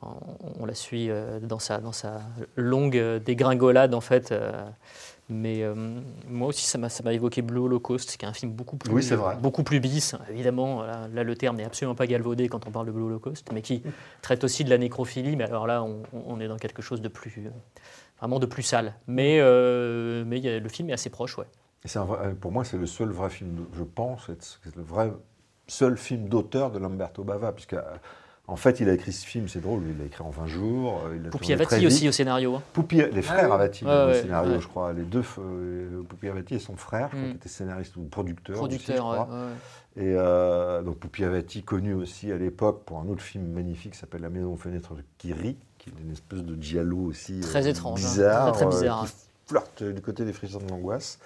on, 0.00 0.10
on 0.60 0.64
la 0.64 0.74
suit 0.74 1.10
dans, 1.42 1.58
sa, 1.58 1.78
dans 1.78 1.90
sa 1.90 2.20
longue 2.54 3.02
dégringolade, 3.26 3.94
en 3.94 4.00
fait. 4.00 4.32
Mais 5.30 5.62
euh, 5.62 5.74
moi 6.28 6.48
aussi, 6.48 6.64
ça 6.66 6.78
m'a 6.78 7.12
évoqué 7.12 7.42
Blue 7.42 7.60
Holocaust, 7.60 8.16
qui 8.16 8.24
est 8.24 8.28
un 8.28 8.32
film 8.32 8.52
beaucoup 8.52 8.76
plus, 8.76 8.92
Oui, 8.92 9.02
c'est 9.02 9.16
vrai. 9.16 9.36
beaucoup 9.40 9.62
plus 9.62 9.80
bis. 9.80 10.14
Évidemment, 10.30 10.82
là, 10.82 11.08
là, 11.12 11.22
le 11.22 11.36
terme 11.36 11.56
n'est 11.56 11.64
absolument 11.64 11.94
pas 11.94 12.06
galvaudé 12.06 12.48
quand 12.48 12.66
on 12.66 12.70
parle 12.70 12.86
de 12.86 12.92
Blue 12.92 13.04
Holocaust, 13.04 13.50
mais 13.52 13.62
qui 13.62 13.82
traite 14.22 14.44
aussi 14.44 14.64
de 14.64 14.70
la 14.70 14.78
nécrophilie. 14.78 15.36
Mais 15.36 15.44
alors 15.44 15.66
là, 15.66 15.82
on, 15.82 16.02
on 16.12 16.40
est 16.40 16.48
dans 16.48 16.56
quelque 16.58 16.82
chose 16.82 17.00
de 17.00 17.08
plus, 17.08 17.32
euh, 17.38 17.50
vraiment 18.18 18.38
de 18.38 18.46
plus 18.46 18.62
sale. 18.62 18.94
Mais, 19.06 19.38
euh, 19.40 20.24
mais 20.26 20.46
a- 20.46 20.58
le 20.58 20.68
film 20.68 20.90
est 20.90 20.94
assez 20.94 21.10
proche, 21.10 21.38
ouais. 21.38 21.46
Et 21.84 21.88
c'est 21.88 21.98
un 21.98 22.04
vrai- 22.04 22.34
pour 22.34 22.52
moi, 22.52 22.64
c'est 22.64 22.76
le 22.76 22.86
seul 22.86 23.10
vrai 23.10 23.30
film, 23.30 23.66
je 23.72 23.84
pense, 23.84 24.30
c'est 24.62 24.76
le 24.76 24.82
vrai 24.82 25.12
seul 25.66 25.96
film 25.96 26.28
d'auteur 26.28 26.70
de 26.72 26.78
Lamberto 26.78 27.22
Bava, 27.24 27.52
puisque 27.52 27.76
en 28.50 28.56
fait, 28.56 28.80
il 28.80 28.88
a 28.88 28.92
écrit 28.92 29.12
ce 29.12 29.24
film, 29.24 29.48
c'est 29.48 29.60
drôle, 29.60 29.82
il 29.88 29.98
l'a 29.98 30.04
écrit 30.06 30.22
en 30.22 30.30
20 30.30 30.46
jours. 30.46 31.02
euh, 31.06 31.16
Il 31.16 31.52
Avati 31.52 31.86
aussi 31.86 32.08
au 32.08 32.12
scénario. 32.12 32.56
hein. 32.56 32.62
Les 33.12 33.22
frères 33.22 33.46
oui. 33.48 33.54
Avati, 33.54 33.84
Ouais, 33.84 34.06
ouais, 34.06 34.20
scénario, 34.22 34.52
ouais. 34.54 34.60
je 34.60 34.66
crois, 34.68 34.92
les 34.92 35.02
deux, 35.02 35.22
euh, 35.38 36.02
Pupi 36.08 36.28
Avati 36.28 36.54
et 36.56 36.58
son 36.58 36.76
frère, 36.76 37.08
je 37.12 37.16
crois, 37.16 37.26
Mm. 37.28 37.30
qui 37.30 37.36
était 37.36 37.48
scénariste 37.48 37.96
ou 37.96 38.02
producteur. 38.02 38.60
aussi, 38.62 38.78
je 38.78 38.84
Producteur, 38.84 39.06
ouais, 39.08 39.14
crois. 39.16 39.28
ouais. 39.34 40.02
Et 40.04 40.14
euh, 40.16 40.82
donc 40.82 40.98
Pupi 40.98 41.24
Avati, 41.24 41.62
connu 41.62 41.94
aussi 41.94 42.30
à 42.32 42.36
l'époque 42.36 42.82
pour 42.84 42.98
un 42.98 43.08
autre 43.08 43.22
film 43.22 43.46
magnifique 43.52 43.92
qui 43.92 43.98
s'appelle 43.98 44.22
La 44.22 44.30
Maison 44.30 44.52
aux 44.52 44.56
fenêtres 44.56 44.94
de 44.94 45.02
Kiri, 45.18 45.56
qui 45.78 45.90
est 45.90 45.92
une 46.02 46.12
espèce 46.12 46.42
de 46.42 46.60
giallo 46.60 46.98
aussi 46.98 47.40
Très 47.40 47.66
euh, 47.66 47.70
étrange, 47.70 48.04
hein. 48.04 48.08
bizarre, 48.08 48.52
Très, 48.52 48.66
très 48.66 48.76
bizarre, 48.78 49.02
euh, 49.02 49.06
hein. 49.06 49.08
qui 49.08 49.48
flirte 49.48 49.82
du 49.82 50.00
côté 50.00 50.24
des 50.24 50.32
frissons 50.32 50.58
de 50.58 50.68
l'angoisse. 50.68 51.18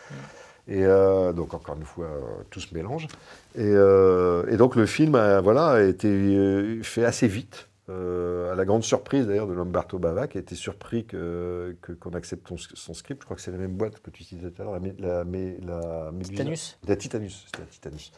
Et 0.66 0.84
euh, 0.84 1.32
donc 1.32 1.52
encore 1.54 1.76
une 1.76 1.84
fois, 1.84 2.06
euh, 2.06 2.20
tout 2.50 2.60
se 2.60 2.74
mélange. 2.74 3.06
Et, 3.54 3.60
euh, 3.62 4.44
et 4.48 4.56
donc 4.56 4.76
le 4.76 4.86
film, 4.86 5.14
euh, 5.14 5.40
voilà, 5.40 5.72
a 5.72 5.82
été 5.82 6.80
fait 6.82 7.04
assez 7.04 7.28
vite. 7.28 7.68
euh, 7.90 8.50
à 8.50 8.54
la 8.54 8.64
grande 8.64 8.82
surprise 8.82 9.26
d'ailleurs 9.26 9.46
de 9.46 9.52
Lamberto 9.52 9.98
Bava, 9.98 10.26
qui 10.26 10.38
a 10.38 10.40
été 10.40 10.54
surpris 10.54 11.04
que- 11.04 11.76
que- 11.82 11.92
qu'on 11.92 12.12
accepte 12.12 12.48
son, 12.48 12.56
son 12.56 12.94
script. 12.94 13.20
Je 13.20 13.24
crois 13.26 13.36
que 13.36 13.42
c'est 13.42 13.50
la 13.50 13.58
même 13.58 13.72
boîte 13.74 14.00
que 14.00 14.08
tu 14.08 14.24
citais 14.24 14.48
tout 14.50 14.62
à 14.62 14.64
l'heure, 14.64 14.80
la, 14.98 15.22
la, 15.22 15.24
la. 15.66 16.10
Titanus. 16.22 16.78
La 16.88 16.96
Titanus, 16.96 17.44
la 17.58 17.66
Titanus. 17.66 18.10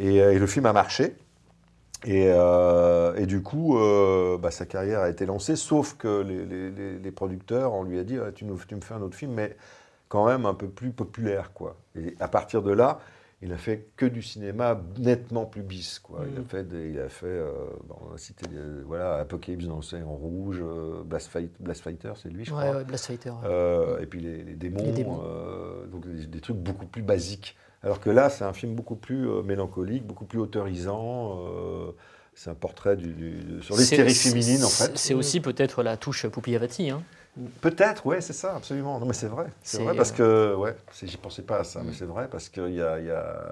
Et, 0.00 0.16
et 0.16 0.38
le 0.40 0.46
film 0.48 0.66
a 0.66 0.72
marché. 0.72 1.14
Et, 2.06 2.26
euh, 2.32 3.14
et 3.16 3.26
du 3.26 3.40
coup, 3.42 3.78
euh, 3.78 4.36
bah, 4.36 4.50
sa 4.50 4.66
carrière 4.66 4.98
a 5.00 5.10
été 5.10 5.26
lancée, 5.26 5.54
sauf 5.54 5.94
que 5.96 6.22
les, 6.22 6.44
les- 6.44 6.70
les- 6.72 6.98
les 6.98 7.10
producteurs, 7.12 7.74
on 7.74 7.84
lui 7.84 8.00
a 8.00 8.04
dit, 8.04 8.18
Ah, 8.18 8.32
tu, 8.32 8.44
nous, 8.46 8.58
tu 8.66 8.74
me 8.74 8.80
fais 8.80 8.94
un 8.94 9.02
autre 9.02 9.16
film, 9.16 9.32
mais 9.32 9.56
quand 10.08 10.26
même 10.26 10.46
un 10.46 10.54
peu 10.54 10.68
plus 10.68 10.90
populaire. 10.90 11.52
Quoi. 11.52 11.76
Et 11.96 12.14
à 12.20 12.28
partir 12.28 12.62
de 12.62 12.72
là, 12.72 13.00
il 13.40 13.52
a 13.52 13.56
fait 13.56 13.86
que 13.96 14.04
du 14.06 14.20
cinéma 14.20 14.80
nettement 14.98 15.44
plus 15.46 15.62
bis. 15.62 16.00
Quoi. 16.00 16.20
Il 16.30 16.36
a 16.38 16.40
Mm. 16.40 16.44
fait, 16.46 16.64
des- 16.64 16.90
il 16.90 16.98
a 16.98 17.08
fait 17.08 17.26
euh, 17.26 17.50
bon, 17.86 17.94
on 18.10 18.14
a 18.14 18.18
cité, 18.18 18.46
voilà, 18.86 19.16
Apocalypse 19.18 19.66
dans 19.66 19.76
l'océan 19.76 20.08
rouge, 20.12 20.58
euh, 20.60 21.02
Blast, 21.04 21.28
Fight- 21.28 21.52
Blast 21.60 21.82
Fighter, 21.82 22.12
c'est 22.16 22.30
lui, 22.30 22.44
je 22.44 22.52
Ouais, 22.52 22.64
crois. 22.64 22.76
ouais, 22.78 22.84
Blast 22.84 23.06
Fighter. 23.06 23.30
ouais. 23.30 23.36
Euh, 23.44 24.00
et 24.00 24.06
puis 24.06 24.20
les, 24.20 24.42
les 24.42 24.54
démons, 24.54 24.82
Les 24.82 24.92
démons. 24.92 25.20
euh, 25.24 25.86
donc 25.86 26.06
des, 26.08 26.26
des 26.26 26.40
trucs 26.40 26.56
beaucoup 26.56 26.86
plus 26.86 27.02
basiques. 27.02 27.56
Alors 27.84 28.00
que 28.00 28.10
là, 28.10 28.28
c'est 28.28 28.42
un 28.44 28.52
film 28.52 28.74
beaucoup 28.74 28.96
plus 28.96 29.28
mélancolique, 29.44 30.04
beaucoup 30.04 30.24
plus 30.24 30.40
autorisant. 30.40 31.38
c'est 32.34 32.50
un 32.50 32.54
portrait 32.54 32.96
du, 32.96 33.12
du- 33.12 33.62
sur 33.62 33.76
l'hystérie 33.76 34.14
féminine, 34.14 34.62
en 34.64 34.68
fait. 34.68 34.96
C'est 34.96 35.14
aussi 35.14 35.40
peut-être 35.40 35.82
la 35.82 35.96
touche 35.96 36.26
Pupi 36.28 36.54
Avati. 36.54 36.88
Hein. 36.90 37.02
Peut-être, 37.60 38.06
ouais, 38.06 38.20
c'est 38.20 38.32
ça, 38.32 38.54
absolument. 38.56 38.98
Non, 38.98 39.06
mais 39.06 39.12
c'est 39.12 39.26
vrai. 39.28 39.46
C'est 39.62 39.82
vrai 39.82 39.94
parce 39.94 40.12
euh, 40.20 40.52
que, 40.54 40.56
ouais, 40.56 40.74
j'y 41.02 41.16
pensais 41.16 41.42
pas 41.42 41.58
à 41.60 41.64
ça, 41.64 41.80
mais 41.84 41.90
Mm. 41.90 41.94
c'est 41.94 42.04
vrai 42.04 42.28
parce 42.30 42.48
que 42.48 42.68
y 42.68 42.80
a, 42.82 42.98
il 42.98 43.06
y 43.06 43.10
a- 43.10 43.44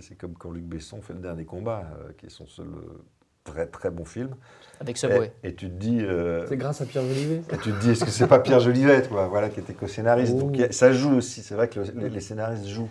c'est 0.00 0.16
comme 0.16 0.34
quand 0.34 0.50
Luc 0.50 0.64
Besson 0.64 1.00
fait 1.02 1.12
le 1.12 1.20
dernier 1.20 1.44
combat, 1.44 1.84
euh, 2.00 2.10
qui 2.18 2.26
est 2.26 2.30
son 2.30 2.46
seul 2.46 2.66
euh, 2.68 3.02
très 3.44 3.66
très 3.66 3.90
bon 3.90 4.04
film. 4.04 4.34
Avec 4.80 4.96
Subway. 4.96 5.32
Et, 5.42 5.48
et 5.48 5.54
tu 5.54 5.66
te 5.68 5.74
dis, 5.74 6.00
euh, 6.02 6.46
C'est 6.48 6.56
grâce 6.56 6.80
à 6.80 6.86
Pierre 6.86 7.04
Jolivet 7.04 7.42
et 7.52 7.56
tu 7.58 7.70
te 7.72 7.78
dis, 7.80 7.90
est-ce 7.90 8.04
que 8.04 8.10
c'est 8.10 8.26
pas 8.26 8.38
Pierre 8.40 8.60
Jolivet, 8.60 9.02
quoi, 9.08 9.26
voilà, 9.28 9.48
qui 9.48 9.60
était 9.60 9.74
co-scénariste. 9.74 10.34
Oh. 10.36 10.40
Donc 10.42 10.58
a- 10.60 10.72
ça 10.72 10.92
joue 10.92 11.16
aussi. 11.16 11.42
C'est 11.42 11.54
vrai 11.54 11.68
que 11.68 11.80
le- 11.80 12.00
les, 12.00 12.08
les 12.10 12.20
scénaristes 12.20 12.66
jouent 12.66 12.90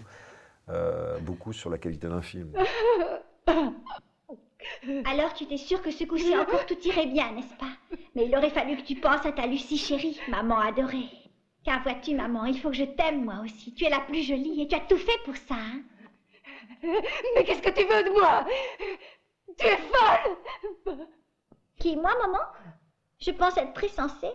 euh, 0.70 1.18
beaucoup 1.22 1.52
sur 1.54 1.70
la 1.70 1.78
qualité 1.78 2.08
d'un 2.08 2.22
film. 2.22 2.50
Alors 5.06 5.34
tu 5.34 5.46
t'es 5.46 5.58
sûr 5.58 5.82
que 5.82 5.92
ce 5.92 6.04
coup-ci 6.04 6.36
encore 6.38 6.66
tout 6.66 6.78
irait 6.84 7.08
bien, 7.08 7.32
n'est-ce 7.32 7.56
pas? 7.56 7.72
Mais 8.16 8.26
il 8.26 8.36
aurait 8.36 8.50
fallu 8.50 8.78
que 8.78 8.82
tu 8.82 8.96
penses 8.96 9.26
à 9.26 9.32
ta 9.32 9.48
Lucie 9.48 9.78
chérie, 9.78 10.20
maman 10.28 10.60
adorée. 10.60 11.10
Car 11.64 11.84
vois-tu, 11.84 12.16
maman, 12.16 12.46
il 12.46 12.60
faut 12.60 12.70
que 12.70 12.76
je 12.76 12.86
t'aime 12.86 13.26
moi 13.26 13.42
aussi. 13.44 13.74
Tu 13.74 13.86
es 13.86 13.90
la 13.90 14.00
plus 14.00 14.24
jolie 14.24 14.62
et 14.62 14.68
tu 14.68 14.76
as 14.76 14.80
tout 14.80 14.98
fait 14.98 15.20
pour 15.26 15.36
ça, 15.36 15.56
hein 15.56 15.82
Mais 17.36 17.44
qu'est-ce 17.44 17.62
que 17.62 17.70
tu 17.70 17.86
veux 17.86 18.04
de 18.04 18.12
moi? 18.12 18.46
Tu 19.58 19.66
es 19.66 19.78
folle 19.78 21.08
Qui, 21.80 21.96
moi, 21.98 22.12
maman? 22.22 22.40
Je 23.20 23.32
pense 23.32 23.58
être 23.58 23.74
très 23.74 23.90
sensée. 23.90 24.32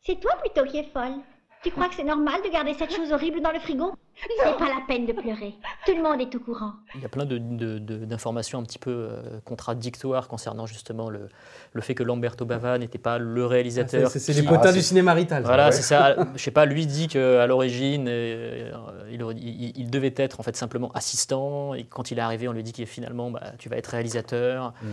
C'est 0.00 0.18
toi 0.18 0.32
plutôt 0.36 0.64
qui 0.64 0.78
es 0.78 0.84
folle. 0.84 1.20
Tu 1.62 1.70
crois 1.70 1.88
que 1.88 1.94
c'est 1.94 2.02
normal 2.04 2.40
de 2.44 2.50
garder 2.52 2.74
cette 2.74 2.92
chose 2.94 3.12
horrible 3.12 3.40
dans 3.40 3.52
le 3.52 3.60
frigo? 3.60 3.92
C'est 4.16 4.56
pas 4.58 4.68
la 4.68 4.80
peine 4.86 5.06
de 5.06 5.12
pleurer. 5.12 5.54
Tout 5.86 5.94
le 5.96 6.02
monde 6.02 6.20
est 6.20 6.34
au 6.34 6.40
courant. 6.40 6.72
Il 6.96 7.00
y 7.00 7.04
a 7.04 7.08
plein 7.08 7.24
de- 7.24 7.38
de- 7.38 7.78
de- 7.78 8.04
d'informations 8.04 8.58
un 8.58 8.62
petit 8.64 8.78
peu 8.78 8.90
euh, 8.90 9.38
contradictoires 9.44 10.26
concernant 10.28 10.66
justement 10.66 11.08
le, 11.08 11.28
le 11.72 11.80
fait 11.80 11.94
que 11.94 12.02
Lamberto 12.02 12.44
Bava 12.44 12.78
n'était 12.78 12.98
pas 12.98 13.18
le 13.18 13.46
réalisateur. 13.46 14.10
C'est 14.10 14.18
c'est 14.18 14.32
les 14.32 14.42
potins 14.42 14.70
Ah, 14.70 14.72
du 14.72 14.82
cinéma 14.82 15.12
rital. 15.14 15.44
Voilà, 15.44 15.66
Ouais. 15.66 15.72
c'est 15.72 15.82
ça. 15.82 16.16
Je 16.36 16.42
sais 16.42 16.50
pas, 16.50 16.64
lui 16.66 16.86
dit 16.86 17.06
qu'à 17.08 17.46
l'origine, 17.46 18.06
euh, 18.08 18.72
il, 19.10 19.22
aurait- 19.22 19.34
il- 19.36 19.72
il 19.76 19.90
devait 19.90 20.14
être 20.16 20.40
en 20.40 20.42
fait 20.42 20.56
simplement 20.56 20.90
assistant. 20.94 21.74
Et 21.74 21.84
quand 21.84 22.10
il 22.10 22.18
est 22.18 22.22
arrivé, 22.22 22.48
on 22.48 22.52
lui 22.52 22.62
dit 22.64 22.72
qu'il 22.72 22.86
finalement, 22.86 23.30
bah, 23.30 23.52
tu 23.58 23.68
vas 23.68 23.76
être 23.76 23.86
réalisateur. 23.88 24.72
Mm. 24.82 24.86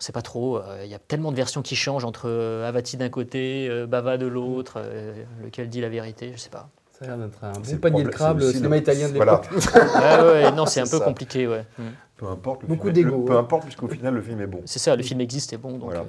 On 0.00 0.04
sait 0.04 0.12
pas 0.12 0.22
trop. 0.22 0.58
euh, 0.58 0.82
Il 0.84 0.90
y 0.90 0.94
a 0.94 0.98
tellement 0.98 1.32
de 1.32 1.36
versions 1.36 1.60
qui 1.62 1.74
changent 1.74 2.04
entre 2.04 2.28
euh, 2.28 2.68
Avati 2.68 2.96
d'un 2.96 3.08
côté, 3.08 3.68
euh, 3.68 3.86
Bava 3.86 4.16
de 4.16 4.26
l'autre. 4.26 4.74
euh, 4.76 5.24
lequel 5.44 5.68
dit 5.68 5.80
la 5.80 5.88
vérité, 5.88 6.32
je 6.34 6.38
sais 6.40 6.50
pas. 6.50 6.68
Ça 6.92 7.04
a 7.04 7.08
l'air 7.08 7.18
d'être 7.18 7.42
un 7.44 7.52
bon 7.52 7.76
panier 7.78 8.02
de 8.04 8.08
crabe, 8.08 8.38
le 8.40 8.52
cinéma 8.52 8.76
le- 8.76 8.82
italien 8.82 9.08
de 9.08 9.14
voilà. 9.16 9.40
l'époque. 9.42 9.64
Ouais, 10.22 10.52
non, 10.52 10.66
c'est 10.66 10.80
un 10.80 10.84
peu 10.86 10.98
ça. 10.98 11.04
compliqué, 11.04 11.46
ouais. 11.48 11.64
Mm. 11.78 11.82
Peu 12.16 12.26
importe. 12.26 12.62
Le 12.62 12.68
Beaucoup 12.68 12.92
film, 12.92 13.08
le- 13.08 13.24
Peu 13.24 13.36
importe, 13.36 13.64
puisqu'au 13.64 13.88
final, 13.88 14.14
le 14.14 14.22
film 14.22 14.40
est 14.40 14.46
bon. 14.46 14.60
C'est 14.66 14.78
ça, 14.78 14.94
le 14.96 15.02
film 15.02 15.20
existe 15.20 15.52
et 15.52 15.56
bon. 15.56 15.72
Donc, 15.72 15.82
Voilà. 15.84 16.00
euh, 16.00 16.04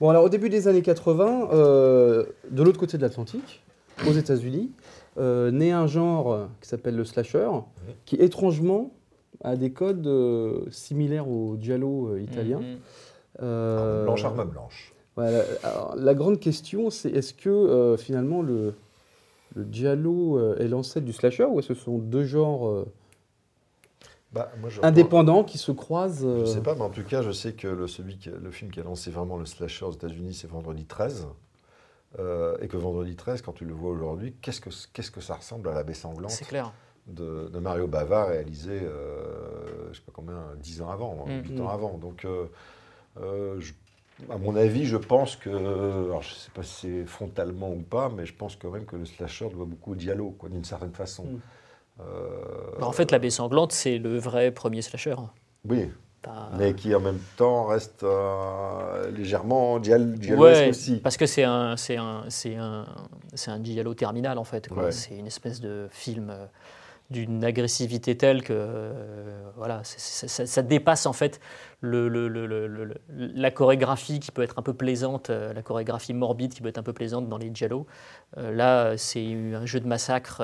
Bon, 0.00 0.10
alors 0.10 0.24
au 0.24 0.28
début 0.28 0.48
des 0.50 0.68
années 0.68 0.82
80, 0.82 1.48
euh, 1.52 2.26
de 2.50 2.62
l'autre 2.62 2.78
côté 2.78 2.98
de 2.98 3.02
l'Atlantique, 3.02 3.62
aux 4.06 4.12
États-Unis, 4.12 4.70
euh, 5.18 5.50
naît 5.50 5.70
un 5.72 5.86
genre 5.86 6.48
qui 6.60 6.68
s'appelle 6.68 6.96
le 6.96 7.04
slasher, 7.04 7.48
qui 8.04 8.16
étrangement 8.16 8.90
a 9.46 9.56
des 9.56 9.70
codes 9.72 10.06
euh, 10.06 10.64
similaires 10.70 11.28
au 11.28 11.56
giallo 11.60 12.08
euh, 12.08 12.20
italien. 12.20 12.60
mm, 12.60 12.74
mm. 12.74 12.78
Euh, 13.42 14.04
Blanche 14.04 14.24
arme 14.24 14.44
blanche. 14.44 14.94
voilà. 15.14 15.42
Alors, 15.62 15.94
la 15.96 16.14
grande 16.14 16.40
question, 16.40 16.88
c'est 16.90 17.10
est-ce 17.10 17.34
que 17.34 17.50
euh, 17.50 17.96
finalement 17.98 18.40
le, 18.42 18.74
le 19.54 19.66
giallo 19.70 20.38
euh, 20.38 20.56
est 20.58 20.68
l'ancêtre 20.68 21.04
du 21.04 21.12
slasher 21.12 21.44
ou 21.44 21.58
est-ce 21.58 21.68
que 21.68 21.74
ce 21.74 21.84
sont 21.84 21.98
deux 21.98 22.24
genres 22.24 22.66
euh, 22.68 22.86
Bah, 24.32 24.50
moi, 24.60 24.68
je- 24.70 24.80
indépendants 24.82 25.44
qui 25.44 25.58
se 25.58 25.70
croisent 25.72 26.22
Je 26.26 26.40
euh, 26.42 26.46
sais 26.46 26.62
pas, 26.62 26.74
mais 26.74 26.82
en 26.82 26.90
tout 26.90 27.04
cas, 27.04 27.22
je 27.22 27.30
sais 27.30 27.52
que 27.52 27.68
le, 27.68 27.86
celui 27.86 28.16
qui- 28.18 28.30
le 28.30 28.50
film 28.50 28.70
qui 28.70 28.80
a 28.80 28.82
lancé 28.84 29.10
vraiment 29.10 29.36
le 29.36 29.46
slasher 29.46 29.84
aux 29.84 29.92
États-Unis, 29.92 30.34
c'est 30.34 30.48
Vendredi 30.50 30.84
13. 30.86 31.26
Euh, 32.18 32.56
et 32.62 32.68
que 32.68 32.76
Vendredi 32.78 33.14
13, 33.16 33.42
quand 33.42 33.52
tu 33.52 33.66
le 33.66 33.74
vois 33.74 33.90
aujourd'hui, 33.90 34.34
qu'est-ce 34.40 34.60
que, 34.62 34.70
qu'est-ce 34.94 35.10
que 35.10 35.20
ça 35.20 35.34
ressemble 35.34 35.68
à 35.68 35.74
la 35.74 35.82
baie 35.82 35.92
sanglante? 35.94 36.30
C'est 36.30 36.46
clair. 36.46 36.72
De, 37.06 37.48
de 37.52 37.58
Mario 37.58 37.86
Bava, 37.86 38.24
réalisé, 38.26 38.80
euh, 38.82 39.88
je 39.92 39.96
sais 39.96 40.02
pas 40.04 40.12
combien, 40.14 40.40
10 40.60 40.82
ans 40.82 40.90
avant, 40.90 41.26
Mm. 41.26 41.42
8 41.48 41.60
ans 41.60 41.64
Mm. 41.66 41.68
avant. 41.70 41.98
Donc, 41.98 42.24
euh, 42.24 42.46
euh, 43.20 43.60
je- 43.60 43.72
à 44.30 44.38
mon 44.38 44.56
avis, 44.56 44.86
je 44.86 44.96
pense 44.96 45.36
que, 45.36 45.50
alors 45.50 46.22
je 46.22 46.34
sais 46.34 46.50
pas 46.52 46.62
si 46.62 46.74
c'est 46.74 47.04
frontalement 47.06 47.70
ou 47.70 47.82
pas, 47.82 48.08
mais 48.08 48.24
je 48.26 48.34
pense 48.34 48.56
quand 48.56 48.70
même 48.70 48.86
que 48.86 48.96
le 48.96 49.04
slasher 49.04 49.48
doit 49.50 49.66
beaucoup 49.66 49.92
au 49.92 49.94
dialogue, 49.94 50.34
d'une 50.50 50.64
certaine 50.64 50.92
façon. 50.94 51.24
Mm. 51.24 51.38
Euh, 52.00 52.04
Bah, 52.80 52.86
en 52.86 52.92
fait, 52.92 53.10
La 53.10 53.18
Baie 53.18 53.30
Sanglante, 53.30 53.72
c'est 53.72 53.98
le 53.98 54.18
vrai 54.18 54.50
premier 54.50 54.82
slasher. 54.82 55.14
oui, 55.68 55.90
mais 56.58 56.74
qui 56.74 56.92
en 56.92 56.98
même 57.00 57.20
temps 57.36 57.66
reste 57.66 58.02
euh, 58.02 59.10
légèrement 59.12 59.78
dial 59.78 60.18
dialoesque 60.18 60.62
Ouais, 60.62 60.68
aussi. 60.70 60.96
parce 60.96 61.16
que 61.16 61.24
c'est 61.26 61.44
un, 61.44 61.76
c'est 61.76 61.96
un, 61.96 62.24
c'est 62.30 62.56
un, 62.56 62.84
c'est 63.34 63.50
un 63.52 63.62
giallo 63.62 63.94
terminal 63.94 64.36
en 64.38 64.44
fait. 64.44 64.68
Ouais. 64.72 64.90
C'est 64.90 65.16
une 65.16 65.28
espèce 65.28 65.60
de 65.60 65.86
film 65.92 66.30
euh, 66.30 66.46
d'une 67.10 67.44
agressivité 67.44 68.16
telle 68.16 68.42
que 68.42 68.52
euh, 68.52 69.50
voilà, 69.56 69.82
ça, 69.84 70.62
dépasse 70.62 71.06
en 71.06 71.12
fait 71.12 71.40
le, 71.80 72.08
la 73.08 73.50
chorégraphie 73.50 74.18
qui 74.18 74.32
peut 74.32 74.42
être 74.42 74.58
un 74.58 74.62
peu 74.62 74.74
plaisante, 74.74 75.30
euh, 75.30 75.52
la 75.52 75.62
chorégraphie 75.62 76.14
morbide 76.14 76.52
qui 76.52 76.62
peut 76.62 76.68
être 76.68 76.78
un 76.78 76.82
peu 76.82 76.92
plaisante 76.92 77.28
dans 77.28 77.38
les 77.38 77.50
giallo. 77.54 77.86
Euh, 78.38 78.52
là, 78.52 78.96
c'est 78.96 79.24
un 79.54 79.66
jeu 79.66 79.80
de 79.80 79.86
massacre 79.86 80.42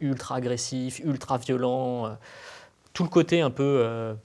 ultra 0.00 0.36
agressif, 0.36 1.00
ultra 1.00 1.36
violent. 1.38 2.16
tout 2.92 3.04
le 3.04 3.10
côté 3.10 3.42
un 3.42 3.50
peu 3.50 4.16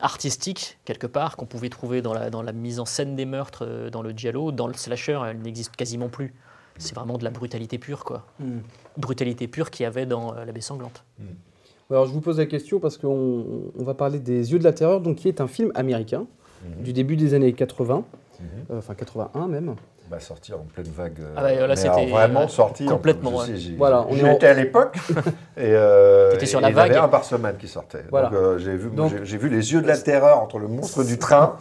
artistique, 0.00 0.78
quelque 0.84 1.06
part, 1.06 1.36
qu'on 1.36 1.46
pouvait 1.46 1.68
trouver 1.68 2.02
dans 2.02 2.14
la, 2.14 2.52
mise 2.52 2.80
en 2.80 2.84
scène 2.84 3.14
des 3.14 3.26
meurtres 3.26 3.90
dans 3.92 4.02
le 4.02 4.10
giallo, 4.10 4.50
dans 4.50 4.66
le 4.66 4.74
slasher, 4.74 5.20
elle 5.26 5.40
n'existe 5.40 5.76
quasiment 5.76 6.08
plus. 6.08 6.34
C'est 6.78 6.94
vraiment 6.94 7.18
de 7.18 7.24
la 7.24 7.30
brutalité 7.30 7.78
pure, 7.78 8.04
quoi. 8.04 8.24
hmm. 8.40 8.58
Brutalité 8.96 9.48
pure 9.48 9.70
qu'il 9.70 9.84
y 9.84 9.86
avait 9.86 10.06
dans 10.06 10.34
euh, 10.34 10.44
La 10.44 10.52
Baie 10.52 10.60
Sanglante. 10.60 11.04
Alors 11.90 12.06
je 12.06 12.12
vous 12.12 12.20
pose 12.20 12.38
la 12.38 12.46
question 12.46 12.78
parce 12.78 12.96
qu'on 12.96 13.44
on 13.78 13.82
va 13.84 13.94
parler 13.94 14.18
des 14.20 14.52
Yeux 14.52 14.58
de 14.58 14.64
la 14.64 14.72
Terreur, 14.72 15.00
donc 15.00 15.16
qui 15.16 15.28
est 15.28 15.40
un 15.40 15.48
film 15.48 15.72
américain 15.74 16.26
Mhm. 16.62 16.82
du 16.84 16.92
début 16.92 17.16
des 17.16 17.34
années 17.34 17.52
80, 17.52 18.04
Mhm. 18.40 18.46
euh, 18.70 18.78
enfin 18.78 18.94
81 18.94 19.48
même. 19.48 19.74
Bah, 20.10 20.18
sortir 20.20 20.56
en 20.58 20.64
pleine 20.64 20.88
vague. 20.94 21.20
euh, 21.20 21.34
Ah 21.36 21.42
bah, 21.42 21.66
là, 21.68 21.76
c'était, 21.76 22.06
vraiment 22.06 22.42
euh, 22.42 22.48
sorti. 22.48 22.84
en- 22.86 22.92
complètement, 22.92 23.30
je 23.30 23.36
ouais. 23.36 23.46
sais, 23.46 23.56
j'y- 23.56 23.76
Voilà, 23.76 24.04
on 24.08 24.12
j'y 24.14 24.20
est 24.20 24.28
en- 24.28 24.34
étais 24.34 24.46
à 24.48 24.54
l'époque. 24.54 24.96
et 25.56 25.60
euh, 25.66 26.32
T'étais 26.32 26.46
sur 26.46 26.58
et 26.58 26.62
la 26.62 26.68
il 26.70 26.72
y 26.72 26.74
en 26.76 26.82
avait 26.82 26.96
un 26.96 27.08
par 27.08 27.24
semaine 27.24 27.56
qui 27.56 27.68
sortait. 27.68 28.04
Voilà. 28.10 28.28
Donc 28.28 28.36
euh, 28.38 28.58
j'ai 28.58 28.76
vu, 28.76 28.90
Donc- 28.90 29.10
j'ai- 29.10 29.24
j'ai 29.24 29.38
vu 29.38 29.48
les 29.48 29.72
yeux 29.72 29.80
de 29.82 29.86
la 29.86 29.96
terreur 29.98 30.40
entre 30.42 30.58
le 30.58 30.68
monstre 30.68 31.04
du 31.04 31.16
train 31.18 31.56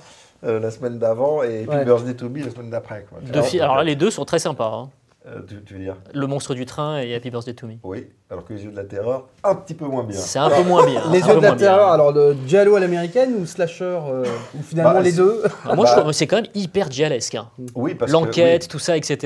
euh, 0.45 0.59
la 0.59 0.71
semaine 0.71 0.97
d'avant 0.99 1.43
et 1.43 1.65
Ouais. 1.67 1.85
Birthday 1.85 2.13
to 2.15 2.27
Me 2.29 2.43
la 2.43 2.49
semaine 2.51 2.69
d'après. 2.69 3.05
quoi. 3.09 3.19
Deux 3.21 3.41
fi- 3.41 3.59
alors 3.61 3.75
là, 3.77 3.83
les 3.83 3.95
deux 3.95 4.09
sont 4.11 4.25
très 4.25 4.39
sympas. 4.39 4.71
hein. 4.73 4.89
Euh, 5.29 5.41
tu, 5.47 5.61
tu 5.63 5.73
veux 5.75 5.79
dire 5.79 5.95
Le 6.13 6.25
monstre 6.27 6.53
du 6.55 6.65
train 6.65 6.99
et 6.99 7.13
Happy 7.13 7.29
Birthday 7.29 7.53
to 7.53 7.67
Me. 7.67 7.73
Oui. 7.83 8.07
Alors 8.31 8.45
que 8.45 8.53
les 8.53 8.63
yeux 8.63 8.71
de 8.71 8.75
la 8.75 8.83
terreur, 8.83 9.27
un 9.43 9.55
petit 9.55 9.73
peu 9.73 9.85
moins 9.85 10.03
bien. 10.03 10.17
C'est 10.19 10.39
un 10.39 10.49
peu 10.49 10.63
moins 10.63 10.85
bien. 10.85 11.01
Les 11.11 11.19
Yeux 11.19 11.27
de 11.35 11.41
la 11.41 11.49
bien. 11.51 11.55
Terreur, 11.55 11.89
alors 11.89 12.11
le 12.11 12.35
giallo 12.47 12.75
à 12.75 12.79
l'américaine 12.79 13.33
ou 13.39 13.45
slasher 13.45 13.83
euh, 13.83 14.23
ou 14.57 14.61
finalement 14.63 14.93
Bah, 14.93 15.01
les 15.01 15.11
deux 15.11 15.41
Alors 15.63 15.75
moi, 15.75 15.85
je 15.85 15.91
Bah- 15.91 15.97
trouve 15.97 16.11
que 16.11 16.15
c'est 16.15 16.27
quand 16.27 16.37
même 16.37 16.51
hyper 16.55 16.89
gialesque. 16.91 17.35
hein. 17.35 17.49
Oui, 17.75 17.95
parce 17.95 18.11
L'enquête, 18.11 18.67
que, 18.67 18.71
tout 18.71 18.79
ça, 18.79 18.97
etc. 18.97 19.17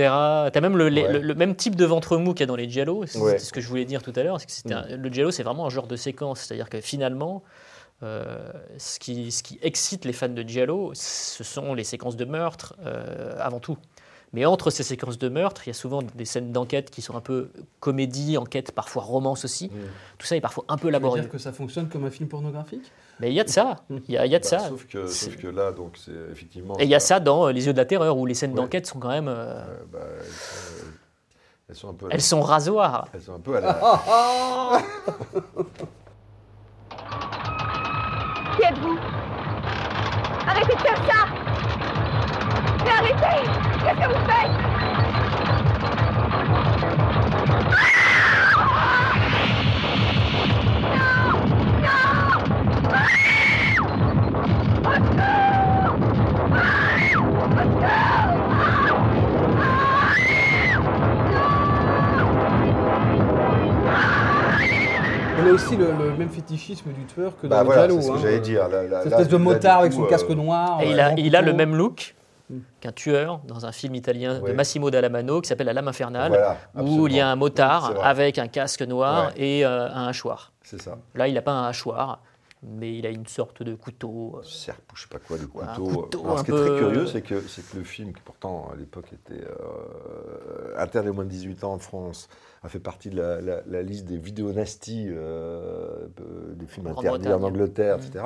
T'as 0.51 0.61
même 0.61 0.77
le, 0.77 0.89
les- 0.89 1.03
Ouais. 1.03 1.13
le- 1.13 1.19
le 1.19 1.33
même 1.35 1.55
type 1.55 1.75
de 1.75 1.85
ventre 1.85 2.17
mou 2.17 2.33
qu'il 2.33 2.41
y 2.41 2.43
a 2.43 2.47
dans 2.47 2.55
les 2.55 2.69
giallo. 2.69 3.03
C'est 3.05 3.19
Ouais. 3.19 3.37
c'est 3.39 3.45
ce 3.45 3.53
que 3.53 3.59
je 3.61 3.67
voulais 3.67 3.85
dire 3.85 4.01
tout 4.03 4.13
à 4.15 4.23
l'heure. 4.23 4.39
c'est 4.39 4.45
que 4.45 4.51
c'était 4.53 4.73
un- 4.73 4.85
Le 4.95 5.09
giallo, 5.09 5.31
c'est 5.31 5.43
vraiment 5.43 5.65
un 5.65 5.69
genre 5.69 5.87
de 5.87 5.95
séquence. 5.95 6.39
C'est-à-dire 6.41 6.69
que 6.69 6.79
finalement, 6.81 7.43
euh, 8.03 8.23
ce, 8.77 8.99
qui, 8.99 9.31
ce 9.31 9.43
qui 9.43 9.59
excite 9.61 10.05
les 10.05 10.13
fans 10.13 10.27
de 10.29 10.41
giallo, 10.43 10.91
ce 10.93 11.43
sont 11.43 11.73
les 11.73 11.83
séquences 11.85 12.15
de 12.17 12.25
meurtre 12.25 12.75
euh, 12.85 13.35
avant 13.39 13.59
tout. 13.59 13.77
Mais 14.33 14.45
entre 14.45 14.71
ces 14.71 14.81
séquences 14.83 15.19
de 15.19 15.29
meurtre, 15.29 15.61
il 15.65 15.69
y 15.69 15.71
a 15.71 15.73
souvent 15.75 16.01
des 16.01 16.25
scènes 16.25 16.51
d'enquête 16.51 16.89
qui 16.89 17.01
sont 17.03 17.15
un 17.15 17.21
peu 17.21 17.51
comédie, 17.79 18.35
enquête, 18.37 18.71
parfois 18.71 19.03
romance 19.03 19.45
aussi. 19.45 19.69
Tout 20.17 20.25
ça 20.25 20.35
est 20.35 20.41
parfois 20.41 20.65
un 20.69 20.75
peu 20.77 20.81
Ça 20.81 20.85
veut 20.87 20.91
laborieux. 20.93 21.21
dire 21.21 21.29
que 21.31 21.37
ça 21.37 21.51
fonctionne 21.53 21.87
comme 21.87 22.03
un 22.05 22.09
film 22.09 22.27
pornographique? 22.27 22.91
Mais 23.19 23.29
il 23.29 23.35
y 23.35 23.39
a 23.39 23.43
de 23.43 23.49
ça. 23.49 23.75
Il 23.91 24.01
y 24.09 24.17
a, 24.17 24.25
il 24.25 24.31
y 24.31 24.35
a 24.35 24.39
de 24.39 24.43
bah, 24.43 24.49
ça. 24.49 24.59
sauf, 24.69 24.87
que, 24.87 25.05
sauf 25.05 25.35
que 25.37 25.45
là, 25.47 25.71
donc, 25.71 25.97
c'est 26.03 26.11
effectivement. 26.31 26.75
Et 26.79 26.83
il 26.85 26.89
y 26.89 26.95
a 26.95 26.99
ça 26.99 27.19
dans 27.19 27.47
euh, 27.47 27.51
Les 27.51 27.67
Yeux 27.67 27.73
de 27.73 27.77
la 27.77 27.85
Terreur, 27.85 28.17
où 28.17 28.25
les 28.25 28.33
scènes 28.33 28.51
Ouais. 28.51 28.57
d'enquête 28.57 28.87
sont 28.87 28.97
quand 28.99 29.09
même. 29.09 29.27
euh, 29.27 29.33
euh, 29.33 29.77
bah, 29.91 29.99
elles, 30.19 30.25
sont, 30.25 30.39
elles 31.69 31.75
sont 31.75 31.89
un 31.89 31.93
peu. 31.93 32.07
elles 32.09 32.21
sont 32.21 32.41
rasoirs. 32.41 33.07
elles 33.13 33.21
sont 33.21 33.35
un 33.35 33.39
peu 33.39 33.55
à 33.57 33.61
la. 33.61 33.79
Qui 38.57 38.63
êtes-vous? 38.63 38.97
Arrêtez 40.47 40.75
de 40.75 40.79
faire 40.81 40.97
ça 41.05 41.27
arrêtez 42.99 43.49
Qu'est-ce 43.83 44.07
que 44.07 44.13
vous 44.13 44.25
faites? 44.25 45.63
On 65.41 65.47
a 65.47 65.51
aussi 65.51 65.75
le, 65.75 65.87
le 65.87 66.15
même 66.17 66.29
fétichisme 66.29 66.91
du 66.91 67.05
tueur 67.05 67.33
que 67.37 67.47
dans 67.47 67.55
Bah 67.55 67.61
le 67.63 67.65
voilà, 67.65 67.89
c'est 67.89 68.01
ce 68.01 68.07
que 68.07 68.13
hein. 68.13 68.19
j'allais 68.21 68.39
dire. 68.39 68.67
là- 68.69 68.83
là- 68.83 68.99
Cette 69.03 69.11
espèce 69.13 69.27
de 69.29 69.37
motard 69.37 69.79
avec 69.79 69.93
son 69.93 70.03
euh, 70.03 70.07
casque 70.07 70.29
noir. 70.29 70.79
Et 70.81 70.87
euh, 70.87 70.91
il 70.91 70.99
a, 70.99 71.13
il 71.17 71.35
a 71.35 71.41
le 71.41 71.53
même 71.53 71.75
look, 71.75 72.15
qu'un 72.79 72.91
tueur 72.91 73.39
dans 73.45 73.65
un 73.65 73.71
film 73.71 73.95
italien 73.95 74.39
Ouais. 74.41 74.51
de 74.51 74.55
Massimo 74.55 74.89
Dallamano 74.91 75.41
qui 75.41 75.47
s'appelle 75.49 75.67
La 75.67 75.73
Lame 75.73 75.87
Infernale, 75.87 76.31
Voilà, 76.31 76.57
où 76.75 77.07
il 77.07 77.15
y 77.15 77.19
a 77.19 77.27
un 77.29 77.35
motard 77.35 77.93
avec 78.03 78.37
un 78.39 78.47
casque 78.47 78.81
noir 78.81 79.27
Ouais. 79.35 79.41
et 79.59 79.65
euh, 79.65 79.87
un 79.89 80.07
hachoir. 80.07 80.51
C'est 80.63 80.81
ça. 80.81 80.97
Là, 81.15 81.27
il 81.27 81.33
n'a 81.33 81.41
pas 81.41 81.51
un 81.51 81.67
hachoir, 81.67 82.21
mais 82.65 82.97
il 82.97 83.05
a 83.05 83.09
une 83.09 83.27
sorte 83.27 83.61
de 83.63 83.75
couteau. 83.75 84.35
euh, 84.39 84.43
serpe 84.43 84.91
ou 84.93 84.95
je 84.95 85.01
sais 85.03 85.07
pas 85.09 85.19
quoi, 85.19 85.37
de 85.37 85.45
couteau. 85.45 85.85
couteau 86.01 86.21
Alors, 86.23 86.39
ce 86.39 86.43
qui 86.45 86.51
est 86.51 86.55
très 86.55 86.77
curieux, 86.77 87.05
c'est 87.07 87.21
que, 87.21 87.41
c'est 87.41 87.61
que 87.69 87.77
le 87.77 87.83
film, 87.83 88.13
qui 88.13 88.21
pourtant 88.21 88.69
à 88.73 88.75
l'époque 88.77 89.11
était 89.11 89.43
euh, 89.43 90.77
interdit 90.77 91.09
aux 91.09 91.13
moins 91.13 91.25
de 91.25 91.29
18 91.29 91.63
ans 91.63 91.73
en 91.73 91.79
France, 91.79 92.29
a 92.63 92.69
fait 92.69 92.79
partie 92.79 93.09
de 93.09 93.21
la, 93.21 93.41
la- 93.41 93.61
la 93.67 93.81
liste 93.81 94.05
des 94.05 94.17
vidéonasties 94.17 95.07
euh, 95.09 96.07
euh, 96.21 96.53
des 96.55 96.65
films 96.67 96.87
interdits 96.87 97.27
en. 97.27 97.43
Angleterre, 97.43 97.97
Mm. 97.97 98.01
etc. 98.01 98.25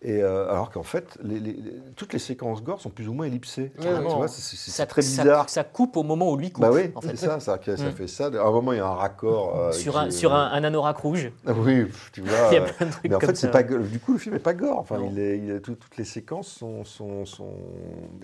Et 0.00 0.22
euh, 0.22 0.48
alors 0.48 0.70
qu'en 0.70 0.84
fait, 0.84 1.18
les- 1.24 1.40
les- 1.40 1.52
les- 1.54 1.72
toutes 1.96 2.12
les 2.12 2.20
séquences 2.20 2.62
gore 2.62 2.80
sont 2.80 2.88
plus 2.90 3.08
ou 3.08 3.12
moins 3.14 3.26
ellipsées. 3.26 3.72
Vois, 3.78 4.28
c'est- 4.28 4.70
ça, 4.70 4.86
très 4.86 5.02
ça- 5.02 5.22
bizarre. 5.22 5.48
ça 5.50 5.64
coupe 5.64 5.96
au 5.96 6.04
moment 6.04 6.30
où 6.30 6.36
lui 6.36 6.52
coupe. 6.52 6.62
bah 6.62 6.70
oui, 6.72 6.92
en 6.94 7.00
c'est 7.00 7.08
fait. 7.10 7.16
ça, 7.16 7.40
ça, 7.40 7.58
ça 7.64 7.72
Mm. 7.72 7.92
fait 7.92 8.06
ça. 8.06 8.26
À 8.26 8.46
un 8.46 8.50
moment, 8.52 8.72
il 8.72 8.76
y 8.76 8.80
a 8.80 8.86
un 8.86 8.94
raccord. 8.94 9.58
euh, 9.58 9.72
Sur, 9.72 9.98
un, 9.98 10.06
est- 10.06 10.10
sur 10.12 10.32
un, 10.34 10.52
un 10.52 10.62
anorak 10.62 10.96
rouge. 10.98 11.32
Ah 11.46 11.52
oui, 11.52 11.86
tu 12.12 12.20
vois. 12.20 12.30
Il 12.52 12.54
y 12.54 12.58
a 12.58 12.62
euh, 12.62 12.66
plein 12.66 12.86
de 12.86 12.92
trucs 12.92 13.04
mais 13.10 13.14
en 13.16 13.18
comme 13.18 13.28
fait, 13.30 13.34
c'est 13.34 13.46
ça. 13.48 13.52
pas 13.52 13.62
du 13.64 13.98
coup 13.98 14.12
le 14.12 14.18
film 14.18 14.34
n'est 14.36 14.40
pas 14.40 14.54
gore. 14.54 14.78
Enfin, 14.78 15.00
il 15.10 15.18
est, 15.18 15.38
il 15.38 15.50
est- 15.50 15.60
tout- 15.60 15.74
toutes 15.74 15.96
les 15.96 16.04
séquences 16.04 16.46
sont, 16.46 16.84
sont, 16.84 17.24
sont 17.26 17.54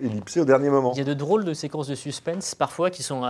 ellipsées 0.01 0.39
au 0.39 0.45
dernier 0.45 0.69
moment. 0.69 0.93
Il 0.93 0.99
y 0.99 1.01
a 1.01 1.03
de 1.05 1.13
drôles 1.13 1.43
de 1.43 1.53
séquences 1.53 1.87
de 1.87 1.95
suspense, 1.95 2.55
parfois, 2.55 2.89
qui 2.89 3.03
sont, 3.03 3.23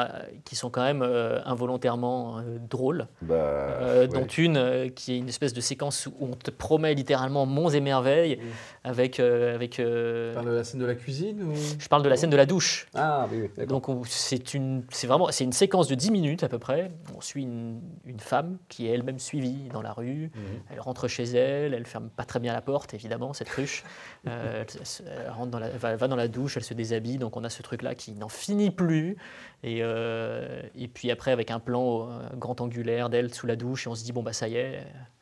qui 0.44 0.56
sont 0.56 0.70
quand 0.70 0.84
même 0.84 1.02
euh, 1.02 1.40
involontairement 1.46 2.38
euh, 2.38 2.58
drôles. 2.70 3.08
Bah, 3.24 3.34
Euh, 3.36 4.02
ouais. 4.02 4.08
dont 4.08 4.26
une 4.28 4.58
euh, 4.58 4.90
qui 4.90 5.14
est 5.14 5.18
une 5.18 5.30
espèce 5.30 5.54
de 5.54 5.62
séquence 5.62 6.06
où 6.08 6.14
on 6.22 6.36
te 6.36 6.52
promet 6.52 6.94
littéralement 6.94 7.46
monts 7.48 7.70
et 7.70 7.82
merveilles 7.82 8.35
avec, 8.84 9.20
euh, 9.20 9.56
avec 9.56 9.80
euh, 9.80 10.30
Tu 10.32 10.36
parles 10.36 10.46
de 10.48 10.52
la 10.52 10.64
scène 10.64 10.80
de 10.80 10.86
la 10.86 10.96
cuisine 10.96 11.44
ou... 11.44 11.54
je 11.80 11.88
parle 11.88 12.04
de 12.04 12.10
la 12.10 12.18
scène 12.18 12.30
de 12.30 12.38
la 12.38 12.46
douche. 12.46 12.88
Ah 12.94 13.28
oui, 13.32 13.50
oui. 13.58 13.66
Donc 13.66 13.90
on- 13.90 14.04
c'est 14.06 14.54
une 14.54 14.84
c'est 14.92 15.08
vraiment 15.08 15.30
c'est 15.32 15.44
une 15.44 15.54
séquence 15.54 15.88
de 15.88 15.96
10 15.96 16.12
minutes 16.12 16.44
à 16.44 16.50
peu 16.50 16.60
près. 16.60 16.92
On 17.16 17.22
suit 17.22 17.44
une, 17.44 17.82
une 18.06 18.20
femme 18.20 18.58
qui 18.70 18.88
est 18.88 18.92
elle-même 18.92 19.20
suivie 19.20 19.70
dans 19.72 19.82
la 19.82 19.94
rue. 19.94 20.32
Mhm. 20.36 20.42
Elle 20.72 20.80
rentre 20.80 21.08
chez 21.08 21.24
elle, 21.24 21.74
elle 21.74 21.86
ferme 21.86 22.10
pas 22.10 22.24
très 22.26 22.40
bien 22.40 22.54
la 22.54 22.62
porte 22.62 22.94
évidemment 22.94 23.34
cette 23.34 23.50
ruche. 23.50 23.84
Euh, 24.28 24.64
elle, 25.06 25.30
rentre 25.30 25.52
dans 25.52 25.60
la, 25.60 25.70
va, 25.70 25.96
va 25.96 26.08
dans 26.08 26.16
la 26.16 26.28
douche, 26.28 26.58
elle 26.58 26.64
se 26.64 26.74
déshabille. 26.74 27.20
Donc 27.20 27.38
on 27.38 27.44
a 27.44 27.50
ce 27.50 27.62
truc 27.62 27.84
là 27.84 27.94
qui 27.94 28.12
n'en 28.14 28.28
finit 28.28 28.72
plus. 28.72 29.18
Et, 29.64 29.80
euh, 29.82 30.64
et 30.76 30.88
puis 30.88 31.12
après 31.12 31.32
avec 31.32 31.52
un 31.52 31.60
plan 31.60 32.10
euh, 32.10 32.20
grand 32.36 32.60
angulaire 32.60 33.10
d'elle 33.10 33.32
sous 33.34 33.46
la 33.46 33.56
douche 33.56 33.86
et 33.86 33.90
on 33.90 33.94
se 33.96 34.04
dit 34.04 34.12
bon 34.14 34.24
bah 34.24 34.34
ça 34.34 34.48
y 34.48 34.56
est. 34.56 34.80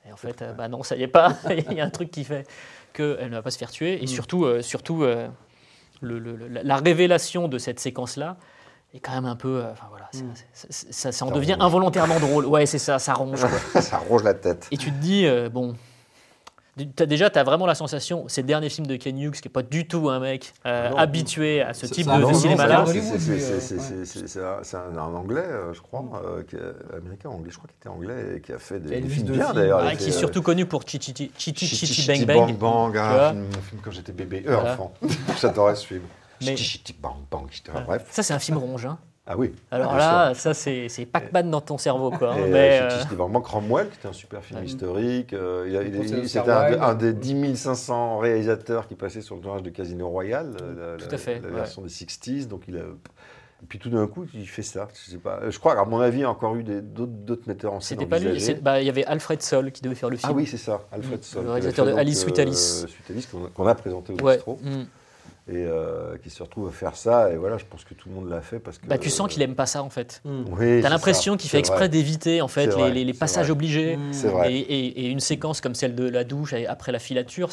Et 0.07 0.11
en 0.13 0.15
fait 0.17 0.41
euh, 0.41 0.53
bah 0.53 0.69
non 0.69 0.83
ça 0.83 0.95
y 0.95 1.03
est 1.03 1.07
pas. 1.07 1.37
Il 1.69 1.73
y 1.73 1.81
a 1.81 1.85
un 1.85 1.89
truc 1.89 2.11
qui 2.11 2.23
fait 2.23 2.47
qu'elle 2.93 3.29
ne 3.29 3.35
va 3.35 3.41
pas 3.41 3.51
se 3.51 3.57
faire 3.57 3.71
tuer. 3.71 4.01
Et 4.03 4.07
surtout 4.07 4.45
euh, 4.45 4.61
surtout 4.61 5.03
euh, 5.03 5.27
le- 6.01 6.19
le- 6.19 6.35
le- 6.35 6.47
la- 6.47 6.63
la 6.63 6.77
révélation 6.77 7.47
de 7.47 7.57
cette 7.57 7.79
séquence 7.79 8.15
là 8.17 8.37
est 8.93 8.99
quand 8.99 9.13
même 9.13 9.25
un 9.25 9.35
peu 9.35 9.57
euh, 9.63 9.71
enfin 9.71 9.87
voilà 9.89 10.07
ça, 10.11 10.19
ça- 10.53 10.67
ça- 10.69 10.87
ça- 10.91 11.11
ça 11.11 11.25
en 11.25 11.31
devient 11.31 11.53
ronge. 11.53 11.63
involontairement 11.63 12.19
drôle. 12.19 12.45
Ouais 12.45 12.65
c'est 12.65 12.77
ça 12.79 12.99
ça 12.99 13.13
ronge. 13.13 13.39
ça 13.81 13.97
ronge 13.97 14.23
la 14.23 14.33
tête. 14.35 14.67
Et 14.71 14.77
tu 14.77 14.91
te 14.91 14.97
dis, 14.99 15.25
bon, 15.51 15.75
t'as- 16.95 17.05
déjà, 17.05 17.29
tu 17.29 17.37
as 17.39 17.43
vraiment 17.43 17.65
la 17.65 17.75
sensation, 17.75 18.25
ces 18.27 18.43
derniers 18.43 18.69
films 18.69 18.87
de 18.87 18.95
Ken 18.95 19.17
Hughes, 19.17 19.33
qui 19.35 19.47
n'est 19.47 19.51
pas 19.51 19.61
du 19.63 19.87
tout 19.87 20.09
un 20.09 20.19
mec 20.19 20.53
euh, 20.65 20.89
Non. 20.89 20.97
habitué 20.97 21.61
à 21.61 21.73
ce 21.73 21.85
type 21.85 22.07
de, 22.07 22.33
cinéma-là. 22.33 22.85
C'est- 22.87 23.01
c'est- 23.01 23.19
c'est- 23.19 23.59
c'est- 23.59 23.79
c'est- 23.79 24.05
c'est- 24.05 24.27
c'est 24.27 24.43
un, 24.43 24.57
c'est 24.63 24.77
anglais, 24.77 25.45
je 25.73 25.81
crois, 25.81 26.03
euh, 26.25 26.43
qui 26.43 26.55
est- 26.55 26.95
américain, 26.97 27.29
anglais, 27.29 27.51
je 27.51 27.57
crois 27.57 27.67
qu'il 27.69 27.77
était 27.79 27.89
anglais 27.89 28.37
et 28.37 28.41
qui 28.41 28.51
a 28.53 28.59
fait 28.59 28.79
des, 28.79 29.01
des 29.01 29.07
films 29.09 29.27
de 29.27 29.33
bien 29.33 29.53
d'ailleurs. 29.53 29.81
Ah, 29.83 29.95
qui 29.95 30.05
est 30.05 30.15
euh, 30.15 30.19
surtout 30.19 30.41
connu 30.41 30.65
pour 30.65 30.81
Chichi 30.87 31.13
Chichi 31.37 31.65
Chichi 31.67 31.85
Chichi 31.85 32.25
Bang 32.25 32.57
Bang. 32.57 32.57
Bang, 32.57 32.93
tu 32.93 32.99
un 32.99 33.29
film, 33.29 33.45
un 33.57 33.61
film 33.61 33.81
quand 33.83 33.91
j'étais 33.91 34.11
bébé, 34.11 34.43
euh, 34.47 34.53
Voilà. 34.55 34.73
enfant. 34.73 34.93
J'adorais 35.41 35.75
ce 35.75 35.85
film. 35.87 36.01
Mais- 36.45 36.57
Chitty 36.57 36.93
Bang 37.01 37.17
Bang, 37.31 37.45
etc. 37.47 37.77
Bref. 37.85 38.05
Ça, 38.09 38.23
c'est 38.23 38.33
un 38.33 38.39
film 38.39 38.57
ronge. 38.57 38.85
hein. 38.85 38.97
Ah 39.25 39.35
oui. 39.37 39.53
Alors 39.71 39.95
là, 39.95 40.33
ça, 40.33 40.53
c'est 40.53 40.89
Pac-Man 41.11 41.49
dans 41.49 41.61
ton 41.61 41.77
cerveau. 41.77 42.11
Quoi, 42.11 42.33
hein. 42.33 42.45
Et, 42.45 42.49
Mais, 42.51 42.79
euh, 42.81 42.89
euh, 43.11 43.39
Cromwell, 43.39 43.89
qui 43.89 43.97
était 43.97 44.07
un 44.09 44.13
super 44.13 44.43
film 44.43 44.59
Ouais. 44.59 44.65
historique. 44.65 45.31
euh, 45.33 45.65
il 46.05 46.27
C'était 46.27 46.49
un, 46.51 46.93
des 46.93 47.13
10 47.13 47.55
500 47.55 48.17
réalisateurs 48.17 48.87
qui 48.87 48.95
passaient 48.95 49.21
sur 49.21 49.35
le 49.35 49.41
tournage 49.41 49.63
de 49.63 49.69
Casino 49.69 50.09
Royale, 50.09 50.51
euh, 50.61 50.97
la, 50.97 51.05
Tout 51.05 51.15
à 51.15 51.17
fait, 51.17 51.39
la 51.39 51.47
ouais. 51.47 51.55
version 51.55 51.81
des 51.81 51.87
60s. 51.89 52.47
Donc 52.47 52.63
il 52.67 52.75
a, 52.75 52.81
et 52.81 53.65
puis 53.65 53.79
tout 53.79 53.89
d'un 53.89 54.07
coup, 54.07 54.25
il 54.33 54.45
fait 54.45 54.61
ça. 54.61 54.89
Je, 54.93 55.11
sais 55.11 55.17
pas. 55.17 55.39
je 55.49 55.57
crois, 55.57 55.79
à 55.79 55.85
mon 55.85 56.01
avis, 56.01 56.17
il 56.17 56.21
y 56.21 56.25
a 56.25 56.29
encore 56.29 56.57
eu 56.57 56.63
d'autres 56.65 57.47
metteurs 57.47 57.71
en 57.71 57.79
scène 57.79 57.97
c'était 57.99 58.09
pas 58.09 58.19
lui. 58.19 58.55
bah, 58.61 58.81
Il 58.81 58.85
y 58.85 58.89
avait 58.89 59.05
Alfred 59.05 59.41
Sol 59.41 59.71
qui 59.71 59.81
devait 59.81 59.95
faire 59.95 60.09
le 60.09 60.17
film. 60.17 60.29
Ah 60.33 60.35
oui, 60.35 60.45
c'est 60.45 60.57
ça, 60.57 60.81
Alfred 60.91 61.19
Mm. 61.19 61.23
Sol. 61.23 61.43
Le 61.45 61.51
réalisateur 61.51 61.85
de 61.85 61.93
Alice 61.93 62.21
Sweet 62.23 62.39
Alice. 62.39 62.85
euh, 62.85 63.13
Alice, 63.13 63.27
qu'on 63.27 63.45
a, 63.45 63.49
qu'on 63.55 63.67
a 63.67 63.75
présenté 63.75 64.11
au 64.11 64.17
Ouais. 64.21 64.33
bistrot. 64.35 64.59
Mm. 64.61 64.83
Et 65.49 65.55
euh, 65.57 66.17
qui 66.19 66.29
se 66.29 66.41
retrouve 66.41 66.69
à 66.69 66.71
faire 66.71 66.95
ça. 66.95 67.29
Et 67.31 67.35
voilà, 67.37 67.57
je 67.57 67.65
pense 67.65 67.83
que 67.83 67.93
tout 67.93 68.07
le 68.07 68.15
monde 68.15 68.29
l'a 68.29 68.39
fait 68.41 68.59
parce 68.59 68.77
que. 68.77 68.87
Bah, 68.87 68.97
tu 68.97 69.09
sens 69.09 69.27
qu'il 69.31 69.41
aime 69.41 69.55
pas 69.55 69.65
ça 69.65 69.83
en 69.83 69.89
fait. 69.89 70.21
Hmm. 70.23 70.43
Oui, 70.57 70.79
T'as 70.81 70.87
l'impression 70.89 71.35
qu'il 71.35 71.49
fait 71.49 71.59
exprès 71.59 71.89
d'éviter 71.89 72.41
en 72.41 72.47
fait 72.47 72.67
les, 72.67 72.71
vrai, 72.71 72.91
les- 72.91 73.03
les 73.03 73.11
c'est 73.13 73.19
passages 73.19 73.47
vrai. 73.47 73.51
obligés. 73.51 73.99
C'est 74.11 74.27
Et, 74.27 74.31
vrai. 74.31 74.53
et- 74.53 75.05
et 75.05 75.09
une 75.09 75.19
séquence 75.19 75.59
comme 75.59 75.75
celle 75.75 75.95
de 75.95 76.07
la 76.07 76.23
douche 76.23 76.53
après 76.53 76.93
la 76.93 76.99
filature, 76.99 77.49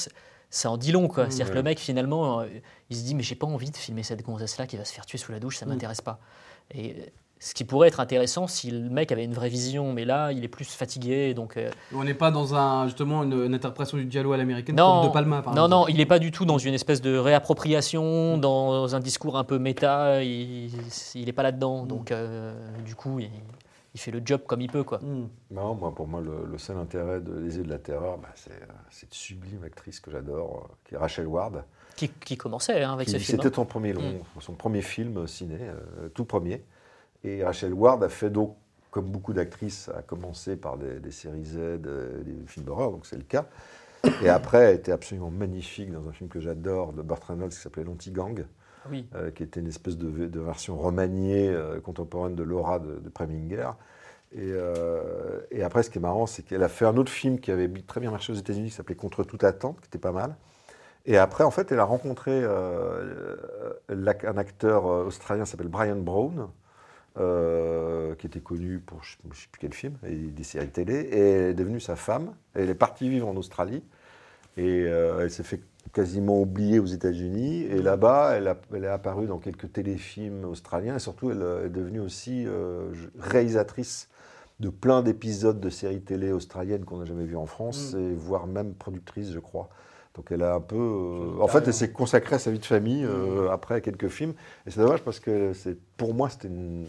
ça 0.51 0.71
en 0.71 0.77
dit 0.77 0.93
long. 0.93 1.09
quoi. 1.09 1.25
C'est-à-dire 1.31 1.51
que 1.51 1.57
le 1.57 1.65
mec, 1.65 1.81
finalement, 1.81 2.41
euh, 2.43 2.47
il 2.91 2.97
se 2.97 3.03
dit 3.03 3.17
Mais 3.17 3.25
j'ai 3.25 3.35
pas 3.35 3.49
envie 3.49 3.71
de 3.73 3.77
filmer 3.77 4.05
cette 4.05 4.23
gonzesse-là 4.23 4.69
qui 4.69 4.77
va 4.77 4.85
se 4.85 4.93
faire 4.93 5.05
tuer 5.05 5.19
sous 5.19 5.33
la 5.33 5.41
douche, 5.41 5.57
ça 5.57 5.67
m'intéresse 5.67 6.01
pas. 6.01 6.21
Et 6.73 6.91
euh, 6.93 6.95
ce 7.43 7.55
qui 7.55 7.65
pourrait 7.65 7.89
être 7.89 8.01
intéressant 8.01 8.47
si 8.47 8.71
le 8.71 8.91
mec 8.91 9.11
avait 9.13 9.25
une 9.25 9.33
vraie 9.33 9.49
vision, 9.49 9.95
mais 9.95 10.05
là, 10.05 10.31
il 10.31 10.45
est 10.45 10.49
plus 10.49 10.67
fatigué. 10.69 11.33
Donc, 11.33 11.57
euh, 11.57 11.71
On 11.95 12.05
n'est 12.05 12.13
pas 12.15 12.31
dans 12.31 12.55
un, 12.55 12.87
justement 12.87 13.23
une, 13.25 13.33
une 13.47 13.55
interprétation 13.55 13.97
du 13.97 14.05
dialogue 14.05 14.35
à 14.35 14.37
l'américaine 14.37 14.77
comme 14.77 15.07
De 15.07 15.13
Palma, 15.13 15.41
par 15.41 15.55
non, 15.55 15.65
exemple. 15.65 15.71
non, 15.71 15.89
il 15.89 15.97
n'est 15.97 16.07
pas 16.07 16.19
du 16.19 16.31
tout 16.33 16.45
dans 16.45 16.59
une 16.59 16.75
espèce 16.75 17.01
de 17.01 17.17
réappropriation, 17.17 18.37
dans 18.37 18.95
un 18.95 19.01
discours 19.01 19.39
un 19.39 19.45
peu 19.45 19.59
méta. 19.59 20.23
Il 20.23 20.71
n'est 21.15 21.33
pas 21.33 21.43
là-dedans. 21.43 21.87
Donc, 21.87 22.11
euh, 22.13 22.53
du 22.85 22.95
coup, 22.95 23.19
il, 23.21 23.31
il 23.95 24.01
fait 24.01 24.11
le 24.11 24.21
job 24.25 24.43
comme 24.47 24.61
il 24.61 24.71
peut. 24.71 24.85
Quoi. 24.85 24.99
Hmm. 24.99 25.29
Non, 25.51 25.75
moi, 25.75 25.95
pour 25.95 26.07
moi, 26.07 26.21
le, 26.21 26.45
le 26.51 26.59
seul 26.59 26.77
intérêt 26.77 27.21
de 27.21 27.33
Les 27.39 27.57
Yeux 27.57 27.65
de 27.65 27.71
la 27.71 27.79
Terreur, 27.79 28.19
bah, 28.19 28.29
c'est 28.35 28.51
euh, 28.53 28.67
cette 28.91 29.15
sublime 29.15 29.65
actrice 29.65 29.99
que 29.99 30.11
j'adore, 30.11 30.69
qui 30.87 30.95
est 30.95 30.99
Rachel 30.99 31.27
Ward. 31.27 31.65
Qui, 31.97 32.09
qui 32.09 32.37
commençait 32.37 32.83
hein, 32.83 32.93
avec 32.93 33.07
qui- 33.07 33.13
ce 33.13 33.19
film. 33.19 33.39
C'était 33.39 33.49
hein. 33.49 33.57
son 33.57 33.65
premier 33.65 33.95
long, 33.95 34.21
son 34.41 34.53
premier 34.53 34.83
film 34.83 35.27
ciné, 35.27 35.57
euh, 35.59 36.09
tout 36.15 36.25
premier. 36.27 36.63
Et 37.25 37.45
Rachel 37.45 37.73
Ward 37.75 38.03
a 38.03 38.09
fait 38.09 38.31
donc, 38.31 38.57
comme 38.91 39.07
beaucoup 39.07 39.33
d'actrices, 39.33 39.89
a 39.97 40.03
commencé 40.03 40.57
par 40.57 40.79
des, 40.79 41.01
des 41.01 41.11
séries 41.11 41.45
Z, 41.45 41.57
euh, 41.59 42.23
des 42.23 42.47
films 42.47 42.67
d'horreur, 42.67 42.91
donc 42.91 43.07
c'est 43.07 43.17
le 43.17 43.23
cas. 43.23 43.47
Et 44.23 44.29
après, 44.29 44.59
elle 44.65 44.77
était 44.77 44.93
absolument 44.93 45.31
magnifique 45.31 45.93
dans 45.93 46.09
un 46.09 46.13
film 46.13 46.31
que 46.31 46.41
j'adore 46.41 46.93
de 46.93 47.03
Burt 47.03 47.23
Reynolds 47.23 47.51
qui 47.51 47.57
s'appelait 47.57 47.85
L'Anti-Gang. 47.85 48.47
Oui. 48.91 49.07
euh, 49.15 49.31
qui 49.31 49.43
était 49.43 49.61
une 49.61 49.67
espèce 49.67 49.99
de, 49.99 50.09
de 50.27 50.41
version 50.41 50.79
remaniée 50.79 51.51
euh, 51.51 51.81
contemporaine 51.81 52.35
de 52.35 52.43
Laura 52.43 52.79
de, 52.79 52.99
de 52.99 53.09
Preminger. 53.11 53.69
Et, 54.33 54.53
et 55.51 55.63
après, 55.65 55.83
ce 55.83 55.91
qui 55.91 55.99
est 55.99 56.01
marrant, 56.01 56.25
c'est 56.25 56.43
qu'elle 56.43 56.63
a 56.63 56.69
fait 56.69 56.87
un 56.87 56.97
autre 56.97 57.11
film 57.11 57.41
qui 57.41 57.51
avait 57.51 57.69
très 57.87 58.01
bien 58.01 58.13
marché 58.13 58.33
aux 58.33 58.37
États-Unis, 58.37 58.69
qui 58.69 58.75
s'appelait 58.77 58.95
Contre 58.95 59.25
toute 59.25 59.43
attente, 59.43 59.81
qui 59.81 59.89
était 59.89 59.99
pas 59.99 60.13
mal. 60.13 60.37
Et 61.05 61.19
après, 61.19 61.43
en 61.43 61.51
fait, 61.51 61.73
elle 61.73 61.81
a 61.81 61.85
rencontré 61.85 62.45
un 63.89 64.37
acteur 64.39 64.85
australien 64.85 65.43
qui 65.45 65.51
s'appelle 65.51 65.67
Brian 65.67 65.97
Brown, 65.97 66.47
euh, 67.19 68.15
qui 68.15 68.27
était 68.29 68.41
connu 68.41 68.79
pour 68.79 69.03
je 69.03 69.17
ne 69.25 69.35
sais 69.35 69.49
plus 69.51 69.61
quel 69.61 69.75
film, 69.75 69.95
et 70.07 70.15
des 70.15 70.45
séries 70.45 70.69
télé, 70.69 70.95
et 70.95 71.19
elle 71.19 71.51
est 71.51 71.55
devenue 71.55 71.81
sa 71.81 71.97
femme. 71.97 72.35
Elle 72.55 72.71
est 72.71 72.75
partie 72.75 73.09
vivre 73.09 73.27
en 73.27 73.37
Australie, 73.37 73.83
et 74.57 74.85
euh, 74.87 75.21
elle 75.21 75.31
s'est 75.31 75.43
fait 75.43 75.61
quasiment 75.93 76.41
oubliée 76.41 76.79
aux 76.79 76.87
États-Unis. 76.87 77.63
Et 77.63 77.83
là-bas, 77.83 78.35
elle, 78.37 78.85
est 78.85 78.89
apparue 78.89 79.27
dans 79.27 79.39
quelques 79.39 79.73
téléfilms 79.73 80.45
australiens, 80.45 80.97
et 80.97 81.01
surtout, 81.01 81.31
elle 81.31 81.43
est 81.67 81.71
devenue 81.71 82.01
aussi 82.01 82.45
euh, 82.47 82.93
réalisatrice 83.19 84.09
de 84.61 84.69
plein 84.69 85.03
d'épisodes 85.03 85.59
de 85.59 85.71
séries 85.71 86.03
télé 86.03 86.33
australiennes 86.33 86.85
qu'on 86.85 86.99
n'a 86.99 87.07
jamais 87.07 87.25
vues 87.25 87.37
en 87.37 87.47
France, 87.47 87.95
et 87.95 88.15
voire 88.15 88.47
même 88.47 88.75
productrice, 88.75 89.33
je 89.33 89.41
crois. 89.41 89.69
Donc 90.15 90.33
elle 90.33 90.43
a 90.43 90.55
un 90.55 90.61
peu... 90.61 90.77
euh, 90.77 91.41
en 91.41 91.47
fait, 91.47 91.67
elle 91.69 91.73
s'est 91.75 91.93
consacrée 91.93 92.35
à 92.35 92.39
sa 92.41 92.51
vie 92.51 92.59
de 92.59 92.65
famille 92.65 93.05
euh, 93.05 93.49
après 93.51 93.81
quelques 93.81 94.09
films. 94.09 94.35
Et 94.67 94.71
c'est 94.71 94.81
dommage 94.81 95.03
parce 95.03 95.21
que 95.21 95.53
c'est, 95.53 95.79
pour 95.97 96.15
moi, 96.15 96.29
c'était 96.29 96.49
une 96.49 96.85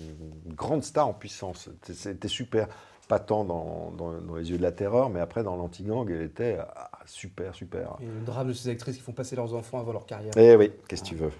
grande 0.55 0.83
star 0.83 1.07
en 1.07 1.13
puissance. 1.13 1.69
C'était, 1.83 2.27
super. 2.27 2.67
Pas 3.07 3.19
tant 3.19 3.43
dans, 3.43 3.91
dans- 3.97 4.19
dans 4.21 4.35
Les 4.35 4.49
Yeux 4.49 4.57
de 4.57 4.63
la 4.63 4.71
Terreur, 4.71 5.09
mais 5.09 5.19
après 5.19 5.43
dans 5.43 5.55
l'Anti-Gang, 5.55 6.09
elle 6.09 6.23
était 6.23 6.57
ah, 6.75 6.89
super, 7.05 7.53
super. 7.53 7.97
Et 8.01 8.05
le 8.05 8.25
drame 8.25 8.47
de 8.47 8.53
ces 8.53 8.69
actrices 8.69 8.95
qui 8.97 9.01
font 9.03 9.11
passer 9.11 9.35
leurs 9.35 9.53
enfants 9.53 9.79
avant 9.79 9.91
leur 9.93 10.05
carrière. 10.05 10.31
Eh 10.37 10.55
oui, 10.55 10.71
qu'est-ce 10.87 11.03
que 11.03 11.09
tu 11.09 11.15
veux 11.15 11.31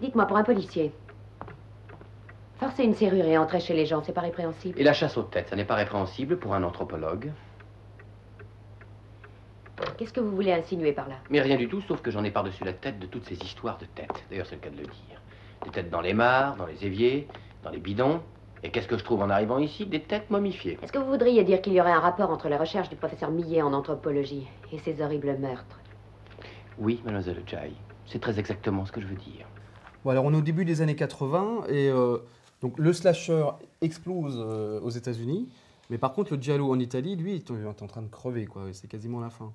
Dites-moi, 0.00 0.26
pour 0.26 0.36
un 0.36 0.44
policier, 0.44 0.92
forcer 2.60 2.84
une 2.84 2.94
serrure 2.94 3.24
et 3.24 3.38
entrer 3.38 3.58
chez 3.60 3.74
les 3.74 3.86
gens, 3.86 4.02
c'est 4.04 4.12
pas 4.12 4.20
répréhensible 4.20 4.78
Et 4.78 4.84
la 4.84 4.92
chasse 4.92 5.16
aux 5.16 5.22
têtes, 5.22 5.48
ça 5.48 5.56
n'est 5.56 5.64
pas 5.64 5.74
répréhensible 5.76 6.38
pour 6.38 6.54
un 6.54 6.62
anthropologue 6.62 7.32
Qu'est-ce 9.98 10.12
que 10.12 10.20
vous 10.20 10.30
voulez 10.30 10.52
insinuer 10.52 10.92
par 10.92 11.08
là 11.08 11.16
Mais 11.28 11.40
rien 11.40 11.56
du 11.56 11.68
tout, 11.68 11.80
sauf 11.80 12.00
que 12.00 12.12
j'en 12.12 12.22
ai 12.22 12.30
par-dessus 12.30 12.62
la 12.62 12.72
tête 12.72 13.00
de 13.00 13.06
toutes 13.06 13.24
ces 13.24 13.34
histoires 13.34 13.78
de 13.78 13.84
têtes. 13.84 14.24
D'ailleurs, 14.30 14.46
c'est 14.46 14.54
le 14.54 14.60
cas 14.60 14.70
de 14.70 14.76
le 14.76 14.84
dire. 14.84 15.20
Des 15.64 15.70
têtes 15.70 15.90
dans 15.90 16.00
les 16.00 16.14
mares, 16.14 16.54
dans 16.54 16.66
les 16.66 16.86
éviers, 16.86 17.26
dans 17.64 17.70
les 17.70 17.80
bidons. 17.80 18.20
Et 18.62 18.70
qu'est-ce 18.70 18.86
que 18.86 18.96
je 18.96 19.02
trouve 19.02 19.22
en 19.22 19.28
arrivant 19.28 19.58
ici 19.58 19.86
Des 19.86 20.00
têtes 20.00 20.30
momifiées. 20.30 20.78
Est-ce 20.84 20.92
que 20.92 20.98
vous 20.98 21.10
voudriez 21.10 21.42
dire 21.42 21.60
qu'il 21.60 21.72
y 21.72 21.80
aurait 21.80 21.90
un 21.90 21.98
rapport 21.98 22.30
entre 22.30 22.48
les 22.48 22.56
recherches 22.56 22.88
du 22.88 22.94
professeur 22.94 23.32
Millet 23.32 23.60
en 23.60 23.72
anthropologie 23.72 24.46
et 24.70 24.78
ces 24.78 25.02
horribles 25.02 25.36
meurtres 25.36 25.80
Oui, 26.78 27.00
mademoiselle 27.04 27.42
Jai, 27.44 27.72
c'est 28.06 28.20
très 28.20 28.38
exactement 28.38 28.86
ce 28.86 28.92
que 28.92 29.00
je 29.00 29.06
veux 29.08 29.16
dire. 29.16 29.46
Bon, 30.04 30.10
alors 30.10 30.24
on 30.24 30.32
est 30.32 30.36
au 30.36 30.42
début 30.42 30.64
des 30.64 30.80
années 30.80 30.94
80 30.94 31.64
et 31.70 31.90
euh, 31.90 32.18
donc 32.62 32.78
le 32.78 32.92
slasher 32.92 33.46
explose 33.80 34.36
euh, 34.38 34.80
aux 34.80 34.90
États-Unis, 34.90 35.48
mais 35.90 35.98
par 35.98 36.12
contre 36.12 36.36
le 36.36 36.40
giallo 36.40 36.70
en 36.70 36.78
Italie, 36.78 37.16
lui, 37.16 37.34
est 37.34 37.50
en 37.50 37.86
train 37.88 38.02
de 38.02 38.08
crever 38.08 38.46
quoi. 38.46 38.62
C'est 38.72 38.86
quasiment 38.88 39.18
la 39.18 39.30
fin. 39.30 39.52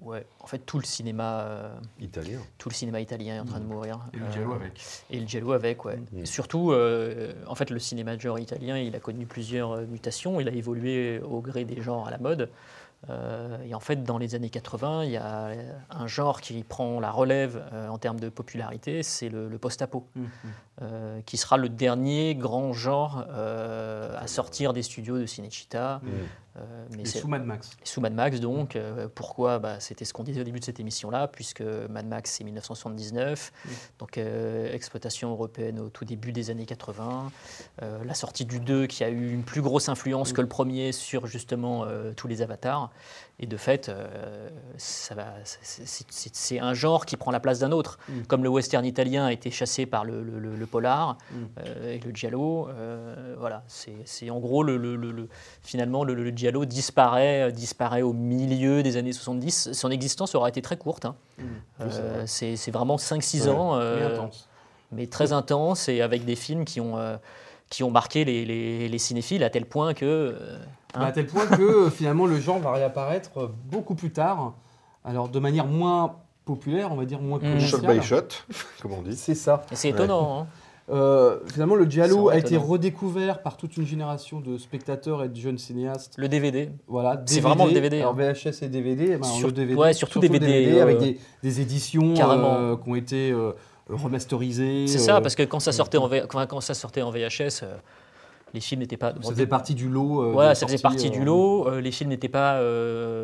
Ouais, 0.00 0.24
en 0.40 0.46
fait, 0.46 0.58
tout 0.60 0.78
le 0.78 0.84
cinéma, 0.84 1.40
euh, 1.40 1.74
Italien. 2.00 2.38
tout 2.56 2.68
le 2.68 2.74
cinéma 2.74 3.00
italien 3.00 3.34
est 3.36 3.40
en 3.40 3.44
train 3.44 3.58
de 3.58 3.64
mourir. 3.66 3.98
Et 4.14 4.18
le 4.18 4.26
Euh, 4.26 4.32
giallo 4.32 4.52
avec. 4.52 4.80
Et 5.10 5.18
le 5.18 5.26
giallo 5.26 5.52
avec, 5.52 5.84
ouais. 5.84 5.96
Mm. 6.12 6.24
Surtout, 6.24 6.70
euh, 6.72 7.32
en 7.48 7.54
fait, 7.56 7.70
le 7.70 7.78
cinéma 7.80 8.14
de 8.14 8.20
genre 8.20 8.38
italien, 8.38 8.78
il 8.78 8.94
a 8.94 9.00
connu 9.00 9.26
plusieurs 9.26 9.78
mutations. 9.88 10.38
Il 10.40 10.48
a 10.48 10.52
évolué 10.52 11.20
au 11.20 11.40
gré 11.40 11.64
des 11.64 11.82
genres 11.82 12.06
à 12.06 12.10
la 12.12 12.18
mode. 12.18 12.48
Euh, 13.10 13.58
et 13.64 13.74
en 13.74 13.80
fait, 13.80 14.02
dans 14.02 14.18
les 14.18 14.34
années 14.34 14.50
80, 14.50 15.04
il 15.04 15.10
y 15.12 15.16
a 15.16 15.50
un 15.90 16.06
genre 16.08 16.40
qui 16.40 16.64
prend 16.64 16.98
la 16.98 17.12
relève 17.12 17.62
euh, 17.72 17.86
en 17.88 17.96
termes 17.96 18.18
de 18.18 18.28
popularité, 18.28 19.04
c'est 19.04 19.28
le, 19.28 19.48
le 19.48 19.56
post-apo, 19.58 20.08
euh, 20.82 21.20
qui 21.24 21.36
sera 21.36 21.56
le 21.58 21.68
dernier 21.68 22.34
grand 22.34 22.72
genre 22.72 23.24
euh, 23.30 24.16
à 24.18 24.26
sortir 24.26 24.72
des 24.72 24.82
studios 24.82 25.16
de 25.18 25.26
Cinecittà. 25.26 26.00
Euh, 26.58 26.86
mais 26.96 27.04
sous 27.04 27.28
Mad 27.28 27.44
Max. 27.44 27.70
sous 27.84 28.00
Mad 28.00 28.14
Max, 28.14 28.40
donc. 28.40 28.76
Euh, 28.76 29.08
pourquoi? 29.14 29.58
Bah, 29.58 29.80
C'était 29.80 30.04
ce 30.04 30.12
qu'on 30.12 30.24
disait 30.24 30.40
au 30.40 30.44
début 30.44 30.60
de 30.60 30.64
cette 30.64 30.80
émission-là, 30.80 31.28
puisque 31.28 31.62
Mad 31.62 32.06
Max, 32.06 32.32
c'est 32.32 32.44
1979, 32.44 33.52
Mm. 33.64 33.68
donc 33.98 34.18
euh, 34.18 34.72
exploitation 34.72 35.30
européenne 35.30 35.78
au 35.80 35.88
tout 35.88 36.04
début 36.04 36.32
des 36.32 36.50
années 36.50 36.66
80. 36.66 37.30
Euh, 37.82 38.04
la 38.04 38.14
sortie 38.14 38.44
du 38.44 38.60
2 38.60 38.86
qui 38.86 39.04
a 39.04 39.08
eu 39.08 39.30
une 39.32 39.42
plus 39.42 39.62
grosse 39.62 39.88
influence 39.88 40.32
que 40.32 40.40
le 40.40 40.48
premier 40.48 40.92
sur 40.92 41.26
justement 41.26 41.86
tous 42.16 42.28
les 42.28 42.42
avatars. 42.42 42.90
Et 43.40 43.46
de 43.46 43.56
fait, 43.56 43.88
euh, 43.88 44.48
c'est- 44.76 46.58
un 46.58 46.74
genre 46.74 47.06
qui 47.06 47.16
prend 47.16 47.30
la 47.30 47.38
place 47.38 47.60
d'un 47.60 47.70
autre. 47.70 47.98
Mm. 48.08 48.22
Comme 48.26 48.42
le 48.42 48.48
western 48.48 48.84
italien 48.84 49.26
a 49.26 49.32
été 49.32 49.50
chassé 49.52 49.86
par 49.86 50.04
le, 50.04 50.22
le- 50.24 50.40
le- 50.40 50.56
le 50.56 50.66
polar 50.66 51.16
Mm. 51.30 51.34
euh, 51.60 51.94
et 51.94 51.98
le 52.00 52.10
giallo, 52.12 52.68
euh, 52.68 53.36
voilà, 53.38 53.62
c'est 53.68 54.30
en 54.30 54.40
gros 54.40 54.62
le, 54.64 54.76
le- 54.76 54.96
le- 54.96 55.12
le- 55.12 55.28
finalement 55.62 56.02
le, 56.02 56.30
giallo 56.36 56.64
disparaît, 56.64 57.52
disparaît 57.52 58.02
au 58.02 58.12
milieu 58.12 58.82
des 58.82 58.96
années 58.96 59.12
70. 59.12 59.72
Son 59.72 59.90
existence 59.90 60.34
aura 60.34 60.48
été 60.48 60.60
très 60.60 60.76
courte. 60.76 61.04
hein. 61.04 61.14
Mm. 61.38 61.44
C'est 62.26 62.70
vraiment 62.72 62.98
5-6 62.98 63.44
Ouais, 63.44 63.50
ans, 63.50 64.30
Mais 64.90 65.06
très 65.06 65.32
intense 65.32 65.88
et 65.88 66.00
avec 66.00 66.24
des 66.24 66.34
films 66.34 66.64
qui 66.64 66.80
ont, 66.80 66.96
qui 67.70 67.82
ont 67.82 67.90
marqué 67.90 68.24
les, 68.24 68.44
les- 68.44 68.88
les 68.88 68.98
cinéphiles 68.98 69.42
à 69.44 69.50
tel 69.50 69.66
point 69.66 69.94
que. 69.94 70.04
euh, 70.06 70.58
hein, 70.94 71.00
Bah, 71.00 71.06
à 71.06 71.12
tel 71.12 71.26
point 71.26 71.46
que 71.46 71.62
euh, 71.62 71.90
finalement 71.90 72.26
le 72.26 72.38
genre 72.40 72.58
va 72.58 72.72
réapparaître 72.72 73.30
euh, 73.38 73.48
beaucoup 73.70 73.94
plus 73.94 74.10
tard, 74.10 74.54
alors 75.04 75.28
de 75.28 75.38
manière 75.38 75.66
moins 75.66 76.16
populaire, 76.44 76.90
on 76.92 76.96
va 76.96 77.04
dire 77.04 77.20
moins 77.20 77.38
Mm. 77.38 77.60
Shot 77.60 77.78
commerciale. 77.80 78.00
by 78.00 78.06
shot, 78.06 78.54
comme 78.82 78.92
on 78.92 79.02
dit. 79.02 79.16
C'est 79.16 79.34
ça. 79.34 79.62
et 79.70 79.76
c'est 79.76 79.90
étonnant. 79.90 80.40
hein. 80.40 80.46
Euh, 80.90 81.40
finalement, 81.52 81.74
le 81.74 81.84
giallo 81.84 82.30
a 82.30 82.38
été 82.38 82.56
redécouvert 82.56 83.42
par 83.42 83.58
toute 83.58 83.76
une 83.76 83.84
génération 83.86 84.40
de 84.40 84.56
spectateurs 84.56 85.22
et 85.22 85.28
de 85.28 85.36
jeunes 85.36 85.58
cinéastes. 85.58 86.14
Le 86.16 86.28
DVD. 86.30 86.70
Voilà, 86.86 87.22
C'est 87.26 87.40
vraiment 87.40 87.66
le 87.66 87.72
DVD, 87.72 88.00
Alors 88.00 88.16
hein. 88.18 88.32
VHS 88.32 88.62
et 88.62 88.68
DVD, 88.70 89.18
ben, 89.18 89.22
Sur- 89.24 89.48
le 89.48 89.52
DVD, 89.52 89.74
ouais, 89.78 89.92
surtout 89.92 90.18
DVD, 90.18 90.78
euh, 90.78 90.82
avec 90.82 90.96
des, 90.96 91.18
des 91.42 91.60
éditions 91.60 92.14
carrément. 92.14 92.54
euh, 92.56 92.76
qui 92.76 92.88
ont 92.88 92.94
été 92.94 93.30
remasterisées. 93.88 94.86
C'est 94.86 94.98
ça, 94.98 95.16
euh, 95.16 95.20
parce 95.20 95.34
que 95.34 95.42
quand 95.42 95.60
ça 95.60 95.72
sortait 95.72 95.98
en, 95.98 96.06
V- 96.08 96.24
quand, 96.28 96.46
quand 96.46 96.60
ça 96.60 96.74
sortait 96.74 97.02
en 97.02 97.10
VHS, 97.10 97.62
euh, 97.62 97.76
les 98.54 98.60
films 98.60 98.80
n'étaient 98.80 98.96
pas. 98.96 99.12
ça 99.20 99.30
faisait 99.30 99.46
partie 99.46 99.74
du 99.74 99.90
lot. 99.90 100.22
euh, 100.22 100.32
Voilà, 100.32 100.54
ça 100.54 100.66
faisait 100.66 100.78
partie 100.78 101.08
euh, 101.08 101.10
du 101.10 101.22
lot. 101.22 101.68
euh, 101.68 101.82
les 101.82 101.90
films 101.90 102.08
n'étaient 102.08 102.30
pas 102.30 102.58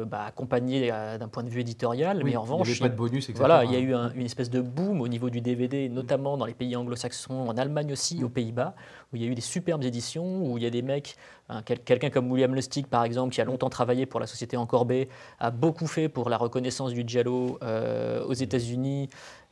bah, 0.05 0.25
accompagnés 0.27 0.89
d'un 1.19 1.29
point 1.29 1.43
de 1.43 1.49
vue 1.49 1.61
éditorial, 1.61 2.19
oui, 2.19 2.25
mais 2.25 2.37
en 2.37 2.43
il 2.43 2.47
y 2.47 2.51
revanche, 2.51 2.69
avait 2.69 2.79
pas 2.79 2.89
de 2.91 2.97
bonus, 2.97 3.25
etc. 3.31 3.39
Voilà, 3.39 3.65
il 3.65 3.73
y 3.73 3.77
a 3.77 3.79
eu 3.79 3.95
un- 3.95 4.13
une 4.13 4.27
espèce 4.27 4.51
de 4.51 4.61
boom 4.61 5.01
au 5.01 5.09
niveau 5.09 5.31
du 5.31 5.41
DVD, 5.41 5.89
notamment 5.89 6.37
dans 6.37 6.45
les 6.45 6.53
pays 6.53 6.77
anglo-saxons, 6.77 7.49
en 7.49 7.57
Allemagne 7.57 7.91
aussi, 7.91 8.23
aux 8.23 8.29
Pays-Bas, 8.29 8.75
où 9.13 9.17
il 9.17 9.23
y 9.23 9.27
a 9.27 9.29
eu 9.29 9.35
des 9.35 9.41
superbes 9.41 9.83
éditions, 9.83 10.45
où 10.53 10.59
il 10.59 10.65
y 10.65 10.67
a 10.67 10.71
des 10.71 10.83
mecs, 10.83 11.17
un- 11.49 11.63
quel- 11.63 11.81
quelqu'un 11.81 12.11
comme 12.11 12.31
William 12.31 12.55
Lustig 12.55 12.87
par 12.87 13.05
exemple, 13.05 13.33
qui 13.35 13.41
a 13.41 13.45
longtemps 13.47 13.71
travaillé 13.71 14.05
pour 14.05 14.21
la 14.21 14.27
société 14.27 14.59
Encorbet, 14.59 15.09
a 15.41 15.51
beaucoup 15.51 15.87
fait 15.87 16.11
pour 16.11 16.29
la 16.29 16.37
reconnaissance 16.37 16.93
du 16.93 17.03
giallo 17.07 17.59
euh, 17.63 18.23
aux 18.27 18.35
États-Unis. 18.35 19.09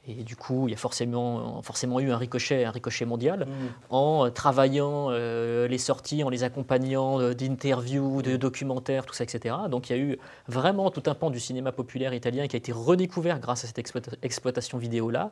Et 0.08 0.24
du 0.24 0.34
coup, 0.34 0.66
il 0.66 0.72
y 0.72 0.74
a 0.74 0.76
forcément, 0.76 1.62
forcément 1.62 2.00
eu 2.00 2.10
un 2.10 2.16
ricochet, 2.16 2.64
un 2.64 2.72
ricochet 2.72 3.04
mondial 3.04 3.46
Mm. 3.46 3.50
en 3.90 4.26
euh, 4.26 4.30
travaillant 4.30 5.10
euh, 5.10 5.68
les 5.68 5.78
sorties, 5.78 6.24
en 6.24 6.28
les 6.28 6.42
accompagnant 6.42 7.20
euh, 7.20 7.34
d'interviews, 7.34 8.20
de 8.20 8.36
documentaires, 8.36 9.06
tout 9.06 9.14
ça, 9.14 9.22
etc. 9.22 9.54
Donc 9.70 9.90
il 9.90 9.96
y 9.96 10.00
a 10.00 10.02
eu 10.02 10.18
vraiment 10.48 10.90
tout 10.90 11.04
un 11.06 11.14
pan 11.14 11.30
du 11.30 11.38
cinéma 11.38 11.70
populaire 11.70 12.14
italien 12.14 12.48
qui 12.48 12.56
a 12.56 12.58
été 12.58 12.72
redécouvert 12.72 13.38
grâce 13.38 13.62
à 13.62 13.68
cette 13.68 13.78
exploita- 13.78 14.16
exploitation 14.22 14.76
vidéo-là, 14.76 15.30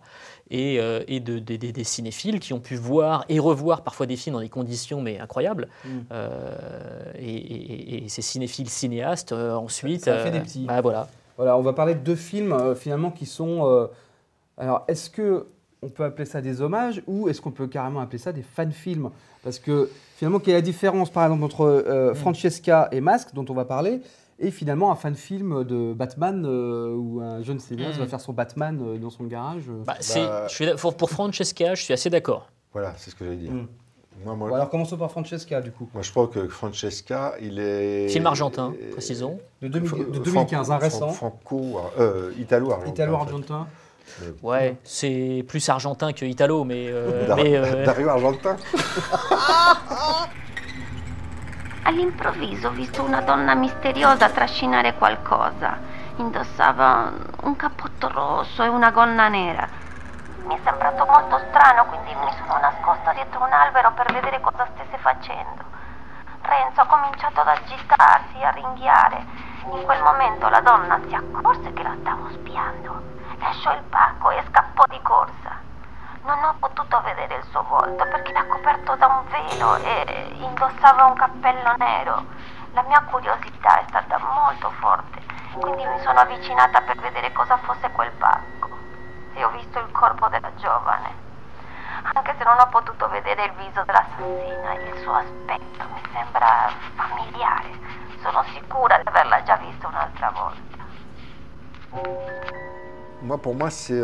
et, 0.50 0.78
euh, 0.78 1.02
et 1.08 1.18
de, 1.18 1.40
de- 1.40 1.56
des- 1.56 1.72
des 1.72 1.84
cinéphiles 1.84 2.38
qui 2.38 2.52
ont 2.52 2.60
pu 2.60 2.76
voir 2.76 3.24
et 3.28 3.40
revoir 3.40 3.82
parfois 3.82 4.06
des 4.06 4.14
films 4.14 4.34
dans 4.36 4.40
des 4.40 4.48
conditions 4.48 5.00
mais 5.02 5.18
incroyables. 5.18 5.66
Mm. 5.84 5.88
Et, 7.18 7.34
et- 7.34 8.04
et 8.04 8.08
ces 8.08 8.22
cinéphiles 8.22 8.68
cinéastes, 8.70 9.32
ensuite... 9.32 10.04
Ça 10.04 10.14
a 10.14 10.18
fait 10.18 10.30
des 10.30 10.40
petits. 10.40 10.64
bah, 10.66 10.80
voilà. 10.80 11.08
Voilà, 11.36 11.56
on 11.56 11.62
va 11.62 11.72
parler 11.72 11.94
de 11.94 12.00
deux 12.00 12.16
films 12.16 12.74
finalement 12.76 13.10
qui 13.10 13.24
sont. 13.26 13.88
Alors, 14.61 14.84
est-ce 14.88 15.11
que 15.11 15.46
on 15.82 15.88
peut 15.88 16.04
appeler 16.04 16.26
ça 16.26 16.40
des 16.42 16.61
hommages 16.61 17.02
ou 17.06 17.28
est-ce 17.28 17.40
qu'on 17.40 17.50
peut 17.52 17.66
carrément 17.66 18.00
appeler 18.00 18.18
ça 18.18 18.32
des 18.32 18.42
fan-films? 18.42 19.11
Parce 19.42 19.58
que 19.58 19.90
finalement, 20.16 20.38
quelle 20.38 20.52
est 20.52 20.58
la 20.58 20.62
différence 20.62 21.11
par 21.11 21.24
exemple 21.24 21.42
entre 21.44 21.62
euh, 21.64 22.14
Francesca 22.14 22.88
et 22.92 23.00
Masque, 23.00 23.30
dont 23.32 23.46
on 23.48 23.54
va 23.54 23.64
parler, 23.64 24.00
et 24.38 24.50
finalement 24.50 24.92
un 24.92 24.94
fan-film 24.96 25.64
de 25.64 25.94
Batman 25.94 26.44
euh, 26.46 26.94
où 26.94 27.20
un 27.22 27.42
jeune 27.42 27.58
cinéaste 27.58 27.96
Mm. 27.98 28.02
va 28.02 28.06
faire 28.08 28.20
son 28.20 28.32
Batman 28.34 28.78
euh, 28.82 28.98
dans 28.98 29.08
son 29.11 29.24
garage? 29.24 29.64
Bah, 29.86 29.94
c'est- 30.00 30.20
Bah- 30.20 30.46
je 30.48 30.54
suis 30.54 30.66
d'ac- 30.66 30.76
pour, 30.76 30.94
pour 30.94 31.11
Francesca, 31.11 31.74
je 31.74 31.82
suis 31.82 31.94
assez 31.94 32.11
d'accord. 32.11 32.50
Voilà, 32.74 32.92
c'est 32.98 33.11
ce 33.11 33.16
que 33.16 33.24
j'allais 33.24 33.36
dire. 33.38 33.52
Mm. 33.52 33.66
Moi, 34.26 34.34
moi, 34.36 34.48
Bon, 34.50 34.54
alors 34.54 34.68
commençons 34.68 34.98
par 34.98 35.11
Francesca 35.11 35.62
du 35.62 35.70
coup, 35.70 35.88
moi, 35.94 36.02
je 36.02 36.11
crois 36.11 36.26
que 36.28 36.46
Francesca, 36.48 37.32
il 37.40 37.58
est. 37.58 38.08
Film 38.11 38.26
argentin, 38.26 38.74
précisons. 38.92 39.38
de, 39.62 39.68
2000 39.68 39.88
Fran- 39.88 39.98
de 39.98 40.18
2015, 40.18 40.70
un 40.70 40.76
récent, 40.76 41.08
Franco, 41.08 41.78
euh, 41.98 42.30
italo-argentin. 42.38 42.90
italo-argentin. 42.92 43.66
Ouais, 44.42 44.76
c'est 44.84 45.44
plus 45.48 45.68
argentin 45.68 46.12
que 46.12 46.24
italo, 46.24 46.64
mais, 46.64 46.86
euh, 46.88 47.26
Dar- 47.28 47.36
mais, 47.36 47.54
euh, 47.56 47.84
Dario 47.84 48.08
Argentin. 48.11 48.56
All'improvviso 51.82 52.68
ho 52.68 52.70
visto 52.72 53.02
una 53.02 53.20
donna 53.22 53.54
misteriosa 53.54 54.28
trascinare 54.28 54.94
qualcosa. 54.94 55.78
Indossava 56.16 57.11
un 57.42 57.56
cappotto 57.56 58.08
rosso 58.08 58.62
e 58.62 58.68
una 58.68 58.90
gonna 58.90 59.28
nera. 59.28 59.66
Mi 60.46 60.54
è 60.54 60.58
sembrato 60.64 61.04
molto 61.06 61.40
strano, 61.48 61.86
quindi 61.86 62.14
mi 62.14 62.30
sono 62.36 62.58
nascosta 62.61 63.12
dietro 63.14 63.42
un 63.44 63.52
albero 63.52 63.92
per 63.94 64.12
vedere 64.12 64.40
cosa 64.40 64.68
stesse 64.74 64.98
facendo. 64.98 65.64
Renzo 66.42 66.80
ha 66.80 66.86
cominciato 66.86 67.40
ad 67.40 67.48
agitarsi, 67.48 68.42
a 68.42 68.50
ringhiare. 68.50 69.24
In 69.72 69.82
quel 69.84 70.02
momento 70.02 70.48
la 70.48 70.61
donna 70.61 71.00
si 71.08 71.14
accorse 71.14 71.72
che 71.72 71.82
la 71.82 71.94
stavo 72.00 72.28
spiando. 72.32 73.02
Lasciò 73.41 73.72
il 73.74 73.82
pacco 73.84 74.30
e 74.30 74.45
scappò 74.49 74.84
di 74.88 75.01
corsa. 75.03 75.59
Non 76.22 76.45
ho 76.45 76.55
potuto 76.59 77.01
vedere 77.01 77.36
il 77.36 77.45
suo 77.45 77.62
volto 77.62 78.05
perché 78.05 78.30
era 78.30 78.45
coperto 78.45 78.95
da 78.97 79.07
un 79.07 79.24
velo 79.28 79.76
e 79.76 80.36
indossava 80.38 81.07
un 81.07 81.14
cappello 81.14 81.74
nero. 81.78 82.24
La 82.72 82.82
mia 82.82 83.01
curiosità 83.01 83.80
è 83.80 83.84
stata 83.88 84.18
molto 84.18 84.70
forte, 84.78 85.22
quindi 85.59 85.86
mi 85.86 85.99
sono 86.01 86.20
avvicinata 86.20 86.82
per 86.82 86.99
vedere 87.01 87.32
cosa 87.32 87.57
fosse 87.57 87.91
quel 87.91 88.11
pacco. 88.12 88.68
E 89.32 89.43
ho 89.43 89.51
visto 89.51 89.78
il 89.78 89.91
corpo 89.91 90.28
della 90.28 90.55
giovane. 90.57 91.28
Anche 92.12 92.34
se 92.36 92.45
non 92.45 92.59
ho 92.59 92.68
potuto 92.68 93.09
vedere 93.09 93.45
il 93.45 93.53
viso 93.53 93.82
dell'assassina, 93.84 94.74
il 94.74 94.99
suo 95.01 95.14
aspetto 95.14 95.84
mi 95.93 96.03
sembra 96.12 96.70
familiare. 96.95 97.78
Sono 98.20 98.45
sicura 98.53 98.99
di 98.99 99.09
averla 99.09 99.43
già 99.43 99.57
vista 99.57 99.88
un'altra 99.88 100.30
volta. 100.30 100.78
Moi, 103.22 103.36
pour 103.36 103.54
moi, 103.54 103.68
c'est 103.70 104.02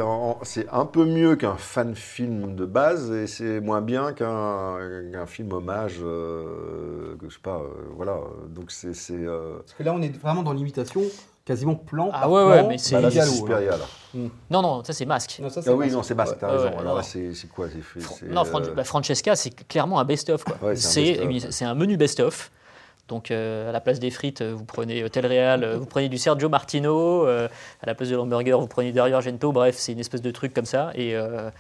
un 0.71 0.85
peu 0.85 1.07
mieux 1.07 1.37
qu'un 1.37 1.57
fan 1.57 1.95
film 1.95 2.55
de 2.55 2.67
base 2.67 3.11
et 3.13 3.27
c'est 3.27 3.61
moins 3.61 3.81
bien 3.81 4.13
qu'un 4.13 4.77
qu'un 5.11 5.27
film 5.27 5.53
hommage. 5.55 5.95
euh, 6.03 7.17
que 7.19 7.29
je 7.31 7.35
sais 7.35 7.41
pas, 7.43 7.57
euh, 7.57 7.69
voilà. 7.97 8.19
Donc 8.51 8.71
c'est. 8.71 8.93
euh, 9.13 9.57
Parce 9.61 9.73
que 9.73 9.83
là, 9.85 9.95
on 9.95 10.03
est 10.03 10.15
vraiment 10.19 10.43
dans 10.43 10.53
l'imitation, 10.53 11.01
quasiment 11.47 11.77
plan 11.77 12.11
Ah 12.13 12.21
par 12.21 12.31
ouais, 12.33 12.43
plan. 12.45 12.51
ouais, 12.51 12.69
mais 12.69 12.79
c'est- 12.79 13.01
bah 13.01 13.11
Suspiria, 13.11 13.79
là. 13.79 13.85
hein. 14.19 14.29
non, 14.51 14.61
non, 14.61 14.85
ça 14.85 14.93
c'est 14.93 15.07
masque. 15.07 15.39
Non, 15.41 15.49
ça, 15.49 15.63
c'est 15.63 15.71
Ah 15.71 15.75
oui, 15.75 15.87
pas- 15.89 15.95
non, 15.95 16.03
c'est 16.03 16.15
Basque, 16.15 16.37
t'as 16.39 16.49
Ouais, 16.49 16.53
raison. 16.59 16.65
ouais, 16.69 16.77
Alors 16.81 16.93
non. 16.93 16.97
là, 16.97 17.03
c'est 17.03 17.49
quoi 17.49 17.67
c'est 17.71 18.27
Non, 18.29 18.45
Fran- 18.45 18.61
euh, 18.61 18.75
bah, 18.75 18.85
Francesca, 18.85 19.35
c'est 19.35 19.67
clairement 19.67 19.99
un 19.99 20.05
best-of. 20.05 20.45
quoi. 20.45 20.57
Ouais, 20.63 20.77
c'est 20.77 21.65
un 21.65 21.71
un 21.71 21.75
menu 21.75 21.97
best-of. 21.97 22.51
Donc, 23.09 23.31
euh, 23.31 23.69
à 23.69 23.73
la 23.73 23.81
place 23.81 24.01
des 24.01 24.11
frites, 24.11 24.41
euh, 24.41 24.53
vous 24.55 24.65
prenez 24.65 25.03
euh, 25.03 25.09
Tel 25.09 25.27
Real, 25.27 25.65
vous 25.77 25.87
prenez 25.87 26.09
du 26.09 26.19
Sergio 26.19 26.49
Martino. 26.49 27.25
euh, 27.27 27.49
à 27.83 27.87
la 27.87 27.95
place 27.95 28.09
de 28.09 28.17
l'hamburger, 28.17 28.59
vous 28.61 28.67
prenez 28.67 28.93
Dario 28.93 29.15
Argento. 29.15 29.53
Bref, 29.53 29.77
c'est 29.79 29.93
une 29.93 30.01
espèce 30.01 30.23
de 30.23 30.31
truc 30.33 30.53
comme 30.53 30.65
ça. 30.67 30.91
Et, 30.95 31.15
euh, 31.15 31.51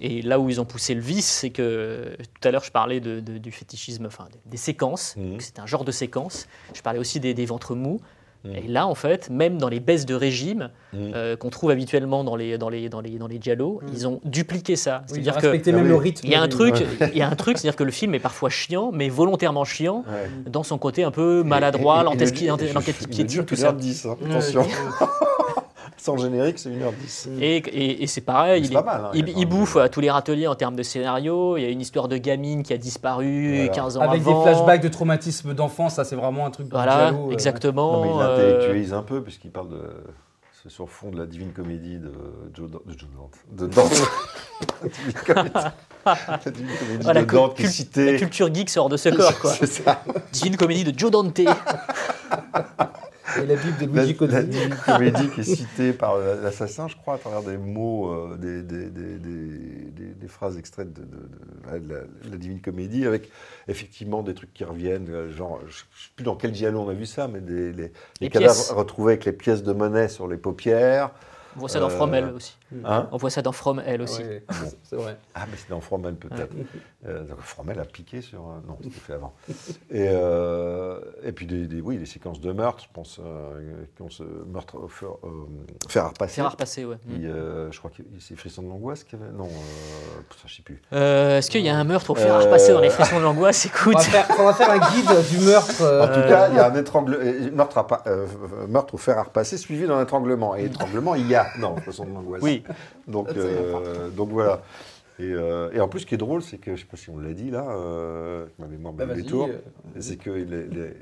et 0.00 0.22
là 0.22 0.38
où 0.38 0.48
ils 0.50 0.60
ont 0.60 0.64
poussé 0.64 0.94
le 0.94 1.00
vice, 1.00 1.26
c'est 1.28 1.50
que 1.50 2.16
tout 2.40 2.48
à 2.48 2.50
l'heure, 2.52 2.64
je 2.64 2.70
parlais 2.70 3.00
de- 3.00 3.20
de- 3.20 3.38
du 3.38 3.50
fétichisme, 3.52 4.06
enfin, 4.06 4.26
des- 4.32 4.50
des 4.52 4.56
séquences. 4.56 5.14
Donc, 5.16 5.42
C'est 5.42 5.58
un 5.58 5.66
genre 5.66 5.84
de 5.84 5.92
séquence. 5.92 6.46
Je 6.74 6.82
parlais 6.82 6.98
aussi 7.00 7.18
des, 7.20 7.34
des 7.34 7.46
ventres 7.46 7.74
mous. 7.74 8.00
Mm. 8.44 8.50
Et 8.54 8.68
là, 8.68 8.86
en 8.86 8.94
fait, 8.94 9.30
même 9.30 9.58
dans 9.58 9.68
les 9.68 9.80
baisses 9.80 10.06
de 10.06 10.14
régime 10.14 10.70
Mm. 10.92 10.96
euh, 11.14 11.36
qu'on 11.36 11.50
trouve 11.50 11.70
habituellement 11.70 12.24
dans 12.24 12.36
les, 12.36 12.58
dans 12.58 12.68
les, 12.68 12.88
dans 12.88 13.00
les, 13.00 13.18
dans 13.18 13.26
les 13.26 13.38
giallo, 13.40 13.80
Mm. 13.82 13.86
ils 13.92 14.06
ont 14.08 14.20
dupliqué 14.24 14.76
ça. 14.76 15.02
Oui, 15.02 15.04
C'est-à-dire 15.08 15.32
ils 15.32 15.36
ont 15.36 15.40
que 15.40 15.46
respecté 15.46 15.70
Ah 15.72 15.76
même 15.76 15.88
le 15.88 15.96
rythme. 15.96 16.20
il 16.26 16.30
y 16.30 16.34
a 16.34 16.42
un 16.42 16.48
truc, 16.48 16.74
Ouais. 16.74 17.10
il 17.12 17.18
y 17.18 17.22
a 17.22 17.28
un 17.28 17.34
truc, 17.36 17.58
c'est-à-dire 17.58 17.76
que 17.76 17.84
le 17.84 17.90
film 17.90 18.14
est 18.14 18.18
parfois 18.20 18.50
chiant, 18.50 18.90
mais 18.92 19.08
volontairement 19.08 19.64
chiant 19.64 20.04
Ouais. 20.08 20.28
dans 20.50 20.62
son 20.62 20.78
côté 20.78 21.04
un 21.04 21.10
peu 21.10 21.42
maladroit, 21.42 22.02
l'enquête 22.02 22.30
le- 22.30 22.36
qui- 22.36 23.06
piétine, 23.08 23.44
tout 23.44 23.56
ça. 23.56 23.68
heure 23.68 23.72
dix, 23.74 24.04
hein, 24.06 24.16
Ouais, 24.20 24.30
attention. 24.30 24.62
Sans 25.96 26.16
générique, 26.18 26.58
c'est 26.58 26.68
1h10. 26.70 27.28
Et, 27.40 27.56
et- 27.56 28.02
et 28.02 28.06
c'est 28.06 28.20
pareil, 28.20 28.60
Mais 28.60 28.66
il, 28.66 28.68
c'est 28.68 28.74
pas 28.74 28.82
mal, 28.82 29.04
hein, 29.06 29.10
il- 29.14 29.28
il 29.38 29.46
bouffe 29.46 29.76
à 29.76 29.88
tous 29.88 30.00
les 30.00 30.10
râteliers 30.10 30.46
en 30.48 30.54
termes 30.54 30.76
de 30.76 30.82
scénario. 30.82 31.56
Il 31.56 31.62
y 31.62 31.66
a 31.66 31.70
une 31.70 31.80
histoire 31.80 32.08
de 32.08 32.16
gamine 32.18 32.62
qui 32.62 32.72
a 32.72 32.78
disparu 32.78 33.54
Voilà. 33.56 33.68
15 33.68 33.96
ans 33.96 34.00
Avec 34.00 34.20
avant. 34.20 34.44
des 34.44 34.50
flashbacks 34.50 34.82
de 34.82 34.88
traumatisme 34.88 35.54
d'enfance, 35.54 35.94
ça 35.94 36.04
c'est 36.04 36.16
vraiment 36.16 36.44
un 36.46 36.50
truc. 36.50 36.66
Voilà, 36.70 37.08
euh, 37.14 37.30
exactement. 37.30 37.92
Non, 37.92 38.02
mais 38.02 38.10
il 38.14 38.20
euh, 38.20 38.34
intellectualise 38.34 38.92
un 38.92 39.02
peu, 39.02 39.22
puisqu'il 39.22 39.50
parle 39.50 39.70
de. 39.70 39.80
C'est 40.62 40.70
sur 40.70 40.88
fond 40.88 41.10
de 41.10 41.18
la 41.18 41.26
divine 41.26 41.52
comédie 41.52 41.98
de 41.98 42.10
Joe, 42.54 42.70
Dan- 42.70 42.80
de 42.86 42.98
Joe 42.98 43.08
Dante. 43.14 43.34
De 43.52 43.66
Dante. 43.66 44.02
la 44.82 44.88
divine 44.88 45.12
comédie, 45.26 45.50
la 46.06 46.50
divine 46.50 46.76
comédie 46.78 47.02
voilà, 47.02 47.20
de 47.22 47.26
Dante 47.30 47.54
qui 47.54 47.64
est 47.64 47.96
La 48.12 48.18
culture 48.18 48.54
geek 48.54 48.70
sort 48.70 48.88
de 48.88 48.96
ce 48.96 49.10
corps, 49.10 49.38
quoi. 49.40 49.50
C'est 49.58 49.66
ça. 49.66 50.02
Divine 50.32 50.56
comédie 50.56 50.84
de 50.84 50.98
Joe 50.98 51.10
Dante. 51.10 51.38
Et 53.42 53.46
la 53.46 53.56
Bible 53.56 53.76
de 53.78 53.96
La, 53.96 54.04
Luigi 54.04 54.16
la 54.28 54.42
divine 54.42 54.76
comédie 54.86 55.28
qui 55.30 55.40
est 55.40 55.44
citée 55.56 55.92
par 55.92 56.18
l'assassin, 56.18 56.88
je 56.88 56.96
crois, 56.96 57.14
à 57.14 57.18
travers 57.18 57.42
des 57.42 57.56
mots, 57.56 58.10
euh, 58.12 58.36
des, 58.36 58.62
des, 58.62 58.90
des, 58.90 59.18
des- 59.18 59.90
des- 59.90 60.14
des 60.14 60.28
phrases 60.28 60.56
extraites 60.58 60.92
de, 60.92 61.02
de- 61.02 61.06
de- 61.06 61.78
de 61.86 61.92
la, 61.94 62.00
de 62.00 62.30
la 62.30 62.36
divine 62.36 62.60
comédie, 62.60 63.06
avec 63.06 63.30
effectivement 63.68 64.22
des 64.22 64.34
trucs 64.34 64.52
qui 64.54 64.64
reviennent, 64.64 65.08
euh, 65.10 65.30
genre, 65.32 65.58
je 65.62 65.66
ne 65.66 65.72
sais 65.72 65.84
plus 66.16 66.24
dans 66.24 66.36
quel 66.36 66.52
dialogue 66.52 66.86
on 66.86 66.88
a 66.90 66.94
vu 66.94 67.06
ça, 67.06 67.28
mais 67.28 67.40
des, 67.40 67.72
les, 67.72 67.82
les 67.84 67.92
Les 68.20 68.28
cadavres 68.30 68.54
pièces. 68.54 68.70
retrouvés 68.70 69.12
avec 69.14 69.24
les 69.24 69.32
pièces 69.32 69.62
de 69.62 69.72
monnaie 69.72 70.08
sur 70.08 70.28
les 70.28 70.36
paupières. 70.36 71.10
On 71.56 71.60
voit 71.60 71.68
ça 71.68 71.78
dans 71.80 71.86
Euh, 71.86 71.90
From 71.96 72.12
Hell 72.14 72.32
aussi. 72.34 72.56
Hein 72.84 73.08
On 73.12 73.16
voit 73.16 73.30
ça 73.30 73.42
dans 73.42 73.52
From 73.52 73.80
Hell 73.84 74.02
aussi. 74.02 74.22
Ouais, 74.22 74.42
Bon. 74.48 74.54
c'est 74.82 74.96
vrai. 74.96 75.16
Ah, 75.34 75.46
mais 75.50 75.56
c'est 75.56 75.70
dans 75.70 75.80
Fromel 75.80 76.14
peut-être. 76.16 76.52
Euh, 77.06 77.24
donc 77.24 77.40
Fromel 77.40 77.78
a 77.78 77.84
piqué 77.84 78.20
sur. 78.22 78.40
euh, 78.40 78.66
non, 78.66 78.76
c'était 78.82 78.98
fait 79.00 79.12
avant. 79.14 79.34
Et, 79.90 80.06
euh, 80.10 81.00
et 81.22 81.32
puis, 81.32 81.46
des, 81.46 81.66
des- 81.66 81.80
oui, 81.80 81.98
des 81.98 82.06
séquences 82.06 82.40
de 82.40 82.52
meurtre, 82.52 82.82
je 82.84 82.88
pense, 82.92 83.20
euh, 83.24 83.84
qui 83.96 84.02
ont 84.02 84.10
ce 84.10 84.22
meurtre 84.22 84.76
au 84.78 84.88
fer, 84.88 85.08
euh, 85.24 85.28
fer 85.88 86.04
à 86.04 86.08
repasser. 86.08 86.34
Faire 86.36 86.50
repasser, 86.50 86.84
ouais. 86.84 86.96
Euh, 87.24 87.70
je 87.70 87.78
crois 87.78 87.90
que 87.90 88.02
c'est 88.20 88.36
Frisson 88.36 88.62
de 88.62 88.68
l'angoisse 88.68 89.04
avait. 89.12 89.30
Non, 89.36 89.44
euh, 89.44 90.20
ça, 90.36 90.44
je 90.46 90.54
sais 90.56 90.62
plus. 90.62 90.80
Euh, 90.92 91.38
Est-ce 91.38 91.50
qu'il 91.50 91.60
y 91.62 91.68
a 91.68 91.76
un 91.76 91.84
meurtre 91.84 92.10
au 92.10 92.14
fer 92.14 92.34
à 92.34 92.40
repasser 92.40 92.72
dans 92.72 92.80
les 92.80 92.90
frissons 92.90 93.18
de 93.18 93.22
l'angoisse? 93.24 93.66
On 93.66 93.68
Écoute. 93.90 93.94
va, 93.94 94.00
faire, 94.00 94.26
on 94.40 94.44
va 94.44 94.54
faire 94.54 94.70
un 94.70 94.78
guide 94.78 95.10
du 95.30 95.44
meurtre. 95.46 95.82
euh, 95.82 96.02
En 96.02 96.06
tout 96.08 96.28
cas, 96.28 96.48
il 96.48 96.56
y 96.56 96.58
a 96.58 96.70
un 96.70 96.74
étrangle, 96.74 97.18
meurtre, 97.52 97.78
à 97.78 97.86
pa- 97.86 98.02
meurtre 98.68 98.94
au 98.94 98.98
fer 98.98 99.18
à 99.18 99.22
repasser 99.24 99.56
suivi 99.56 99.86
d'un 99.86 100.02
étranglement. 100.02 100.56
Et 100.56 100.64
étranglement, 100.64 101.14
il 101.14 101.28
y 101.28 101.34
a. 101.34 101.46
Non, 101.58 101.76
Frisson 101.76 102.04
de 102.06 102.12
l'angoisse. 102.14 102.42
Oui. 102.42 102.63
Donc, 103.08 103.28
euh, 103.36 104.08
donc 104.10 104.30
voilà. 104.30 104.62
Et, 105.20 105.30
euh, 105.32 105.70
et 105.72 105.80
en 105.80 105.86
plus, 105.86 106.00
ce 106.00 106.06
qui 106.06 106.14
est 106.14 106.18
drôle, 106.18 106.42
c'est 106.42 106.56
que, 106.58 106.66
je 106.66 106.70
ne 106.72 106.76
sais 106.78 106.84
pas 106.90 106.96
si 106.96 107.08
on 107.10 107.18
l'a 107.18 107.32
dit 107.34 107.50
là, 107.50 107.64
euh, 107.70 108.46
ma 108.58 108.66
mémoire 108.66 108.92
bah, 108.94 109.06
me 109.06 109.14
détourne, 109.14 109.50
euh, 109.52 110.00
c'est 110.00 110.16
que 110.16 110.30
les- 110.30 110.44
les- 110.44 110.96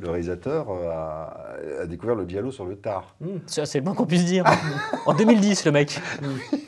le 0.00 0.08
réalisateur 0.10 0.70
a, 0.70 1.56
a 1.80 1.86
découvert 1.86 2.14
le 2.14 2.24
dialogue 2.24 2.52
sur 2.52 2.66
le 2.66 2.76
tard. 2.76 3.16
Ça, 3.46 3.66
c'est 3.66 3.78
le 3.78 3.84
moins 3.84 3.94
qu'on 3.94 4.06
puisse 4.06 4.26
dire. 4.26 4.44
en 5.06 5.14
2010, 5.14 5.64
le 5.64 5.72
mec. 5.72 6.00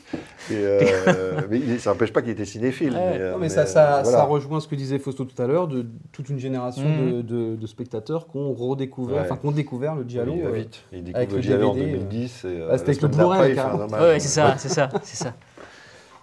euh, 0.53 1.41
mais 1.51 1.79
ça 1.79 1.91
n'empêche 1.91 2.13
pas 2.13 2.23
qu'il 2.23 2.31
était 2.31 2.45
cinéphile. 2.45 2.93
Ouais. 2.93 3.11
mais, 3.13 3.19
euh, 3.21 3.33
Non, 3.33 3.39
mais 3.39 3.43
mais, 3.43 3.49
ça, 3.49 3.67
ça, 3.67 3.99
euh, 3.99 4.03
voilà. 4.03 4.19
ça 4.19 4.25
rejoint 4.25 4.61
ce 4.61 4.69
que 4.69 4.75
disait 4.75 4.99
Fausto 4.99 5.25
tout 5.25 5.41
à 5.43 5.47
l'heure, 5.47 5.69
de 5.69 5.87
toute 6.13 6.29
une 6.29 6.39
génération 6.39 6.83
de, 6.85 7.23
de- 7.23 7.57
de 7.57 7.67
spectateurs 7.67 8.27
qui 8.29 8.37
ont 8.37 8.53
redécouvert, 8.53 9.17
Ouais. 9.17 9.23
enfin 9.25 9.37
qui 9.37 9.47
ont 9.47 9.53
découvert 9.53 9.95
le 9.95 10.05
Giallo. 10.09 10.35
Il 10.37 10.43
va 10.43 10.49
euh, 10.49 10.53
vite. 10.53 10.81
Il 10.93 11.05
découvre 11.05 11.17
avec 11.19 11.31
le 11.31 11.37
le 11.37 11.43
dialogue 11.43 11.71
en 11.71 11.75
DVD, 11.75 11.93
2010. 11.93 12.45
Et, 12.45 12.49
euh, 12.49 12.69
Ah, 12.71 12.79
c'était 12.79 12.91
avec 12.91 13.03
le 13.03 13.09
Blu-ray, 13.09 13.55
ouais, 13.55 14.19
c'est 14.21 14.29
ça, 14.29 14.55
c'est 14.59 14.69
ça, 14.69 14.89
c'est 15.03 15.17
ça. 15.25 15.33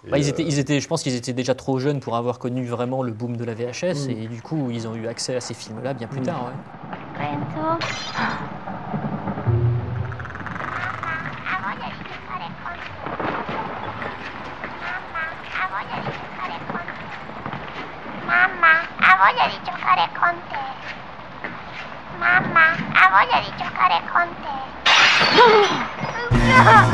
Bah, 0.08 0.16
ils, 0.16 0.28
étaient, 0.28 0.44
ils 0.44 0.58
étaient, 0.60 0.78
je 0.80 0.88
pense 0.88 1.02
qu'ils 1.02 1.16
étaient 1.16 1.32
déjà 1.34 1.54
trop 1.54 1.78
jeunes 1.80 1.98
pour 2.00 2.16
avoir 2.16 2.38
connu 2.38 2.64
vraiment 2.64 3.02
le 3.02 3.10
boom 3.12 3.36
de 3.36 3.44
la 3.44 3.52
VHS 3.52 4.06
Mm. 4.06 4.10
et 4.10 4.28
du 4.28 4.40
coup 4.40 4.68
ils 4.70 4.86
ont 4.88 4.94
eu 4.94 5.06
accès 5.08 5.34
à 5.34 5.40
ces 5.40 5.52
films-là 5.54 5.92
bien 5.92 6.06
plus 6.06 6.20
Mm. 6.20 6.24
tard. 6.24 6.52
ouais. 7.18 7.28
chocareconte. 19.88 20.58
Mamma, 22.18 22.76
ha 22.92 23.08
voglia 23.10 23.40
di 23.40 23.50
giocare 23.56 24.02
con 24.12 24.28
te. 24.42 24.48
No! 25.34 25.46
No! 26.46 26.86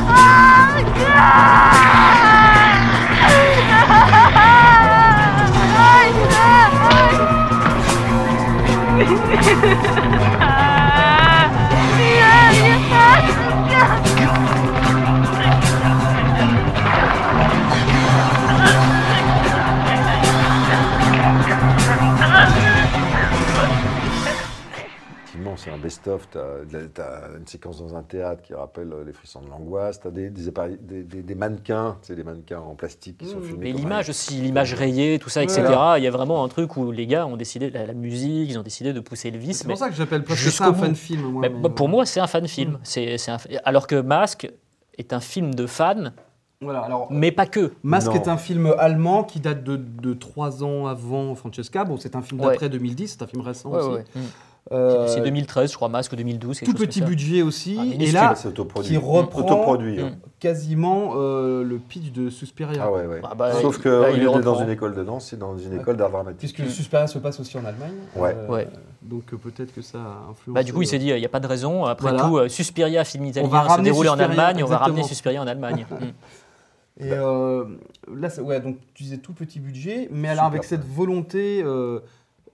No! 10.21 10.33
C'est 25.65 25.71
un 25.71 25.79
best-of. 25.79 26.29
Tu 26.31 26.39
as, 26.39 27.37
une 27.39 27.47
séquence 27.47 27.79
dans 27.79 27.95
un 27.97 28.03
théâtre 28.03 28.43
qui 28.43 28.55
rappelle 28.55 28.93
euh, 28.93 29.05
les 29.05 29.13
frissons 29.13 29.41
de 29.41 29.49
l'angoisse. 29.49 30.01
Tu 30.01 30.09
as 30.09 30.11
des, 30.11 30.31
des, 30.31 30.49
appareils- 30.49 30.79
des, 30.81 31.03
des- 31.03 31.23
des 31.23 31.35
mannequins, 31.35 31.97
tu 32.03 32.09
sais, 32.09 32.15
des 32.17 32.23
mannequins 32.25 32.61
en 32.61 32.75
plastique 32.75 33.19
qui 33.19 33.27
sont 33.27 33.39
Mmh. 33.39 33.43
filmés. 33.45 33.59
Mais 33.65 33.73
comme 33.73 33.81
l'image 33.81 34.09
un- 34.09 34.11
aussi, 34.11 34.35
l'image 34.35 34.75
rayée, 34.75 35.19
tout 35.19 35.29
ça, 35.31 35.43
etc. 35.43 35.63
Voilà. 35.67 35.99
Il 35.99 36.05
y 36.05 36.07
a 36.07 36.11
vraiment 36.11 36.45
un 36.45 36.49
truc 36.49 36.77
où 36.77 36.91
les 36.93 37.07
gars 37.07 37.27
ont 37.27 37.37
décidé, 37.37 37.71
la, 37.71 37.87
la 37.87 37.95
musique, 37.95 38.51
ils 38.51 38.59
ont 38.59 38.63
décidé 38.63 38.93
de 38.93 39.01
pousser 39.01 39.31
le 39.31 39.39
vice. 39.39 39.59
C'est 39.59 39.67
Mais, 39.67 39.73
pour 39.75 39.79
ça 39.79 39.89
que 39.89 39.95
j'appelle 39.95 40.23
presque 40.25 40.41
jusqu'au 40.43 40.65
ça 40.65 40.71
un 40.71 40.75
fan 40.75 40.95
film. 40.95 41.23
Moi, 41.23 41.43
mais 41.43 41.49
mais, 41.49 41.61
bah, 41.61 41.69
euh, 41.71 41.73
pour 41.75 41.89
moi, 41.89 42.05
c'est 42.07 42.21
un 42.21 42.27
fan 42.27 42.47
film. 42.47 42.79
C'est, 42.83 43.19
c'est 43.19 43.31
un- 43.31 43.39
alors 43.65 43.87
que 43.87 44.01
Mask 44.01 44.51
est 44.99 45.13
un 45.13 45.21
film 45.21 45.55
de 45.55 45.67
fans, 45.67 46.11
Voilà, 46.61 46.81
alors. 46.81 47.09
mais 47.11 47.33
pas 47.33 47.47
que. 47.47 47.73
Masque 47.83 48.09
Non. 48.09 48.15
est 48.15 48.29
un 48.29 48.37
film 48.37 48.73
allemand 48.79 49.25
qui 49.25 49.41
date 49.41 49.65
de, 49.65 49.77
de 49.77 50.15
3 50.15 50.63
ans 50.63 50.87
avant 50.87 51.35
Francesca. 51.35 51.85
Bon, 51.85 51.97
c'est 51.97 52.17
un 52.17 52.23
film 52.23 52.41
Ouais. 52.41 52.49
d'après 52.53 52.69
2010, 52.69 53.09
c'est 53.19 53.23
un 53.23 53.27
film 53.27 53.43
récent 53.43 53.71
Ouais, 53.71 53.79
aussi. 53.79 53.89
ouais, 53.89 53.95
ouais. 54.17 54.23
Euh, 54.75 55.07
C'est 55.09 55.21
2013, 55.21 55.71
je 55.71 55.77
crois, 55.77 55.89
Mask 55.89 56.13
ou 56.13 56.17
2012. 56.17 56.61
quelque 56.61 56.71
tout 56.71 56.77
petit 56.77 57.01
comme 57.01 57.09
ça. 57.09 57.11
budget 57.11 57.43
aussi. 57.43 57.77
Ah, 57.79 57.85
et 58.03 58.11
là, 58.11 58.35
qui 58.83 58.97
reprend 58.97 59.41
Autoproduit. 59.41 59.99
Mm. 59.99 60.05
hein. 60.05 60.13
quasiment 60.41 61.13
euh, 61.17 61.63
le 61.63 61.79
pitch 61.79 62.13
de 62.13 62.29
Suspiria. 62.31 62.83
Ah 62.85 62.93
ouais, 62.93 63.07
ouais. 63.07 63.21
Ah 63.23 63.35
bah, 63.35 63.53
Sauf 63.61 63.79
que 63.79 63.89
là, 63.89 64.11
au 64.11 64.15
il 64.15 64.21
lieu 64.21 64.27
le 64.27 64.33
d'être 64.33 64.45
dans 64.45 64.63
une 64.63 64.71
école 64.71 64.95
de 64.95 65.05
danse, 65.05 65.27
c'est 65.29 65.39
dans 65.39 65.57
une 65.57 65.79
école 65.79 65.97
d'art 65.97 66.11
dramatique. 66.11 66.39
Puisque 66.55 66.71
Suspiria 66.71 67.07
se 67.07 67.19
passe 67.19 67.39
aussi 67.41 67.57
en 67.57 67.65
Allemagne. 67.65 67.95
Ouais. 68.17 68.37
Ouais. 68.49 68.69
Donc 69.03 69.33
euh, 69.33 69.37
peut-être 69.37 69.75
que 69.75 69.83
ça 69.83 69.99
a 69.99 70.31
influencé. 70.31 70.55
Bah, 70.55 70.63
du 70.63 70.73
coup, 70.73 70.83
il 70.83 70.87
s'est 70.87 70.99
dit, 70.99 71.09
il 71.09 71.17
n'y 71.17 71.27
a 71.27 71.29
pas 71.31 71.41
de 71.41 71.47
raison. 71.47 71.85
Après 71.85 72.11
Voilà. 72.11 72.25
tout, 72.27 72.39
euh, 72.39 72.49
Suspiria, 72.49 73.05
film 73.05 73.25
va 73.25 73.31
italien, 73.31 73.49
se 73.49 73.69
ramener 73.69 73.91
déroulait 73.91 74.09
en 74.09 74.19
Allemagne, 74.19 74.63
on 74.65 74.67
va 74.67 74.79
ramener. 74.79 75.03
Suspiria 75.03 75.41
en 75.43 75.47
Allemagne. 75.47 75.87
Mm. 76.97 77.07
Et 77.07 77.11
euh, 77.11 77.65
là, 78.15 78.29
ouais, 78.41 78.61
donc 78.61 78.77
tu 78.95 79.03
disais 79.03 79.19
tout 79.19 79.33
petit 79.33 79.59
budget, 79.59 80.09
mais 80.13 80.29
alors 80.29 80.45
avec 80.45 80.63
cette 80.63 80.85
volonté 80.85 81.61
euh, 81.65 81.99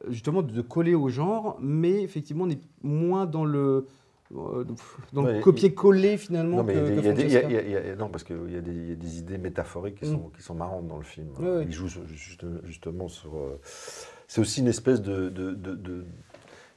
justement 0.09 0.42
de 0.42 0.61
coller 0.62 0.94
au 0.94 1.09
genre, 1.09 1.57
mais 1.61 2.03
effectivement 2.03 2.44
on 2.44 2.51
est 2.51 2.61
moins 2.82 3.26
dans 3.26 3.44
le 3.44 3.86
euh, 4.32 4.64
dans 5.12 5.22
le 5.22 5.40
copier-coller 5.40 6.16
finalement 6.16 6.59
Non, 6.59 6.62
mais 6.62 6.74
que, 6.74 6.78
il 6.78 7.05
y 7.05 7.09
a 7.09 7.12
des- 7.12 7.22
que 7.24 7.26
il 7.26 7.32
y 7.32 7.36
a 7.36 7.42
des- 7.42 7.53
y 7.70 7.76
a- 7.76 7.92
y 7.94 7.96
non, 7.96 8.09
parce 8.09 8.22
qu'il 8.22 8.36
y, 8.53 8.57
a 8.57 8.61
idées 9.18 9.38
métaphoriques 9.38 9.96
qui, 9.96 10.07
Mm. 10.07 10.12
sont, 10.12 10.30
qui 10.36 10.42
sont 10.42 10.55
marrantes 10.55 10.86
dans 10.86 10.98
le 10.98 11.03
film. 11.03 11.28
Ouais, 11.40 11.51
ouais. 11.57 11.64
Il 11.66 11.72
joue 11.72 11.88
juste- 12.07 12.46
justement 12.64 13.09
sur. 13.09 13.36
euh, 13.36 13.59
c'est 14.28 14.40
aussi 14.40 14.61
une 14.61 14.68
espèce 14.68 15.03
de. 15.03 15.28
de, 15.30 15.53
de- 15.55 15.74
de- 15.74 16.05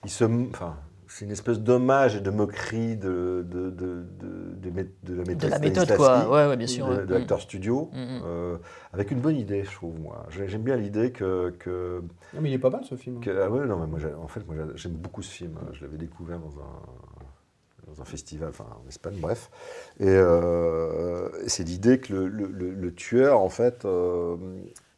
il 0.03 0.09
se, 0.09 0.23
enfin, 0.25 0.75
c'est 1.15 1.25
une 1.25 1.31
espèce 1.31 1.59
d'hommage 1.59 2.15
et 2.15 2.21
de 2.21 2.31
moquerie 2.31 2.97
de, 2.97 3.45
de, 3.47 3.69
de, 3.69 4.03
de, 4.19 4.53
de 4.55 4.69
mé- 4.71 4.87
de 5.03 5.13
la 5.13 5.23
méthode, 5.23 5.37
De 5.37 5.47
la 5.47 5.59
méthode, 5.59 5.95
quoi. 5.95 6.27
Ouais, 6.27 6.47
ouais, 6.47 6.57
bien 6.57 6.65
sûr. 6.65 6.87
de, 6.87 6.95
ouais. 6.95 7.05
de 7.05 7.13
l'acteur 7.13 7.39
studio, 7.39 7.91
Mm, 7.93 7.97
mm. 7.99 8.21
euh, 8.25 8.57
avec 8.93 9.11
une 9.11 9.19
bonne 9.19 9.35
idée, 9.35 9.63
je 9.63 9.71
trouve, 9.71 9.99
moi. 9.99 10.25
J'ai- 10.31 10.47
J'aime 10.47 10.63
bien 10.63 10.75
l'idée 10.75 11.11
que, 11.11 11.51
que, 11.59 12.01
Non, 12.33 12.41
mais 12.41 12.49
il 12.49 12.53
est 12.53 12.57
pas 12.59 12.71
mal 12.71 12.83
ce 12.83 12.95
film. 12.95 13.19
que- 13.19 13.29
ah 13.29 13.47
ouais, 13.49 13.65
non, 13.67 13.77
mais 13.79 13.85
moi, 13.87 13.99
en 14.23 14.27
fait, 14.27 14.45
moi, 14.47 14.55
j'ai- 14.57 14.75
j'aime 14.77 14.93
beaucoup 14.93 15.21
ce 15.21 15.31
film. 15.31 15.53
Je 15.73 15.83
l'avais 15.85 15.97
découvert 15.97 16.39
dans 16.39 16.57
un, 16.59 17.93
dans 17.93 18.01
un 18.01 18.05
festival, 18.05 18.49
enfin, 18.49 18.65
en 18.83 18.87
Espagne, 18.87 19.17
bref. 19.21 19.51
Et 19.99 20.07
euh, 20.07 21.29
c'est 21.47 21.63
l'idée 21.63 21.99
que 21.99 22.11
le, 22.13 22.27
le- 22.27 22.47
le- 22.47 22.71
le 22.73 22.93
tueur, 22.95 23.39
en 23.39 23.49
fait, 23.49 23.85
euh, 23.85 24.35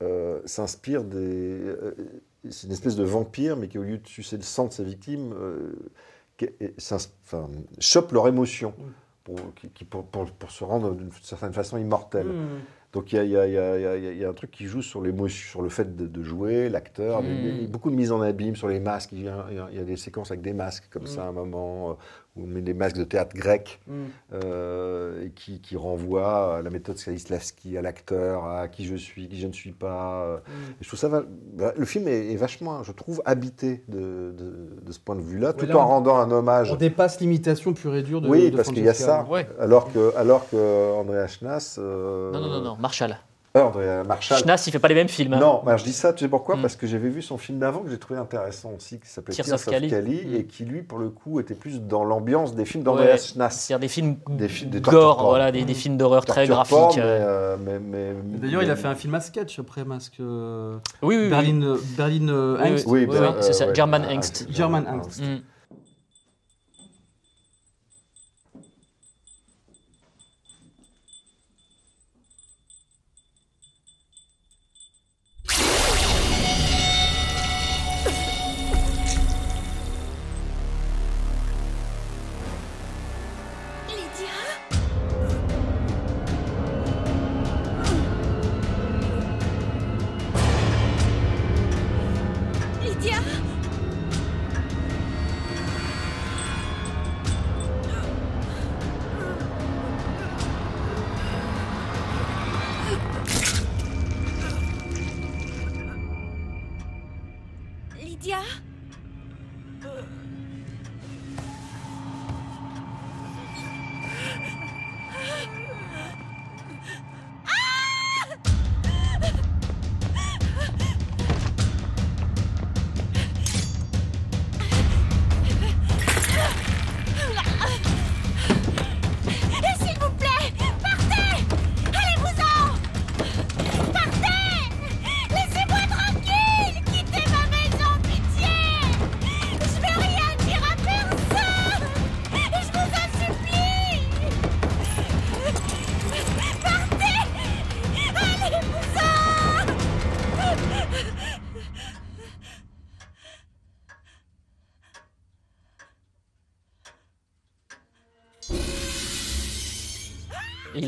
euh, 0.01 0.39
s'inspire 0.45 1.03
des. 1.03 1.61
Euh, 2.45 2.49
c'est 2.51 2.67
une 2.67 2.73
espèce 2.73 2.95
de 2.95 3.03
vampire, 3.03 3.57
mais 3.57 3.67
qui, 3.67 3.77
au 3.77 3.83
lieu 3.83 3.97
de 3.97 4.07
sucer 4.07 4.37
le 4.37 4.43
sang 4.43 4.67
de 4.67 4.73
ses 4.73 4.83
victimes, 4.83 5.33
euh, 5.33 5.73
qui- 6.37 6.49
enfin, 7.23 7.49
chope 7.79 8.11
leur 8.11 8.27
émotion. 8.27 8.73
Pour, 9.23 9.37
qui- 9.55 9.69
qui- 9.69 9.85
pour, 9.85 10.05
pour- 10.05 10.29
pour 10.29 10.51
se 10.51 10.63
rendre 10.63 10.93
d'une 10.93 11.09
certaine 11.23 11.51
façon 11.53 11.77
immortel. 11.79 12.27
Hmm. 12.27 12.59
Donc 12.93 13.11
il 13.11 13.23
y 13.23 13.25
y 13.25 13.29
y 13.29 13.31
y 13.31 13.35
a- 13.57 13.97
il 13.97 14.17
y 14.19 14.23
a 14.23 14.29
un 14.29 14.33
truc 14.33 14.51
qui 14.51 14.65
joue 14.67 14.83
sur 14.83 15.01
l'émotion, 15.01 15.49
sur 15.49 15.61
le 15.63 15.69
fait 15.69 15.95
de, 15.95 16.05
de 16.05 16.23
jouer, 16.23 16.69
l'acteur, 16.69 17.17
a 17.17 17.67
beaucoup 17.67 17.89
de 17.89 17.95
mise 17.95 18.11
en 18.11 18.21
abîme 18.21 18.55
sur 18.55 18.67
les 18.67 18.79
masques. 18.79 19.09
Il 19.13 19.23
y 19.23 19.27
a, 19.27 19.83
des 19.83 19.97
séquences 19.97 20.29
avec 20.29 20.41
des 20.43 20.53
masques 20.53 20.87
comme 20.91 21.07
ça 21.07 21.23
à 21.25 21.27
un 21.29 21.31
moment, 21.31 21.97
où 22.36 22.43
on 22.43 22.47
met 22.47 22.61
des 22.61 22.73
masques 22.73 22.97
de 22.97 23.03
théâtre 23.03 23.36
grec 23.36 23.79
Mm. 23.88 23.93
euh, 24.33 25.25
et 25.25 25.29
qui, 25.31 25.61
qui 25.61 25.75
renvoie 25.77 26.57
à 26.57 26.61
la 26.61 26.69
méthode 26.69 26.97
Stanislavski, 26.97 27.77
à 27.77 27.81
l'acteur, 27.81 28.45
à 28.45 28.67
qui 28.67 28.86
je 28.86 28.95
suis, 28.95 29.27
qui 29.29 29.39
je 29.39 29.47
ne 29.47 29.53
suis 29.53 29.71
pas. 29.71 30.23
euh. 30.25 30.38
Et 30.79 30.83
je 30.83 30.88
trouve 30.88 30.99
ça, 30.99 31.07
va- 31.07 31.23
va- 31.55 31.73
le 31.77 31.86
film 31.86 32.07
est, 32.07 32.31
est 32.31 32.36
vachement, 32.36 32.83
je 32.83 32.91
trouve, 32.91 33.21
habité 33.25 33.83
de, 33.88 34.33
de- 34.38 34.81
de 34.86 34.91
ce 34.91 34.99
point 34.99 35.15
de 35.15 35.21
vue-là, 35.21 35.53
tout 35.53 35.65
là, 35.65 35.77
en 35.77 35.83
on- 35.86 35.88
rendant 35.88 36.17
un 36.17 36.29
hommage. 36.31 36.71
On 36.71 36.75
dépasse 36.75 37.19
l'imitation 37.19 37.73
pure 37.73 37.95
et 37.95 38.03
dure 38.03 38.21
de 38.21 38.27
oui, 38.27 38.51
de 38.51 38.55
parce 38.57 38.69
qu'il 38.69 38.83
y 38.83 38.89
a 38.89 38.93
ça. 38.93 39.25
Ouais. 39.29 39.47
Alors 39.59 39.91
que, 39.93 40.13
alors 40.17 40.49
que 40.49 40.55
Schnass. 41.27 41.77
euh, 41.79 42.31
Non, 42.31 42.39
non, 42.41 42.49
non, 42.49 42.61
non, 42.61 42.77
Marshall. 42.79 43.17
Andrea 43.64 44.03
Marshall. 44.03 44.38
Schnass, 44.39 44.68
il 44.68 44.72
fait 44.72 44.80
pas 44.80 44.88
les 44.89 44.95
mêmes 44.95 45.08
films. 45.08 45.34
hein. 45.34 45.39
Non, 45.39 45.62
bah, 45.66 45.78
je 45.78 45.84
dis 45.84 45.93
ça, 45.93 46.12
tu 46.14 46.26
sais 46.26 46.30
pourquoi? 46.30 46.56
Mm. 46.58 46.62
Parce 46.62 46.76
que 46.76 46.88
j'avais 46.88 47.10
vu 47.10 47.22
son 47.22 47.38
film 47.38 47.60
d'avant 47.60 47.80
que 47.80 47.89
j'ai 47.89 47.97
trouvé 47.97 48.20
intéressant 48.20 48.72
aussi, 48.76 48.99
qui 48.99 49.08
s'appelait 49.10 49.34
Tears 49.34 49.45
Tears, 49.45 49.56
of 49.56 49.68
of 49.68 49.74
Cali. 49.74 49.89
Cali, 49.89 50.22
Mm. 50.26 50.36
et 50.36 50.43
qui 50.45 50.66
lui, 50.66 50.82
pour 50.82 50.99
le 50.99 51.10
coup, 51.10 51.39
était 51.39 51.53
plus 51.56 51.82
dans 51.82 52.03
l'ambiance 52.03 52.53
des 52.56 52.66
films 52.66 52.84
d'Andreas 52.84 53.06
Ouais, 53.06 53.18
Schnass. 53.18 53.60
C'est-à-dire 53.62 53.80
des 53.82 53.88
films 53.88 54.18
Des 54.30 54.47
films 54.49 54.70
de 54.72 54.80
gore, 54.80 55.24
voilà, 55.24 55.51
des, 55.51 55.64
des 55.64 55.74
films 55.74 55.97
d'horreur 55.97 56.26
très 56.26 56.47
graphiques. 56.47 56.76
porn, 56.78 56.99
euh. 56.99 57.03
euh, 57.03 57.58
mais- 57.64 57.80
mais- 57.80 58.14
D'ailleurs, 58.39 58.64
il 58.64 58.70
a 58.72 58.76
fait 58.76 58.88
un 58.88 58.95
film 58.95 59.16
à 59.16 59.22
sketch 59.22 59.58
après 59.60 59.86
Masque. 59.86 60.18
euh, 60.20 60.78
Oui, 61.01 61.16
oui, 61.16 61.24
oui. 61.24 61.30
Berlin, 61.30 61.62
euh, 61.64 61.78
Berlin 61.97 62.28
euh, 62.30 62.58
Oui, 62.62 62.70
Angst. 62.72 62.86
oui, 62.88 63.06
Oui, 63.10 63.18
oui, 63.18 63.18
oui, 63.28 63.34
c'est 63.41 63.53
ça, 63.53 63.68
ouais, 63.68 63.76
German 63.76 64.06
ah, 64.10 64.14
Angst. 64.14 64.47
German 64.49 64.86
Angst. 64.88 65.22
Mm. 65.22 65.38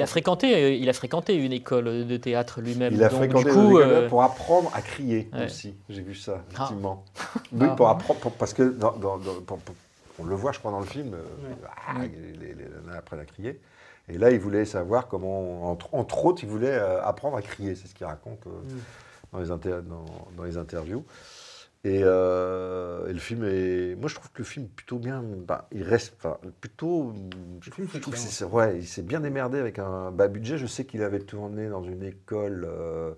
A 0.07 0.09
fréquenté, 0.09 0.55
euh, 0.55 0.69
il 0.71 0.87
a 0.89 0.93
fréquenté 0.93 1.35
une 1.35 1.51
école 1.51 2.07
de 2.07 2.17
théâtre 2.17 2.61
lui-même. 2.61 2.93
Il 2.93 3.03
a 3.03 3.09
donc, 3.09 3.17
fréquenté 3.19 3.43
du 3.49 3.51
coup, 3.51 3.77
euh, 3.77 4.07
pour 4.07 4.23
apprendre 4.23 4.71
à 4.73 4.81
crier 4.81 5.29
ouais. 5.33 5.45
aussi. 5.45 5.75
J'ai 5.89 6.01
vu 6.01 6.15
ça, 6.15 6.37
Ah. 6.39 6.43
effectivement. 6.53 7.03
Oui, 7.51 7.67
Ah. 7.69 7.75
pour 7.75 7.89
apprendre, 7.89 8.19
pour- 8.21 8.31
parce 8.31 8.53
que 8.53 8.63
dans- 8.63 8.93
dans- 8.93 9.17
dans- 9.17 9.41
pour- 9.45 9.57
pour- 9.59 9.75
on 10.19 10.23
le 10.23 10.33
voit, 10.35 10.51
je 10.53 10.59
crois, 10.59 10.71
dans 10.71 10.79
le 10.79 10.85
film, 10.85 11.13
euh, 11.13 11.21
ah, 11.87 11.99
les, 12.01 13.19
à 13.19 13.25
crier. 13.25 13.59
Et 14.09 14.17
là, 14.17 14.31
il 14.31 14.39
voulait 14.39 14.63
savoir 14.65 15.07
comment, 15.09 15.69
entre, 15.69 15.93
entre 15.93 16.25
autres, 16.25 16.41
il 16.43 16.49
voulait 16.49 16.73
apprendre 17.03 17.35
à 17.35 17.41
crier. 17.41 17.75
C'est 17.75 17.87
ce 17.87 17.93
qu'il 17.93 18.05
raconte 18.07 18.47
euh, 18.47 18.49
Mm. 18.49 18.79
dans, 19.33 19.39
les 19.39 19.51
inter- 19.51 19.79
dans, 19.83 20.05
dans 20.37 20.43
les 20.43 20.57
interviews. 20.57 21.03
Et, 21.83 22.01
euh, 22.03 23.07
et 23.07 23.13
le 23.13 23.19
film 23.19 23.43
est. 23.45 23.95
Moi, 23.95 24.09
je 24.09 24.15
trouve 24.15 24.31
que 24.31 24.39
le 24.39 24.43
film 24.45 24.65
est 24.65 24.75
plutôt 24.75 24.97
bien. 24.99 25.23
bah, 25.23 25.67
il 25.71 25.83
reste. 25.83 26.15
enfin, 26.17 26.37
plutôt. 26.59 27.13
Je, 27.61 27.69
trouve 27.69 27.87
que 27.87 28.17
c'est- 28.17 28.45
ouais, 28.45 28.77
il 28.77 28.85
s'est 28.87 29.03
bien 29.03 29.19
démerdé 29.21 29.59
avec 29.59 29.79
un 29.79 30.11
bas 30.11 30.27
budget. 30.27 30.57
Je 30.57 30.65
sais 30.65 30.85
qu'il 30.85 31.03
avait 31.03 31.19
tourné 31.19 31.69
dans 31.69 31.83
une 31.83 32.03
école. 32.03 32.65
euh, 32.69 33.13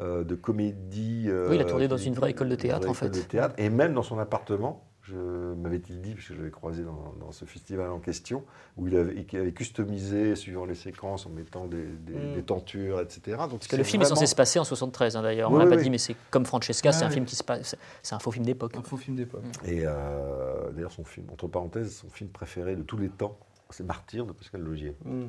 euh, 0.00 0.24
de 0.24 0.34
comédie. 0.34 1.28
Oui, 1.30 1.56
il 1.56 1.60
a 1.60 1.64
tourné 1.66 1.86
dans 1.86 1.98
une 1.98 2.14
vraie 2.14 2.30
école 2.30 2.48
de 2.48 2.54
théâtre, 2.54 2.88
en 2.88 2.94
fait. 2.94 3.10
de 3.10 3.20
théâtre, 3.20 3.54
et 3.58 3.68
même 3.68 3.92
dans 3.92 4.02
son 4.02 4.18
appartement, 4.18 4.89
m'avait-il 5.16 6.00
dit, 6.00 6.14
puisque 6.14 6.32
je 6.32 6.38
l'avais 6.38 6.50
croisé 6.50 6.82
dans, 6.82 7.14
dans 7.20 7.32
ce 7.32 7.44
festival 7.44 7.90
en 7.90 7.98
question, 7.98 8.44
où 8.76 8.86
il 8.88 8.96
avait, 8.96 9.14
il 9.32 9.38
avait 9.38 9.52
customisé 9.52 10.34
suivant 10.36 10.64
les 10.64 10.74
séquences 10.74 11.26
en 11.26 11.30
mettant 11.30 11.66
des, 11.66 11.82
des- 11.84 12.14
Mm. 12.14 12.34
des 12.34 12.42
tentures, 12.42 13.00
etc. 13.00 13.36
Donc 13.38 13.50
Parce 13.60 13.66
que 13.68 13.76
le 13.76 13.84
film 13.84 14.02
est 14.02 14.06
censé 14.06 14.26
se 14.26 14.34
passer 14.34 14.58
en 14.58 14.64
73, 14.64 15.16
hein, 15.16 15.22
d'ailleurs. 15.22 15.50
On 15.50 15.54
Oui, 15.56 15.64
l'a 15.64 15.70
pas 15.70 15.76
oui. 15.76 15.82
dit, 15.84 15.90
mais 15.90 15.98
c'est 15.98 16.16
comme 16.30 16.44
Francesca, 16.46 16.92
c'est 16.92 17.04
un 17.04 17.08
oui. 17.08 17.14
film 17.14 17.24
qui 17.26 17.36
se 17.36 17.44
passe. 17.44 17.76
C'est 18.02 18.14
un 18.14 18.18
faux 18.18 18.30
film 18.30 18.44
d'époque. 18.44 18.76
Un 18.76 18.82
faux 18.82 18.96
film 18.96 19.16
d'époque. 19.16 19.42
Et 19.64 19.82
euh, 19.84 20.70
d'ailleurs, 20.72 20.92
son 20.92 21.04
film, 21.04 21.26
entre 21.32 21.48
parenthèses, 21.48 21.96
son 21.96 22.08
film 22.10 22.30
préféré 22.30 22.76
de 22.76 22.82
tous 22.82 22.96
les 22.98 23.08
temps, 23.08 23.38
c'est 23.70 23.84
Martyr 23.84 24.26
de 24.26 24.32
Pascal 24.32 24.62
Logier, 24.62 24.96
Mm. 25.04 25.26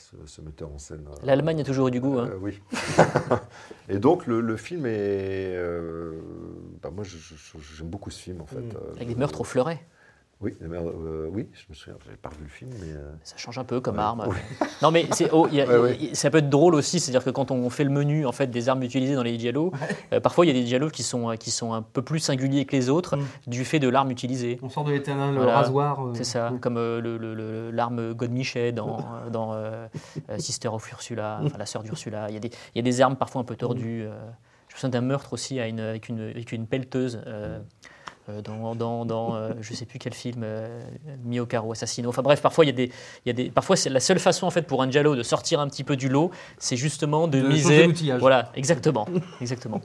Ce, 0.00 0.16
ce 0.26 0.40
metteur 0.40 0.70
en 0.72 0.78
scène. 0.78 1.04
euh, 1.08 1.14
L'Allemagne 1.24 1.60
a 1.60 1.64
toujours 1.64 1.88
eu 1.88 1.90
du 1.90 2.00
goût. 2.00 2.18
hein. 2.18 2.30
Euh, 2.32 2.38
oui. 2.40 2.60
et 3.88 3.98
donc 3.98 4.26
le, 4.26 4.40
le 4.40 4.56
film 4.56 4.86
est. 4.86 5.54
euh, 5.54 6.20
bah, 6.82 6.90
moi, 6.90 7.04
j'aime 7.04 7.88
beaucoup 7.88 8.10
ce 8.10 8.20
film 8.20 8.40
en 8.40 8.46
fait. 8.46 8.60
Mm. 8.60 8.76
Avec 8.96 9.08
des 9.08 9.14
meurtres 9.14 9.40
au 9.40 9.44
fleuret. 9.44 9.80
Oui, 10.42 10.54
euh, 10.62 11.28
oui, 11.30 11.48
je 11.52 11.64
me 11.68 11.74
souviens, 11.74 11.98
j'avais 12.02 12.16
pas 12.16 12.30
revu 12.30 12.44
le 12.44 12.48
film, 12.48 12.70
mais. 12.80 12.92
euh, 12.96 13.12
Ça 13.24 13.36
change 13.36 13.58
un 13.58 13.64
peu 13.64 13.80
comme 13.82 13.96
Ouais. 13.96 14.02
arme. 14.02 14.24
Oui. 14.26 14.36
Non, 14.82 14.90
mais 14.90 15.06
c'est, 15.12 15.28
oh, 15.32 15.46
il 15.50 15.58
y 15.58 15.60
a- 15.60 15.66
Ouais, 15.66 15.76
ouais. 15.78 15.98
il- 16.00 16.16
ça 16.16 16.30
peut 16.30 16.38
être 16.38 16.48
drôle 16.48 16.74
aussi, 16.74 16.98
c'est-à-dire 16.98 17.22
que 17.22 17.28
quand 17.28 17.50
on 17.50 17.68
fait 17.68 17.84
le 17.84 17.90
menu 17.90 18.24
en 18.24 18.32
fait 18.32 18.46
des 18.46 18.70
armes 18.70 18.82
utilisées 18.82 19.14
dans 19.14 19.22
les 19.22 19.36
dialogues, 19.36 19.74
euh, 20.14 20.20
parfois 20.20 20.46
il 20.46 20.48
y 20.48 20.50
a 20.50 20.54
des 20.54 20.64
dialogues 20.64 20.92
qui 20.92 21.02
sont, 21.02 21.34
qui 21.38 21.50
sont 21.50 21.74
un 21.74 21.82
peu 21.82 22.00
plus 22.00 22.20
singuliers 22.20 22.64
que 22.64 22.74
les 22.74 22.88
autres 22.88 23.18
Mm. 23.18 23.24
du 23.48 23.64
fait 23.66 23.78
de 23.80 23.88
l'arme 23.90 24.10
utilisée. 24.10 24.58
On 24.62 24.70
sort 24.70 24.84
de 24.84 24.92
l'éternel 24.92 25.34
Voilà. 25.34 25.56
rasoir. 25.58 26.06
euh, 26.06 26.12
C'est 26.14 26.24
ça, 26.24 26.50
ouais. 26.52 26.58
comme 26.58 26.78
euh, 26.78 27.02
le- 27.02 27.18
le- 27.18 27.34
le- 27.34 27.70
l'arme 27.70 28.14
Godmichet 28.14 28.72
dans, 28.72 28.96
euh, 29.26 29.30
dans 29.30 30.38
Sister 30.38 30.68
of 30.68 30.90
Ursula, 30.90 31.40
enfin 31.44 31.58
la 31.58 31.66
sœur 31.66 31.82
d'Ursula. 31.82 32.28
Il 32.30 32.34
y, 32.34 32.36
a 32.38 32.40
des, 32.40 32.48
il 32.74 32.76
y 32.76 32.78
a 32.78 32.82
des 32.82 33.00
armes 33.02 33.16
parfois 33.16 33.42
un 33.42 33.44
peu 33.44 33.56
tordues. 33.56 34.04
euh. 34.06 34.12
je 34.68 34.74
me 34.76 34.78
souviens 34.78 34.88
d'un 35.00 35.00
meurtre 35.06 35.32
aussi 35.34 35.58
à 35.60 35.66
une- 35.66 35.80
avec, 35.80 36.08
une, 36.08 36.20
avec 36.30 36.52
une 36.52 36.66
pelleteuse. 36.66 37.20
Dans, 38.44 38.74
dans, 38.74 39.04
dans 39.04 39.34
euh, 39.34 39.52
je 39.60 39.74
sais 39.74 39.86
plus 39.86 39.98
quel 39.98 40.14
film, 40.14 40.42
euh, 40.44 40.80
au 41.40 41.46
carreau, 41.46 41.72
Assassino. 41.72 42.08
Enfin 42.08 42.22
bref, 42.22 42.40
parfois 42.40 42.64
il 42.64 42.68
y 42.68 42.70
a 42.70 42.74
des, 42.74 42.84
il 43.24 43.28
y 43.28 43.30
a 43.30 43.32
des, 43.32 43.50
parfois 43.50 43.76
c'est 43.76 43.90
la 43.90 44.00
seule 44.00 44.18
façon 44.20 44.46
en 44.46 44.50
fait 44.50 44.62
pour 44.62 44.82
un 44.82 44.90
giallo 44.90 45.16
de 45.16 45.22
sortir 45.22 45.58
un 45.60 45.68
petit 45.68 45.84
peu 45.84 45.96
du 45.96 46.08
lot, 46.08 46.30
c'est 46.58 46.76
justement 46.76 47.26
de, 47.28 47.40
De 47.40 47.48
miser. 47.48 47.92
Voilà, 48.18 48.50
exactement, 48.54 49.06
exactement. 49.40 49.80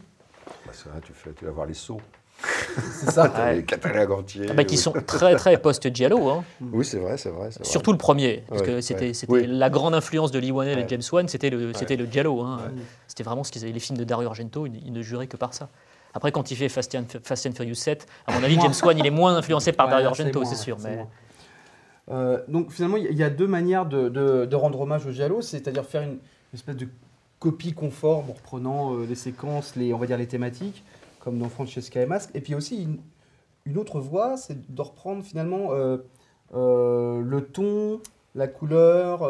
bah, 0.66 0.72
c'est 0.74 0.90
vrai, 0.90 1.00
tu, 1.04 1.14
fais, 1.14 1.34
tu 1.34 1.46
vas 1.46 1.52
voir 1.52 1.66
les 1.66 1.74
sauts. 1.74 2.02
C'est 2.92 3.12
ça. 3.12 3.54
Les 3.54 3.64
catalogues 3.64 4.12
entiers. 4.12 4.48
Ah 4.50 4.54
bah, 4.54 4.66
qui 4.66 4.76
oui. 4.76 4.82
sont 4.82 4.92
très 5.08 5.36
très 5.38 5.58
post-giallo. 5.58 6.28
Hein. 6.30 6.44
Oui, 6.74 6.84
c'est 6.84 7.00
vrai, 7.00 7.18
c'est 7.18 7.30
vrai. 7.30 7.50
Surtout 7.62 7.94
le 7.94 7.98
premier, 7.98 8.44
parce 8.50 8.60
Ouais, 8.60 8.68
que 8.68 8.82
c'était 8.82 9.12
ouais. 9.30 9.42
Oui. 9.42 9.48
la 9.48 9.70
grande 9.70 9.96
influence 9.96 10.32
de 10.32 10.40
Lee 10.40 10.52
Wanell 10.52 10.78
et 10.78 10.82
Ouais. 10.82 10.88
James 10.90 11.02
Wan, 11.14 11.28
c'était 11.30 11.50
le, 11.50 11.74
c'était 11.74 11.96
le 11.96 12.06
giallo. 12.06 12.42
hein. 12.42 12.58
Ouais. 12.62 12.82
C'était 13.08 13.24
vraiment 13.24 13.46
ce 13.46 13.54
qu'ils 13.54 13.64
avaient. 13.64 13.72
Les 13.72 13.80
films 13.80 13.98
de 13.98 14.04
Dario 14.04 14.28
Argento, 14.28 14.66
ils, 14.68 14.76
ils 14.86 14.92
ne 14.92 15.02
juraient 15.02 15.28
que 15.28 15.38
par 15.38 15.54
ça. 15.54 15.70
Après, 16.16 16.32
quand 16.32 16.50
il 16.50 16.56
fait 16.56 16.70
Fast 16.70 16.96
and, 16.96 17.04
Fast 17.24 17.46
and 17.46 17.52
Furious 17.52 17.76
7, 17.76 18.08
à 18.26 18.32
mon 18.34 18.44
avis. 18.44 18.58
James 18.60 18.74
Wan, 18.84 18.98
il 18.98 19.06
est 19.06 19.10
moins 19.12 19.36
influencé 19.36 19.74
par 19.74 19.90
Dario 19.90 20.08
Argento, 20.08 20.44
c'est 20.46 20.56
sûr. 20.56 20.78
Mais... 20.84 21.06
Euh, 22.10 22.42
donc 22.48 22.72
finalement, 22.72 22.98
il 22.98 23.14
y 23.16 23.24
a- 23.24 23.30
deux 23.30 23.48
manières 23.48 23.86
de, 23.86 24.10
de- 24.10 24.46
de 24.46 24.56
rendre 24.56 24.80
hommage 24.80 25.06
au 25.06 25.12
giallo, 25.12 25.42
c'est-à-dire 25.42 25.84
faire 25.86 26.04
une, 26.04 26.20
espèce 26.54 26.78
de 26.78 26.88
copie 27.40 27.74
conforme 27.74 28.30
en 28.30 28.34
reprenant 28.34 28.94
euh, 28.96 29.06
les 29.06 29.16
séquences, 29.16 29.76
les, 29.76 29.94
on 29.94 29.98
va 29.98 30.06
dire 30.08 30.18
les 30.18 30.28
thématiques, 30.28 30.84
comme 31.20 31.38
dans 31.38 31.50
Francesca 31.50 32.02
et 32.02 32.06
Masque. 32.06 32.30
Et 32.34 32.40
puis 32.42 32.56
aussi 32.56 32.82
une, 32.84 33.00
une 33.66 33.78
autre 33.78 34.00
voie, 34.00 34.38
c'est 34.38 34.74
de 34.74 34.82
reprendre 34.82 35.22
finalement 35.24 35.70
euh, 35.74 35.98
le 36.54 37.42
ton, 37.42 38.00
la 38.36 38.48
couleur, 38.48 39.28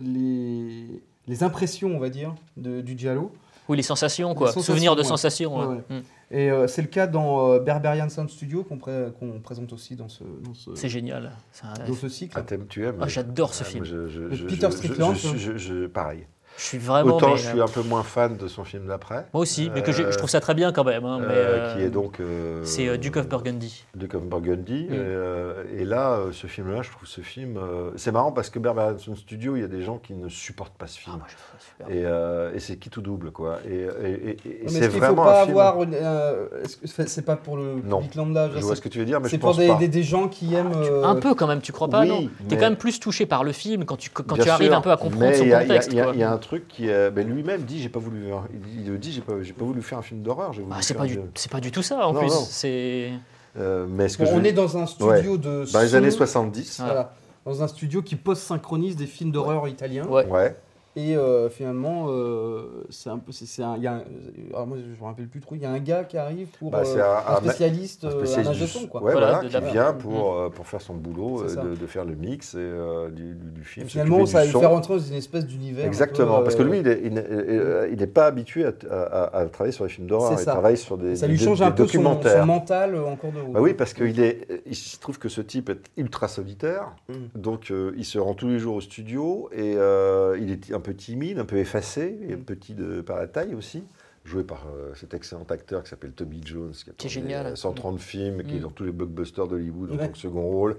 les, 0.00 1.02
les 1.26 1.42
impressions, 1.42 1.94
on 1.94 1.98
va 1.98 2.08
dire, 2.08 2.34
de- 2.56 2.80
du 2.80 2.96
giallo. 2.98 3.32
Oui, 3.68 3.76
les 3.76 3.82
sensations, 3.82 4.34
quoi. 4.34 4.48
Les 4.48 4.52
sensations, 4.52 4.74
Souvenirs 4.74 4.94
de 4.96 5.02
ouais. 5.02 5.08
sensations. 5.08 5.56
Ouais, 5.58 5.66
ouais. 5.66 5.82
ouais. 5.90 5.96
Mm. 5.98 6.02
Et 6.30 6.50
euh, 6.50 6.66
c'est 6.66 6.82
le 6.82 6.88
cas 6.88 7.06
dans 7.06 7.52
euh, 7.52 7.60
Berberian 7.60 8.08
Sound 8.08 8.28
Studio 8.28 8.62
qu'on 8.64 8.76
pré- 8.78 9.08
qu'on 9.18 9.40
présente 9.40 9.72
aussi 9.72 9.94
dans 9.96 10.08
ce, 10.08 10.24
dans 10.42 10.54
ce, 10.54 10.74
C'est 10.74 10.88
génial. 10.88 11.32
C'est 11.52 11.64
un- 11.66 11.86
dans 11.86 11.94
ce 11.94 12.08
cycle. 12.08 12.36
Ah, 12.38 12.42
tu 12.68 12.84
aimes 12.84 12.96
Ah, 13.00 13.08
j'adore 13.08 13.54
ce 13.54 13.62
Ah, 13.62 13.66
film. 13.66 13.84
je- 13.84 14.08
je- 14.08 14.34
je- 14.34 14.44
Peter 14.46 14.66
je- 14.70 14.76
Strickland, 14.76 15.14
je- 15.14 15.28
je- 15.28 15.36
je- 15.36 15.56
je- 15.56 15.86
Pareil. 15.86 16.26
Je 16.56 16.62
suis 16.62 16.78
vraiment. 16.78 17.16
Autant 17.16 17.30
mais, 17.32 17.36
je 17.36 17.48
suis 17.48 17.60
euh, 17.60 17.64
un 17.64 17.68
peu 17.68 17.82
moins 17.82 18.02
fan 18.02 18.36
de 18.36 18.46
son 18.48 18.62
film 18.64 18.86
d'après. 18.86 19.26
Moi 19.34 19.42
aussi, 19.42 19.70
mais 19.74 19.82
que 19.82 19.90
Euh, 19.90 20.10
je 20.12 20.16
trouve 20.16 20.30
ça 20.30 20.40
très 20.40 20.54
bien 20.54 20.72
quand 20.72 20.84
même. 20.84 21.04
hein, 21.04 21.18
mais, 21.20 21.26
euh, 21.34 21.74
qui 21.74 21.82
euh, 21.82 21.86
est 21.86 21.90
donc. 21.90 22.20
euh, 22.20 22.60
C'est 22.64 22.88
euh, 22.88 22.96
Duke 22.96 23.16
of 23.16 23.28
Burgundy. 23.28 23.84
Duke 23.96 24.14
of 24.14 24.22
Burgundy. 24.22 24.86
Mm. 24.88 24.92
Et, 24.94 24.96
euh, 24.98 25.64
et 25.76 25.84
là, 25.84 26.12
euh, 26.12 26.32
ce 26.32 26.46
film-là, 26.46 26.82
je 26.82 26.90
trouve 26.90 27.08
ce 27.08 27.20
film. 27.22 27.56
euh, 27.56 27.90
c'est 27.96 28.12
marrant 28.12 28.30
parce 28.32 28.50
que 28.50 28.58
Sound 28.98 29.16
Studio, 29.18 29.56
il 29.56 29.60
y 29.62 29.64
a 29.64 29.68
des 29.68 29.82
gens 29.82 29.98
qui 29.98 30.14
ne 30.14 30.28
supportent 30.28 30.76
pas 30.76 30.86
ce 30.86 30.98
film. 30.98 31.16
Ah, 31.16 31.18
moi, 31.18 31.26
je 31.28 31.34
trouve 31.34 31.46
ça 31.58 31.66
super. 31.66 32.50
et 32.52 32.54
et, 32.54 32.56
et 32.56 32.60
c'est 32.60 32.76
qui 32.76 32.88
tout 32.90 33.02
double, 33.02 33.30
quoi. 33.32 33.58
Et, 33.68 33.74
et- 33.74 34.30
et- 34.30 34.68
c'est 34.68 34.78
est-ce 34.78 34.88
qu'il 34.90 35.00
ne 35.00 35.06
faut 35.06 35.14
pas 35.16 35.42
un 35.42 35.46
film. 35.46 35.50
avoir. 35.58 35.82
une, 35.82 35.94
euh, 35.94 36.46
est-ce 36.62 36.76
que 36.76 37.06
c'est- 37.08 37.22
pas 37.22 37.36
pour 37.36 37.56
le 37.56 37.80
Non. 37.84 37.98
public 37.98 38.14
lambda 38.16 38.48
Je 38.50 38.58
vois 38.60 38.70
c'est- 38.70 38.76
ce 38.76 38.80
que 38.82 38.88
tu 38.88 38.98
veux 38.98 39.04
dire, 39.06 39.20
mais 39.20 39.28
C'est 39.28 39.36
je 39.36 39.40
pour 39.40 39.50
pense 39.50 39.58
des, 39.58 39.66
pas. 39.68 39.74
des, 39.76 39.88
des 39.88 40.02
gens 40.02 40.28
qui 40.28 40.54
aiment. 40.54 40.72
euh, 40.76 41.02
Un 41.04 41.16
peu 41.16 41.34
quand 41.34 41.46
même, 41.46 41.60
tu 41.60 41.72
crois 41.72 41.88
pas 41.88 42.02
oui, 42.02 42.08
Non. 42.08 42.28
T'es 42.48 42.56
quand 42.56 42.62
même 42.66 42.76
plus 42.76 43.00
touché 43.00 43.26
par 43.26 43.42
le 43.44 43.52
film 43.52 43.84
quand 43.84 43.96
tu, 43.96 44.10
quand 44.10 44.34
Bien 44.34 44.44
tu 44.44 44.50
arrives 44.50 44.68
sûr, 44.68 44.76
un 44.76 44.80
peu 44.80 44.90
à 44.92 44.96
comprendre 44.96 45.34
son 45.34 45.42
il 45.44 45.48
y 45.48 45.52
contexte. 45.52 45.92
Il 45.92 45.98
y, 46.14 46.18
y 46.18 46.22
a 46.22 46.30
un 46.30 46.38
truc 46.44 46.68
qui 46.68 46.88
est. 46.88 47.10
ben, 47.10 47.26
lui-même 47.28 47.62
dit 47.62 47.80
j'ai 47.82 47.88
pas 47.88 47.98
voulu. 47.98 48.26
Il, 48.52 48.82
il 48.82 48.90
le 48.90 48.98
dit 48.98 49.12
j'ai 49.12 49.20
pas, 49.20 49.42
j'ai 49.42 49.52
pas 49.52 49.64
voulu 49.64 49.82
faire 49.82 49.98
un 49.98 50.02
film 50.02 50.22
d'horreur. 50.22 50.52
j'ai 50.52 50.62
voulu 50.62 50.74
Ah, 50.76 50.82
c'est 50.82 50.94
faire 50.94 51.02
pas 51.02 51.08
du, 51.08 51.16
de- 51.16 51.22
c'est 51.34 51.50
pas 51.50 51.60
du 51.60 51.70
tout 51.72 51.82
ça 51.82 52.06
en 52.06 52.12
Non, 52.12 52.20
plus. 52.20 52.30
C'est 52.48 53.10
Euh, 53.56 53.86
mais 53.88 54.06
Bon, 54.18 54.24
on 54.34 54.44
est 54.44 54.52
dans 54.52 54.76
un 54.78 54.86
studio 54.86 55.36
de. 55.36 55.64
dans 55.72 55.80
les 55.80 55.94
années 55.94 56.10
70. 56.10 56.80
Voilà. 56.84 57.14
Dans 57.46 57.62
un 57.62 57.68
studio 57.68 58.00
qui 58.02 58.16
post-synchronise 58.16 58.96
des 58.96 59.06
films 59.06 59.30
d'horreur 59.30 59.68
italiens. 59.68 60.06
Ouais. 60.06 60.56
Et 60.96 61.16
euh, 61.16 61.48
finalement, 61.50 62.06
euh, 62.08 62.84
c'est 62.88 63.10
un 63.10 63.18
peu. 63.18 63.32
c'est- 63.32 63.46
c'est 63.46 63.62
un- 63.64 63.76
il 63.76 63.82
y 63.82 63.86
a 63.88 63.94
un- 63.94 64.04
alors 64.52 64.66
moi, 64.68 64.76
je 64.78 65.00
me 65.02 65.04
rappelle 65.08 65.26
plus 65.26 65.40
trop. 65.40 65.56
Il 65.56 65.60
y 65.60 65.66
a 65.66 65.70
un 65.70 65.80
gars 65.80 66.04
qui 66.04 66.16
arrive 66.16 66.46
pour. 66.58 66.70
Bah, 66.70 66.84
c'est 66.84 67.00
euh, 67.00 67.16
un- 67.28 67.36
spécialiste, 67.38 68.04
un 68.04 68.10
spécialiste 68.12 68.52
du- 68.52 68.66
son, 68.68 68.86
quoi. 68.86 69.02
Ouais, 69.02 69.10
Voilà, 69.12 69.26
voilà, 69.26 69.42
de 69.42 69.48
qui 69.48 69.54
la- 69.54 69.60
vient 69.72 69.92
pour, 69.92 70.50
pour 70.52 70.66
faire 70.68 70.80
son 70.80 70.94
boulot, 70.94 71.42
de, 71.42 71.74
de 71.74 71.86
faire 71.88 72.04
le 72.04 72.14
mix 72.14 72.54
et, 72.54 72.58
euh, 72.58 73.10
du, 73.10 73.34
du- 73.34 73.50
du 73.50 73.64
film. 73.64 73.88
Finalement, 73.88 74.24
ça 74.24 74.44
va 74.44 74.46
son. 74.52 74.60
faire 74.60 74.70
rentrer 74.70 74.94
dans 74.94 75.00
une 75.00 75.14
espèce 75.14 75.46
d'univers. 75.46 75.84
un 75.84 75.88
Exactement, 75.88 76.38
peu, 76.38 76.44
parce 76.44 76.54
que 76.54 76.62
lui, 76.62 76.78
il 76.78 77.98
n'est 77.98 78.06
pas 78.06 78.26
habitué 78.26 78.64
à, 78.64 78.72
à- 78.90 79.36
à 79.40 79.46
travailler 79.46 79.72
sur 79.72 79.84
les 79.84 79.90
films 79.90 80.06
d'horreur. 80.06 80.36
Il 80.38 80.44
travaille 80.44 80.76
sur 80.76 80.96
des, 80.96 81.16
Ça 81.16 81.26
lui 81.26 81.36
des- 81.38 81.44
change 81.44 81.58
des 81.58 81.64
un 81.64 81.70
peu 81.72 81.86
son, 81.86 82.02
son 82.22 82.46
mental 82.46 82.96
en 82.96 83.16
cours 83.16 83.32
de 83.32 83.40
route. 83.40 83.52
Bah 83.52 83.60
oui, 83.60 83.74
parce 83.74 83.94
qu'il 83.94 84.20
est, 84.20 84.46
il 84.66 84.74
se 84.76 84.98
trouve 85.00 85.18
que 85.18 85.28
ce 85.28 85.40
type 85.40 85.70
est 85.70 85.90
ultra 85.96 86.28
solitaire, 86.28 86.92
Mm. 87.08 87.12
donc 87.40 87.70
euh, 87.70 87.92
il 87.96 88.04
se 88.04 88.18
rend 88.18 88.34
tous 88.34 88.48
les 88.48 88.58
jours 88.58 88.76
au 88.76 88.80
studio 88.80 89.48
et 89.52 89.74
euh, 89.76 90.36
il 90.40 90.50
est 90.52 90.72
un 90.72 90.80
peu 90.84 90.94
timide, 90.94 91.38
un 91.38 91.44
peu 91.44 91.56
effacé, 91.56 92.16
et 92.28 92.36
Mm. 92.36 92.44
petit 92.44 92.74
de, 92.74 93.00
par 93.00 93.16
la 93.18 93.26
taille 93.26 93.54
aussi, 93.54 93.82
joué 94.24 94.44
par 94.44 94.66
euh, 94.68 94.92
cet 94.94 95.12
excellent 95.14 95.44
acteur 95.50 95.82
qui 95.82 95.90
s'appelle 95.90 96.12
Toby 96.12 96.40
Jones, 96.44 96.72
qui 96.72 96.90
a 96.90 96.92
tourné, 96.92 97.10
génial. 97.12 97.46
euh, 97.46 97.56
130 97.56 97.98
films, 98.00 98.42
qui 98.44 98.56
est 98.56 98.58
Mm. 98.58 98.62
dans 98.62 98.70
tous 98.70 98.84
les 98.84 98.92
blockbusters 98.92 99.46
d'Hollywood 99.48 99.90
en 99.90 99.96
Ouais. 99.96 100.06
tant 100.06 100.12
que 100.12 100.18
second 100.18 100.42
rôle, 100.46 100.76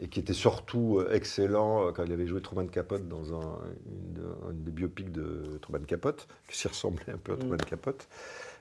et 0.00 0.06
qui 0.08 0.20
était 0.20 0.32
surtout 0.32 0.98
euh, 1.00 1.12
excellent 1.12 1.88
euh, 1.88 1.92
quand 1.92 2.04
il 2.04 2.12
avait 2.12 2.26
joué 2.28 2.40
Truman 2.40 2.66
Capote 2.68 3.08
dans 3.08 3.34
un, 3.34 3.58
une, 3.86 4.52
une 4.52 4.62
des 4.64 4.70
biopics 4.70 5.10
de 5.12 5.58
Truman 5.60 5.84
Capote, 5.86 6.28
qui 6.48 6.56
s'y 6.56 6.68
ressemblait 6.68 7.12
un 7.12 7.18
peu 7.18 7.32
à 7.32 7.36
Mm. 7.36 7.38
Truman 7.40 7.56
Capote. 7.56 8.06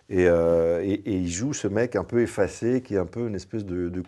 Et, 0.09 0.23
et- 0.23 0.93
et 0.93 1.13
il 1.17 1.27
joue 1.27 1.51
ce 1.53 1.67
mec 1.67 1.95
un 1.97 2.03
peu 2.05 2.21
effacé, 2.21 2.81
qui 2.81 2.95
est 2.95 2.97
un 2.97 3.05
peu 3.05 3.27
une 3.27 3.35
espèce 3.35 3.65
de, 3.65 3.89
de 3.89 4.01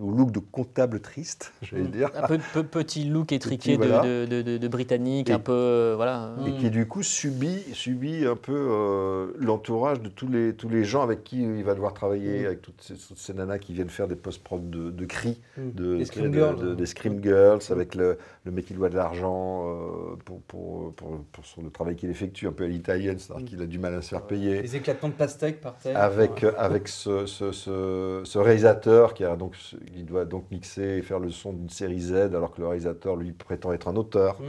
au 0.00 0.10
look 0.10 0.30
de 0.32 0.38
comptable 0.40 1.00
triste, 1.00 1.52
j'allais 1.62 1.84
Mm. 1.84 1.90
dire, 1.90 2.10
un 2.16 2.26
peu, 2.26 2.38
peu- 2.52 2.62
petit 2.64 3.04
look 3.04 3.32
étriqué 3.32 3.76
Petit, 3.78 3.88
voilà. 3.88 4.02
de, 4.02 4.26
de, 4.26 4.42
de- 4.42 4.58
de 4.58 4.68
britannique, 4.68 5.30
Et- 5.30 5.32
un 5.34 5.38
peu 5.38 5.52
euh, 5.52 5.92
voilà. 5.96 6.34
Mm. 6.38 6.46
et 6.46 6.52
qui 6.56 6.70
du 6.70 6.86
coup 6.86 7.02
subit, 7.02 7.60
subit 7.72 8.26
un 8.26 8.36
peu 8.36 8.52
euh, 8.54 9.32
l'entourage 9.38 10.00
de 10.00 10.08
tous 10.08 10.28
les, 10.28 10.54
tous 10.54 10.68
les 10.68 10.84
gens 10.84 11.02
avec 11.02 11.22
qui 11.24 11.42
il 11.42 11.64
va 11.64 11.74
devoir 11.74 11.94
travailler, 11.94 12.42
Mm. 12.42 12.46
avec 12.46 12.62
toutes 12.62 12.80
ces, 12.82 12.94
toutes 12.94 13.18
ces 13.18 13.34
nanas 13.34 13.58
qui 13.58 13.72
viennent 13.72 13.88
faire 13.90 14.08
des 14.08 14.16
post-prod 14.16 14.68
de, 14.70 14.90
de 14.90 15.04
cris, 15.04 15.40
Mm. 15.56 15.70
de, 15.74 15.96
Des 15.96 16.04
Scream 16.04 16.30
de- 16.30 16.34
Girls, 16.38 16.56
de- 16.60 16.70
hein. 16.72 16.74
des 16.74 16.86
Scream 16.86 17.22
Girls, 17.22 17.60
avec 17.70 17.94
le, 17.94 18.18
le 18.44 18.52
mec 18.52 18.64
qui 18.66 18.74
doit 18.74 18.88
de 18.88 18.96
l'argent 18.96 19.64
euh, 19.68 20.16
pour, 20.24 20.40
pour, 20.42 20.92
pour, 20.94 21.18
pour 21.32 21.44
son- 21.46 21.62
le 21.62 21.70
travail 21.70 21.94
qu'il 21.96 22.10
effectue, 22.10 22.46
un 22.46 22.52
peu 22.52 22.64
à 22.64 22.68
l'italienne, 22.68 23.18
c'est-à-dire 23.18 23.44
Mm. 23.44 23.48
qu'il 23.48 23.62
a 23.62 23.66
du 23.66 23.78
mal 23.78 23.94
à 23.94 24.02
se 24.02 24.08
faire 24.10 24.22
payer. 24.22 24.62
Les 24.62 24.76
éclatants 24.76 25.08
de 25.08 25.14
pastèque 25.14 25.60
par 25.60 25.76
terre. 25.78 25.96
avec, 26.00 26.42
euh, 26.44 26.52
avec 26.58 26.88
ce, 26.88 27.26
ce- 27.26 27.52
ce- 27.52 28.22
ce 28.24 28.38
réalisateur 28.38 29.14
qui, 29.14 29.24
a 29.24 29.36
donc, 29.36 29.54
qui 29.84 30.02
doit 30.02 30.24
donc 30.24 30.50
mixer 30.50 30.98
et 30.98 31.02
faire 31.02 31.18
le 31.18 31.30
son 31.30 31.52
d'une 31.52 31.68
série 31.68 32.00
Z, 32.00 32.12
alors 32.12 32.52
que 32.52 32.60
le 32.60 32.68
réalisateur, 32.68 33.16
lui, 33.16 33.32
prétend 33.32 33.72
être 33.72 33.88
un 33.88 33.96
auteur. 33.96 34.40
Mm. 34.40 34.44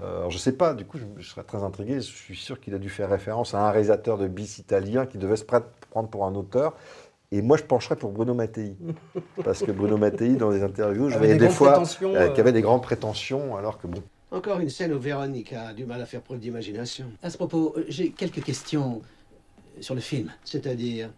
Euh, 0.00 0.18
alors, 0.18 0.30
je 0.30 0.38
sais 0.38 0.52
pas, 0.52 0.74
du 0.74 0.84
coup, 0.84 0.98
je, 0.98 1.04
je 1.16 1.28
serais 1.28 1.44
très 1.44 1.62
intrigué. 1.62 1.94
Je 1.94 2.00
suis 2.00 2.36
sûr 2.36 2.60
qu'il 2.60 2.74
a 2.74 2.78
dû 2.78 2.88
faire 2.88 3.10
référence 3.10 3.54
à 3.54 3.66
un 3.66 3.70
réalisateur 3.70 4.18
de 4.18 4.28
bis 4.28 4.58
italien 4.58 5.06
qui 5.06 5.18
devait 5.18 5.36
se 5.36 5.44
prendre 5.44 6.08
pour 6.08 6.24
un 6.24 6.34
auteur. 6.34 6.74
Et 7.30 7.42
moi, 7.42 7.56
je 7.56 7.64
pencherais 7.64 7.96
pour 7.96 8.12
Bruno 8.12 8.34
Mattei. 8.34 8.74
Parce 9.44 9.62
que 9.62 9.70
Bruno 9.70 9.96
Mattei, 9.98 10.36
dans 10.36 10.50
les 10.50 10.62
interviews, 10.62 11.10
je 11.10 11.18
voyais 11.18 11.34
des 11.34 11.40
des 11.40 11.44
grandes 11.46 11.56
fois 11.56 11.72
prétentions, 11.72 12.14
euh, 12.14 12.18
euh. 12.18 12.28
qu'il 12.30 12.40
avait 12.40 12.52
des 12.52 12.62
grandes 12.62 12.82
prétentions, 12.82 13.56
alors 13.56 13.78
que 13.78 13.86
bon. 13.86 14.02
Encore 14.30 14.60
une 14.60 14.70
scène 14.70 14.92
où 14.92 14.98
Véronique 14.98 15.52
a 15.52 15.72
du 15.72 15.84
mal 15.84 16.00
à 16.00 16.06
faire 16.06 16.22
preuve 16.22 16.38
d'imagination. 16.38 17.06
À 17.22 17.30
ce 17.30 17.36
propos, 17.36 17.74
euh, 17.76 17.84
j'ai 17.88 18.10
quelques 18.10 18.42
questions 18.42 19.02
sur 19.80 19.94
le 19.94 20.00
film. 20.00 20.30
C'est-à-dire? 20.44 21.10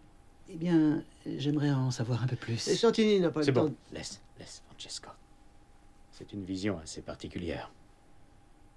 Eh 0.52 0.56
bien, 0.56 1.02
j'aimerais 1.24 1.70
en 1.70 1.90
savoir 1.90 2.24
un 2.24 2.26
peu 2.26 2.36
plus. 2.36 2.66
Et 2.68 2.74
Santini 2.74 3.20
n'a 3.20 3.30
pas 3.30 3.42
C'est 3.42 3.50
le 3.52 3.56
temps. 3.56 3.64
bon, 3.66 3.74
laisse, 3.92 4.20
laisse, 4.38 4.62
Francesco. 4.66 5.10
C'est 6.10 6.32
une 6.32 6.44
vision 6.44 6.78
assez 6.78 7.02
particulière. 7.02 7.70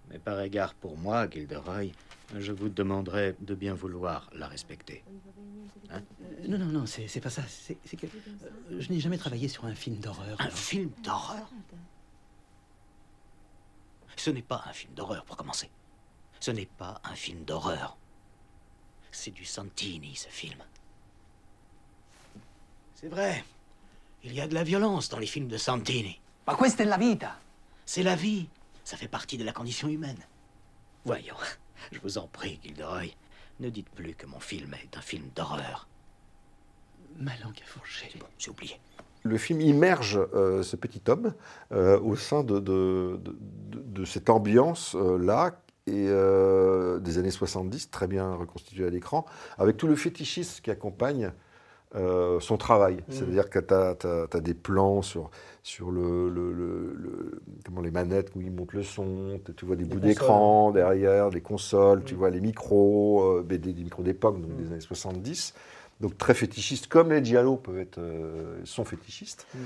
Mais 0.10 0.20
par 0.20 0.40
égard 0.42 0.76
pour 0.76 0.98
moi, 0.98 1.28
Gilderoy, 1.30 1.92
je 2.38 2.52
vous 2.52 2.70
demanderai 2.70 3.36
de 3.40 3.56
bien 3.56 3.74
vouloir 3.74 4.30
la 4.34 4.48
respecter. 4.48 5.04
Hein? 5.90 6.02
Euh, 6.22 6.48
non, 6.48 6.58
non, 6.58 6.66
non, 6.66 6.86
c'est 6.86 7.08
c'est 7.08 7.22
pas 7.22 7.30
ça. 7.30 7.42
C'est 7.48 7.78
c'est 7.86 7.98
que 7.98 8.06
euh, 8.06 8.80
je 8.80 8.92
n'ai 8.92 9.00
jamais 9.00 9.18
travaillé 9.18 9.48
sur 9.48 9.66
un 9.66 9.76
film 9.76 9.98
d'horreur. 9.98 10.40
Un 10.40 10.50
film 10.50 10.92
d'horreur? 11.04 11.50
Ce 14.16 14.30
n'est 14.30 14.42
pas 14.42 14.64
un 14.68 14.74
film 14.74 14.94
d'horreur, 14.94 15.26
pour 15.26 15.38
commencer. 15.38 15.70
Ce 16.40 16.52
n'est 16.52 16.70
pas 16.78 17.02
un 17.04 17.16
film 17.16 17.44
d'horreur. 17.46 17.98
C'est 19.12 19.32
du 19.32 19.46
Santini, 19.46 20.16
ce 20.16 20.30
film. 20.30 20.60
C'est 23.04 23.10
vrai. 23.10 23.44
Il 24.24 24.34
y 24.34 24.40
a 24.40 24.48
de 24.48 24.54
la 24.54 24.64
violence 24.64 25.10
dans 25.10 25.20
les 25.20 25.26
films 25.26 25.50
de 25.50 25.58
Santini. 25.58 26.18
Ma 26.48 26.56
questa 26.56 26.84
è 26.84 26.86
la 26.86 26.96
vita. 26.98 27.38
C'est 27.84 28.02
la 28.02 28.16
vie. 28.16 28.48
Ça 28.86 28.96
fait 28.96 29.10
partie 29.10 29.38
de 29.38 29.44
la 29.44 29.52
condition 29.52 29.90
humaine. 29.90 30.20
Voyons, 31.04 31.36
je 31.92 32.00
vous 32.00 32.18
en 32.18 32.28
prie, 32.28 32.62
Gilderoy, 32.64 33.08
ne 33.60 33.70
dites 33.70 33.90
plus 33.90 34.16
que 34.16 34.26
mon 34.26 34.40
film 34.40 34.74
est 34.82 34.96
un 34.98 35.02
film 35.02 35.26
d'horreur. 35.36 35.90
Ma 37.20 37.32
langue 37.44 37.60
a 37.62 37.66
fourché. 37.66 38.08
C'est 38.14 38.20
bon, 38.20 38.26
c'est 38.40 38.50
oublié. 38.52 38.80
Le 39.24 39.38
film 39.38 39.60
immerge 39.60 40.18
euh, 40.34 40.64
ce 40.64 40.78
petit 40.78 41.02
homme 41.10 41.34
euh, 41.74 42.00
au 42.00 42.16
sein 42.16 42.42
de, 42.46 42.60
de, 42.60 43.20
de- 43.22 43.38
de- 43.72 43.82
de 43.82 44.06
cette 44.06 44.30
ambiance-là 44.30 45.60
et 45.88 46.08
euh, 46.08 47.00
des 47.00 47.18
années 47.18 47.32
70, 47.32 47.90
très 47.92 48.08
bien 48.08 48.34
reconstituée 48.34 48.88
à 48.88 48.90
l'écran, 48.90 49.26
avec 49.58 49.76
tout 49.76 49.88
le 49.88 49.98
fétichisme 49.98 50.62
qui 50.62 50.72
accompagne 50.72 51.34
euh, 51.96 52.40
son 52.40 52.58
travail. 52.58 52.98
C'est-à-dire 53.10 53.50
que 53.50 53.60
tu 53.60 53.74
as, 53.74 54.40
des 54.42 54.54
plans 54.54 55.02
sur, 55.02 55.30
sur 55.62 55.92
le, 55.92 56.30
le- 56.30 56.52
le- 56.52 56.94
le- 56.98 57.42
comment, 57.66 57.82
les 57.82 57.92
manettes 57.92 58.32
où 58.36 58.42
il 58.42 58.52
monte 58.52 58.74
le 58.74 58.84
son, 58.84 59.40
tu 59.56 59.66
vois 59.66 59.76
des 59.76 59.86
bouts 59.86 60.00
d'écran 60.00 60.72
derrière, 60.72 61.30
les 61.30 61.42
consoles, 61.42 62.04
tu 62.04 62.16
Mm. 62.16 62.18
vois 62.18 62.30
les 62.30 62.42
micros, 62.42 63.24
euh, 63.40 63.44
des, 63.44 63.58
des 63.58 63.74
micros 63.84 64.04
d'époque, 64.04 64.42
donc 64.42 64.56
des 64.58 64.72
années 64.72 64.80
70. 64.82 65.54
Donc 66.02 66.18
très 66.18 66.34
fétichistes, 66.34 66.88
comme 66.88 67.12
les 67.12 67.24
Giallo 67.24 67.56
peuvent 67.58 67.78
être, 67.80 68.00
euh, 68.00 68.60
sont 68.66 68.84
fétichistes. 68.86 69.46
Mm. 69.54 69.60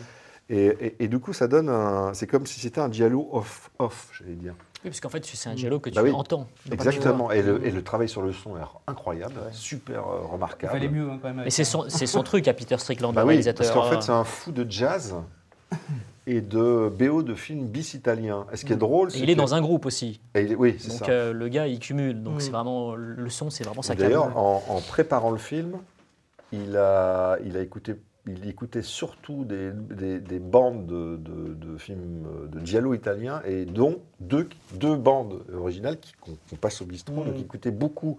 Et, 0.50 0.66
et- 0.66 1.04
et 1.04 1.08
du 1.10 1.20
coup, 1.20 1.34
ça 1.34 1.48
donne 1.48 1.68
un. 1.70 2.14
C'est 2.14 2.28
comme 2.28 2.46
si 2.46 2.60
c'était 2.60 2.80
un 2.80 2.90
Giallo 2.92 3.28
off, 3.34 3.70
off 3.80 4.10
j'allais 4.18 4.36
dire. 4.36 4.56
Oui, 4.84 4.92
parce 4.92 5.00
qu'en 5.00 5.10
fait, 5.10 5.26
c'est 5.26 5.50
un 5.50 5.56
dialogue 5.56 5.82
que 5.82 5.90
tu 5.90 5.96
Bah 5.96 6.04
oui, 6.04 6.12
entends. 6.12 6.48
Tu 6.64 6.70
le 6.70 6.74
Exactement. 6.76 7.18
voir. 7.26 7.34
Et 7.34 7.42
le, 7.42 7.66
et 7.66 7.72
le 7.72 7.84
travail 7.84 8.08
sur 8.08 8.22
le 8.22 8.32
son 8.32 8.58
est 8.58 8.62
incroyable, 8.88 9.34
super 9.52 10.08
euh, 10.08 10.20
Il 10.24 10.32
remarquable. 10.32 10.74
fallait 10.74 10.88
mieux 10.90 11.10
hein, 11.10 11.20
quand 11.22 11.34
même. 11.34 11.46
Et 11.48 11.50
c'est 11.50 11.64
son, 11.64 11.86
c'est 11.90 12.06
son 12.06 12.22
truc 12.24 12.48
à 12.48 12.54
Peter 12.54 12.78
Strickland, 12.78 13.14
Bah 13.14 13.22
le 13.22 13.28
oui, 13.28 13.34
réalisateur. 13.34 13.66
parce 13.66 13.72
qu'en 13.76 13.86
hein. 13.88 14.00
fait, 14.00 14.06
c'est 14.06 14.12
un 14.12 14.24
fou 14.24 14.52
de 14.52 14.66
jazz 14.70 15.16
et 16.28 16.42
de 16.42 16.90
BO 16.90 17.24
de 17.24 17.34
films 17.34 17.66
bis 17.68 17.94
italiens. 17.96 18.46
Et 18.54 18.58
ce 18.58 18.66
qui 18.66 18.74
est 18.74 18.76
Mm. 18.76 18.80
drôle, 18.80 19.08
Et 19.10 19.12
c'est 19.14 19.20
il 19.20 19.30
est 19.30 19.34
que- 19.34 19.40
dans 19.40 19.56
un 19.56 19.62
groupe 19.62 19.86
aussi. 19.86 20.20
et 20.36 20.42
il 20.44 20.52
est- 20.52 20.56
oui, 20.56 20.76
c'est 20.78 20.90
Donc 20.90 20.98
ça. 21.00 21.06
euh, 21.10 21.34
le 21.34 21.48
gars, 21.48 21.68
il 21.68 21.80
cumule. 21.80 22.22
Donc 22.22 22.36
Mm. 22.36 22.40
c'est 22.42 22.52
vraiment 22.52 22.96
le 22.96 23.30
son, 23.30 23.50
c'est 23.50 23.64
vraiment 23.64 23.82
sa. 23.82 23.96
D'ailleurs, 23.96 24.38
en, 24.38 24.64
en 24.68 24.82
préparant 24.82 25.32
le 25.32 25.38
film, 25.38 25.78
il 26.52 26.78
a, 26.78 27.38
il 27.44 27.58
a 27.58 27.62
écouté, 27.62 27.96
il 28.28 28.48
écoutait 28.50 28.82
surtout 28.82 29.46
des, 29.46 29.72
des- 29.74 30.20
des 30.20 30.40
bandes 30.40 30.86
de, 30.86 31.18
de- 31.18 31.54
de 31.54 31.78
films 31.78 32.26
euh, 32.28 32.48
de 32.48 32.66
giallo 32.66 32.94
italiens 32.94 33.42
et 33.46 33.66
dont 33.66 34.00
deux, 34.20 34.48
deux 34.76 34.96
bandes 34.96 35.44
originales 35.54 36.00
qui- 36.00 36.14
qu'on 36.20 36.38
qu'on 36.50 36.56
passe 36.56 36.82
au 36.82 36.86
bistrot. 36.86 37.22
Mm. 37.22 37.26
Donc, 37.26 37.34
il 37.38 37.42
écoutait 37.42 37.72
beaucoup 37.72 38.18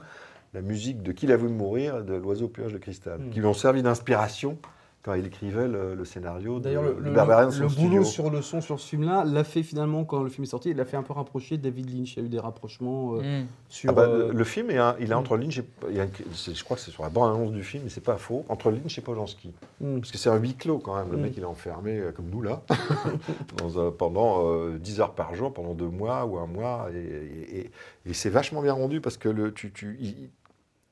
la 0.55 0.63
musique 0.63 1.03
de 1.03 1.13
Qui 1.13 1.27
l'a 1.27 1.37
vu 1.37 1.49
mourir 1.49 1.99
et 1.99 2.03
de 2.05 2.15
L'oiseau 2.15 2.47
au 2.47 2.49
péage 2.49 2.73
de 2.73 2.79
cristal, 2.79 3.19
Mm. 3.21 3.31
qui 3.31 3.41
lui 3.41 3.47
ont 3.47 3.55
servi 3.55 3.83
d'inspiration 3.83 4.57
quand 5.03 5.15
il 5.15 5.25
écrivait 5.27 5.69
le, 5.69 5.95
le 5.95 6.05
scénario 6.05 6.59
de, 6.59 6.65
D'ailleurs, 6.65 6.83
le, 6.83 6.97
le- 6.99 7.11
le 7.13 7.51
son 7.51 7.59
boulot 7.61 7.69
studio. 7.71 8.05
sur 8.05 8.31
le 8.31 8.43
son 8.43 8.61
sur 8.61 8.81
ce 8.81 8.89
film-là 8.89 9.25
l'a 9.25 9.45
fait 9.45 9.63
finalement, 9.63 10.05
quand 10.05 10.23
le 10.23 10.29
film 10.29 10.43
est 10.43 10.49
sorti, 10.49 10.71
il 10.71 10.77
l'a 10.77 10.85
fait 10.85 10.97
un 10.97 11.03
peu 11.05 11.13
rapprocher 11.13 11.57
David 11.57 11.89
Lynch. 11.95 12.17
Il 12.17 12.21
y 12.21 12.23
a 12.23 12.27
eu 12.27 12.29
des 12.29 12.41
rapprochements 12.41 13.15
euh, 13.15 13.43
Mm. 13.43 13.47
sur. 13.69 13.91
Ah 13.91 13.93
bah, 13.93 14.03
euh, 14.03 14.29
le- 14.33 14.39
Le 14.39 14.45
film, 14.45 14.71
est 14.71 14.77
un- 14.79 14.97
il 15.01 15.11
est 15.11 15.15
Mm. 15.15 15.19
entre 15.19 15.37
Lynch 15.37 15.59
et. 15.59 15.65
il 15.91 16.01
a- 16.01 16.07
je 16.53 16.65
crois 16.65 16.77
que 16.77 16.83
c'est 16.83 16.91
sur 16.91 17.05
la 17.05 17.11
bande-annonce 17.11 17.53
du 17.53 17.63
film, 17.63 17.85
mais 17.85 17.91
c'est 17.91 18.03
pas 18.03 18.17
faux. 18.17 18.45
Entre 18.49 18.71
Lynch 18.71 18.99
et 18.99 19.01
Polanski. 19.01 19.53
Mm. 19.81 20.01
Parce 20.01 20.11
que 20.11 20.19
c'est 20.19 20.31
un 20.31 20.37
huis 20.37 20.55
clos 20.55 20.79
quand 20.79 20.97
même. 20.97 21.11
Le 21.13 21.17
Mm. 21.17 21.21
mec, 21.23 21.35
il 21.37 21.43
est 21.43 21.47
enfermé, 21.47 21.99
euh, 21.99 22.13
comme 22.13 22.29
nous 22.29 22.43
là, 22.43 22.63
dans 23.57 23.91
pendant 23.93 24.45
euh, 24.47 24.79
10 24.79 25.01
heures 25.01 25.15
par 25.15 25.35
jour, 25.35 25.53
pendant 25.53 25.75
deux 25.75 25.89
mois 25.89 26.25
ou 26.27 26.39
un 26.39 26.47
mois. 26.47 26.89
Et, 26.93 26.99
et- 26.99 27.59
et- 27.61 27.71
et 28.07 28.13
c'est 28.15 28.31
vachement 28.31 28.63
bien 28.63 28.73
rendu 28.73 29.01
parce 29.01 29.17
que 29.17 29.29
le, 29.29 29.53
tu. 29.53 29.71
tu 29.73 29.97
il- 30.01 30.31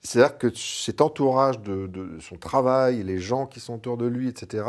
c'est-à-dire 0.07 0.38
que 0.38 0.54
cet 0.54 1.00
entourage 1.00 1.59
de, 1.59 1.88
de 1.88 2.20
son 2.20 2.36
travail, 2.36 3.02
les 3.02 3.18
gens 3.18 3.46
qui 3.46 3.59
sont 3.59 3.74
autour 3.74 3.96
de 3.96 4.07
lui, 4.07 4.28
etc., 4.28 4.64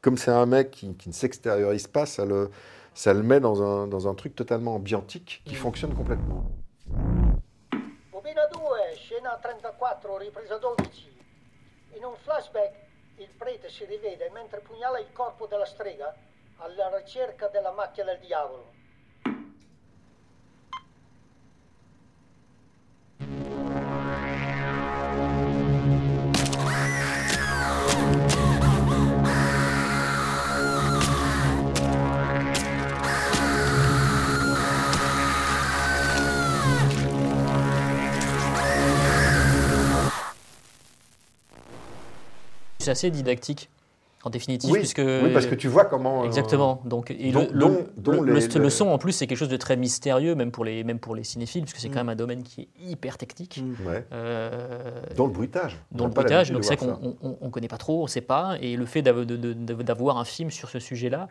comme 0.00 0.16
c'est 0.16 0.30
un 0.30 0.46
mec 0.46 0.70
qui, 0.70 0.94
qui 0.94 1.08
ne 1.08 1.14
s'extériorise 1.14 1.88
pas, 1.88 2.06
ça 2.06 2.24
le, 2.24 2.50
ça 2.94 3.12
le 3.12 3.24
met 3.24 3.40
dans 3.40 3.62
un, 3.62 3.88
dans 3.88 4.06
un 4.06 4.14
truc 4.14 4.36
totalement 4.36 4.76
ambiantique 4.76 5.42
qui 5.44 5.56
fonctionne 5.56 5.92
complètement. 5.92 6.46
Bobina 8.12 8.46
2, 8.46 8.60
scena 8.94 9.40
34, 9.42 10.18
ripresa 10.20 10.58
12. 10.58 10.76
In 11.98 12.04
un 12.04 12.14
flashback 12.24 12.72
il 13.18 13.28
prete 13.36 13.68
si 13.68 13.84
rivede 13.86 14.30
mentre 14.32 14.60
pugnala 14.60 15.00
il 15.00 15.12
corpo 15.12 15.46
della 15.46 15.64
strega 15.64 16.14
alla 16.58 16.94
ricerca 16.96 17.48
della 17.48 17.72
macchia 17.72 18.04
del 18.04 18.20
diavolo. 18.20 18.75
C'est 42.86 42.92
assez 42.92 43.10
didactique, 43.10 43.68
en 44.22 44.30
définitive, 44.30 44.70
Oui, 44.70 44.78
puisque... 44.78 44.98
oui, 45.04 45.32
parce 45.32 45.46
que 45.46 45.56
tu 45.56 45.66
vois 45.66 45.86
comment, 45.86 46.22
euh, 46.22 46.26
Exactement. 46.26 46.80
Donc, 46.84 47.10
et 47.10 47.32
dont- 47.32 47.48
le, 47.52 47.58
dont- 47.58 47.68
le- 47.68 47.92
dont 47.96 48.12
le- 48.22 48.32
les- 48.34 48.40
le- 48.46 48.54
le 48.58 48.62
les- 48.64 48.70
son, 48.70 48.86
en 48.90 48.98
plus, 48.98 49.10
c'est 49.10 49.26
quelque 49.26 49.38
chose 49.38 49.48
de 49.48 49.56
très 49.56 49.76
mystérieux, 49.76 50.36
même 50.36 50.52
pour 50.52 50.64
les, 50.64 50.84
même 50.84 51.00
pour 51.00 51.16
les 51.16 51.24
cinéphiles, 51.24 51.62
puisque 51.62 51.78
c'est 51.78 51.88
Mm. 51.88 51.92
quand 51.92 51.98
même 52.00 52.08
un 52.10 52.14
domaine 52.16 52.44
qui 52.44 52.60
est 52.62 52.68
hyper 52.80 53.18
technique. 53.18 53.60
Ouais. 53.84 54.04
Euh, 54.12 55.00
Dans 55.16 55.26
le 55.26 55.32
bruitage. 55.32 55.76
On 55.92 55.98
Dans 55.98 56.04
le 56.06 56.12
bruitage, 56.12 56.52
donc 56.52 56.64
c'est 56.64 56.76
qu'on 56.76 57.16
ne 57.42 57.50
connaît 57.50 57.66
pas 57.66 57.76
trop, 57.78 58.00
on 58.00 58.04
ne 58.04 58.08
sait 58.08 58.20
pas. 58.20 58.56
Et 58.60 58.76
le 58.76 58.86
fait 58.86 59.02
d'avoir 59.02 60.18
un 60.18 60.24
film 60.24 60.52
sur 60.52 60.68
ce 60.70 60.78
sujet-là, 60.78 61.28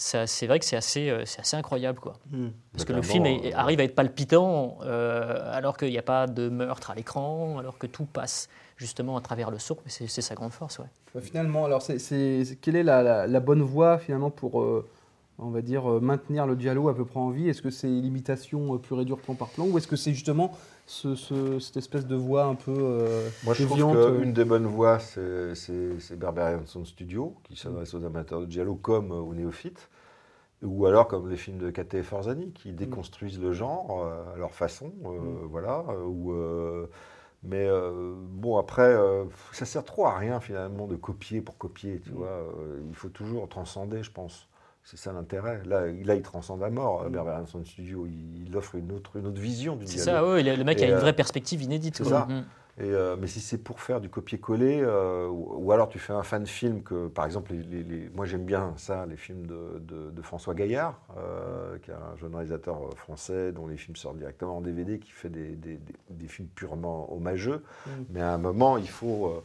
c'est 0.00 0.46
vrai 0.46 0.58
que 0.58 0.64
c'est 0.64 0.76
assez, 0.76 1.10
euh, 1.10 1.24
c'est 1.26 1.40
assez 1.40 1.56
incroyable. 1.56 2.00
Quoi. 2.00 2.14
Mm. 2.30 2.48
Parce 2.72 2.84
que 2.86 2.92
le 2.94 3.02
film 3.02 3.26
est- 3.26 3.52
euh, 3.52 3.56
arrive 3.58 3.80
à 3.80 3.84
être 3.84 3.94
palpitant 3.94 4.78
euh, 4.82 5.38
alors 5.52 5.76
qu'il 5.76 5.90
n'y 5.90 5.98
a 5.98 6.02
pas 6.02 6.26
de 6.26 6.48
meurtre 6.48 6.90
à 6.90 6.94
l'écran, 6.94 7.58
alors 7.58 7.76
que 7.76 7.86
tout 7.86 8.06
passe 8.06 8.48
justement 8.78 9.16
à 9.16 9.20
travers 9.20 9.50
le 9.50 9.58
son. 9.58 9.76
Mais 9.84 9.90
c'est 9.90 10.22
sa 10.22 10.34
grande 10.34 10.52
force. 10.52 10.78
Ouais. 10.78 10.86
Bah, 11.14 11.20
Finalement, 11.20 11.66
alors, 11.66 11.82
c'est, 11.82 11.98
quelle 12.62 12.76
est 12.76 12.82
la, 12.82 13.02
la- 13.02 13.26
la 13.26 13.40
bonne 13.40 13.62
voie 13.62 13.98
finalement 13.98 14.30
pour, 14.30 14.62
euh, 14.62 14.88
on 15.38 15.50
va 15.50 15.60
dire, 15.60 15.84
maintenir 16.00 16.46
le 16.46 16.56
dialogue 16.56 16.88
à 16.88 16.94
peu 16.94 17.04
près 17.04 17.20
en 17.20 17.28
vie? 17.30 17.48
Est-ce 17.50 17.60
que 17.60 17.70
c'est 17.70 17.86
l'imitation 17.88 18.78
pure 18.78 19.00
et 19.02 19.04
dure 19.04 19.18
plan 19.18 19.34
par 19.34 19.48
plan, 19.48 19.66
ou 19.66 19.76
est-ce 19.76 19.88
que 19.88 19.96
c'est 19.96 20.14
justement 20.14 20.52
ce- 20.90 21.14
ce- 21.14 21.58
cette 21.58 21.76
espèce 21.76 22.06
de 22.06 22.16
voix 22.16 22.44
un 22.44 22.54
peu 22.54 22.72
euh, 22.76 23.30
Moi, 23.42 23.54
je 23.54 23.62
trouve 23.62 23.78
déviante, 23.78 23.94
euh, 23.94 24.20
qu'une 24.20 24.32
des 24.32 24.44
bonnes 24.44 24.66
voies, 24.66 24.98
c'est 24.98 26.16
Berberian 26.16 26.66
Sound 26.66 26.86
Studio, 26.86 27.36
qui 27.44 27.56
s'adresse 27.56 27.94
aux 27.94 28.04
amateurs 28.04 28.40
de 28.42 28.50
giallo 28.50 28.74
comme 28.76 29.12
aux 29.12 29.34
néophytes, 29.34 29.88
ou 30.62 30.86
alors 30.86 31.08
comme 31.08 31.30
les 31.30 31.38
films 31.38 31.58
de 31.58 31.70
Kate 31.70 32.02
Forzani, 32.02 32.52
qui 32.52 32.72
déconstruisent 32.74 33.40
le 33.40 33.52
genre 33.54 34.04
euh, 34.04 34.34
à 34.34 34.38
leur 34.38 34.54
façon, 34.54 34.92
euh, 35.06 35.46
voilà, 35.50 35.84
euh, 35.90 36.04
ou, 36.04 36.32
euh, 36.34 36.88
mais 37.44 37.66
euh, 37.68 38.14
bon, 38.18 38.58
après, 38.58 38.82
euh, 38.94 39.26
ça 39.52 39.66
sert 39.66 39.84
trop 39.84 40.06
à 40.06 40.18
rien 40.18 40.40
finalement 40.40 40.88
de 40.88 40.96
copier 40.96 41.42
pour 41.42 41.58
copier, 41.58 42.00
tu 42.02 42.14
vois. 42.14 42.28
euh, 42.28 42.80
il 42.90 42.96
faut 42.96 43.10
toujours 43.10 43.48
transcender, 43.50 44.02
je 44.04 44.12
pense. 44.12 44.48
C'est 44.82 44.96
ça 44.96 45.12
l'intérêt. 45.12 45.62
Là, 45.66 45.86
là, 45.86 46.14
il 46.14 46.22
transcende 46.22 46.62
à 46.62 46.70
mort, 46.70 47.08
Berberian 47.10 47.46
Sound 47.46 47.66
Studio. 47.66 48.06
Il, 48.06 48.48
il 48.48 48.56
offre 48.56 48.74
une 48.76 48.90
autre, 48.92 49.16
une 49.16 49.26
autre 49.26 49.40
vision 49.40 49.76
du 49.76 49.86
C'est 49.86 50.02
giallo. 50.04 50.26
ça, 50.26 50.32
ouais, 50.32 50.42
le- 50.42 50.64
mec 50.64 50.80
Et, 50.80 50.84
a 50.84 50.88
une 50.88 50.94
euh, 50.94 50.98
vraie 51.00 51.12
perspective 51.12 51.62
inédite. 51.62 51.96
C'est 51.98 52.04
ça. 52.04 52.26
Mm. 52.28 52.44
Et, 52.78 52.84
euh, 52.84 53.14
mais 53.20 53.26
si 53.26 53.40
c'est 53.40 53.58
pour 53.58 53.80
faire 53.80 54.00
du 54.00 54.08
copier-coller, 54.08 54.80
euh, 54.80 55.28
ou, 55.28 55.64
ou 55.66 55.72
alors 55.72 55.88
tu 55.90 55.98
fais 55.98 56.14
un 56.14 56.22
fan 56.22 56.46
film 56.46 56.82
que, 56.82 57.08
par 57.08 57.26
exemple, 57.26 57.52
les, 57.52 57.62
les- 57.62 57.82
les- 57.82 58.08
moi 58.14 58.24
j'aime 58.24 58.44
bien 58.44 58.72
ça, 58.76 59.04
les 59.04 59.18
films 59.18 59.46
de, 59.46 59.80
de- 59.80 60.10
de 60.10 60.22
François 60.22 60.54
Gaillard, 60.54 60.98
euh, 61.18 61.76
qui 61.82 61.90
est 61.90 61.94
un 61.94 62.16
jeune 62.16 62.34
réalisateur 62.34 62.78
français 62.96 63.52
dont 63.52 63.66
les 63.66 63.76
films 63.76 63.96
sortent 63.96 64.16
directement 64.16 64.56
en 64.56 64.60
DVD, 64.62 64.98
qui 64.98 65.10
fait 65.12 65.28
des, 65.28 65.50
des- 65.56 65.76
des- 65.76 65.94
des 66.08 66.26
films 66.28 66.48
purement 66.54 67.12
hommageux. 67.14 67.62
Mm. 67.86 67.90
Mais 68.14 68.20
à 68.22 68.32
un 68.32 68.38
moment, 68.38 68.78
il 68.78 68.88
faut. 68.88 69.42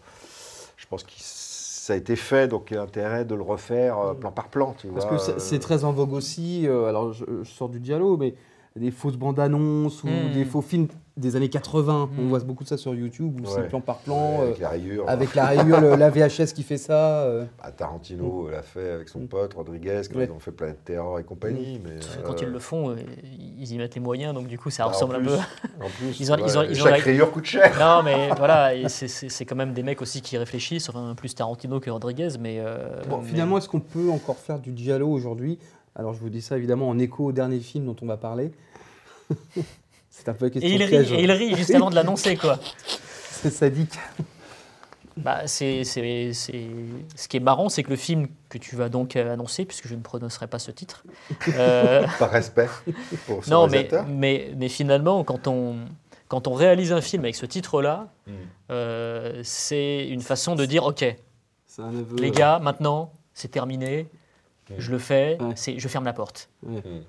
Je 0.77 0.85
pense 0.87 1.03
que 1.03 1.11
ça 1.15 1.93
a 1.93 1.95
été 1.95 2.15
fait, 2.15 2.47
donc 2.47 2.71
il 2.71 2.75
y 2.75 2.77
a 2.77 2.81
intérêt 2.81 3.25
de 3.25 3.35
le 3.35 3.43
refaire 3.43 3.99
euh, 3.99 4.13
plan 4.15 4.31
par 4.31 4.49
plan, 4.49 4.73
tu 4.77 4.87
Parce 4.87 5.05
vois. 5.05 5.15
que 5.15 5.17
c'est- 5.23 5.33
euh, 5.33 5.39
c'est 5.39 5.59
très 5.59 5.83
en 5.83 5.91
vogue 5.91 6.13
aussi, 6.13 6.67
euh, 6.67 6.87
alors 6.87 7.13
je, 7.13 7.25
je 7.43 7.49
sors 7.49 7.69
du 7.69 7.79
dialogue, 7.79 8.19
mais 8.19 8.35
des 8.75 8.91
fausses 8.91 9.17
bandes 9.17 9.39
annonces 9.39 10.03
ou 10.03 10.07
Mm. 10.09 10.31
des 10.33 10.45
faux 10.45 10.61
films 10.61 10.87
des 11.17 11.35
années 11.37 11.47
80. 11.49 12.09
On 12.19 12.23
voit 12.27 12.39
beaucoup 12.39 12.63
de 12.65 12.69
ça 12.69 12.75
sur 12.77 12.93
YouTube, 12.93 13.39
où 13.41 13.45
c'est 13.45 13.61
Ouais. 13.61 13.67
plan 13.69 13.79
par 13.79 13.99
plan. 13.99 14.39
Ouais, 14.39 14.45
avec 14.47 14.57
euh, 14.59 14.61
la 14.63 14.69
rayure. 14.69 15.09
Avec 15.09 15.33
la 15.35 15.45
rayure, 15.45 15.79
le- 15.81 15.95
la 15.95 16.09
VHS 16.09 16.53
qui 16.53 16.63
fait 16.63 16.77
ça. 16.77 17.21
euh. 17.23 17.45
Ah, 17.61 17.71
Tarantino 17.71 18.49
l'a 18.49 18.61
fait 18.61 18.89
avec 18.91 19.07
son 19.07 19.21
pote 19.21 19.53
Rodriguez, 19.53 20.01
quand 20.11 20.17
Ouais. 20.19 20.25
ils 20.25 20.31
ont 20.31 20.39
fait 20.39 20.51
Planète 20.51 20.83
Terror 20.83 21.17
et 21.19 21.23
compagnie. 21.23 21.79
Mais, 21.83 21.95
Parce 21.95 22.17
que 22.17 22.21
Quand 22.23 22.33
euh, 22.33 22.45
ils 22.45 22.49
le 22.51 22.59
font, 22.59 22.89
euh, 22.89 22.95
ils 23.23 23.71
y 23.71 23.77
mettent 23.77 23.95
les 23.95 24.01
moyens, 24.01 24.33
donc 24.33 24.47
du 24.47 24.57
coup 24.57 24.69
ça 24.69 24.83
Bah, 24.83 24.89
ressemble 24.91 25.19
plus- 25.19 25.31
un 25.33 25.37
peu. 25.37 25.85
en 25.85 25.89
plus, 25.89 26.19
ils 26.19 26.31
ont, 26.33 26.35
ils 26.37 26.57
ont- 26.57 26.61
ouais, 26.61 26.67
ils 26.71 26.81
ont 26.81 26.85
chaque 26.85 27.01
rayure 27.01 27.31
coûte 27.31 27.45
cher. 27.45 27.73
Non, 27.79 28.03
mais 28.03 28.29
voilà, 28.37 28.89
c'est- 28.89 29.07
c'est 29.07 29.29
c'est 29.29 29.45
quand 29.45 29.55
même 29.55 29.71
des 29.73 29.83
mecs 29.83 30.01
aussi 30.01 30.21
qui 30.21 30.37
réfléchissent, 30.37 30.89
enfin 30.89 31.15
plus 31.15 31.33
Tarantino 31.33 31.79
que 31.79 31.89
Rodriguez, 31.89 32.29
mais. 32.39 32.57
euh, 32.59 33.01
Bon, 33.09 33.19
mais- 33.21 33.27
finalement, 33.29 33.57
est-ce 33.57 33.69
qu'on 33.69 33.79
peut 33.79 34.09
encore 34.11 34.37
faire 34.37 34.59
du 34.59 34.75
giallo 34.75 35.07
aujourd'hui? 35.09 35.59
Alors, 35.95 36.13
je 36.13 36.19
vous 36.19 36.29
dis 36.29 36.41
ça 36.41 36.57
évidemment 36.57 36.89
en 36.89 36.99
écho 36.99 37.23
au 37.25 37.31
dernier 37.31 37.59
film 37.61 37.85
dont 37.85 37.95
on 38.01 38.05
va 38.05 38.17
parler. 38.17 38.51
c'est 40.17 40.29
un 40.29 40.33
peu 40.33 40.49
question 40.49 40.69
Et 40.69 40.73
il, 40.75 40.81
rit, 40.83 40.89
piège. 40.89 41.11
et 41.11 41.21
il 41.23 41.31
rit 41.31 41.55
juste 41.55 41.73
avant 41.75 41.89
de 41.89 41.95
l'annoncer, 41.95 42.35
quoi. 42.37 42.59
c'est 43.31 43.49
sadique. 43.51 43.93
Bah, 45.17 45.47
c'est, 45.47 45.83
c'est- 45.85 46.33
c'est- 46.33 46.69
Ce 47.15 47.27
qui 47.27 47.37
est 47.37 47.41
marrant, 47.41 47.69
c'est 47.69 47.83
que 47.83 47.89
le 47.89 47.95
film 47.95 48.27
que 48.49 48.57
tu 48.57 48.75
vas 48.75 48.89
donc 48.89 49.15
euh, 49.15 49.31
annoncer, 49.33 49.63
puisque 49.65 49.87
je 49.87 49.95
ne 49.95 50.01
prononcerai 50.01 50.47
pas 50.47 50.59
ce 50.59 50.71
titre. 50.71 51.03
euh, 51.53 52.05
Par 52.19 52.31
respect 52.31 52.67
pour 53.25 53.43
ce 53.43 53.49
Non, 53.49 53.67
mais, 53.67 53.87
mais, 54.09 54.51
mais 54.57 54.67
finalement, 54.69 55.23
quand 55.23 55.47
on, 55.47 55.77
quand 56.27 56.47
on 56.47 56.53
réalise 56.53 56.91
un 56.91 57.01
film 57.01 57.23
avec 57.23 57.35
ce 57.35 57.45
titre-là, 57.45 58.07
Mm. 58.27 58.31
euh, 58.71 59.41
c'est 59.43 60.07
une 60.07 60.21
façon 60.21 60.55
de 60.55 60.65
dire 60.65 60.83
ok, 60.83 61.05
C'est 61.67 61.81
un 61.83 61.89
aveu, 61.89 62.15
les 62.17 62.31
gars, 62.31 62.57
maintenant, 62.59 63.11
c'est 63.35 63.49
terminé, 63.49 64.07
je 64.79 64.91
le 64.91 64.97
fais, 64.97 65.37
Ouais. 65.39 65.53
c'est, 65.55 65.77
je 65.79 65.87
ferme 65.87 66.05
la 66.05 66.13
porte. 66.13 66.49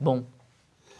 Bon, 0.01 0.25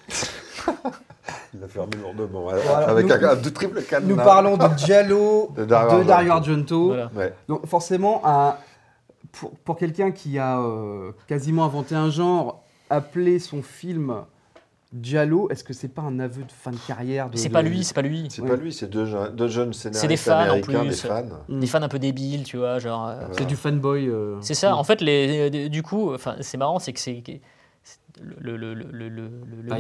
Il 1.55 1.63
a 1.65 1.69
fermé 1.69 1.93
lourdement 2.03 2.49
alors, 2.49 2.89
avec 2.89 3.07
nous- 3.07 3.13
un, 3.13 3.31
un 3.31 3.37
de 3.37 3.49
triple 3.49 3.83
cadenas. 3.83 4.09
Nous 4.15 4.17
parlons 4.17 4.57
de 4.57 4.67
Giallo 4.79 5.51
De 5.57 5.63
de 5.65 6.05
Dario 6.05 6.31
Argento. 6.33 6.87
Voilà. 6.89 7.11
Ouais. 7.17 7.35
Donc 7.49 7.67
forcément, 7.67 8.23
un- 8.25 8.57
pour, 9.33 9.51
pour 9.59 9.77
quelqu'un 9.77 10.11
qui 10.13 10.39
a 10.39 10.61
euh, 10.61 11.13
quasiment 11.27 11.65
inventé 11.65 11.95
un 11.95 12.11
genre, 12.11 12.63
appeler 12.91 13.39
son 13.39 13.63
film 13.63 14.15
Giallo, 15.03 15.49
est-ce 15.51 15.65
que 15.65 15.73
c'est 15.73 15.89
pas 15.89 16.03
un 16.03 16.21
aveu 16.21 16.45
de 16.45 16.53
fin 16.53 16.71
de 16.71 16.79
carrière 16.87 17.29
de- 17.29 17.37
c'est 17.37 17.49
de- 17.49 17.53
pas 17.53 17.63
lui, 17.63 17.83
c'est 17.85 17.93
pas 17.93 18.03
lui. 18.03 18.29
C'est 18.31 18.47
pas 18.47 18.55
lui, 18.57 18.73
c'est 18.73 18.89
deux, 18.89 19.05
jeunes- 19.05 19.35
deux 19.35 19.49
jeunes 19.49 19.73
scénaristes 19.73 20.01
C'est 20.03 20.07
des 20.09 20.17
fans 20.17 20.49
en 20.49 20.61
plus, 20.61 20.75
des 20.79 20.91
fans. 20.93 21.25
des 21.49 21.67
fans 21.67 21.83
un 21.83 21.89
peu 21.89 21.99
débiles, 21.99 22.45
tu 22.45 22.57
vois, 22.57 22.79
genre. 22.79 23.09
euh, 23.09 23.27
C'est 23.33 23.45
du 23.47 23.57
fanboy. 23.57 24.09
euh, 24.09 24.37
C'est 24.41 24.55
ça. 24.55 24.77
En 24.77 24.85
fait, 24.85 25.01
les, 25.01 25.69
du 25.69 25.83
coup, 25.83 26.15
enfin, 26.15 26.37
c'est 26.41 26.57
marrant, 26.57 26.79
c'est 26.79 26.93
que 26.93 27.01
c'est- 27.01 27.23
le, 28.41 28.57
le, 28.57 28.73
le, 28.75 29.09
le, 29.09 29.31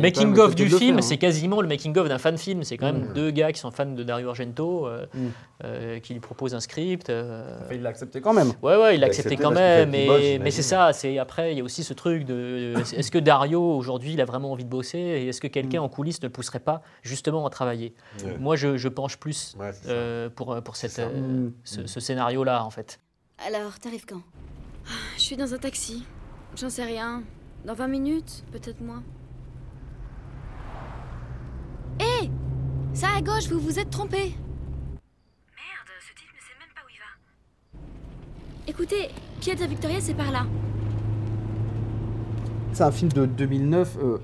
making 0.01 0.37
of 0.39 0.55
du 0.55 0.69
film, 0.69 0.78
faire, 0.78 0.97
hein. 0.99 1.01
c'est 1.03 1.16
quasiment 1.16 1.62
le 1.62 1.69
making 1.69 1.97
of 1.97 2.07
d'un 2.09 2.19
fan 2.19 2.37
film. 2.37 2.62
C'est 2.65 2.77
quand 2.77 2.93
même 2.93 3.09
Mm. 3.11 3.12
deux 3.15 3.31
gars 3.31 3.51
qui 3.53 3.59
sont 3.61 3.70
fans 3.70 3.87
de 3.87 4.03
Dario 4.03 4.28
Argento, 4.28 4.87
euh, 4.87 5.07
Mm. 5.15 5.27
euh, 5.65 5.99
qui 6.01 6.12
lui 6.12 6.20
proposent 6.20 6.55
un 6.55 6.61
script. 6.61 7.09
euh, 7.09 7.59
Enfin, 7.65 7.74
il 7.74 7.83
l'a 7.83 7.89
accepté 7.89 8.20
quand 8.20 8.35
même. 8.35 8.53
Ouais, 8.62 8.77
ouais, 8.77 8.95
il 8.97 9.01
l'a 9.01 9.07
accepté 9.07 9.35
accepté 9.35 9.43
quand 9.43 9.51
même, 9.53 9.91
qu'il 9.91 10.07
bosse, 10.07 10.20
mais 10.43 10.51
c'est 10.51 10.62
ça. 10.62 10.93
C'est 10.93 11.19
après, 11.19 11.53
il 11.53 11.59
y 11.59 11.61
a 11.61 11.65
aussi 11.65 11.83
ce 11.83 11.95
truc 11.95 12.24
de 12.24 12.74
est-ce 12.95 13.11
que 13.11 13.19
Dario 13.19 13.62
aujourd'hui, 13.62 14.12
il 14.12 14.20
a 14.20 14.27
vraiment 14.27 14.53
envie 14.53 14.65
de 14.65 14.70
bosser 14.70 14.99
et 14.99 15.28
est-ce 15.28 15.41
que 15.41 15.49
quelqu'un 15.49 15.81
en 15.81 15.89
coulisses 15.89 16.20
ne 16.23 16.27
le 16.27 16.33
pousserait 16.33 16.61
pas 16.61 16.83
justement 17.03 17.47
à 17.47 17.51
travailler? 17.51 17.95
Ouais. 18.23 18.37
Moi, 18.39 18.57
je, 18.57 18.77
je 18.77 18.89
penche 18.89 19.16
plus 19.16 19.57
Ouais, 19.59 19.70
c'est 19.73 19.89
euh, 19.89 20.28
pour 20.28 20.62
pour 20.62 20.77
cette 20.77 20.99
euh, 20.99 21.47
Mm. 21.47 21.53
ce, 21.65 21.87
ce 21.87 22.01
scénario-là 22.01 22.65
en 22.65 22.70
fait. 22.70 23.01
Alors, 23.47 23.78
t'arrives 23.78 24.05
quand? 24.07 24.23
Je 25.16 25.23
suis 25.23 25.37
dans 25.37 25.53
un 25.55 25.59
taxi. 25.59 26.05
J'en 26.57 26.70
sais 26.70 26.85
rien. 26.85 27.23
Dans 27.65 27.74
20 27.74 27.89
minutes 27.89 28.45
Peut-être 28.53 28.81
moins. 28.81 29.03
Hé 32.01 32.31
Ça 32.95 33.09
à 33.16 33.20
gauche, 33.20 33.49
vous 33.49 33.59
vous 33.61 33.78
êtes 33.78 33.91
trompé. 33.91 34.19
Merde, 34.19 34.35
ce 36.01 36.15
type 36.15 36.28
ne 36.35 36.41
sait 36.41 36.57
même 36.61 36.73
pas 36.74 36.83
où 36.85 36.91
il 36.91 36.99
va. 36.99 38.69
Écoutez, 38.69 39.09
Piazza 39.41 39.66
Victoria, 39.66 40.01
c'est 40.01 40.15
par 40.15 40.31
là. 40.31 40.47
C'est 42.73 42.83
un 42.85 42.93
film 42.93 43.11
de 43.12 43.24
2009 43.27 43.97
euh, 44.03 44.19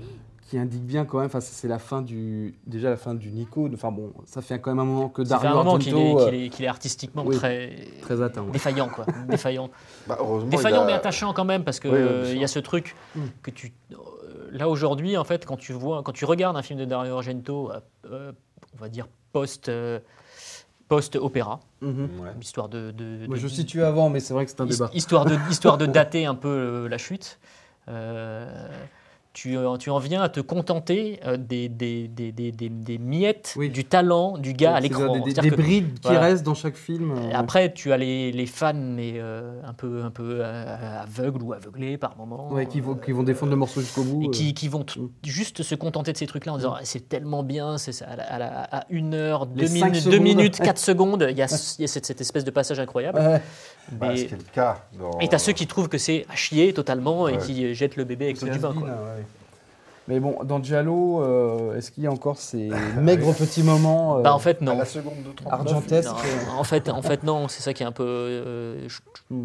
qui 0.53 0.59
indique 0.59 0.85
bien 0.85 1.03
quand 1.03 1.17
même, 1.17 1.25
enfin 1.25 1.41
c'est 1.41 1.67
la 1.67 1.79
fin 1.79 2.03
du, 2.03 2.53
déjà 2.67 2.91
la 2.91 2.95
fin 2.95 3.15
du 3.15 3.31
Nico. 3.31 3.67
Enfin 3.73 3.91
bon, 3.91 4.13
ça 4.25 4.43
fait 4.43 4.59
quand 4.59 4.69
même 4.69 4.77
un 4.81 4.85
moment 4.85 5.09
que 5.09 5.23
Dario 5.23 5.49
un 5.49 5.53
moment 5.55 5.79
qu'il 5.79 5.95
Argento, 5.95 6.19
est, 6.29 6.45
euh, 6.45 6.49
qu'il 6.49 6.63
est- 6.65 6.67
artistiquement 6.67 7.23
oui, 7.25 7.35
très, 7.35 7.75
très 8.03 8.21
atteint. 8.21 8.43
ouais. 8.43 8.51
défaillant, 8.51 8.87
quoi. 8.87 9.03
défaillant. 9.27 9.71
Bah, 10.05 10.17
heureusement, 10.19 10.51
défaillant 10.51 10.83
a- 10.83 10.85
mais 10.85 10.93
attachant 10.93 11.33
quand 11.33 11.43
même, 11.45 11.63
parce 11.63 11.79
que 11.79 11.87
Oui, 11.87 11.95
oui, 11.95 12.01
euh, 12.03 12.31
il 12.35 12.39
y 12.39 12.43
a 12.43 12.47
ce 12.47 12.59
truc 12.59 12.95
Mm. 13.15 13.21
que 13.41 13.49
tu. 13.49 13.73
euh, 13.93 13.95
Là 14.51 14.69
aujourd'hui, 14.69 15.17
en 15.17 15.23
fait, 15.23 15.43
quand 15.47 15.57
tu 15.57 15.73
vois, 15.73 16.03
quand 16.03 16.11
tu 16.11 16.25
regardes 16.25 16.55
un 16.55 16.61
film 16.61 16.77
de 16.79 16.85
Dario 16.85 17.15
Argento, 17.15 17.71
euh, 18.05 18.31
on 18.75 18.79
va 18.79 18.89
dire 18.89 19.07
post. 19.31 19.69
euh, 19.69 19.97
post-opéra, 20.87 21.61
Mhm. 21.81 22.09
histoire 22.39 22.69
de, 22.69 22.91
de- 22.91 23.25
Moi, 23.25 23.37
de- 23.37 23.41
je 23.41 23.47
situe 23.47 23.81
avant, 23.81 24.09
mais 24.09 24.19
c'est 24.19 24.35
vrai 24.35 24.45
que 24.45 24.51
c'est 24.51 24.61
un 24.61 24.67
débat. 24.67 24.91
Histoire 24.93 25.25
de, 25.25 25.35
histoire 25.49 25.79
de 25.79 25.85
dater 25.87 26.27
un 26.27 26.35
peu 26.35 26.85
la 26.87 26.99
chute. 26.99 27.39
Euh, 27.87 28.67
tu, 29.33 29.57
euh, 29.57 29.77
tu 29.77 29.89
en 29.89 29.97
viens 29.97 30.21
à 30.21 30.29
te 30.29 30.39
contenter 30.39 31.19
euh, 31.25 31.37
des, 31.37 31.67
des, 31.67 32.07
des, 32.07 32.31
des, 32.31 32.51
des- 32.51 32.69
des 32.69 32.97
miettes 32.99 33.55
du 33.57 33.83
talent 33.83 34.37
du 34.37 34.53
gars 34.53 34.75
à 34.75 34.79
l'écran. 34.79 35.17
des- 35.19 35.49
brides 35.49 35.99
qui 35.99 36.09
restent 36.15 36.43
dans 36.45 36.53
chaque 36.53 36.75
film, 36.75 37.11
euh, 37.17 37.31
Et 37.31 37.33
Après, 37.33 37.73
tu 37.73 37.91
as 37.91 37.97
les, 37.97 38.31
les 38.31 38.45
fans, 38.45 38.73
mais 38.75 39.13
euh, 39.15 39.59
un 39.65 39.73
peu, 39.73 40.03
un 40.03 40.11
peu 40.11 40.37
euh, 40.41 41.01
aveugles 41.01 41.41
ou 41.41 41.51
aveuglés 41.53 41.97
par 41.97 42.15
moment. 42.15 42.51
Ouais, 42.53 42.67
qui, 42.67 42.79
vont, 42.79 42.93
qui 42.93 43.11
vont 43.11 43.23
défendre 43.23 43.49
le 43.51 43.57
morceau 43.57 43.81
jusqu'au 43.81 44.03
bout. 44.03 44.21
Et 44.23 44.27
euh. 44.27 44.29
qui, 44.31 44.53
qui 44.53 44.67
vont 44.67 44.83
t- 44.83 44.99
juste 45.25 45.63
se 45.63 45.73
contenter 45.73 46.13
de 46.13 46.17
ces 46.17 46.27
trucs-là 46.27 46.53
en 46.53 46.57
disant 46.57 46.75
Ah, 46.77 46.81
c'est 46.83 47.09
tellement 47.09 47.41
bien, 47.41 47.79
c'est 47.79 47.91
ça, 47.91 48.05
à, 48.05 48.15
la- 48.15 48.23
à, 48.33 48.37
la- 48.37 48.63
à 48.71 48.83
une 48.91 49.15
heure, 49.15 49.47
deux, 49.47 49.67
minutes, 49.67 49.93
deux 49.93 49.99
secondes. 49.99 50.19
minutes, 50.21 50.57
quatre 50.59 50.77
secondes, 50.79 51.27
il 51.31 51.37
y 51.37 51.41
a, 51.41 51.75
il 51.79 51.81
y 51.81 51.85
a 51.85 51.87
cette, 51.87 52.05
cette 52.05 52.21
espèce 52.21 52.43
de 52.45 52.51
passage 52.51 52.79
incroyable. 52.79 53.17
Ouais. 53.19 53.41
Bah, 53.91 54.09
Mais- 54.09 54.17
ce 54.17 54.25
qui 54.25 54.33
est 54.35 54.37
le 54.37 54.43
cas 54.53 54.85
dans- 54.97 55.17
Et 55.19 55.27
t'as 55.27 55.39
ceux 55.39 55.51
qui 55.53 55.65
trouvent 55.67 55.89
que 55.89 55.97
c'est 55.97 56.25
à 56.29 56.35
chier 56.35 56.71
totalement 56.71 57.27
et 57.27 57.37
qui 57.37 57.73
jettent 57.73 57.95
le 57.97 58.03
bébé 58.05 58.25
avec 58.25 58.39
l'eau 58.41 58.47
du 58.49 58.59
bain. 58.59 58.73
quoi. 58.77 58.89
Mais 60.09 60.19
bon, 60.19 60.35
dans 60.43 60.61
Giallo, 60.61 61.21
euh, 61.23 61.77
est-ce 61.77 61.89
qu'il 61.91 62.03
y 62.03 62.07
a 62.07 62.11
encore 62.11 62.37
ces 62.37 62.69
maigres 62.99 63.33
petits 63.33 63.63
moments 63.63 64.17
euh, 64.17 64.21
Bah 64.21 64.33
en 64.33 64.39
fait 64.39 64.59
non. 64.61 64.77
Argentesques. 65.49 66.09
Non, 66.47 66.59
en 66.59 66.63
fait, 66.63 66.89
en 66.89 67.01
fait 67.01 67.23
non, 67.23 67.47
c'est 67.47 67.61
ça 67.61 67.73
qui 67.73 67.83
est 67.83 67.85
un 67.85 67.91
peu. 67.93 68.03
euh, 68.05 68.87
je- 68.87 68.99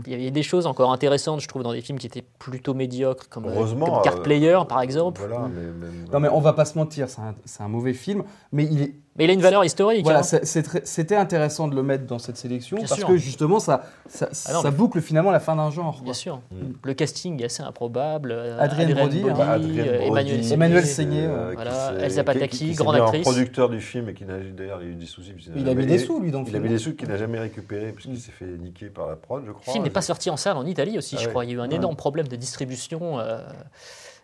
Il 0.06 0.22
y 0.22 0.26
a 0.26 0.30
des 0.30 0.42
choses 0.42 0.66
encore 0.66 0.92
intéressantes, 0.92 1.40
je 1.40 1.48
trouve, 1.48 1.62
dans 1.62 1.72
des 1.72 1.80
films 1.80 1.98
qui 1.98 2.06
étaient 2.08 2.24
plutôt 2.38 2.74
médiocres, 2.74 3.28
comme, 3.28 3.46
euh, 3.46 3.52
Heureusement, 3.54 3.86
comme 3.86 4.02
Card 4.02 4.16
euh, 4.18 4.22
Player 4.22 4.58
par 4.68 4.80
exemple. 4.82 5.20
Voilà, 5.26 5.48
mais, 5.48 5.62
mais- 5.62 6.10
Non 6.12 6.20
mais 6.20 6.28
on 6.28 6.40
va 6.40 6.52
pas 6.52 6.64
se 6.64 6.76
mentir, 6.76 7.08
c'est 7.08 7.20
un, 7.20 7.34
c'est 7.44 7.62
un 7.62 7.68
mauvais 7.68 7.92
film, 7.94 8.24
mais 8.52 8.64
il 8.64 8.82
est. 8.82 8.94
Mais 9.18 9.24
il 9.24 9.30
a 9.30 9.32
une 9.32 9.40
valeur 9.40 9.64
historique. 9.64 10.04
Voilà, 10.04 10.20
hein. 10.20 10.38
c'était 10.84 11.16
intéressant 11.16 11.66
de 11.66 11.74
le 11.74 11.82
mettre 11.82 12.06
dans 12.06 12.18
cette 12.20 12.36
sélection 12.36 12.76
Bien 12.76 12.86
parce 12.86 13.00
sûr. 13.00 13.08
que 13.08 13.16
justement 13.16 13.58
ça, 13.58 13.82
ça, 14.08 14.28
Ah 14.46 14.52
non, 14.52 14.62
ça 14.62 14.70
mais- 14.70 14.76
boucle 14.76 15.00
finalement 15.00 15.32
la 15.32 15.40
fin 15.40 15.56
d'un 15.56 15.70
genre. 15.70 15.94
Bien 15.96 16.04
quoi. 16.04 16.14
sûr. 16.14 16.40
Le 16.84 16.94
casting 16.94 17.42
est 17.42 17.46
assez 17.46 17.62
improbable. 17.62 18.30
euh, 18.32 18.58
Adrien 18.60 18.94
Brody, 18.94 19.24
hein. 19.28 19.34
Bah, 19.36 19.50
Adrien 19.52 19.84
euh, 19.84 20.00
Emmanuel 20.02 20.08
Brody, 20.10 20.42
Seigné. 20.42 20.54
Emmanuel 20.54 20.86
Seigné, 20.86 21.26
euh, 21.26 21.50
Voilà, 21.54 21.92
Elsa 22.00 22.22
Pataki, 22.22 22.72
grande 22.74 22.94
actrice. 22.96 23.22
producteur 23.22 23.68
du 23.68 23.80
film 23.80 24.08
et 24.08 24.14
qui 24.14 24.24
n'a 24.24 24.38
d'ailleurs 24.38 24.80
il 24.82 24.86
y 24.86 24.90
a 24.90 24.92
eu 24.92 24.96
des 24.96 25.06
soucis. 25.06 25.32
Il 25.56 25.68
a 25.68 25.74
mis 25.74 25.84
des 25.86 25.98
sous, 25.98 26.20
lui, 26.20 26.30
dans 26.30 26.42
le 26.42 26.46
Il 26.46 26.50
a 26.50 26.52
film. 26.52 26.62
mis 26.62 26.68
des 26.70 26.78
sous 26.78 26.94
qu'il 26.94 27.08
n'a 27.08 27.16
jamais 27.16 27.40
récupérés 27.40 27.92
parce 27.92 28.04
qu'il 28.06 28.18
s'est 28.20 28.30
fait 28.32 28.46
niquer 28.46 28.86
par 28.86 29.08
la 29.08 29.16
prod, 29.16 29.42
je 29.42 29.48
Le 29.48 29.52
crois. 29.54 29.72
film 29.72 29.82
n'est 29.84 29.90
pas 29.90 30.02
sorti 30.02 30.30
en 30.30 30.36
salle 30.36 30.56
en 30.56 30.64
Italie 30.64 30.96
aussi, 30.96 31.16
Ah 31.18 31.20
je 31.22 31.24
ouais. 31.26 31.30
crois. 31.30 31.44
Il 31.44 31.50
y 31.50 31.54
a 31.54 31.56
eu 31.56 31.60
un 31.60 31.68
Ouais. 31.68 31.74
énorme 31.74 31.96
problème 31.96 32.28
de 32.28 32.36
distribution. 32.36 33.18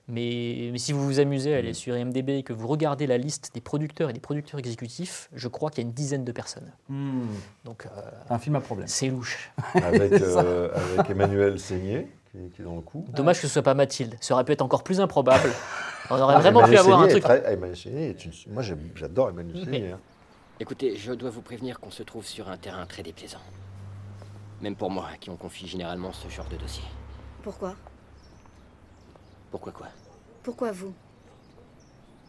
Mais, 0.08 0.68
mais 0.72 0.78
si 0.78 0.92
vous 0.92 1.04
vous 1.04 1.18
amusez 1.20 1.52
à 1.54 1.56
Mm. 1.56 1.58
aller 1.60 1.72
sur 1.74 1.96
IMDb 1.96 2.30
et 2.30 2.42
que 2.42 2.52
vous 2.52 2.68
regardez 2.68 3.06
la 3.06 3.16
liste 3.18 3.50
des 3.54 3.60
producteurs 3.60 4.10
et 4.10 4.12
des 4.12 4.20
producteurs 4.20 4.58
exécutifs, 4.60 5.28
je 5.34 5.48
crois 5.48 5.70
qu'il 5.70 5.82
y 5.82 5.86
a 5.86 5.88
une 5.88 5.94
dizaine 5.94 6.24
de 6.24 6.32
personnes. 6.32 6.70
Hmm. 6.88 7.22
Donc, 7.64 7.86
euh, 7.86 7.88
Un 8.30 8.38
film 8.38 8.56
à 8.56 8.60
problème. 8.60 8.86
c'est 8.86 9.08
louche. 9.08 9.50
Avec, 9.74 10.12
euh, 10.12 10.68
avec 10.74 11.10
Emmanuel 11.10 11.58
Seigné 11.58 12.08
qui, 12.30 12.38
qui 12.50 12.60
est 12.62 12.64
dans 12.64 12.74
le 12.76 12.80
coup. 12.82 13.04
Dommage 13.14 13.40
que 13.40 13.46
ce 13.46 13.52
soit 13.52 13.62
pas 13.62 13.74
Mathilde. 13.74 14.16
Ça 14.20 14.34
aurait 14.34 14.44
pu 14.44 14.52
être 14.52 14.62
encore 14.62 14.82
plus 14.84 15.00
improbable. 15.00 15.48
On 16.10 16.18
aurait 16.20 16.34
Ah, 16.36 16.40
vraiment 16.40 16.62
pu 16.64 16.76
avoir 16.76 17.00
un 17.00 17.08
truc. 17.08 17.22
très- 17.22 17.42
Emmanuel 17.52 17.76
Seigné 17.76 18.10
est 18.10 18.24
une- 18.26 18.32
Moi 18.52 18.62
j'adore 18.94 19.30
Emmanuel 19.30 19.56
Mais- 19.56 19.64
Seigné. 19.78 19.92
hein. 19.92 20.00
Écoutez, 20.60 20.96
je 20.96 21.12
dois 21.12 21.30
vous 21.30 21.40
prévenir 21.42 21.80
qu'on 21.80 21.90
se 21.90 22.02
trouve 22.02 22.24
sur 22.26 22.48
un 22.50 22.56
terrain 22.58 22.84
très 22.86 23.02
déplaisant. 23.02 23.40
Même 24.60 24.76
pour 24.76 24.90
moi, 24.90 25.08
qui 25.20 25.28
on 25.30 25.36
confie 25.36 25.66
généralement 25.66 26.12
ce 26.12 26.28
genre 26.28 26.48
de 26.48 26.56
dossier. 26.56 26.84
Pourquoi? 27.42 27.74
Pourquoi 29.54 29.70
quoi 29.70 29.86
Pourquoi 30.42 30.72
vous 30.72 30.92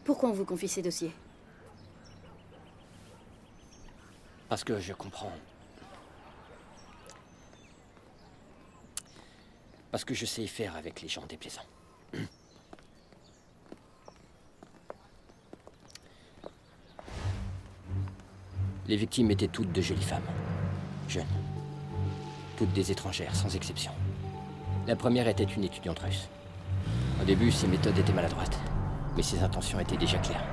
Pourquoi 0.04 0.28
on 0.28 0.32
vous 0.32 0.44
confie 0.44 0.68
ces 0.68 0.80
dossiers 0.80 1.10
Parce 4.48 4.62
que 4.62 4.78
je 4.78 4.92
comprends. 4.92 5.32
Parce 9.90 10.04
que 10.04 10.14
je 10.14 10.24
sais 10.24 10.46
faire 10.46 10.76
avec 10.76 11.02
les 11.02 11.08
gens 11.08 11.26
déplaisants. 11.26 11.66
Les 18.86 18.96
victimes 18.96 19.32
étaient 19.32 19.48
toutes 19.48 19.72
de 19.72 19.82
jolies 19.82 20.00
femmes, 20.00 20.22
jeunes. 21.08 21.26
Toutes 22.56 22.72
des 22.72 22.92
étrangères, 22.92 23.34
sans 23.34 23.52
exception. 23.56 23.90
La 24.86 24.94
première 24.94 25.26
était 25.26 25.42
une 25.42 25.64
étudiante 25.64 25.98
russe. 25.98 26.28
Au 27.20 27.24
début, 27.24 27.50
ses 27.50 27.66
méthodes 27.66 27.98
étaient 27.98 28.12
maladroites, 28.12 28.58
mais 29.16 29.22
ses 29.22 29.42
intentions 29.42 29.80
étaient 29.80 29.96
déjà 29.96 30.18
claires. 30.18 30.44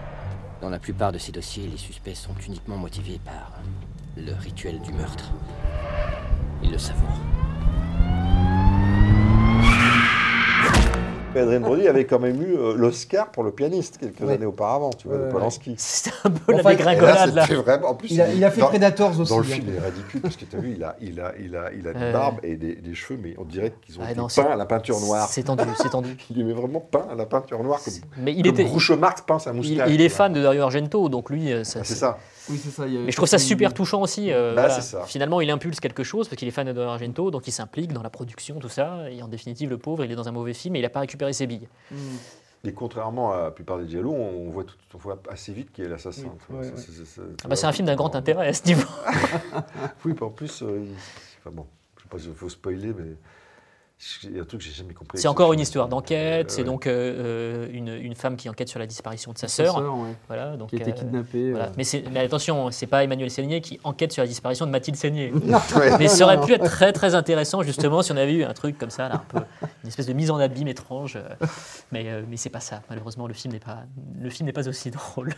Dans 0.62 0.70
la 0.70 0.80
plupart 0.80 1.12
de 1.12 1.18
ces 1.18 1.32
dossiers, 1.32 1.68
les 1.68 1.78
suspects 1.78 2.16
sont 2.16 2.36
uniquement 2.48 2.78
motivés 2.78 3.20
par 3.24 3.60
le 4.16 4.34
rituel 4.34 4.80
du 4.82 4.94
meurtre. 4.94 5.32
Ils 6.64 6.72
le 6.72 6.78
savourent. 6.78 7.33
Adrien 11.42 11.60
Brody 11.60 11.88
avait 11.88 12.06
quand 12.06 12.20
même 12.20 12.42
eu 12.42 12.56
euh, 12.56 12.76
l'Oscar 12.76 13.32
pour 13.32 13.44
le 13.44 13.52
pianiste 13.52 13.98
quelques 14.00 14.22
Ouais. 14.22 14.34
années 14.36 14.46
auparavant, 14.46 14.90
tu 14.92 15.08
vois, 15.08 15.18
Ouais, 15.18 15.26
de. 15.28 15.32
Polanski. 15.32 15.76
C'est 15.78 16.12
un 16.24 16.30
peu 16.30 16.54
Enfin, 16.56 16.64
la 16.70 16.76
dégringolade 16.76 17.34
là. 17.36 17.46
vraiment- 17.46 17.90
en 17.90 17.96
plus, 17.96 18.12
Il 18.12 18.22
a- 18.22 18.34
il 18.34 18.44
a 18.44 18.52
fait 18.52 18.62
dans- 18.62 18.68
Predators 18.68 19.20
aussi, 19.20 19.30
Dans 19.32 19.40
le 19.40 19.44
hein. 19.44 19.48
film, 19.48 19.66
il 19.70 19.76
est 19.76 19.80
ridicule 19.86 20.22
parce 20.22 20.36
que 20.36 20.46
tu 20.46 20.56
as 20.56 20.60
vu, 20.60 20.74
il 20.78 20.84
a, 20.84 20.96
il 21.02 21.20
a, 21.20 21.34
il 21.40 21.56
a, 21.56 21.72
il 21.74 21.88
a 21.88 21.92
une 21.92 22.04
Euh. 22.04 22.14
barbe 22.14 22.36
et 22.44 22.56
des, 22.56 22.76
des 22.76 22.94
cheveux, 22.96 23.20
mais 23.22 23.36
on 23.38 23.44
dirait 23.44 23.74
qu'ils 23.86 24.00
ont 24.00 24.04
Ah 24.06 24.12
été 24.12 24.20
non, 24.20 24.30
c'est- 24.30 24.44
peints 24.44 24.52
à 24.52 24.56
la 24.56 24.66
peinture 24.66 25.00
noire. 25.00 25.28
C'est 25.30 25.44
tendu, 25.44 25.64
c'est 25.78 25.90
tendu. 25.90 26.16
Il 26.30 26.50
est 26.50 26.54
vraiment 26.54 26.80
peint 26.80 27.08
à 27.12 27.16
la 27.16 27.26
peinture 27.26 27.64
noire 27.64 27.80
comme, 27.84 27.94
Mais 28.18 28.34
il 28.34 28.44
comme 28.44 28.52
était. 28.54 28.64
Groucho 28.66 28.96
Marx 28.98 29.22
peint 29.22 29.40
sa 29.40 29.52
Il, 29.52 29.56
moustache. 29.58 29.90
il 29.92 30.02
est 30.02 30.10
fan 30.10 30.34
de 30.34 30.42
Dario 30.42 30.62
Argento, 30.64 31.10
donc 31.10 31.30
lui, 31.30 31.52
euh, 31.52 31.64
ça, 31.64 31.80
Ah, 31.82 31.86
c'est 31.86 31.96
ça. 31.96 32.18
Oui, 32.50 32.58
c'est 32.62 32.70
ça. 32.72 32.88
il 32.88 32.94
y 32.94 32.98
a- 32.98 33.02
Mais 33.02 33.12
je 33.12 33.16
trouve 33.16 33.28
ça 33.30 33.38
super 33.40 33.74
touchant 33.74 34.02
aussi. 34.02 34.32
euh, 34.32 34.54
Bah, 34.56 34.62
voilà. 34.68 34.74
c'est 34.76 34.82
ça. 34.98 35.04
Finalement, 35.06 35.40
il 35.42 35.50
impulse 35.50 35.80
quelque 35.80 36.04
chose 36.04 36.28
parce 36.28 36.38
qu'il 36.38 36.48
est 36.48 36.52
fan 36.52 36.72
de 36.72 36.80
Argento, 36.82 37.32
donc 37.32 37.48
il 37.48 37.52
s'implique 37.52 37.94
dans 37.94 38.04
la 38.04 38.10
production, 38.10 38.60
tout 38.60 38.70
ça. 38.70 39.10
Et 39.12 39.22
en 39.24 39.28
définitive, 39.28 39.70
le 39.70 39.78
pauvre, 39.78 40.04
il 40.06 40.12
est 40.12 40.16
dans 40.16 40.28
un 40.28 40.32
mauvais 40.34 40.54
film 40.54 40.76
et 40.76 40.80
il 40.80 40.82
n'a 40.84 40.90
pas 40.90 41.00
récupéré 41.02 41.32
ses 41.34 41.48
billes. 41.48 41.68
Hmm. 41.92 41.96
Et 42.66 42.72
contrairement 42.74 43.34
à 43.34 43.44
la 43.44 43.52
plupart 43.52 43.78
des 43.78 43.86
dialogues, 43.86 44.14
on 44.16 44.50
voit, 44.50 44.64
tout- 44.64 44.76
on 44.94 44.98
voit 44.98 45.20
assez 45.30 45.52
vite 45.52 45.72
qui 45.74 45.82
est 45.82 45.88
l'assassin. 45.90 46.28
ouais, 46.50 46.72
c'est- 46.78 47.22
Ah 47.44 47.48
bah, 47.50 47.56
c'est 47.58 47.66
un 47.66 47.72
film 47.74 47.88
d'un 47.88 47.96
grand 47.96 48.16
intérêt 48.16 48.48
à 48.48 48.54
ce 48.54 48.66
niveau. 48.66 48.88
oui, 50.06 50.14
puis 50.14 50.24
en 50.24 50.30
plus, 50.30 50.62
euh, 50.64 50.82
il- 50.86 50.96
enfin 51.40 51.52
bon, 51.54 51.66
je 51.98 52.04
sais 52.04 52.10
pas 52.10 52.20
s'il 52.20 52.34
faut 52.34 52.50
spoiler, 52.50 52.94
mais 52.98 53.16
il 54.24 54.36
y 54.36 54.40
a 54.40 54.42
un 54.42 54.46
truc 54.46 54.60
que 54.62 54.66
j'ai 54.66 54.74
jamais 54.74 54.94
compris. 54.94 55.18
C'est 55.18 55.28
encore 55.28 55.54
une 55.54 55.60
histoire 55.60 55.88
d'enquête. 55.88 56.48
Euh, 56.50 56.54
c'est 56.54 56.62
ouais. 56.62 56.68
donc 56.68 56.88
euh, 56.88 57.68
une, 57.72 57.90
une 57.90 58.16
femme 58.16 58.36
qui 58.36 58.50
enquête 58.50 58.70
sur 58.70 58.80
la 58.80 58.86
disparition 58.88 59.32
de 59.34 59.38
sa 59.38 59.48
sœur. 59.48 59.78
ouais. 59.78 60.16
Voilà, 60.28 60.58
donc, 60.58 60.70
Qui 60.70 60.78
a 60.78 60.80
été 60.82 60.92
euh, 60.92 60.94
kidnappée, 60.94 61.52
voilà. 61.52 61.68
euh. 61.68 61.72
Mais, 61.78 61.84
mais 62.12 62.20
attention, 62.22 62.72
c'est 62.72 62.88
pas 62.88 63.04
Emmanuel 63.04 63.30
Seigné 63.32 63.62
qui 63.62 63.80
enquête 63.84 64.12
sur 64.12 64.22
la 64.24 64.28
disparition 64.28 64.66
de 64.66 64.72
Mathilde 64.72 64.98
Seigné. 64.98 65.32
Mais 66.00 66.08
ça 66.08 66.26
aurait 66.26 66.42
pu 66.42 66.54
être 66.54 66.66
très 66.66 66.92
très 66.94 67.16
intéressant 67.16 67.62
justement 67.64 68.02
si 68.02 68.12
on 68.12 68.18
avait 68.18 68.34
eu 68.34 68.44
un 68.44 68.54
truc 68.54 68.78
comme 68.78 68.90
ça, 68.90 69.10
là, 69.10 69.16
un 69.16 69.40
peu 69.40 69.46
une 69.84 69.90
espèce 69.90 70.08
de 70.08 70.14
mise 70.14 70.32
en 70.32 70.38
abîme 70.38 70.68
étrange. 70.68 71.18
Mais, 71.92 72.10
euh, 72.10 72.24
mais 72.28 72.38
c'est 72.38 72.50
pas 72.50 72.60
ça. 72.60 72.82
Malheureusement, 72.90 73.28
le 73.28 73.34
film 73.34 73.54
n'est 73.54 73.60
pas 73.60 73.84
le 74.20 74.30
film 74.30 74.48
n'est 74.48 74.54
pas 74.54 74.68
aussi 74.68 74.92
drôle. 74.92 75.34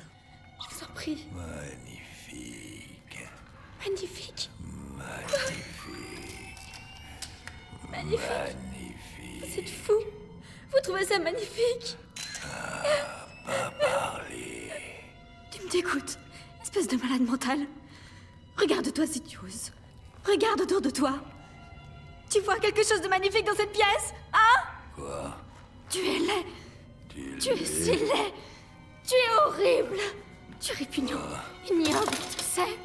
Je 0.70 0.76
vous 0.76 0.84
en 0.84 0.94
prie. 0.94 1.26
Magnifique. 1.36 3.28
Magnifique. 3.86 4.50
Magnifique. 4.98 5.74
Magnifique. 7.96 8.58
Vous 9.42 9.60
êtes 9.60 9.70
fou. 9.70 9.94
Vous 10.72 10.80
trouvez 10.84 11.06
ça 11.06 11.20
magnifique 11.20 11.98
Pas 13.46 13.72
parler. 13.80 14.72
Tu 15.52 15.64
me 15.64 15.70
dégoûtes, 15.70 16.18
espèce 16.62 16.88
de 16.88 16.98
malade 16.98 17.22
mental. 17.22 17.60
Regarde-toi 18.58 19.06
si 19.08 19.22
tu 19.22 19.38
oses. 19.40 19.72
Regarde 20.26 20.62
autour 20.62 20.82
de 20.82 20.90
toi. 20.90 21.14
Tu 22.30 22.40
vois 22.42 22.58
quelque 22.60 22.84
chose 22.84 23.02
de 23.02 23.08
magnifique 23.08 23.46
dans 23.46 23.56
cette 23.56 23.72
pièce 23.72 24.14
Hein? 24.34 24.64
Quoi? 24.96 25.38
Tu 25.90 26.00
es 26.00 26.20
laid. 26.20 26.46
Tu 27.40 27.50
es 27.52 27.66
si 27.66 27.92
laid. 27.92 28.34
Tu 29.08 29.14
es 29.14 29.36
horrible. 29.46 29.98
Tu 30.60 30.72
es 30.72 30.76
répugnant. 30.76 31.20
Ignoble, 31.70 32.12
tu 32.38 32.44
sais. 32.44 32.78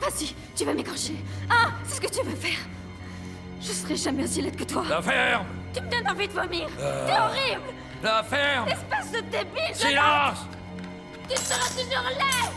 Vas-y, 0.00 0.34
tu 0.56 0.64
vas 0.64 0.74
m'égorger. 0.74 1.16
Hein? 1.50 1.72
C'est 1.84 1.96
ce 1.96 2.00
que 2.00 2.08
tu 2.08 2.22
veux 2.26 2.34
faire. 2.36 2.58
Je 3.66 3.72
serai 3.72 3.96
jamais 3.96 4.24
aussi 4.24 4.42
laide 4.42 4.56
que 4.56 4.64
toi. 4.64 4.84
La 4.88 5.00
ferme 5.00 5.46
Tu 5.72 5.80
me 5.80 5.88
donnes 5.88 6.06
envie 6.08 6.28
de 6.28 6.32
vomir. 6.32 6.68
Euh. 6.78 7.06
T'es 7.06 7.12
horrible. 7.18 7.62
La 8.02 8.22
ferme 8.22 8.68
Espèce 8.68 9.12
de 9.12 9.20
débile. 9.30 9.74
Silence. 9.74 10.46
Tu 11.28 11.36
seras 11.36 11.68
toujours 11.70 12.10
laid. 12.10 12.50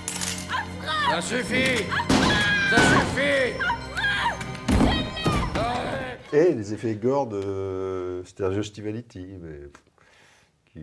Affreux. 0.49 1.11
Ça 1.11 1.21
suffit 1.21 1.83
Affreux. 1.89 2.29
Ça 2.69 2.77
suffit 2.77 3.53
Affreux. 5.55 6.37
Et 6.37 6.53
les 6.53 6.73
effets 6.73 6.95
gore 6.95 7.27
de 7.27 8.21
Sergio 8.35 8.61
Stivaliti, 8.61 9.25
mais, 9.41 9.69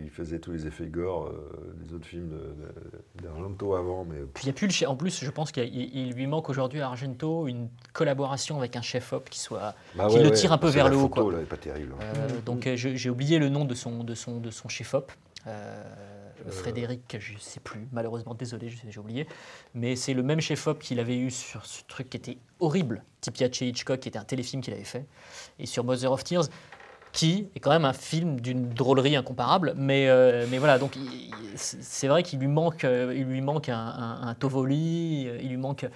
qui 0.03 0.09
faisait 0.09 0.39
tous 0.39 0.51
les 0.51 0.67
effets 0.67 0.87
gore 0.87 1.27
euh, 1.27 1.73
des 1.83 1.93
autres 1.93 2.05
films 2.05 2.29
de- 2.29 2.35
de- 2.35 3.23
d'Argento 3.23 3.75
avant. 3.75 4.05
Mais 4.05 4.17
Puis 4.33 4.43
il 4.43 4.47
y 4.47 4.49
a 4.49 4.53
plus 4.53 4.67
le 4.67 4.73
chef- 4.73 4.89
En 4.89 4.95
plus, 4.95 5.23
je 5.23 5.29
pense 5.31 5.51
qu'il 5.51 6.11
lui 6.13 6.27
manque 6.27 6.49
aujourd'hui 6.49 6.81
à 6.81 6.87
Argento 6.87 7.47
une 7.47 7.69
collaboration 7.93 8.57
avec 8.57 8.75
un 8.75 8.81
chef-op 8.81 9.29
qui 9.29 9.39
soit 9.39 9.73
Bah 9.95 10.07
qui 10.07 10.15
ouais, 10.17 10.23
le 10.23 10.29
ouais, 10.29 10.35
tire 10.35 10.51
un 10.51 10.57
peu 10.57 10.67
vers 10.69 10.89
le 10.89 10.95
haut. 10.97 11.01
photo, 11.09 11.23
quoi. 11.25 11.33
là, 11.33 11.41
est 11.41 11.45
pas 11.45 11.57
terrible. 11.57 11.93
Euh, 12.01 12.41
donc 12.45 12.67
euh, 12.67 12.75
j'ai 12.75 13.09
oublié 13.09 13.39
le 13.39 13.49
nom 13.49 13.65
de 13.65 13.73
son 13.73 14.03
de 14.03 14.13
son 14.15 14.39
de 14.39 14.51
son 14.51 14.67
chef-op. 14.69 15.11
Euh, 15.47 15.83
Frédéric, 16.49 17.15
je 17.19 17.37
sais 17.39 17.59
plus, 17.59 17.87
malheureusement, 17.91 18.35
désolé, 18.35 18.69
j'ai 18.87 18.99
oublié. 18.99 19.25
Mais 19.73 19.95
c'est 19.95 20.13
le 20.13 20.21
même 20.21 20.41
chef-op 20.41 20.79
qu'il 20.79 20.99
avait 20.99 21.17
eu 21.17 21.31
sur 21.31 21.65
ce 21.65 21.81
truc 21.87 22.09
qui 22.09 22.17
était 22.17 22.37
horrible, 22.59 23.03
Tipiace 23.21 23.61
Hitchcock, 23.61 23.99
qui 24.01 24.09
était 24.09 24.19
un 24.19 24.23
téléfilm 24.25 24.61
qu'il 24.61 24.73
avait 24.73 24.83
fait, 24.83 25.05
et 25.59 25.65
sur 25.65 25.83
Mother 25.83 26.11
of 26.11 26.23
Tears, 26.23 26.43
qui 27.15 27.47
est 27.55 27.59
quand 27.61 27.69
même 27.71 27.85
un 27.85 27.93
film 27.93 28.41
d'une 28.41 28.69
drôlerie 28.69 29.15
incomparable. 29.15 29.73
Mais, 29.77 30.09
euh, 30.09 30.45
mais 30.51 30.57
voilà, 30.59 30.77
donc 30.77 30.97
c'est 31.55 32.07
vrai 32.09 32.21
qu'il 32.23 32.39
lui 32.39 32.47
manque, 32.49 32.83
euh, 32.83 33.13
il 33.15 33.23
lui 33.23 33.39
manque 33.41 33.69
un, 33.69 33.77
un- 33.77 34.27
un 34.27 34.33
Tovoli, 34.35 35.25
euh, 35.27 35.37
il 35.41 35.49
lui 35.49 35.57
manque, 35.57 35.87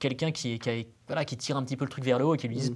quelqu'un 0.00 0.32
qui, 0.32 0.58
qui, 0.58 0.68
a- 0.68 0.82
voilà, 1.06 1.24
qui 1.24 1.36
tire 1.36 1.56
un 1.56 1.62
petit 1.62 1.76
peu 1.76 1.84
le 1.84 1.90
truc 1.90 2.04
vers 2.04 2.18
le 2.18 2.24
haut 2.26 2.34
et 2.34 2.38
qui 2.38 2.48
lui 2.48 2.56
dise 2.56 2.74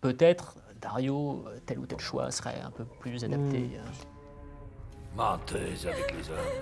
peut-être, 0.00 0.56
Dario, 0.80 1.44
tel 1.66 1.78
ou 1.78 1.86
tel 1.86 2.00
choix 2.00 2.30
serait 2.32 2.60
un 2.64 2.70
peu 2.72 2.84
plus 2.84 3.24
adapté. 3.24 3.58
Mm. 3.58 5.16
Mentez 5.16 5.86
avec 5.88 6.14
les 6.16 6.30
hommes. 6.30 6.54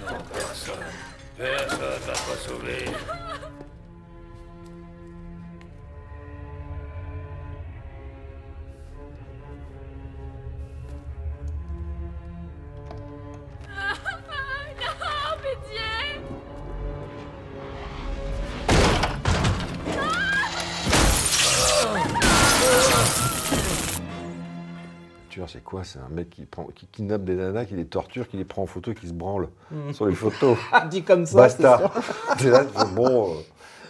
Non, 0.00 0.18
personne. 0.32 0.74
Personne 1.36 1.78
va 2.06 2.12
te 2.12 2.38
sauver. 2.38 2.84
C'est 25.48 25.62
quoi? 25.64 25.84
C'est 25.84 25.98
un 25.98 26.08
mec 26.10 26.30
qui, 26.30 26.44
prend, 26.44 26.64
qui 26.74 26.86
kidnappe 26.86 27.24
des 27.24 27.34
nanas, 27.34 27.64
qui 27.64 27.74
les 27.74 27.84
torture, 27.86 28.28
qui 28.28 28.36
les 28.36 28.44
prend 28.44 28.62
en 28.62 28.66
photo 28.66 28.90
et 28.92 28.94
qui 28.94 29.06
se 29.08 29.12
branle 29.12 29.48
Mm. 29.70 29.92
sur 29.92 30.06
les 30.06 30.14
photos. 30.14 30.56
Dit 30.90 31.02
comme 31.02 31.24
ça, 31.26 31.36
Basta. 31.38 31.78
sûr. 32.38 32.50
Là, 32.52 32.64
bon. 32.94 33.30
euh, 33.30 33.34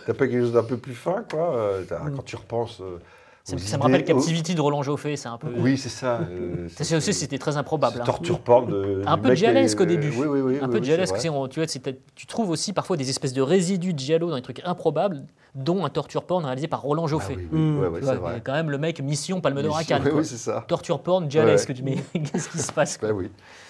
T'as 0.06 0.14
pas 0.14 0.26
quelque 0.26 0.40
chose 0.40 0.52
d'un 0.52 0.64
peu 0.64 0.76
plus 0.76 0.94
fin, 0.94 1.24
quoi? 1.30 1.54
Euh, 1.54 1.84
t'as- 1.84 2.00
Quand 2.16 2.24
tu 2.24 2.34
repenses. 2.36 2.80
euh, 2.80 2.98
Ça, 3.44 3.56
me 3.76 3.82
rappelle 3.82 4.02
aux- 4.02 4.04
Captivity 4.04 4.54
de 4.54 4.60
Roland 4.60 4.82
Joffé, 4.84 5.16
c'est 5.16 5.28
un 5.28 5.36
peu. 5.36 5.48
Oui, 5.58 5.76
c'est 5.76 5.88
ça. 5.88 6.20
euh, 6.20 6.68
Ça, 6.68 6.84
c'est 6.84 6.94
aussi, 6.94 7.12
c'était 7.12 7.38
très 7.38 7.56
improbable. 7.56 7.98
hein. 8.00 8.04
torture 8.04 8.38
porn 8.38 8.66
de- 8.66 9.02
Un 9.04 9.18
peu 9.18 9.34
gialesque 9.34 9.80
au 9.80 9.82
est- 9.82 9.86
début. 9.86 10.10
oui, 10.16 10.26
oui, 10.28 10.40
oui, 10.40 10.58
Un 10.60 10.66
oui, 10.66 10.72
peu 10.72 10.78
oui, 10.78 10.84
gialesque. 10.84 11.16
tu, 11.18 11.28
vois, 11.28 11.66
tu 12.14 12.26
trouves 12.28 12.50
aussi 12.50 12.72
parfois 12.72 12.96
des 12.96 13.10
espèces 13.10 13.32
de 13.32 13.42
résidus 13.42 13.94
de 13.94 13.98
giallo 13.98 14.30
dans 14.30 14.36
des 14.36 14.42
trucs 14.42 14.62
improbables, 14.64 15.24
dont 15.56 15.84
un 15.84 15.88
torture 15.90 16.22
porn 16.24 16.44
réalisé 16.44 16.68
par 16.68 16.82
Roland 16.82 17.08
Joffé. 17.08 17.34
oui, 17.36 17.48
oui, 17.52 17.58
Mm. 17.58 17.78
ouais, 17.80 17.88
ouais, 17.88 18.00
vois, 18.00 18.12
c'est 18.12 18.18
vrai. 18.18 18.42
quand 18.44 18.52
même 18.52 18.70
le 18.70 18.78
mec 18.78 19.00
Mission 19.02 19.40
Palme 19.40 19.60
d'Or 19.60 19.76
à 19.76 19.82
Cannes. 19.84 20.08
oui, 20.14 20.24
c'est 20.24 20.36
ça. 20.36 20.64
Torture 20.68 21.00
porn 21.02 21.28
gialesque. 21.28 21.68
Ouais. 21.68 21.74
Tu 21.74 21.82
dis, 21.82 21.96
mais 22.14 22.20
qu'est-ce 22.32 22.48
qui 22.48 22.58
se 22.58 22.72
passe 22.72 22.98
Bah 23.02 23.08
oui. 23.12 23.28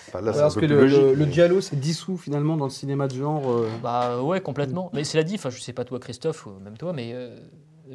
Enfin, 0.08 0.20
là, 0.20 0.32
Parce 0.32 0.54
que 0.56 0.66
le, 0.66 0.82
logique. 0.82 1.00
le, 1.16 1.24
giallo 1.32 1.62
s'est 1.62 1.76
dissous 1.76 2.18
finalement 2.18 2.58
dans 2.58 2.66
le 2.66 2.70
cinéma 2.70 3.08
de 3.08 3.14
genre. 3.14 3.50
euh, 3.50 3.68
Bah 3.82 4.20
ouais, 4.20 4.42
complètement. 4.42 4.90
Mais 4.92 5.04
cela 5.04 5.22
dit, 5.24 5.38
je 5.42 5.58
sais 5.60 5.72
pas 5.72 5.84
toi, 5.86 5.98
Christophe, 5.98 6.44
ou 6.46 6.50
même 6.62 6.76
toi, 6.76 6.92
mais 6.92 7.12
euh, 7.14 7.34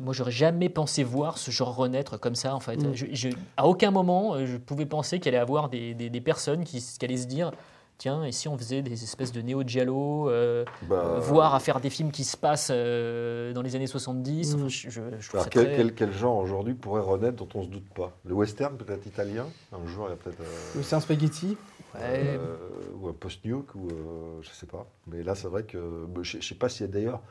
moi, 0.02 0.14
j'aurais 0.14 0.32
jamais 0.32 0.70
pensé 0.70 1.04
voir 1.04 1.38
ce 1.38 1.52
genre 1.52 1.76
renaître 1.76 2.20
comme 2.20 2.36
ça. 2.36 2.56
En 2.56 2.60
fait, 2.60 2.78
Mm. 2.78 2.94
Je- 2.94 3.06
je- 3.12 3.30
à 3.58 3.68
aucun 3.68 3.92
moment, 3.92 4.36
euh, 4.36 4.46
je 4.46 4.58
pouvais 4.58 4.86
penser 4.86 5.20
qu'il 5.20 5.30
allait 5.30 5.38
y 5.38 5.42
avoir 5.42 5.70
des, 5.70 5.94
des- 5.94 6.10
des 6.10 6.22
personnes 6.22 6.64
qui, 6.64 6.80
qui 6.82 7.06
allaient 7.06 7.18
se 7.18 7.28
dire. 7.28 7.52
Tiens, 8.00 8.24
et 8.24 8.32
si 8.32 8.48
on 8.48 8.56
faisait 8.56 8.84
des 8.84 9.04
espèces 9.04 9.32
de 9.32 9.42
néo-giallo, 9.42 10.30
euh, 10.30 10.64
Bah, 10.88 10.96
euh, 11.04 11.20
voire 11.20 11.56
à 11.56 11.60
faire 11.60 11.80
des 11.80 11.90
films 11.90 12.12
qui 12.12 12.24
se 12.24 12.38
passent 12.38 12.70
euh, 12.72 13.54
dans 13.54 13.64
les 13.64 13.76
années 13.76 13.88
70, 13.88 14.54
Mm. 14.54 14.60
enfin, 14.60 14.68
je, 14.68 14.90
je- 14.92 15.02
Alors, 15.02 15.20
ça 15.46 15.50
quel, 15.50 15.66
très- 15.66 15.76
quel- 15.78 15.94
quel 15.96 16.12
genre 16.14 16.38
aujourd'hui 16.38 16.76
pourrait 16.76 17.02
renaître 17.02 17.38
dont 17.38 17.50
on 17.56 17.64
se 17.64 17.70
doute 17.70 17.90
pas? 17.96 18.12
Le 18.24 18.36
western, 18.36 18.78
peut-être 18.78 19.06
italien? 19.08 19.48
Un 19.74 19.88
jour, 19.88 20.06
il 20.08 20.12
y 20.12 20.14
a 20.14 20.16
peut-être. 20.16 20.40
euh, 20.42 20.46
Le 20.76 20.84
c'est 20.84 20.96
un 20.96 21.00
spaghetti? 21.00 21.58
Ouais. 21.96 22.02
euh, 22.04 22.56
ou 23.02 23.08
un 23.08 23.14
post-nuke, 23.14 23.74
ou 23.74 23.88
euh, 23.88 24.42
je 24.42 24.50
sais 24.52 24.68
pas. 24.68 24.86
Mais 25.08 25.24
là, 25.24 25.34
c'est 25.34 25.48
vrai 25.48 25.64
que. 25.64 26.06
bah, 26.06 26.20
Je, 26.22 26.38
je 26.40 26.48
sais 26.48 26.54
pas 26.54 26.70
s'il 26.70 26.86
y 26.86 26.90
a 26.90 26.92
d'ailleurs. 26.92 27.22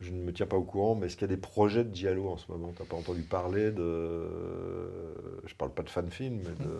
Je 0.00 0.10
ne 0.10 0.18
me 0.22 0.32
tiens 0.32 0.46
pas 0.46 0.56
au 0.56 0.62
courant, 0.62 0.94
mais 0.94 1.06
est-ce 1.06 1.16
qu'il 1.16 1.26
y 1.28 1.32
a 1.32 1.34
des 1.34 1.40
projets 1.40 1.82
de 1.84 1.94
Giallo 1.94 2.28
en 2.28 2.36
ce 2.36 2.50
moment? 2.52 2.72
T'as 2.76 2.84
pas 2.84 2.96
entendu 2.96 3.22
parler 3.22 3.70
de. 3.70 4.28
Je 5.46 5.54
parle 5.54 5.70
pas 5.70 5.82
de 5.82 5.88
fan 5.90 6.10
film, 6.10 6.36
mais 6.44 6.64
de. 6.64 6.70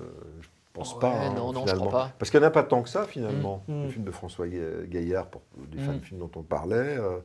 Je 0.43 0.48
pense 0.74 0.94
Ouais, 0.94 1.01
pas. 1.01 1.12
hein, 1.12 1.32
non, 1.34 1.52
non, 1.52 1.60
je 1.60 1.70
finalement. 1.70 1.86
crois 1.86 2.01
pas. 2.05 2.12
Parce 2.18 2.30
qu'il 2.30 2.38
n'y 2.40 2.44
en 2.47 2.48
a 2.48 2.52
pas 2.52 2.62
tant 2.62 2.82
que 2.82 2.88
ça, 2.90 3.05
finalement. 3.05 3.62
Mm, 3.68 3.72
mm. 3.74 3.82
Le 3.84 3.88
film 3.90 4.05
de 4.05 4.10
François 4.10 4.47
Ga- 4.47 4.86
Gaillard, 4.86 5.26
pour 5.28 5.40
des 5.70 5.78
Mm. 5.78 5.84
fan 5.86 6.01
films 6.01 6.20
dont 6.20 6.30
on 6.36 6.43
parlait. 6.43 6.76
euh, 6.98 7.18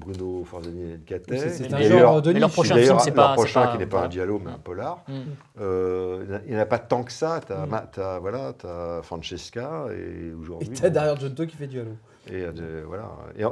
Bruno 0.00 0.42
Forzani 0.44 0.94
et 0.94 0.98
Catet. 0.98 1.48
C'est- 1.48 1.72
un 1.72 1.80
genre 1.80 2.20
de 2.20 2.32
leur 2.32 2.50
prochain 2.50 2.74
film, 2.76 2.98
c'est 2.98 3.14
leur 3.14 3.34
prochain 3.34 3.68
qui 3.70 3.78
n'est 3.78 3.86
pas 3.86 4.06
un 4.06 4.10
giallo, 4.10 4.40
mais 4.44 4.50
un 4.50 4.58
polar. 4.58 5.04
Mm. 5.06 5.12
Euh, 5.60 6.40
il 6.46 6.50
n'y 6.54 6.58
en 6.58 6.62
a- 6.62 6.66
pas 6.66 6.80
tant 6.80 7.04
que 7.04 7.12
ça. 7.12 7.40
Tu 7.46 7.52
as, 7.52 7.66
Mm. 7.66 8.18
voilà, 8.20 8.52
as 8.64 9.02
Francesca 9.04 9.86
et 9.92 10.28
Et 10.28 10.32
aujourd'hui. 10.32 10.70
t'as 10.70 10.88
derrière 10.90 11.16
Giotto 11.16 11.46
qui 11.46 11.56
fait 11.56 11.70
giallo. 11.70 11.92
Et 12.28 12.42
euh, 12.44 12.82
voilà. 12.86 13.10
Et 13.38 13.42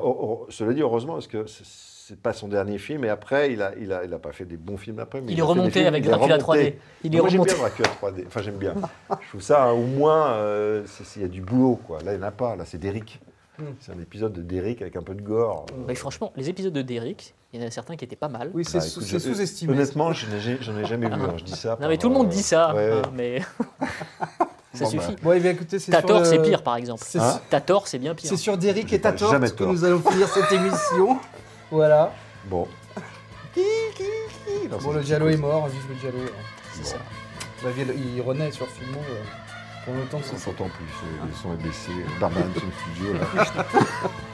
cela 0.50 0.72
dit, 0.72 0.80
heureusement, 0.82 1.14
parce 1.14 1.26
que 1.28 1.46
c'est- 1.46 1.92
pas 2.22 2.34
son 2.34 2.48
dernier 2.48 2.76
film. 2.76 3.02
Et 3.06 3.08
après, 3.08 3.50
il 3.54 3.62
a, 3.62 3.72
il 3.80 3.90
a, 3.90 4.04
il 4.04 4.12
a 4.12 4.18
pas 4.18 4.32
fait 4.32 4.44
des 4.44 4.58
bons 4.58 4.76
films 4.76 4.98
après. 4.98 5.22
Mais 5.22 5.32
Il 5.32 5.38
est 5.38 5.42
remonté 5.42 5.70
films- 5.70 5.86
avec 5.86 6.04
Dracula 6.04 6.36
remonté. 6.36 6.70
3D. 6.70 6.74
Il 7.02 7.14
est 7.16 7.18
Moi, 7.18 7.28
j'aime 7.30 7.40
remonté. 7.40 7.54
bien 7.54 7.62
Dracula 7.62 7.88
3D. 7.88 8.24
Enfin, 8.26 8.42
j'aime 8.42 8.58
bien. 8.58 8.74
Je 9.22 9.28
trouve 9.30 9.40
ça, 9.40 9.64
hein, 9.64 9.72
au 9.72 9.84
moins, 9.86 10.32
euh, 10.34 10.84
il 11.16 11.22
y 11.22 11.24
a 11.24 11.28
du 11.28 11.40
boulot, 11.40 11.76
quoi. 11.86 11.98
Là, 12.04 12.12
il 12.12 12.18
n'y 12.18 12.24
en 12.24 12.28
a 12.28 12.30
pas. 12.30 12.56
Là, 12.56 12.66
c'est 12.66 12.76
Derrick. 12.76 13.20
Mm. 13.58 13.62
C'est 13.80 13.92
un 13.92 14.00
épisode 14.00 14.32
de 14.34 14.42
Derrick 14.42 14.82
avec 14.82 14.96
un 14.96 15.02
peu 15.02 15.14
de 15.14 15.22
gore. 15.22 15.64
Mais 15.86 15.94
franchement, 15.94 16.30
les 16.36 16.50
épisodes 16.50 16.72
de 16.74 16.82
Derrick, 16.82 17.34
il 17.54 17.60
y 17.60 17.64
en 17.64 17.66
a 17.66 17.70
certains 17.70 17.96
qui 17.96 18.04
étaient 18.04 18.16
pas 18.16 18.28
mal. 18.28 18.50
Oui, 18.52 18.64
c'est 18.66 18.78
Bah, 18.78 18.84
sous- 18.84 19.00
sous-estimé. 19.00 19.72
Honnêtement, 19.72 20.12
j'en 20.12 20.76
ai 20.76 20.84
jamais 20.84 21.06
vu. 21.08 21.14
hein. 21.14 21.34
Je 21.38 21.44
dis 21.44 21.52
ça. 21.56 21.70
Non, 21.74 21.76
par, 21.78 21.88
mais 21.88 21.96
tout 21.96 22.08
le 22.10 22.14
monde 22.16 22.26
euh, 22.26 22.30
dit 22.30 22.42
ça, 22.42 22.74
ouais. 22.74 22.90
hein, 22.92 23.02
mais 23.14 23.40
ça 24.74 24.84
Bon, 24.84 24.90
suffit. 24.90 25.12
bah. 25.12 25.18
Bon, 25.22 25.32
eh 25.32 25.40
bien, 25.40 25.50
écoutez, 25.52 25.78
c'est 25.78 25.90
T'as 25.92 25.98
sur 26.00 26.08
tort, 26.08 26.18
le- 26.20 26.24
c'est 26.26 26.42
pire, 26.42 26.62
par 26.62 26.76
exemple. 26.76 27.02
C'est 27.06 27.18
Hein 27.18 27.40
T'as 27.50 27.60
tort, 27.60 27.86
c'est 27.88 27.98
bien 27.98 28.14
pire. 28.14 28.28
C'est 28.28 28.36
sur 28.36 28.56
Derrick 28.58 28.92
et 28.92 29.00
Tator 29.00 29.30
que 29.52 29.58
tort. 29.64 29.72
nous 29.72 29.84
allons 29.84 30.00
finir 30.00 30.28
cette 30.28 30.50
émission. 30.52 31.18
Voilà. 31.70 32.12
Bon. 32.46 32.66
Non, 34.70 34.78
bon, 34.82 34.92
le 34.92 35.02
petits 35.02 35.28
est 35.28 35.36
mort, 35.36 35.68
vive 35.68 35.80
le 35.88 35.94
Giallo. 36.00 36.18
C'est 36.74 36.86
ça. 36.86 36.96
Bah, 37.62 37.70
il 38.16 38.20
renaît 38.22 38.50
sur 38.50 38.66
Filmo 38.68 38.98
euh, 38.98 39.22
pour 39.84 39.94
le 39.94 40.02
temps 40.02 40.18
que 40.18 40.24
s'entend 40.38 40.68
plus. 40.68 41.26
Le 41.26 41.32
son 41.40 41.52
est 41.54 41.62
baissé. 41.62 41.92
Barman 42.20 42.42
le 42.66 42.94
studio. 42.94 43.14
Là. 43.14 43.46